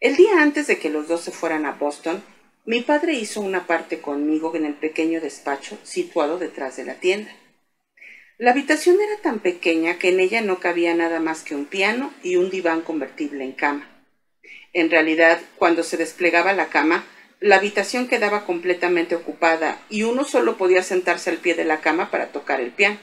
El 0.00 0.16
día 0.16 0.42
antes 0.42 0.66
de 0.66 0.78
que 0.78 0.90
los 0.90 1.08
dos 1.08 1.22
se 1.22 1.32
fueran 1.32 1.66
a 1.66 1.72
Boston, 1.72 2.22
mi 2.64 2.80
padre 2.80 3.14
hizo 3.14 3.40
una 3.40 3.66
parte 3.66 4.00
conmigo 4.00 4.54
en 4.56 4.64
el 4.64 4.74
pequeño 4.74 5.20
despacho 5.20 5.78
situado 5.82 6.38
detrás 6.38 6.76
de 6.76 6.84
la 6.84 6.94
tienda. 6.94 7.30
La 8.38 8.50
habitación 8.50 8.96
era 9.00 9.22
tan 9.22 9.38
pequeña 9.38 9.98
que 9.98 10.10
en 10.10 10.20
ella 10.20 10.42
no 10.42 10.58
cabía 10.58 10.94
nada 10.94 11.20
más 11.20 11.42
que 11.42 11.54
un 11.54 11.64
piano 11.64 12.12
y 12.22 12.36
un 12.36 12.50
diván 12.50 12.82
convertible 12.82 13.44
en 13.44 13.52
cama. 13.52 13.88
En 14.72 14.90
realidad, 14.90 15.40
cuando 15.56 15.82
se 15.82 15.96
desplegaba 15.96 16.52
la 16.52 16.66
cama, 16.68 17.06
la 17.40 17.56
habitación 17.56 18.08
quedaba 18.08 18.44
completamente 18.44 19.14
ocupada 19.14 19.78
y 19.90 20.04
uno 20.04 20.24
solo 20.24 20.56
podía 20.56 20.82
sentarse 20.82 21.30
al 21.30 21.36
pie 21.36 21.54
de 21.54 21.64
la 21.64 21.80
cama 21.80 22.10
para 22.10 22.32
tocar 22.32 22.60
el 22.60 22.70
piano. 22.70 22.98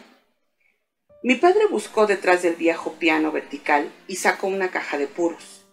Mi 1.22 1.36
padre 1.36 1.68
buscó 1.70 2.08
detrás 2.08 2.42
del 2.42 2.56
viejo 2.56 2.94
piano 2.94 3.32
vertical 3.32 3.92
y 4.08 4.18
sacó 4.18 4.48
una 4.48 4.72
caja 4.72 4.98
de 4.98 5.08
puros. 5.08 5.66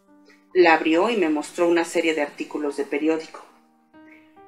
La 0.53 0.75
abrió 0.75 1.11
y 1.11 1.17
me 1.17 1.29
mostró 1.29 1.69
una 1.69 1.85
serie 1.85 2.15
de 2.15 2.23
artículos 2.23 2.77
de 2.77 2.85
periódico. 2.85 3.45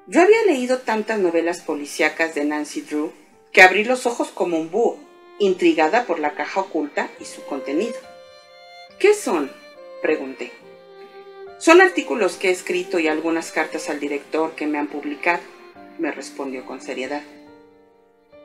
Yo 0.07 0.21
había 0.21 0.43
leído 0.45 0.79
tantas 0.79 1.19
novelas 1.19 1.61
policíacas 1.61 2.35
de 2.35 2.45
Nancy 2.45 2.81
Drew 2.81 3.11
que 3.51 3.61
abrí 3.61 3.83
los 3.83 4.05
ojos 4.05 4.29
como 4.29 4.57
un 4.57 4.69
búho, 4.69 4.97
intrigada 5.39 6.05
por 6.05 6.19
la 6.19 6.35
caja 6.35 6.61
oculta 6.61 7.09
y 7.19 7.25
su 7.25 7.43
contenido. 7.45 7.95
¿Qué 8.99 9.13
son? 9.13 9.51
pregunté. 10.01 10.62
Son 11.63 11.79
artículos 11.79 12.35
que 12.35 12.49
he 12.49 12.51
escrito 12.51 12.99
y 12.99 13.07
algunas 13.07 13.53
cartas 13.53 13.89
al 13.89 14.01
director 14.01 14.53
que 14.53 14.67
me 14.67 14.77
han 14.79 14.87
publicado, 14.87 15.39
me 15.97 16.11
respondió 16.11 16.65
con 16.65 16.81
seriedad. 16.81 17.21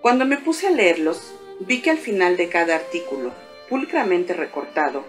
Cuando 0.00 0.24
me 0.24 0.38
puse 0.38 0.68
a 0.68 0.70
leerlos, 0.70 1.34
vi 1.58 1.82
que 1.82 1.90
al 1.90 1.98
final 1.98 2.36
de 2.36 2.48
cada 2.48 2.76
artículo, 2.76 3.32
pulcramente 3.68 4.34
recortado, 4.34 5.02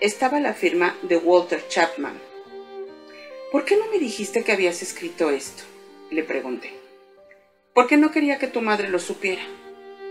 estaba 0.00 0.40
la 0.40 0.54
firma 0.54 0.98
de 1.02 1.18
Walter 1.18 1.62
Chapman. 1.68 2.18
¿Por 3.52 3.64
qué 3.64 3.76
no 3.76 3.86
me 3.92 4.00
dijiste 4.00 4.42
que 4.42 4.50
habías 4.50 4.82
escrito 4.82 5.30
esto? 5.30 5.62
le 6.10 6.24
pregunté. 6.24 6.72
Porque 7.74 7.96
no 7.96 8.10
quería 8.10 8.40
que 8.40 8.48
tu 8.48 8.60
madre 8.60 8.88
lo 8.88 8.98
supiera. 8.98 9.42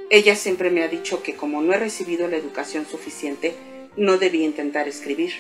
Ella 0.10 0.38
siempre 0.38 0.70
me 0.70 0.84
ha 0.84 0.88
dicho 0.88 1.22
que 1.22 1.36
como 1.36 1.62
no 1.62 1.74
he 1.74 1.78
recibido 1.78 2.30
la 2.30 2.38
educación 2.38 2.86
suficiente, 2.86 3.54
no 3.98 4.18
debía 4.18 4.46
intentar 4.46 4.88
escribir. 4.88 5.34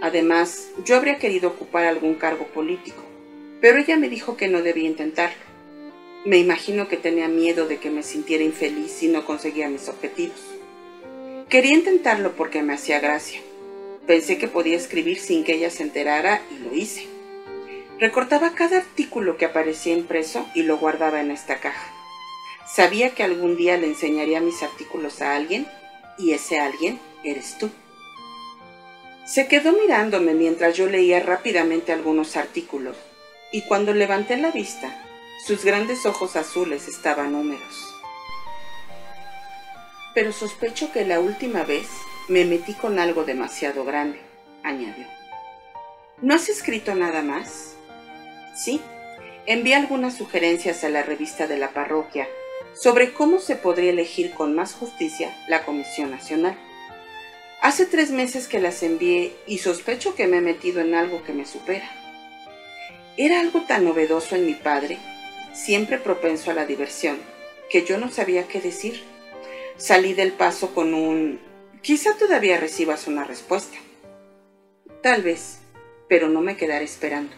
Además, 0.00 0.68
yo 0.84 0.96
habría 0.96 1.18
querido 1.18 1.48
ocupar 1.48 1.84
algún 1.86 2.14
cargo 2.14 2.46
político, 2.46 3.02
pero 3.60 3.78
ella 3.78 3.96
me 3.96 4.08
dijo 4.08 4.36
que 4.36 4.48
no 4.48 4.62
debía 4.62 4.88
intentarlo. 4.88 5.42
Me 6.24 6.38
imagino 6.38 6.88
que 6.88 6.96
tenía 6.96 7.28
miedo 7.28 7.66
de 7.66 7.78
que 7.78 7.90
me 7.90 8.02
sintiera 8.02 8.44
infeliz 8.44 8.92
si 8.92 9.08
no 9.08 9.24
conseguía 9.24 9.68
mis 9.68 9.88
objetivos. 9.88 10.40
Quería 11.48 11.74
intentarlo 11.74 12.32
porque 12.32 12.62
me 12.62 12.74
hacía 12.74 12.98
gracia. 13.00 13.40
Pensé 14.06 14.38
que 14.38 14.48
podía 14.48 14.76
escribir 14.76 15.18
sin 15.18 15.44
que 15.44 15.54
ella 15.54 15.70
se 15.70 15.82
enterara 15.82 16.40
y 16.50 16.58
lo 16.64 16.74
hice. 16.74 17.06
Recortaba 18.00 18.54
cada 18.54 18.78
artículo 18.78 19.36
que 19.36 19.44
aparecía 19.44 19.94
impreso 19.94 20.46
y 20.54 20.62
lo 20.62 20.78
guardaba 20.78 21.20
en 21.20 21.30
esta 21.30 21.60
caja. 21.60 21.92
Sabía 22.66 23.10
que 23.10 23.22
algún 23.22 23.56
día 23.56 23.76
le 23.76 23.86
enseñaría 23.86 24.40
mis 24.40 24.62
artículos 24.62 25.20
a 25.22 25.36
alguien 25.36 25.66
y 26.18 26.32
ese 26.32 26.58
alguien 26.58 26.98
eres 27.22 27.56
tú. 27.58 27.70
Se 29.24 29.48
quedó 29.48 29.72
mirándome 29.72 30.34
mientras 30.34 30.76
yo 30.76 30.86
leía 30.86 31.20
rápidamente 31.20 31.92
algunos 31.92 32.36
artículos 32.36 32.96
y 33.52 33.62
cuando 33.62 33.94
levanté 33.94 34.36
la 34.36 34.50
vista, 34.50 35.02
sus 35.46 35.64
grandes 35.64 36.04
ojos 36.04 36.36
azules 36.36 36.88
estaban 36.88 37.34
húmedos. 37.34 37.94
Pero 40.14 40.32
sospecho 40.32 40.92
que 40.92 41.04
la 41.06 41.20
última 41.20 41.64
vez 41.64 41.88
me 42.28 42.44
metí 42.44 42.74
con 42.74 42.98
algo 42.98 43.24
demasiado 43.24 43.84
grande, 43.84 44.20
añadió. 44.62 45.06
¿No 46.20 46.34
has 46.34 46.48
escrito 46.48 46.94
nada 46.94 47.22
más? 47.22 47.76
Sí, 48.54 48.80
envié 49.46 49.74
algunas 49.74 50.16
sugerencias 50.16 50.84
a 50.84 50.88
la 50.88 51.02
revista 51.02 51.46
de 51.46 51.58
la 51.58 51.70
parroquia 51.70 52.28
sobre 52.74 53.12
cómo 53.12 53.38
se 53.38 53.56
podría 53.56 53.90
elegir 53.90 54.32
con 54.32 54.54
más 54.54 54.74
justicia 54.74 55.34
la 55.48 55.64
Comisión 55.64 56.10
Nacional. 56.10 56.58
Hace 57.64 57.86
tres 57.86 58.10
meses 58.10 58.46
que 58.46 58.60
las 58.60 58.82
envié 58.82 59.32
y 59.46 59.56
sospecho 59.56 60.14
que 60.14 60.26
me 60.26 60.36
he 60.36 60.40
metido 60.42 60.82
en 60.82 60.94
algo 60.94 61.24
que 61.24 61.32
me 61.32 61.46
supera. 61.46 61.90
Era 63.16 63.40
algo 63.40 63.62
tan 63.62 63.86
novedoso 63.86 64.36
en 64.36 64.44
mi 64.44 64.52
padre, 64.52 64.98
siempre 65.54 65.96
propenso 65.96 66.50
a 66.50 66.54
la 66.54 66.66
diversión, 66.66 67.16
que 67.70 67.86
yo 67.86 67.96
no 67.96 68.10
sabía 68.10 68.46
qué 68.48 68.60
decir. 68.60 69.02
Salí 69.78 70.12
del 70.12 70.32
paso 70.32 70.74
con 70.74 70.92
un... 70.92 71.40
Quizá 71.80 72.18
todavía 72.18 72.60
recibas 72.60 73.06
una 73.06 73.24
respuesta. 73.24 73.78
Tal 75.02 75.22
vez, 75.22 75.60
pero 76.06 76.28
no 76.28 76.42
me 76.42 76.58
quedaré 76.58 76.84
esperando. 76.84 77.34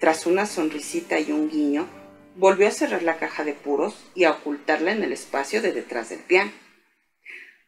Tras 0.00 0.26
una 0.26 0.46
sonrisita 0.46 1.20
y 1.20 1.30
un 1.30 1.48
guiño, 1.48 1.86
volvió 2.34 2.66
a 2.66 2.72
cerrar 2.72 3.04
la 3.04 3.18
caja 3.18 3.44
de 3.44 3.52
puros 3.52 3.94
y 4.16 4.24
a 4.24 4.32
ocultarla 4.32 4.90
en 4.90 5.04
el 5.04 5.12
espacio 5.12 5.62
de 5.62 5.70
detrás 5.70 6.08
del 6.08 6.24
piano. 6.24 6.50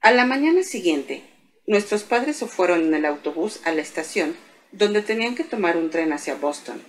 A 0.00 0.10
la 0.10 0.26
mañana 0.26 0.64
siguiente, 0.64 1.29
Nuestros 1.70 2.02
padres 2.02 2.34
se 2.38 2.48
fueron 2.48 2.82
en 2.82 2.94
el 2.94 3.04
autobús 3.04 3.60
a 3.64 3.70
la 3.70 3.80
estación, 3.80 4.34
donde 4.72 5.02
tenían 5.02 5.36
que 5.36 5.44
tomar 5.44 5.76
un 5.76 5.88
tren 5.88 6.12
hacia 6.12 6.34
Boston. 6.34 6.82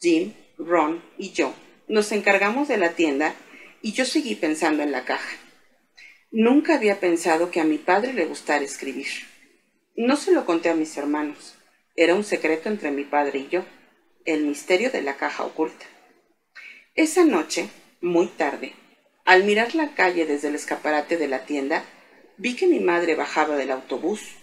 Jim, 0.00 0.34
Ron 0.58 1.04
y 1.18 1.30
yo 1.30 1.54
nos 1.86 2.10
encargamos 2.10 2.66
de 2.66 2.78
la 2.78 2.94
tienda 2.94 3.32
y 3.80 3.92
yo 3.92 4.04
seguí 4.04 4.34
pensando 4.34 4.82
en 4.82 4.90
la 4.90 5.04
caja. 5.04 5.36
Nunca 6.32 6.74
había 6.74 6.98
pensado 6.98 7.52
que 7.52 7.60
a 7.60 7.64
mi 7.64 7.78
padre 7.78 8.12
le 8.12 8.24
gustara 8.24 8.64
escribir. 8.64 9.06
No 9.94 10.16
se 10.16 10.32
lo 10.32 10.46
conté 10.46 10.68
a 10.70 10.74
mis 10.74 10.96
hermanos. 10.96 11.54
Era 11.94 12.16
un 12.16 12.24
secreto 12.24 12.68
entre 12.68 12.90
mi 12.90 13.04
padre 13.04 13.38
y 13.38 13.48
yo, 13.50 13.64
el 14.24 14.42
misterio 14.42 14.90
de 14.90 15.02
la 15.02 15.14
caja 15.14 15.44
oculta. 15.44 15.86
Esa 16.96 17.24
noche, 17.24 17.68
muy 18.00 18.26
tarde, 18.26 18.74
al 19.24 19.44
mirar 19.44 19.76
la 19.76 19.94
calle 19.94 20.26
desde 20.26 20.48
el 20.48 20.56
escaparate 20.56 21.18
de 21.18 21.28
la 21.28 21.44
tienda, 21.44 21.84
vi 22.36 22.56
que 22.56 22.66
mi 22.66 22.80
madre 22.80 23.14
bajaba 23.14 23.56
del 23.56 23.70
autobús, 23.70 24.36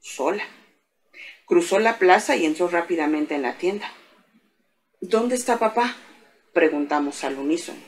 sola. 0.00 0.44
Cruzó 1.46 1.78
la 1.78 1.98
plaza 1.98 2.36
y 2.36 2.46
entró 2.46 2.68
rápidamente 2.68 3.34
en 3.34 3.42
la 3.42 3.58
tienda. 3.58 3.92
¿Dónde 5.00 5.34
está 5.34 5.58
papá? 5.58 5.96
preguntamos 6.52 7.24
al 7.24 7.38
unísono. 7.38 7.80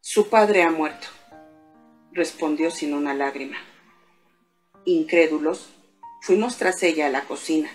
Su 0.00 0.28
padre 0.28 0.62
ha 0.62 0.70
muerto, 0.70 1.08
respondió 2.12 2.70
sin 2.70 2.94
una 2.94 3.14
lágrima. 3.14 3.58
Incrédulos, 4.84 5.70
fuimos 6.22 6.56
tras 6.56 6.82
ella 6.82 7.06
a 7.06 7.10
la 7.10 7.24
cocina, 7.24 7.70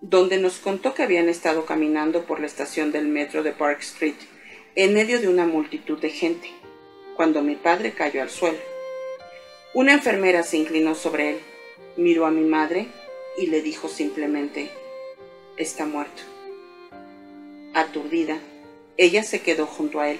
donde 0.00 0.38
nos 0.38 0.58
contó 0.58 0.94
que 0.94 1.02
habían 1.02 1.28
estado 1.28 1.66
caminando 1.66 2.24
por 2.24 2.40
la 2.40 2.46
estación 2.46 2.92
del 2.92 3.08
metro 3.08 3.42
de 3.42 3.52
Park 3.52 3.80
Street, 3.80 4.16
en 4.76 4.94
medio 4.94 5.20
de 5.20 5.28
una 5.28 5.46
multitud 5.46 5.98
de 5.98 6.10
gente, 6.10 6.50
cuando 7.16 7.42
mi 7.42 7.56
padre 7.56 7.92
cayó 7.92 8.22
al 8.22 8.30
suelo. 8.30 8.77
Una 9.78 9.92
enfermera 9.92 10.42
se 10.42 10.56
inclinó 10.56 10.96
sobre 10.96 11.30
él, 11.30 11.40
miró 11.96 12.26
a 12.26 12.32
mi 12.32 12.40
madre 12.40 12.88
y 13.36 13.46
le 13.46 13.62
dijo 13.62 13.88
simplemente, 13.88 14.72
está 15.56 15.86
muerto. 15.86 16.20
Aturdida, 17.74 18.40
ella 18.96 19.22
se 19.22 19.40
quedó 19.40 19.66
junto 19.66 20.00
a 20.00 20.10
él, 20.10 20.18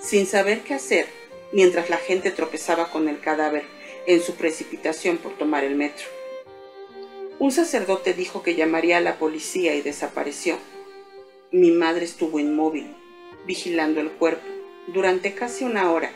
sin 0.00 0.24
saber 0.24 0.62
qué 0.62 0.72
hacer, 0.72 1.06
mientras 1.52 1.90
la 1.90 1.98
gente 1.98 2.30
tropezaba 2.30 2.90
con 2.90 3.06
el 3.10 3.20
cadáver 3.20 3.64
en 4.06 4.22
su 4.22 4.36
precipitación 4.36 5.18
por 5.18 5.36
tomar 5.36 5.64
el 5.64 5.74
metro. 5.74 6.06
Un 7.38 7.52
sacerdote 7.52 8.14
dijo 8.14 8.42
que 8.42 8.54
llamaría 8.54 8.96
a 8.96 9.02
la 9.02 9.18
policía 9.18 9.74
y 9.74 9.82
desapareció. 9.82 10.56
Mi 11.52 11.72
madre 11.72 12.06
estuvo 12.06 12.40
inmóvil, 12.40 12.96
vigilando 13.46 14.00
el 14.00 14.12
cuerpo, 14.12 14.48
durante 14.86 15.34
casi 15.34 15.64
una 15.64 15.92
hora, 15.92 16.10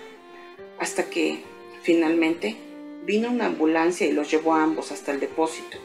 hasta 0.78 1.10
que, 1.10 1.42
finalmente, 1.82 2.56
vino 3.04 3.30
una 3.30 3.46
ambulancia 3.46 4.06
y 4.06 4.12
los 4.12 4.30
llevó 4.30 4.54
a 4.54 4.62
ambos 4.62 4.92
hasta 4.92 5.12
el 5.12 5.20
depósito, 5.20 5.78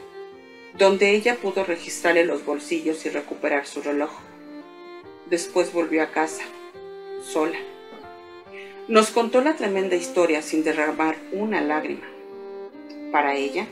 donde 0.76 1.10
ella 1.10 1.36
pudo 1.36 1.64
registrarle 1.64 2.24
los 2.24 2.44
bolsillos 2.44 3.04
y 3.06 3.10
recuperar 3.10 3.66
su 3.66 3.82
reloj. 3.82 4.10
Después 5.30 5.72
volvió 5.72 6.02
a 6.02 6.10
casa, 6.10 6.44
sola. 7.22 7.58
Nos 8.88 9.10
contó 9.10 9.40
la 9.40 9.56
tremenda 9.56 9.96
historia 9.96 10.42
sin 10.42 10.62
derramar 10.62 11.16
una 11.32 11.60
lágrima. 11.62 12.06
Para 13.10 13.34
ella, 13.34 13.66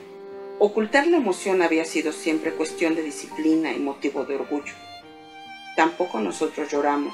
ocultar 0.58 1.06
la 1.06 1.18
emoción 1.18 1.60
había 1.60 1.84
sido 1.84 2.12
siempre 2.12 2.52
cuestión 2.52 2.94
de 2.94 3.02
disciplina 3.02 3.72
y 3.72 3.78
motivo 3.78 4.24
de 4.24 4.36
orgullo. 4.36 4.72
Tampoco 5.76 6.20
nosotros 6.20 6.70
lloramos 6.70 7.12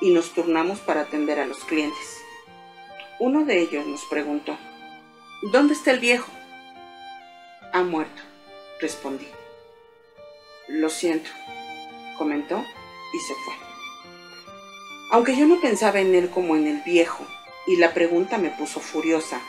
y 0.00 0.10
nos 0.10 0.32
turnamos 0.32 0.80
para 0.80 1.02
atender 1.02 1.40
a 1.40 1.46
los 1.46 1.64
clientes. 1.64 2.20
Uno 3.18 3.44
de 3.44 3.60
ellos 3.60 3.86
nos 3.86 4.04
preguntó, 4.04 4.56
¿Dónde 5.50 5.74
está 5.74 5.90
el 5.90 5.98
viejo? 5.98 6.30
Ha 7.72 7.82
muerto, 7.82 8.22
respondí. 8.80 9.26
Lo 10.68 10.88
siento, 10.88 11.30
comentó 12.16 12.64
y 13.12 13.18
se 13.18 13.34
fue. 13.34 13.54
Aunque 15.10 15.36
yo 15.36 15.48
no 15.48 15.60
pensaba 15.60 15.98
en 15.98 16.14
él 16.14 16.30
como 16.30 16.54
en 16.54 16.68
el 16.68 16.82
viejo, 16.82 17.26
y 17.66 17.74
la 17.74 17.92
pregunta 17.92 18.38
me 18.38 18.50
puso 18.50 18.78
furiosa. 18.78 19.40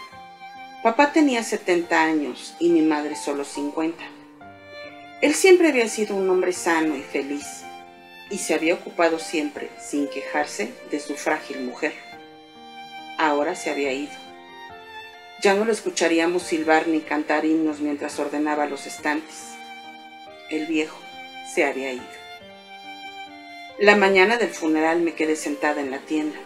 Papá 0.81 1.13
tenía 1.13 1.43
70 1.43 2.01
años 2.01 2.55
y 2.59 2.69
mi 2.69 2.81
madre 2.81 3.15
solo 3.15 3.45
50. 3.45 4.03
Él 5.21 5.35
siempre 5.35 5.69
había 5.69 5.87
sido 5.87 6.15
un 6.15 6.27
hombre 6.27 6.53
sano 6.53 6.97
y 6.97 7.03
feliz, 7.03 7.65
y 8.31 8.39
se 8.39 8.55
había 8.55 8.73
ocupado 8.73 9.19
siempre, 9.19 9.69
sin 9.79 10.09
quejarse, 10.09 10.73
de 10.89 10.99
su 10.99 11.13
frágil 11.13 11.61
mujer. 11.61 11.93
Ahora 13.19 13.53
se 13.55 13.69
había 13.69 13.93
ido 13.93 14.22
ya 15.43 15.53
no 15.55 15.65
lo 15.65 15.73
escucharíamos 15.73 16.41
silbar 16.41 16.87
ni 16.87 17.01
cantar 17.01 17.43
himnos 17.43 17.81
mientras 17.81 18.17
ordenaba 18.17 18.65
los 18.65 18.87
estantes. 18.87 19.49
El 20.49 20.67
viejo 20.67 20.97
se 21.53 21.65
había 21.65 21.91
ido. 21.91 22.05
La 23.77 23.97
mañana 23.97 24.37
del 24.37 24.51
funeral 24.51 25.01
me 25.01 25.15
quedé 25.15 25.35
sentada 25.35 25.81
en 25.81 25.91
la 25.91 25.99
tienda, 25.99 26.37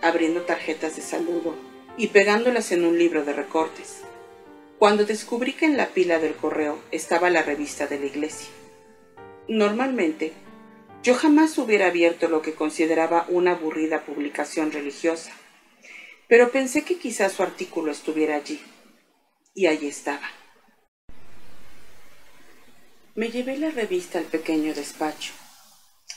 abriendo 0.00 0.42
tarjetas 0.42 0.96
de 0.96 1.02
saludo 1.02 1.56
y 1.98 2.06
pegándolas 2.06 2.72
en 2.72 2.86
un 2.86 2.98
libro 2.98 3.22
de 3.22 3.34
recortes, 3.34 3.98
cuando 4.78 5.04
descubrí 5.04 5.52
que 5.52 5.66
en 5.66 5.76
la 5.76 5.88
pila 5.88 6.18
del 6.18 6.34
correo 6.34 6.78
estaba 6.90 7.28
la 7.28 7.42
revista 7.42 7.86
de 7.86 7.98
la 7.98 8.06
iglesia. 8.06 8.48
Normalmente, 9.46 10.32
yo 11.02 11.14
jamás 11.14 11.58
hubiera 11.58 11.88
abierto 11.88 12.28
lo 12.28 12.40
que 12.40 12.54
consideraba 12.54 13.26
una 13.28 13.50
aburrida 13.50 14.06
publicación 14.06 14.72
religiosa 14.72 15.32
pero 16.28 16.52
pensé 16.52 16.84
que 16.84 16.98
quizás 16.98 17.32
su 17.32 17.42
artículo 17.42 17.90
estuviera 17.90 18.36
allí. 18.36 18.60
Y 19.54 19.66
allí 19.66 19.88
estaba. 19.88 20.28
Me 23.14 23.30
llevé 23.30 23.56
la 23.56 23.70
revista 23.70 24.18
al 24.18 24.26
pequeño 24.26 24.74
despacho. 24.74 25.32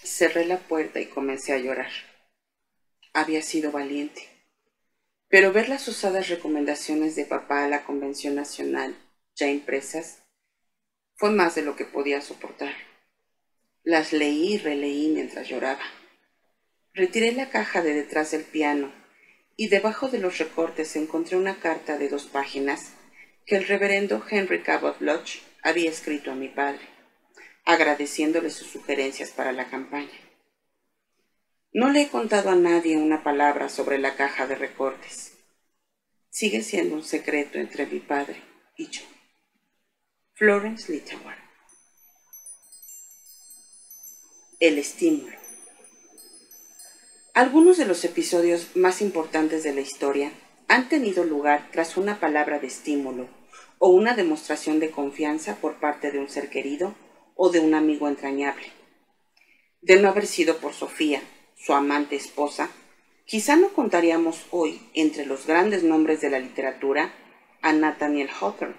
Cerré 0.04 0.46
la 0.46 0.60
puerta 0.60 1.00
y 1.00 1.08
comencé 1.08 1.54
a 1.54 1.58
llorar. 1.58 1.92
Había 3.14 3.42
sido 3.42 3.72
valiente. 3.72 4.28
Pero 5.30 5.54
ver 5.54 5.70
las 5.70 5.88
usadas 5.88 6.28
recomendaciones 6.28 7.16
de 7.16 7.26
papá 7.26 7.64
a 7.64 7.70
la 7.70 7.86
Convención 7.86 8.36
Nacional, 8.36 8.98
ya 9.34 9.48
impresas, 9.48 10.24
fue 11.16 11.32
más 11.32 11.56
de 11.56 11.62
lo 11.62 11.78
que 11.78 11.86
podía 11.86 12.20
soportar. 12.22 12.74
Las 13.84 14.12
leí 14.12 14.56
y 14.56 14.58
releí 14.58 15.08
mientras 15.08 15.48
lloraba. 15.48 15.84
Retiré 16.94 17.32
la 17.32 17.50
caja 17.50 17.82
de 17.82 17.94
detrás 17.94 18.32
del 18.32 18.44
piano 18.44 19.01
y 19.58 19.68
debajo 19.68 20.10
de 20.10 20.20
los 20.20 20.38
recortes 20.38 20.96
encontré 20.96 21.38
una 21.38 21.60
carta 21.60 21.98
de 21.98 22.10
dos 22.10 22.26
páginas 22.26 22.94
que 23.46 23.58
el 23.58 23.68
reverendo 23.68 24.24
Henry 24.30 24.64
Cabot 24.64 25.00
Lodge 25.02 25.42
había 25.62 25.90
escrito 25.90 26.32
a 26.32 26.36
mi 26.36 26.50
padre, 26.50 26.82
agradeciéndole 27.66 28.50
sus 28.50 28.68
sugerencias 28.68 29.32
para 29.32 29.52
la 29.52 29.70
campaña. 29.70 30.10
No 31.74 31.90
le 31.90 32.02
he 32.02 32.10
contado 32.10 32.50
a 32.50 32.56
nadie 32.56 32.98
una 32.98 33.24
palabra 33.24 33.70
sobre 33.70 33.98
la 33.98 34.16
caja 34.16 34.48
de 34.48 34.56
recortes. 34.56 35.38
sigue 36.30 36.62
siendo 36.62 36.96
un 36.96 37.04
secreto 37.04 37.58
entre 37.58 37.86
mi 37.86 38.00
padre 38.00 38.42
y 38.78 38.88
yo. 38.88 39.02
Florence 40.34 40.92
Littauer. 40.92 41.38
El 44.60 44.78
estímulo. 44.78 45.41
Algunos 47.34 47.78
de 47.78 47.86
los 47.86 48.04
episodios 48.04 48.76
más 48.76 49.02
importantes 49.02 49.64
de 49.64 49.74
la 49.74 49.80
historia 49.80 50.34
han 50.68 50.90
tenido 50.90 51.24
lugar 51.24 51.70
tras 51.72 51.96
una 51.96 52.20
palabra 52.20 52.60
de 52.60 52.68
estímulo 52.68 53.30
o 53.80 53.88
una 53.88 54.16
demostración 54.16 54.82
de 54.82 54.92
confianza 54.92 55.56
por 55.56 55.80
parte 55.80 56.12
de 56.12 56.20
un 56.20 56.28
ser 56.28 56.50
querido 56.50 56.94
o 57.36 57.50
de 57.50 57.62
un 57.62 57.74
amigo 57.74 58.10
entrañable. 58.10 58.66
De 59.80 60.02
no 60.02 60.10
haber 60.10 60.28
sido 60.28 60.58
por 60.58 60.74
Sofía, 60.74 61.22
su 61.56 61.74
amante 61.74 62.18
esposa, 62.18 62.70
quizá 63.24 63.56
no 63.56 63.70
contaríamos 63.70 64.46
hoy 64.52 64.82
entre 64.94 65.26
los 65.26 65.48
grandes 65.48 65.84
nombres 65.84 66.20
de 66.20 66.32
la 66.32 66.40
literatura 66.40 67.14
a 67.62 67.72
Nathaniel 67.72 68.30
Hawthorne. 68.30 68.76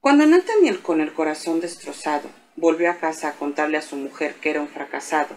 Cuando 0.00 0.24
Nathaniel, 0.24 0.80
con 0.80 1.02
el 1.02 1.12
corazón 1.12 1.60
destrozado, 1.60 2.30
volvió 2.56 2.90
a 2.90 2.96
casa 2.96 3.28
a 3.28 3.32
contarle 3.34 3.76
a 3.76 3.82
su 3.82 3.96
mujer 3.96 4.36
que 4.36 4.48
era 4.48 4.62
un 4.62 4.68
fracasado 4.68 5.36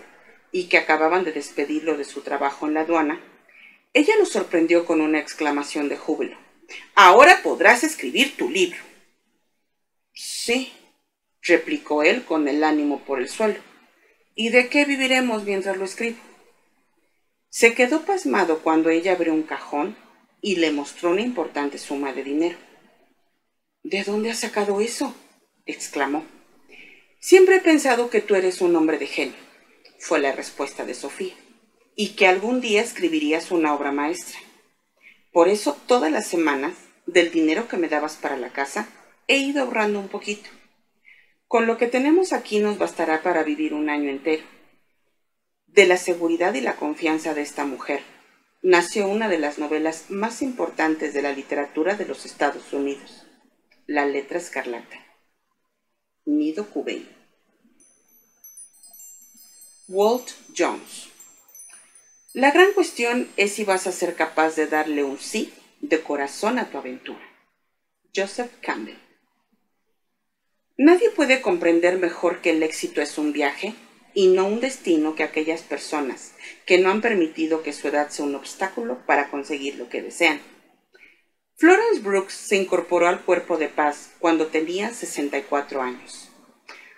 y 0.52 0.70
que 0.70 0.78
acababan 0.78 1.24
de 1.24 1.32
despedirlo 1.32 1.98
de 1.98 2.06
su 2.06 2.22
trabajo 2.22 2.68
en 2.68 2.74
la 2.74 2.82
aduana, 2.82 3.22
ella 3.94 4.16
lo 4.18 4.26
sorprendió 4.26 4.86
con 4.86 5.02
una 5.02 5.20
exclamación 5.20 5.90
de 5.90 5.98
júbilo. 5.98 6.38
Ahora 6.96 7.42
podrás 7.44 7.84
escribir 7.84 8.36
tu 8.38 8.50
libro. 8.50 8.80
Sí, 10.14 10.74
replicó 11.42 12.04
él 12.04 12.24
con 12.24 12.48
el 12.48 12.64
ánimo 12.64 13.00
por 13.06 13.20
el 13.20 13.30
suelo. 13.30 13.60
¿Y 14.36 14.50
de 14.50 14.70
qué 14.70 14.86
viviremos 14.86 15.44
mientras 15.44 15.78
lo 15.78 15.86
escribo? 15.86 16.18
Se 17.50 17.74
quedó 17.74 18.06
pasmado 18.06 18.60
cuando 18.60 18.90
ella 18.90 19.14
abrió 19.14 19.34
un 19.34 19.44
cajón 19.44 19.96
y 20.42 20.58
le 20.58 20.72
mostró 20.72 21.12
una 21.12 21.22
importante 21.22 21.78
suma 21.78 22.14
de 22.14 22.24
dinero. 22.24 22.58
¿De 23.84 24.04
dónde 24.04 24.32
has 24.32 24.40
sacado 24.40 24.82
eso? 24.82 25.16
exclamó. 25.66 26.26
Siempre 27.20 27.56
he 27.56 27.62
pensado 27.62 28.10
que 28.10 28.22
tú 28.22 28.36
eres 28.36 28.62
un 28.62 28.76
hombre 28.76 28.98
de 28.98 29.08
genio, 29.08 29.36
fue 30.00 30.20
la 30.20 30.32
respuesta 30.32 30.86
de 30.86 30.94
Sofía, 30.94 31.36
y 31.96 32.10
que 32.10 32.28
algún 32.28 32.62
día 32.62 32.82
escribirías 32.82 33.52
una 33.52 33.74
obra 33.74 33.92
maestra. 33.92 34.40
Por 35.32 35.50
eso 35.50 35.78
todas 35.88 36.12
las 36.12 36.28
semanas, 36.28 36.74
del 37.06 37.32
dinero 37.32 37.68
que 37.68 37.78
me 37.78 37.88
dabas 37.88 38.16
para 38.16 38.38
la 38.38 38.50
casa, 38.50 38.90
he 39.28 39.38
ido 39.38 39.64
ahorrando 39.64 40.00
un 40.00 40.10
poquito. 40.10 40.50
Con 41.48 41.66
lo 41.66 41.78
que 41.78 41.88
tenemos 41.88 42.34
aquí 42.34 42.60
nos 42.60 42.78
bastará 42.78 43.24
para 43.24 43.44
vivir 43.44 43.74
un 43.74 43.90
año 43.90 44.10
entero. 44.10 44.44
De 45.68 45.86
la 45.86 45.98
seguridad 45.98 46.54
y 46.54 46.62
la 46.62 46.76
confianza 46.76 47.34
de 47.34 47.42
esta 47.42 47.66
mujer 47.66 48.02
nació 48.62 49.08
una 49.08 49.30
de 49.30 49.38
las 49.38 49.60
novelas 49.60 50.10
más 50.10 50.42
importantes 50.42 51.14
de 51.14 51.22
la 51.22 51.32
literatura 51.32 51.96
de 51.96 52.06
los 52.06 52.26
Estados 52.26 52.74
Unidos, 52.74 53.26
La 53.86 54.06
letra 54.06 54.38
escarlata. 54.38 54.98
Nido 56.26 56.70
Cubey. 56.70 57.17
Walt 59.90 60.32
Jones. 60.54 61.08
La 62.34 62.52
gran 62.52 62.74
cuestión 62.74 63.30
es 63.38 63.54
si 63.54 63.64
vas 63.64 63.88
a 63.88 63.94
ser 63.94 64.16
capaz 64.16 64.58
de 64.58 64.68
darle 64.68 65.06
un 65.06 65.18
sí 65.18 65.54
de 65.80 66.02
corazón 66.02 66.60
a 66.60 66.70
tu 66.70 66.78
aventura. 66.78 67.22
Joseph 68.14 68.52
Campbell. 68.60 68.98
Nadie 70.78 71.10
puede 71.12 71.42
comprender 71.42 72.00
mejor 72.00 72.42
que 72.42 72.50
el 72.50 72.64
éxito 72.64 73.02
es 73.02 73.18
un 73.18 73.32
viaje 73.32 73.76
y 74.14 74.28
no 74.28 74.46
un 74.46 74.60
destino 74.60 75.16
que 75.16 75.24
aquellas 75.24 75.62
personas 75.62 76.34
que 76.66 76.80
no 76.80 76.92
han 76.92 77.00
permitido 77.00 77.64
que 77.64 77.72
su 77.72 77.88
edad 77.88 78.10
sea 78.10 78.26
un 78.26 78.36
obstáculo 78.36 79.06
para 79.06 79.30
conseguir 79.30 79.76
lo 79.76 79.88
que 79.88 80.02
desean. 80.02 80.42
Florence 81.56 82.02
Brooks 82.02 82.34
se 82.34 82.58
incorporó 82.58 83.08
al 83.08 83.24
cuerpo 83.24 83.56
de 83.56 83.70
paz 83.70 84.12
cuando 84.20 84.48
tenía 84.48 84.94
64 84.94 85.82
años. 85.82 86.28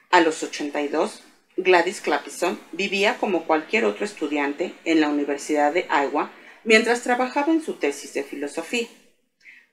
A 0.10 0.22
los 0.22 0.42
82 0.42 1.22
Gladys 1.62 2.00
Clapison 2.00 2.58
vivía 2.72 3.18
como 3.18 3.44
cualquier 3.44 3.84
otro 3.84 4.06
estudiante 4.06 4.74
en 4.86 5.02
la 5.02 5.10
Universidad 5.10 5.74
de 5.74 5.86
Iowa 5.90 6.32
mientras 6.64 7.04
trabajaba 7.04 7.52
en 7.52 7.62
su 7.62 7.74
tesis 7.74 8.14
de 8.14 8.24
filosofía. 8.24 8.88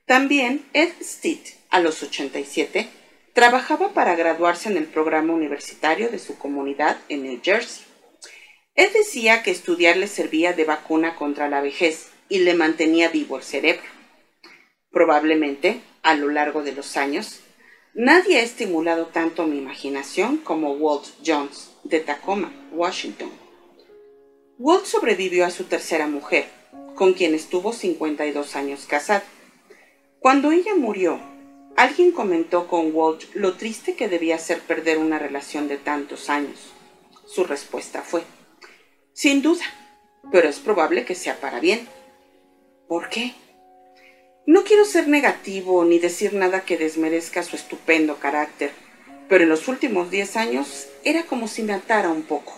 También 0.04 0.64
Ed 0.72 0.90
Stitt, 1.00 1.46
a 1.70 1.78
los 1.78 2.02
87, 2.02 2.88
trabajaba 3.34 3.90
para 3.92 4.16
graduarse 4.16 4.68
en 4.68 4.76
el 4.76 4.86
programa 4.86 5.32
universitario 5.32 6.08
de 6.08 6.18
su 6.18 6.36
comunidad 6.38 6.96
en 7.08 7.22
New 7.22 7.40
Jersey. 7.40 7.84
Ed 8.74 8.92
decía 8.92 9.44
que 9.44 9.52
estudiar 9.52 9.96
le 9.96 10.08
servía 10.08 10.52
de 10.54 10.64
vacuna 10.64 11.14
contra 11.14 11.48
la 11.48 11.60
vejez 11.60 12.10
y 12.28 12.40
le 12.40 12.54
mantenía 12.54 13.10
vivo 13.10 13.36
el 13.36 13.44
cerebro. 13.44 13.86
Probablemente, 14.90 15.80
a 16.02 16.14
lo 16.14 16.30
largo 16.30 16.64
de 16.64 16.72
los 16.72 16.96
años, 16.96 17.40
nadie 17.96 18.38
ha 18.38 18.42
estimulado 18.42 19.06
tanto 19.06 19.46
mi 19.46 19.56
imaginación 19.56 20.36
como 20.36 20.72
Walt 20.72 21.06
Jones, 21.24 21.70
de 21.82 22.00
Tacoma, 22.00 22.52
Washington. 22.72 23.30
Walt 24.58 24.84
sobrevivió 24.84 25.46
a 25.46 25.50
su 25.50 25.64
tercera 25.64 26.06
mujer, 26.06 26.46
con 26.94 27.14
quien 27.14 27.34
estuvo 27.34 27.72
52 27.72 28.54
años 28.54 28.84
casado. 28.86 29.24
Cuando 30.20 30.52
ella 30.52 30.74
murió, 30.74 31.18
alguien 31.76 32.12
comentó 32.12 32.68
con 32.68 32.94
Walt 32.94 33.24
lo 33.34 33.54
triste 33.54 33.96
que 33.96 34.08
debía 34.08 34.38
ser 34.38 34.60
perder 34.60 34.98
una 34.98 35.18
relación 35.18 35.66
de 35.66 35.78
tantos 35.78 36.28
años. 36.28 36.72
Su 37.26 37.44
respuesta 37.44 38.02
fue, 38.02 38.22
sin 39.14 39.40
duda, 39.40 39.64
pero 40.30 40.48
es 40.48 40.58
probable 40.58 41.06
que 41.06 41.14
sea 41.14 41.40
para 41.40 41.60
bien. 41.60 41.88
¿Por 42.88 43.08
qué? 43.08 43.34
No 44.46 44.62
quiero 44.62 44.84
ser 44.84 45.08
negativo 45.08 45.84
ni 45.84 45.98
decir 45.98 46.32
nada 46.32 46.60
que 46.60 46.78
desmerezca 46.78 47.42
su 47.42 47.56
estupendo 47.56 48.18
carácter, 48.20 48.70
pero 49.28 49.42
en 49.42 49.48
los 49.48 49.66
últimos 49.66 50.08
diez 50.12 50.36
años 50.36 50.86
era 51.02 51.24
como 51.24 51.48
si 51.48 51.64
me 51.64 51.72
atara 51.72 52.10
un 52.10 52.22
poco. 52.22 52.56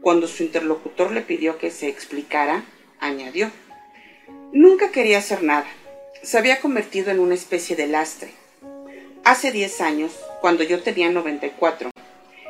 Cuando 0.00 0.28
su 0.28 0.44
interlocutor 0.44 1.10
le 1.10 1.22
pidió 1.22 1.58
que 1.58 1.72
se 1.72 1.88
explicara, 1.88 2.64
añadió, 3.00 3.50
Nunca 4.52 4.92
quería 4.92 5.18
hacer 5.18 5.42
nada. 5.42 5.66
Se 6.22 6.38
había 6.38 6.60
convertido 6.60 7.10
en 7.10 7.18
una 7.18 7.34
especie 7.34 7.74
de 7.74 7.88
lastre. 7.88 8.30
Hace 9.24 9.50
diez 9.50 9.80
años, 9.80 10.12
cuando 10.40 10.62
yo 10.62 10.80
tenía 10.80 11.10
94, 11.10 11.90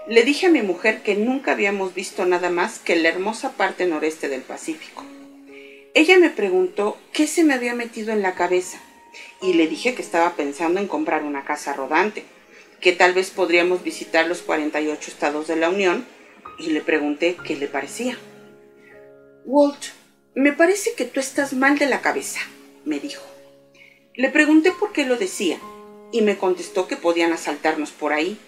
le 0.06 0.22
dije 0.22 0.48
a 0.48 0.50
mi 0.50 0.60
mujer 0.60 1.00
que 1.02 1.14
nunca 1.14 1.52
habíamos 1.52 1.94
visto 1.94 2.26
nada 2.26 2.50
más 2.50 2.78
que 2.78 2.94
la 2.96 3.08
hermosa 3.08 3.52
parte 3.52 3.86
noreste 3.86 4.28
del 4.28 4.42
Pacífico. 4.42 5.02
Ella 5.94 6.18
me 6.18 6.30
preguntó 6.30 6.96
qué 7.12 7.26
se 7.26 7.44
me 7.44 7.52
había 7.52 7.74
metido 7.74 8.12
en 8.12 8.22
la 8.22 8.34
cabeza 8.34 8.80
y 9.42 9.52
le 9.52 9.66
dije 9.66 9.94
que 9.94 10.00
estaba 10.00 10.36
pensando 10.36 10.80
en 10.80 10.88
comprar 10.88 11.22
una 11.22 11.44
casa 11.44 11.74
rodante 11.74 12.24
que 12.80 12.92
tal 12.92 13.12
vez 13.12 13.30
podríamos 13.30 13.84
visitar 13.84 14.26
los 14.26 14.40
48 14.40 15.10
estados 15.10 15.48
de 15.48 15.56
la 15.56 15.68
Unión 15.68 16.06
y 16.58 16.70
le 16.70 16.80
pregunté 16.80 17.36
qué 17.46 17.56
le 17.56 17.68
parecía. 17.68 18.16
Walt, 19.44 19.84
me 20.34 20.54
parece 20.54 20.94
que 20.94 21.04
tú 21.04 21.20
estás 21.20 21.52
mal 21.52 21.78
de 21.78 21.86
la 21.86 22.00
cabeza, 22.00 22.40
me 22.86 22.98
dijo. 22.98 23.22
Le 24.14 24.30
pregunté 24.30 24.72
por 24.72 24.92
qué 24.92 25.04
lo 25.04 25.16
decía 25.16 25.58
y 26.10 26.22
me 26.22 26.38
contestó 26.38 26.88
que 26.88 26.96
podían 26.96 27.34
asaltarnos 27.34 27.90
por 27.90 28.14
ahí, 28.14 28.38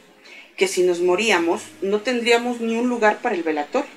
que 0.56 0.66
si 0.66 0.82
nos 0.82 1.00
moríamos 1.00 1.62
no 1.82 2.00
tendríamos 2.00 2.62
ni 2.62 2.76
un 2.76 2.88
lugar 2.88 3.18
para 3.18 3.34
el 3.34 3.42
velatorio. 3.42 3.90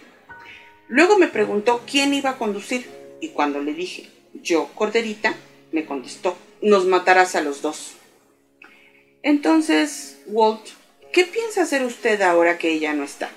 Luego 0.89 1.17
me 1.17 1.27
preguntó 1.27 1.81
quién 1.89 2.13
iba 2.13 2.31
a 2.31 2.37
conducir 2.37 2.97
y 3.19 3.29
cuando 3.29 3.61
le 3.61 3.73
dije 3.73 4.09
yo, 4.33 4.69
Corderita, 4.75 5.35
me 5.71 5.85
contestó, 5.85 6.37
nos 6.61 6.85
matarás 6.85 7.35
a 7.35 7.41
los 7.41 7.61
dos. 7.61 7.93
Entonces, 9.23 10.19
Walt, 10.27 10.67
¿qué 11.11 11.25
piensa 11.25 11.63
hacer 11.63 11.83
usted 11.83 12.21
ahora 12.21 12.57
que 12.57 12.71
ella 12.71 12.93
no 12.93 13.03
está? 13.03 13.29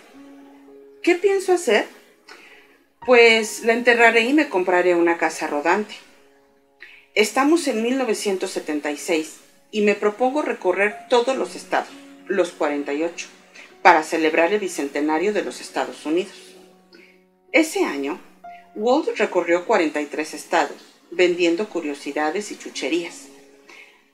¿Qué 1.02 1.14
pienso 1.14 1.52
hacer? 1.52 1.86
Pues 3.04 3.64
la 3.64 3.72
enterraré 3.72 4.22
y 4.22 4.34
me 4.34 4.48
compraré 4.48 4.94
una 4.94 5.16
casa 5.16 5.46
rodante. 5.46 5.94
Estamos 7.14 7.66
en 7.66 7.82
1976 7.82 9.36
y 9.70 9.80
me 9.80 9.94
propongo 9.94 10.42
recorrer 10.42 11.08
todos 11.08 11.36
los 11.36 11.56
estados, 11.56 11.90
los 12.26 12.52
48, 12.52 13.26
para 13.82 14.02
celebrar 14.02 14.52
el 14.52 14.60
bicentenario 14.60 15.32
de 15.32 15.42
los 15.42 15.60
Estados 15.60 16.04
Unidos. 16.06 16.34
Ese 17.52 17.84
año, 17.84 18.20
Walt 18.74 19.08
recorrió 19.16 19.64
43 19.66 20.34
estados, 20.34 20.76
vendiendo 21.10 21.68
curiosidades 21.68 22.52
y 22.52 22.58
chucherías. 22.58 23.26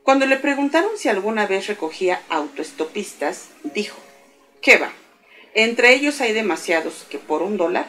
Cuando 0.03 0.25
le 0.27 0.37
preguntaron 0.37 0.91
si 0.97 1.09
alguna 1.09 1.47
vez 1.47 1.67
recogía 1.67 2.23
autoestopistas, 2.29 3.49
dijo, 3.65 3.99
¿qué 4.63 4.79
va? 4.79 4.93
Entre 5.55 5.95
ellos 5.95 6.21
hay 6.21 6.33
demasiados 6.33 7.07
que 7.11 7.19
por 7.19 7.43
un 7.43 7.57
dólar 7.57 7.87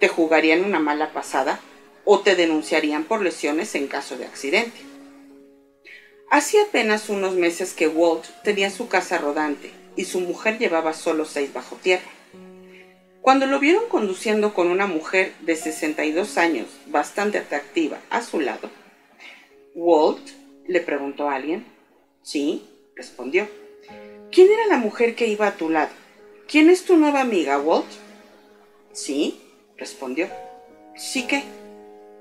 te 0.00 0.08
jugarían 0.08 0.64
una 0.64 0.78
mala 0.78 1.12
pasada 1.12 1.60
o 2.04 2.20
te 2.20 2.36
denunciarían 2.36 3.04
por 3.04 3.22
lesiones 3.22 3.74
en 3.74 3.86
caso 3.86 4.16
de 4.16 4.24
accidente. 4.24 4.78
Hacía 6.30 6.62
apenas 6.64 7.08
unos 7.08 7.34
meses 7.34 7.74
que 7.74 7.88
Walt 7.88 8.24
tenía 8.42 8.70
su 8.70 8.88
casa 8.88 9.18
rodante 9.18 9.70
y 9.94 10.04
su 10.04 10.20
mujer 10.20 10.58
llevaba 10.58 10.94
solo 10.94 11.24
seis 11.24 11.52
bajo 11.52 11.76
tierra. 11.76 12.10
Cuando 13.28 13.44
lo 13.44 13.60
vieron 13.60 13.90
conduciendo 13.90 14.54
con 14.54 14.68
una 14.68 14.86
mujer 14.86 15.34
de 15.40 15.54
62 15.54 16.38
años 16.38 16.66
bastante 16.86 17.36
atractiva 17.36 18.00
a 18.08 18.22
su 18.22 18.40
lado, 18.40 18.70
Walt, 19.74 20.26
le 20.66 20.80
preguntó 20.80 21.28
alguien. 21.28 21.66
Sí, 22.22 22.66
respondió. 22.96 23.46
¿Quién 24.32 24.50
era 24.50 24.66
la 24.68 24.78
mujer 24.78 25.14
que 25.14 25.26
iba 25.26 25.46
a 25.46 25.56
tu 25.56 25.68
lado? 25.68 25.90
¿Quién 26.48 26.70
es 26.70 26.86
tu 26.86 26.96
nueva 26.96 27.20
amiga, 27.20 27.58
Walt? 27.58 27.84
Sí, 28.94 29.38
respondió. 29.76 30.30
¿Sí 30.96 31.26
qué? 31.26 31.42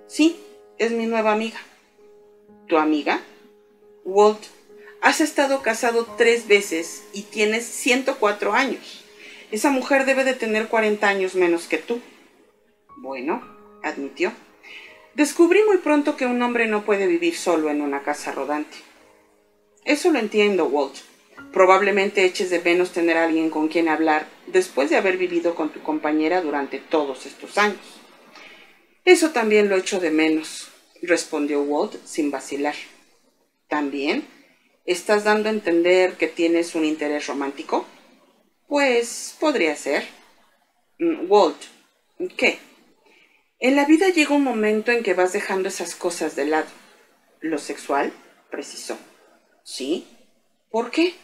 Sí, 0.07 0.37
es 0.77 0.91
mi 0.91 1.05
nueva 1.05 1.31
amiga. 1.31 1.61
¿Tu 2.67 2.77
amiga? 2.77 3.21
Walt, 4.03 4.43
has 4.99 5.21
estado 5.21 5.61
casado 5.61 6.05
tres 6.17 6.49
veces 6.49 7.05
y 7.13 7.21
tienes 7.21 7.63
104 7.63 8.51
años. 8.51 9.06
Esa 9.49 9.71
mujer 9.71 10.05
debe 10.05 10.23
de 10.25 10.33
tener 10.33 10.67
40 10.67 11.07
años 11.07 11.35
menos 11.35 11.67
que 11.67 11.77
tú. 11.77 12.01
Bueno, 12.97 13.41
admitió. 13.81 14.33
Descubrí 15.13 15.61
muy 15.65 15.77
pronto 15.77 16.17
que 16.17 16.25
un 16.25 16.41
hombre 16.41 16.67
no 16.67 16.83
puede 16.83 17.07
vivir 17.07 17.35
solo 17.35 17.69
en 17.69 17.81
una 17.81 18.03
casa 18.03 18.31
rodante. 18.31 18.77
Eso 19.85 20.11
lo 20.11 20.19
entiendo, 20.19 20.65
Walt. 20.65 20.97
Probablemente 21.53 22.25
eches 22.25 22.49
de 22.49 22.59
menos 22.59 22.91
tener 22.91 23.17
a 23.17 23.23
alguien 23.23 23.49
con 23.49 23.69
quien 23.69 23.87
hablar 23.87 24.27
después 24.47 24.89
de 24.89 24.97
haber 24.97 25.17
vivido 25.17 25.55
con 25.55 25.69
tu 25.69 25.81
compañera 25.81 26.41
durante 26.41 26.79
todos 26.79 27.25
estos 27.25 27.57
años. 27.57 27.79
Eso 29.05 29.31
también 29.31 29.69
lo 29.69 29.77
echo 29.77 30.01
de 30.01 30.11
menos, 30.11 30.67
respondió 31.01 31.61
Walt 31.61 31.95
sin 32.05 32.31
vacilar. 32.31 32.75
¿También? 33.69 34.27
¿Estás 34.85 35.23
dando 35.23 35.47
a 35.47 35.53
entender 35.53 36.13
que 36.13 36.27
tienes 36.27 36.75
un 36.75 36.83
interés 36.83 37.27
romántico? 37.27 37.85
Pues 38.67 39.35
podría 39.39 39.75
ser. 39.75 40.05
Mm, 40.99 41.31
Walt, 41.31 41.57
¿qué? 42.35 42.59
En 43.59 43.75
la 43.75 43.85
vida 43.85 44.09
llega 44.09 44.35
un 44.35 44.43
momento 44.43 44.91
en 44.91 45.03
que 45.03 45.13
vas 45.13 45.33
dejando 45.33 45.69
esas 45.69 45.95
cosas 45.95 46.35
de 46.35 46.45
lado. 46.45 46.67
¿Lo 47.39 47.57
sexual? 47.57 48.11
precisó. 48.51 48.97
¿Sí? 49.63 50.07
¿Por 50.69 50.91
qué? 50.91 51.15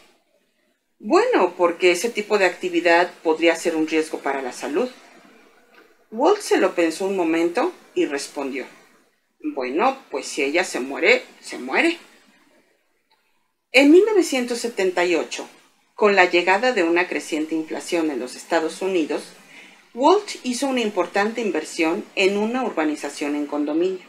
Bueno, 0.98 1.54
porque 1.56 1.90
ese 1.90 2.08
tipo 2.08 2.38
de 2.38 2.46
actividad 2.46 3.12
podría 3.22 3.56
ser 3.56 3.76
un 3.76 3.86
riesgo 3.86 4.20
para 4.20 4.40
la 4.40 4.52
salud. 4.52 4.90
Walt 6.10 6.40
se 6.40 6.56
lo 6.56 6.74
pensó 6.74 7.06
un 7.06 7.16
momento 7.16 7.72
y 7.94 8.06
respondió. 8.06 8.66
Bueno, 9.54 9.98
pues 10.10 10.26
si 10.26 10.42
ella 10.42 10.64
se 10.64 10.80
muere, 10.80 11.24
se 11.40 11.58
muere. 11.58 11.98
En 13.72 13.90
1978, 13.90 15.46
con 15.94 16.16
la 16.16 16.24
llegada 16.24 16.72
de 16.72 16.82
una 16.82 17.06
creciente 17.06 17.54
inflación 17.54 18.10
en 18.10 18.18
los 18.18 18.34
Estados 18.36 18.82
Unidos, 18.82 19.32
Walt 19.94 20.28
hizo 20.42 20.66
una 20.66 20.80
importante 20.80 21.40
inversión 21.40 22.04
en 22.16 22.36
una 22.36 22.64
urbanización 22.64 23.36
en 23.36 23.46
condominio. 23.46 24.04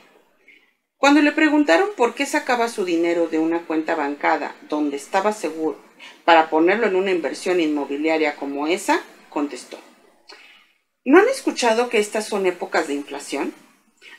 Cuando 0.97 1.21
le 1.21 1.31
preguntaron 1.31 1.89
por 1.95 2.15
qué 2.15 2.25
sacaba 2.25 2.69
su 2.69 2.85
dinero 2.85 3.27
de 3.27 3.37
una 3.37 3.67
cuenta 3.67 3.93
bancada 3.93 4.55
donde 4.67 4.97
estaba 4.97 5.31
seguro 5.31 5.77
para 6.23 6.49
ponerlo 6.49 6.87
en 6.87 6.95
una 6.95 7.11
inversión 7.11 7.59
inmobiliaria 7.59 8.35
como 8.35 8.65
esa, 8.65 9.01
contestó. 9.29 9.77
¿No 11.03 11.19
han 11.19 11.27
escuchado 11.27 11.89
que 11.89 11.99
estas 11.99 12.27
son 12.27 12.47
épocas 12.47 12.87
de 12.87 12.95
inflación? 12.95 13.53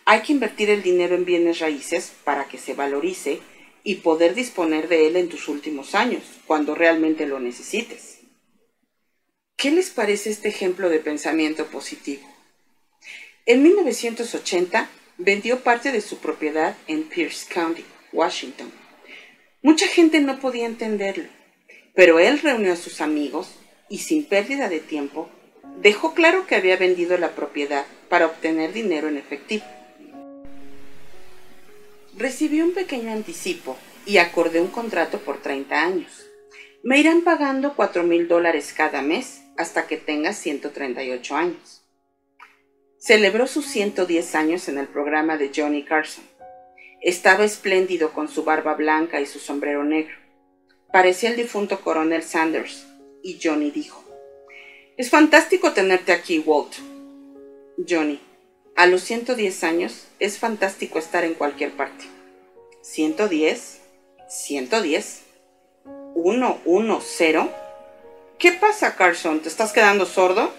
Hay 0.04 0.20
que 0.20 0.32
invertir 0.32 0.70
el 0.70 0.84
dinero 0.84 1.16
en 1.16 1.24
bienes 1.24 1.58
raíces 1.58 2.12
para 2.22 2.46
que 2.46 2.58
se 2.58 2.74
valorice 2.74 3.40
y 3.86 3.94
poder 3.94 4.34
disponer 4.34 4.88
de 4.88 5.06
él 5.06 5.14
en 5.14 5.28
tus 5.28 5.46
últimos 5.46 5.94
años, 5.94 6.24
cuando 6.44 6.74
realmente 6.74 7.24
lo 7.24 7.38
necesites. 7.38 8.18
¿Qué 9.56 9.70
les 9.70 9.90
parece 9.90 10.30
este 10.30 10.48
ejemplo 10.48 10.88
de 10.88 10.98
pensamiento 10.98 11.66
positivo? 11.66 12.26
En 13.46 13.62
1980 13.62 14.90
vendió 15.18 15.60
parte 15.60 15.92
de 15.92 16.00
su 16.00 16.18
propiedad 16.18 16.76
en 16.88 17.04
Pierce 17.04 17.46
County, 17.48 17.84
Washington. 18.12 18.72
Mucha 19.62 19.86
gente 19.86 20.18
no 20.20 20.40
podía 20.40 20.66
entenderlo, 20.66 21.28
pero 21.94 22.18
él 22.18 22.40
reunió 22.40 22.72
a 22.72 22.76
sus 22.76 23.00
amigos 23.00 23.52
y 23.88 23.98
sin 23.98 24.24
pérdida 24.24 24.68
de 24.68 24.80
tiempo 24.80 25.30
dejó 25.80 26.12
claro 26.12 26.48
que 26.48 26.56
había 26.56 26.76
vendido 26.76 27.16
la 27.18 27.36
propiedad 27.36 27.86
para 28.08 28.26
obtener 28.26 28.72
dinero 28.72 29.06
en 29.06 29.16
efectivo. 29.16 29.64
Recibió 32.16 32.64
un 32.64 32.72
pequeño 32.72 33.12
anticipo 33.12 33.76
y 34.06 34.16
acordé 34.16 34.62
un 34.62 34.68
contrato 34.68 35.18
por 35.18 35.42
30 35.42 35.82
años. 35.82 36.26
Me 36.82 36.98
irán 36.98 37.22
pagando 37.22 37.74
cuatro 37.76 38.04
mil 38.04 38.26
dólares 38.26 38.72
cada 38.74 39.02
mes 39.02 39.42
hasta 39.58 39.86
que 39.86 39.98
tenga 39.98 40.32
138 40.32 41.36
años. 41.36 41.84
Celebró 42.96 43.46
sus 43.46 43.66
110 43.66 44.34
años 44.34 44.68
en 44.68 44.78
el 44.78 44.86
programa 44.86 45.36
de 45.36 45.52
Johnny 45.54 45.84
Carson. 45.84 46.24
Estaba 47.02 47.44
espléndido 47.44 48.12
con 48.12 48.28
su 48.28 48.44
barba 48.44 48.72
blanca 48.74 49.20
y 49.20 49.26
su 49.26 49.38
sombrero 49.38 49.84
negro. 49.84 50.16
Parecía 50.90 51.28
el 51.28 51.36
difunto 51.36 51.82
coronel 51.82 52.22
Sanders, 52.22 52.86
y 53.22 53.38
Johnny 53.42 53.70
dijo, 53.70 54.02
Es 54.96 55.10
fantástico 55.10 55.72
tenerte 55.72 56.12
aquí, 56.12 56.38
Walt. 56.38 56.76
Johnny, 57.86 58.18
a 58.76 58.86
los 58.86 59.02
110 59.02 59.64
años 59.64 60.06
es 60.20 60.38
fantástico 60.38 60.98
estar 60.98 61.24
en 61.24 61.34
cualquier 61.34 61.72
parte. 61.72 62.04
110, 62.82 63.80
110, 64.28 65.22
1, 66.14 66.60
1, 66.64 67.00
0. 67.02 67.50
¿Qué 68.38 68.52
pasa, 68.52 68.94
Carson? 68.94 69.40
¿Te 69.40 69.48
estás 69.48 69.72
quedando 69.72 70.04
sordo? 70.04 70.52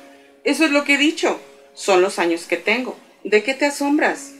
Eso 0.43 0.65
es 0.65 0.71
lo 0.71 0.83
que 0.83 0.95
he 0.95 0.97
dicho. 0.97 1.39
Son 1.73 2.01
los 2.01 2.17
años 2.17 2.45
que 2.45 2.57
tengo. 2.57 2.97
¿De 3.23 3.43
qué 3.43 3.53
te 3.53 3.67
asombras? 3.67 4.33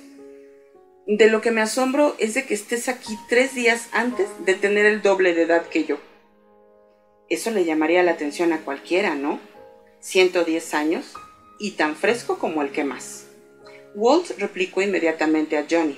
De 1.05 1.29
lo 1.29 1.39
que 1.41 1.51
me 1.51 1.61
asombro 1.61 2.15
es 2.17 2.33
de 2.33 2.45
que 2.45 2.55
estés 2.55 2.89
aquí 2.89 3.15
tres 3.29 3.53
días 3.53 3.87
antes 3.91 4.27
de 4.43 4.55
tener 4.55 4.85
el 4.85 5.01
doble 5.03 5.33
de 5.35 5.43
edad 5.43 5.67
que 5.67 5.85
yo. 5.85 5.99
Eso 7.29 7.51
le 7.51 7.63
llamaría 7.63 8.03
la 8.03 8.11
atención 8.11 8.53
a 8.53 8.61
cualquiera, 8.61 9.13
¿no? 9.15 9.39
110 9.99 10.73
años 10.73 11.13
y 11.59 11.71
tan 11.71 11.95
fresco 11.95 12.39
como 12.39 12.61
el 12.61 12.71
que 12.71 12.83
más. 12.83 13.26
Walt 13.97 14.29
replicó 14.37 14.83
inmediatamente 14.83 15.57
a 15.57 15.65
Johnny. 15.69 15.97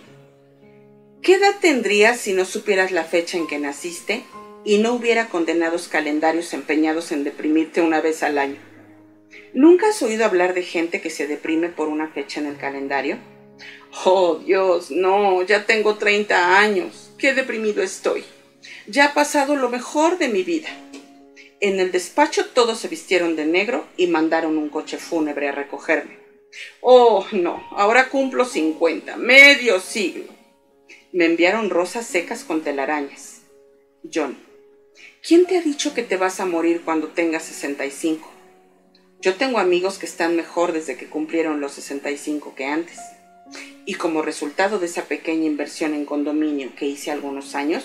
¿Qué 1.21 1.33
edad 1.33 1.55
tendrías 1.59 2.17
si 2.17 2.31
no 2.31 2.45
supieras 2.45 2.91
la 2.91 3.03
fecha 3.03 3.37
en 3.37 3.45
que 3.45 3.59
naciste 3.59 4.23
y 4.63 4.77
no 4.77 4.93
hubiera 4.93 5.27
condenados 5.27 5.87
calendarios 5.87 6.53
empeñados 6.53 7.11
en 7.11 7.23
deprimirte 7.23 7.81
una 7.81 8.01
vez 8.01 8.23
al 8.23 8.37
año. 8.37 8.57
¿Nunca 9.53 9.89
has 9.89 10.01
oído 10.01 10.25
hablar 10.25 10.53
de 10.53 10.63
gente 10.63 11.01
que 11.01 11.09
se 11.09 11.27
deprime 11.27 11.69
por 11.69 11.89
una 11.89 12.07
fecha 12.09 12.39
en 12.39 12.47
el 12.47 12.57
calendario? 12.57 13.17
Oh, 14.05 14.35
Dios, 14.35 14.91
no, 14.91 15.41
ya 15.43 15.65
tengo 15.65 15.95
30 15.95 16.57
años. 16.57 17.11
Qué 17.17 17.33
deprimido 17.33 17.81
estoy. 17.83 18.23
Ya 18.87 19.07
ha 19.07 19.13
pasado 19.13 19.55
lo 19.55 19.69
mejor 19.69 20.17
de 20.17 20.29
mi 20.29 20.43
vida. 20.43 20.69
En 21.59 21.79
el 21.79 21.91
despacho 21.91 22.45
todos 22.53 22.79
se 22.79 22.87
vistieron 22.87 23.35
de 23.35 23.45
negro 23.45 23.87
y 23.97 24.07
mandaron 24.07 24.57
un 24.57 24.69
coche 24.69 24.97
fúnebre 24.97 25.49
a 25.49 25.51
recogerme. 25.51 26.18
Oh, 26.81 27.25
no, 27.31 27.63
ahora 27.71 28.09
cumplo 28.09 28.45
50, 28.45 29.17
medio 29.17 29.79
siglo. 29.79 30.25
Me 31.11 31.25
enviaron 31.25 31.69
rosas 31.69 32.05
secas 32.05 32.43
con 32.43 32.61
telarañas. 32.61 33.41
John, 34.11 34.37
¿Quién 35.21 35.45
te 35.45 35.57
ha 35.57 35.61
dicho 35.61 35.93
que 35.93 36.03
te 36.03 36.15
vas 36.15 36.39
a 36.39 36.45
morir 36.45 36.81
cuando 36.85 37.09
tengas 37.09 37.43
65? 37.43 38.31
Yo 39.21 39.35
tengo 39.35 39.59
amigos 39.59 39.97
que 39.97 40.05
están 40.05 40.37
mejor 40.37 40.71
desde 40.71 40.95
que 40.95 41.07
cumplieron 41.07 41.59
los 41.59 41.73
65 41.73 42.55
que 42.55 42.65
antes. 42.65 42.97
Y 43.85 43.95
como 43.95 44.21
resultado 44.21 44.79
de 44.79 44.85
esa 44.85 45.05
pequeña 45.05 45.45
inversión 45.45 45.93
en 45.93 46.05
condominio 46.05 46.73
que 46.75 46.85
hice 46.85 47.11
algunos 47.11 47.53
años, 47.53 47.83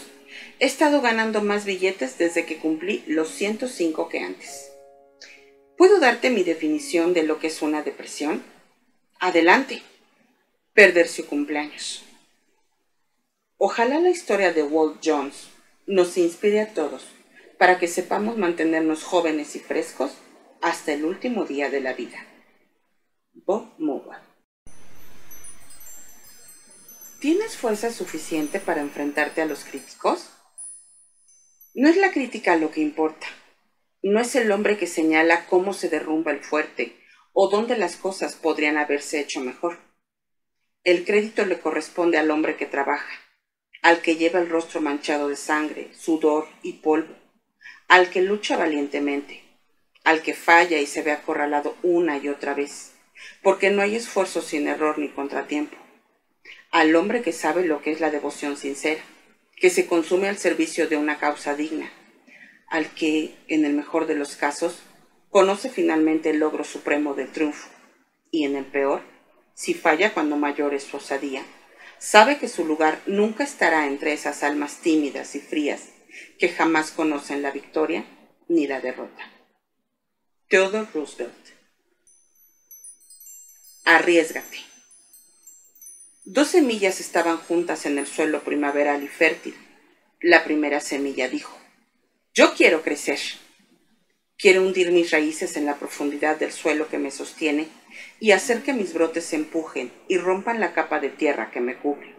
he 0.61 0.66
estado 0.66 1.01
ganando 1.01 1.43
más 1.43 1.65
billetes 1.65 2.19
desde 2.19 2.47
que 2.47 2.59
cumplí 2.59 3.03
los 3.09 3.31
105 3.31 4.09
que 4.09 4.20
antes. 4.20 4.70
¿Puedo 5.77 5.99
darte 5.99 6.31
mi 6.31 6.45
definición 6.45 7.15
de 7.15 7.24
lo 7.24 7.41
que 7.41 7.49
es 7.49 7.62
una 7.62 7.82
depresión? 7.82 8.45
Adelante. 9.27 9.81
Perder 10.75 11.09
su 11.09 11.27
cumpleaños. 11.27 12.05
Ojalá 13.57 13.99
la 13.99 14.11
historia 14.11 14.53
de 14.53 14.63
Walt 14.63 15.01
Jones 15.03 15.49
nos 15.87 16.19
inspire 16.19 16.61
a 16.61 16.75
todos 16.75 17.07
para 17.59 17.79
que 17.79 17.89
sepamos 17.89 18.37
mantenernos 18.37 19.03
jóvenes 19.03 19.57
y 19.57 19.61
frescos 19.61 20.13
hasta 20.61 20.93
el 20.93 21.07
último 21.07 21.47
día 21.47 21.71
de 21.71 21.81
la 21.81 21.95
vida. 21.95 22.19
Bob 23.33 23.73
Moore. 23.79 24.19
¿Tienes 27.19 27.57
fuerza 27.57 27.93
suficiente 27.93 28.61
para 28.61 28.83
enfrentarte 28.83 29.41
a 29.41 29.47
los 29.47 29.65
críticos? 29.65 30.29
No 31.73 31.89
es 31.89 31.97
la 31.97 32.13
crítica 32.13 32.57
lo 32.57 32.71
que 32.71 32.83
importa. 32.83 33.27
No 34.03 34.21
es 34.21 34.37
el 34.37 34.53
hombre 34.53 34.77
que 34.77 34.87
señala 34.87 35.47
cómo 35.47 35.73
se 35.73 35.89
derrumba 35.89 36.31
el 36.31 36.45
fuerte 36.45 37.03
o 37.35 37.48
dónde 37.48 37.77
las 37.77 37.97
cosas 37.97 38.36
podrían 38.36 38.78
haberse 38.78 39.20
hecho 39.20 39.40
mejor. 39.40 39.78
El 40.85 41.05
crédito 41.05 41.44
le 41.44 41.59
corresponde 41.59 42.16
al 42.16 42.31
hombre 42.31 42.56
que 42.56 42.65
trabaja, 42.65 43.12
al 43.82 44.01
que 44.01 44.16
lleva 44.16 44.39
el 44.39 44.48
rostro 44.48 44.81
manchado 44.81 45.28
de 45.28 45.36
sangre, 45.36 45.90
sudor 45.93 46.47
y 46.62 46.74
polvo, 46.74 47.15
al 47.89 48.09
que 48.09 48.23
lucha 48.23 48.56
valientemente, 48.56 49.43
al 50.05 50.23
que 50.23 50.32
falla 50.32 50.78
y 50.78 50.86
se 50.86 51.02
ve 51.02 51.11
acorralado 51.11 51.77
una 51.82 52.19
y 52.19 52.28
otra 52.28 52.55
vez, 52.55 52.93
porque 53.43 53.70
no 53.70 53.82
hay 53.82 53.97
esfuerzo 53.97 54.40
sin 54.40 54.69
error 54.69 54.98
ni 54.98 55.09
contratiempo, 55.09 55.77
al 56.70 56.94
hombre 56.94 57.23
que 57.23 57.32
sabe 57.32 57.66
lo 57.66 57.82
que 57.82 57.90
es 57.90 58.01
la 58.01 58.11
devoción 58.11 58.56
sincera, 58.56 59.02
que 59.56 59.70
se 59.70 59.86
consume 59.86 60.28
al 60.28 60.39
servicio 60.39 60.89
de 60.89 60.97
una 60.97 61.19
causa 61.19 61.56
digna, 61.56 61.90
al 62.69 62.94
que, 62.94 63.35
en 63.48 63.65
el 63.65 63.73
mejor 63.73 64.06
de 64.06 64.15
los 64.15 64.36
casos, 64.36 64.82
conoce 65.35 65.69
finalmente 65.69 66.31
el 66.31 66.39
logro 66.39 66.62
supremo 66.62 67.15
del 67.15 67.32
triunfo, 67.32 67.69
y 68.31 68.44
en 68.44 68.55
el 68.55 68.65
peor, 68.65 69.02
si 69.52 69.74
falla 69.74 70.15
cuando 70.15 70.36
mayor 70.36 70.74
es 70.74 70.85
su 70.85 70.98
osadía, 70.98 71.44
sabe 71.98 72.39
que 72.39 72.47
su 72.47 72.65
lugar 72.65 73.02
nunca 73.06 73.43
estará 73.43 73.89
entre 73.89 74.12
esas 74.12 74.44
almas 74.44 74.77
tímidas 74.77 75.35
y 75.35 75.40
frías 75.40 75.89
que 76.39 76.51
jamás 76.51 76.93
conocen 76.93 77.43
la 77.43 77.51
victoria 77.51 78.05
ni 78.47 78.69
la 78.69 78.81
derrota. 78.81 79.28
Theodore 80.47 80.86
Roosevelt. 80.94 81.48
Arriesgate. 83.86 84.59
Dos 86.24 86.47
semillas 86.47 87.01
estaban 87.01 87.39
juntas 87.39 87.86
en 87.86 87.98
el 87.98 88.06
suelo 88.06 88.44
primaveral 88.44 89.02
y 89.02 89.09
fértil. 89.09 89.56
La 90.20 90.44
primera 90.44 90.78
semilla 90.78 91.28
dijo, 91.28 91.59
Yo 92.35 92.55
quiero 92.55 92.82
crecer. 92.82 93.19
Quiero 94.36 94.62
hundir 94.62 94.90
mis 94.90 95.11
raíces 95.11 95.56
en 95.56 95.65
la 95.65 95.77
profundidad 95.77 96.36
del 96.36 96.52
suelo 96.52 96.89
que 96.89 96.98
me 96.98 97.11
sostiene 97.11 97.69
y 98.19 98.32
hacer 98.32 98.62
que 98.62 98.73
mis 98.73 98.93
brotes 98.93 99.24
se 99.24 99.36
empujen 99.36 99.93
y 100.09 100.19
rompan 100.19 100.61
la 100.61 100.74
capa 100.74 100.98
de 100.98 101.09
tierra 101.09 101.51
que 101.52 101.61
me 101.61 101.77
cubre. 101.77 102.15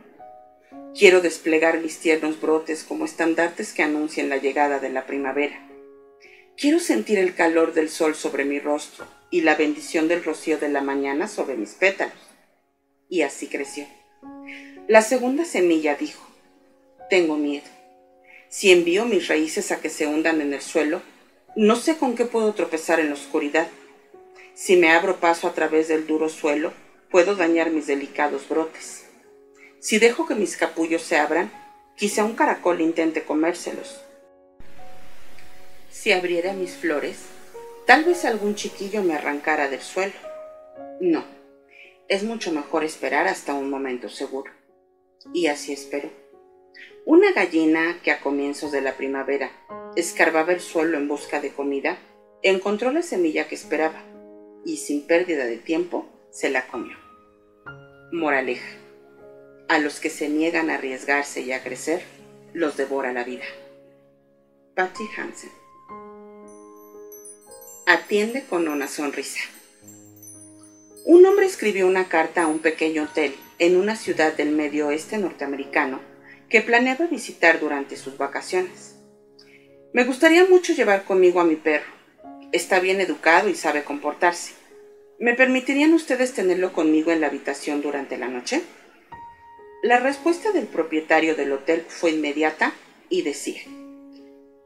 Quiero 0.97 1.19
desplegar 1.19 1.81
mis 1.81 1.99
tiernos 1.99 2.39
brotes 2.39 2.83
como 2.85 3.03
estandartes 3.03 3.73
que 3.73 3.83
anuncien 3.83 4.29
la 4.29 4.37
llegada 4.37 4.79
de 4.79 4.89
la 4.89 5.05
primavera. 5.05 5.69
Quiero 6.55 6.79
sentir 6.79 7.19
el 7.19 7.35
calor 7.35 7.73
del 7.73 7.89
sol 7.89 8.15
sobre 8.15 8.45
mi 8.45 8.59
rostro 8.59 9.05
y 9.29 9.41
la 9.41 9.55
bendición 9.55 10.07
del 10.07 10.23
rocío 10.23 10.57
de 10.57 10.69
la 10.69 10.79
mañana 10.79 11.27
sobre 11.27 11.57
mis 11.57 11.71
pétalos. 11.71 12.15
Y 13.09 13.23
así 13.23 13.47
creció. 13.47 13.85
La 14.87 15.01
segunda 15.01 15.43
semilla 15.43 15.95
dijo, 15.95 16.25
tengo 17.09 17.35
miedo. 17.35 17.67
Si 18.47 18.71
envío 18.71 19.03
mis 19.03 19.27
raíces 19.27 19.73
a 19.73 19.81
que 19.81 19.89
se 19.89 20.07
hundan 20.07 20.39
en 20.39 20.53
el 20.53 20.61
suelo, 20.61 21.01
no 21.55 21.77
sé 21.77 21.97
con 21.97 22.15
qué 22.15 22.25
puedo 22.25 22.53
tropezar 22.53 22.99
en 22.99 23.07
la 23.07 23.13
oscuridad. 23.13 23.67
Si 24.53 24.75
me 24.75 24.91
abro 24.91 25.19
paso 25.19 25.47
a 25.47 25.53
través 25.53 25.87
del 25.87 26.05
duro 26.05 26.27
suelo, 26.27 26.73
puedo 27.09 27.35
dañar 27.35 27.71
mis 27.71 27.87
delicados 27.87 28.47
brotes. 28.49 29.05
Si 29.79 29.97
dejo 29.99 30.27
que 30.27 30.35
mis 30.35 30.57
capullos 30.57 31.01
se 31.01 31.17
abran, 31.17 31.51
quizá 31.95 32.25
un 32.25 32.35
caracol 32.35 32.81
intente 32.81 33.23
comérselos. 33.23 34.01
Si 35.89 36.11
abriera 36.11 36.53
mis 36.53 36.75
flores, 36.75 37.19
tal 37.85 38.03
vez 38.03 38.25
algún 38.25 38.55
chiquillo 38.55 39.01
me 39.01 39.15
arrancara 39.15 39.69
del 39.69 39.81
suelo. 39.81 40.13
No, 40.99 41.23
es 42.09 42.23
mucho 42.23 42.51
mejor 42.51 42.83
esperar 42.83 43.27
hasta 43.27 43.53
un 43.53 43.69
momento 43.69 44.09
seguro. 44.09 44.51
Y 45.33 45.47
así 45.47 45.71
espero. 45.71 46.09
Una 47.07 47.33
gallina 47.33 47.99
que 48.01 48.09
a 48.09 48.19
comienzos 48.19 48.71
de 48.71 48.81
la 48.81 48.97
primavera 48.97 49.51
escarbaba 49.95 50.53
el 50.53 50.59
suelo 50.59 50.97
en 50.97 51.07
busca 51.07 51.39
de 51.39 51.53
comida, 51.53 51.99
encontró 52.41 52.91
la 52.91 53.03
semilla 53.03 53.47
que 53.47 53.53
esperaba 53.53 54.03
y 54.65 54.77
sin 54.77 55.05
pérdida 55.05 55.45
de 55.45 55.57
tiempo 55.57 56.07
se 56.31 56.49
la 56.49 56.65
comió. 56.65 56.97
Moraleja. 58.11 58.67
A 59.69 59.77
los 59.77 59.99
que 59.99 60.09
se 60.09 60.29
niegan 60.29 60.71
a 60.71 60.75
arriesgarse 60.75 61.41
y 61.41 61.51
a 61.51 61.61
crecer, 61.61 62.01
los 62.53 62.75
devora 62.75 63.13
la 63.13 63.23
vida. 63.23 63.45
Patty 64.73 65.03
Hansen. 65.15 65.51
Atiende 67.85 68.45
con 68.49 68.67
una 68.67 68.87
sonrisa. 68.87 69.41
Un 71.05 71.23
hombre 71.27 71.45
escribió 71.45 71.85
una 71.85 72.09
carta 72.09 72.41
a 72.41 72.47
un 72.47 72.57
pequeño 72.57 73.03
hotel 73.03 73.35
en 73.59 73.77
una 73.77 73.95
ciudad 73.95 74.33
del 74.33 74.49
medio 74.49 74.87
oeste 74.87 75.19
norteamericano 75.19 76.14
que 76.49 76.61
planeaba 76.61 77.07
visitar 77.07 77.59
durante 77.59 77.97
sus 77.97 78.17
vacaciones. 78.17 78.95
Me 79.93 80.03
gustaría 80.03 80.45
mucho 80.45 80.73
llevar 80.73 81.03
conmigo 81.03 81.39
a 81.39 81.45
mi 81.45 81.55
perro. 81.55 81.91
Está 82.51 82.79
bien 82.79 83.01
educado 83.01 83.49
y 83.49 83.55
sabe 83.55 83.83
comportarse. 83.83 84.53
¿Me 85.19 85.33
permitirían 85.33 85.93
ustedes 85.93 86.33
tenerlo 86.33 86.73
conmigo 86.73 87.11
en 87.11 87.21
la 87.21 87.27
habitación 87.27 87.81
durante 87.81 88.17
la 88.17 88.27
noche? 88.27 88.61
La 89.81 89.99
respuesta 89.99 90.51
del 90.51 90.67
propietario 90.67 91.35
del 91.35 91.53
hotel 91.53 91.85
fue 91.87 92.11
inmediata 92.11 92.73
y 93.09 93.21
decía, 93.21 93.61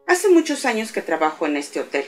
Hace 0.07 0.29
muchos 0.29 0.65
años 0.65 0.91
que 0.91 1.03
trabajo 1.03 1.45
en 1.45 1.57
este 1.57 1.79
hotel. 1.79 2.05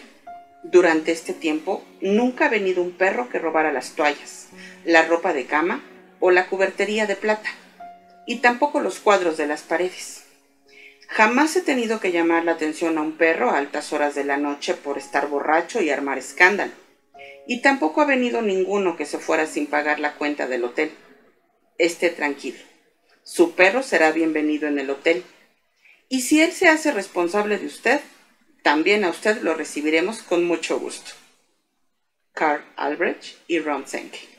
Durante 0.64 1.12
este 1.12 1.34
tiempo 1.34 1.84
nunca 2.02 2.46
ha 2.46 2.50
venido 2.50 2.82
un 2.82 2.92
perro 2.92 3.30
que 3.30 3.38
robara 3.38 3.72
las 3.72 3.96
toallas, 3.96 4.50
la 4.86 5.04
ropa 5.04 5.34
de 5.34 5.46
cama 5.46 5.84
o 6.20 6.32
la 6.32 6.48
cubertería 6.48 7.06
de 7.06 7.16
plata, 7.16 7.50
y 8.32 8.38
tampoco 8.38 8.80
los 8.80 9.02
cuadros 9.02 9.36
de 9.36 9.46
las 9.46 9.62
paredes. 9.62 10.24
Jamás 11.10 11.54
he 11.58 11.62
tenido 11.62 12.00
que 12.00 12.14
llamar 12.14 12.46
la 12.46 12.54
atención 12.54 12.98
a 12.98 13.02
un 13.02 13.18
perro 13.18 13.50
a 13.50 13.58
altas 13.58 13.92
horas 13.92 14.16
de 14.16 14.24
la 14.24 14.38
noche 14.38 14.74
por 14.74 14.98
estar 14.98 15.28
borracho 15.28 15.82
y 15.82 15.90
armar 15.90 16.18
escándalo, 16.18 16.72
y 17.46 17.62
tampoco 17.62 18.00
ha 18.00 18.06
venido 18.06 18.42
ninguno 18.42 18.96
que 18.96 19.06
se 19.06 19.20
fuera 19.20 19.48
sin 19.48 19.68
pagar 19.68 20.00
la 20.00 20.14
cuenta 20.14 20.48
del 20.48 20.64
hotel. 20.64 20.94
Esté 21.78 22.10
tranquilo. 22.10 22.60
Su 23.24 23.52
perro 23.52 23.84
será 23.84 24.14
bienvenido 24.14 24.70
en 24.70 24.80
el 24.80 24.90
hotel. 24.90 25.26
Y 26.08 26.22
si 26.22 26.42
él 26.42 26.54
se 26.54 26.70
hace 26.70 26.94
responsable 26.94 27.58
de 27.58 27.66
usted, 27.66 28.00
también 28.64 29.04
a 29.04 29.10
usted 29.10 29.42
lo 29.42 29.56
recibiremos 29.56 30.22
con 30.22 30.46
mucho 30.46 30.80
gusto. 30.80 31.12
Carl 32.32 32.64
Albrecht 32.78 33.36
y 33.50 33.60
Ron 33.60 33.86
Senke. 33.86 34.31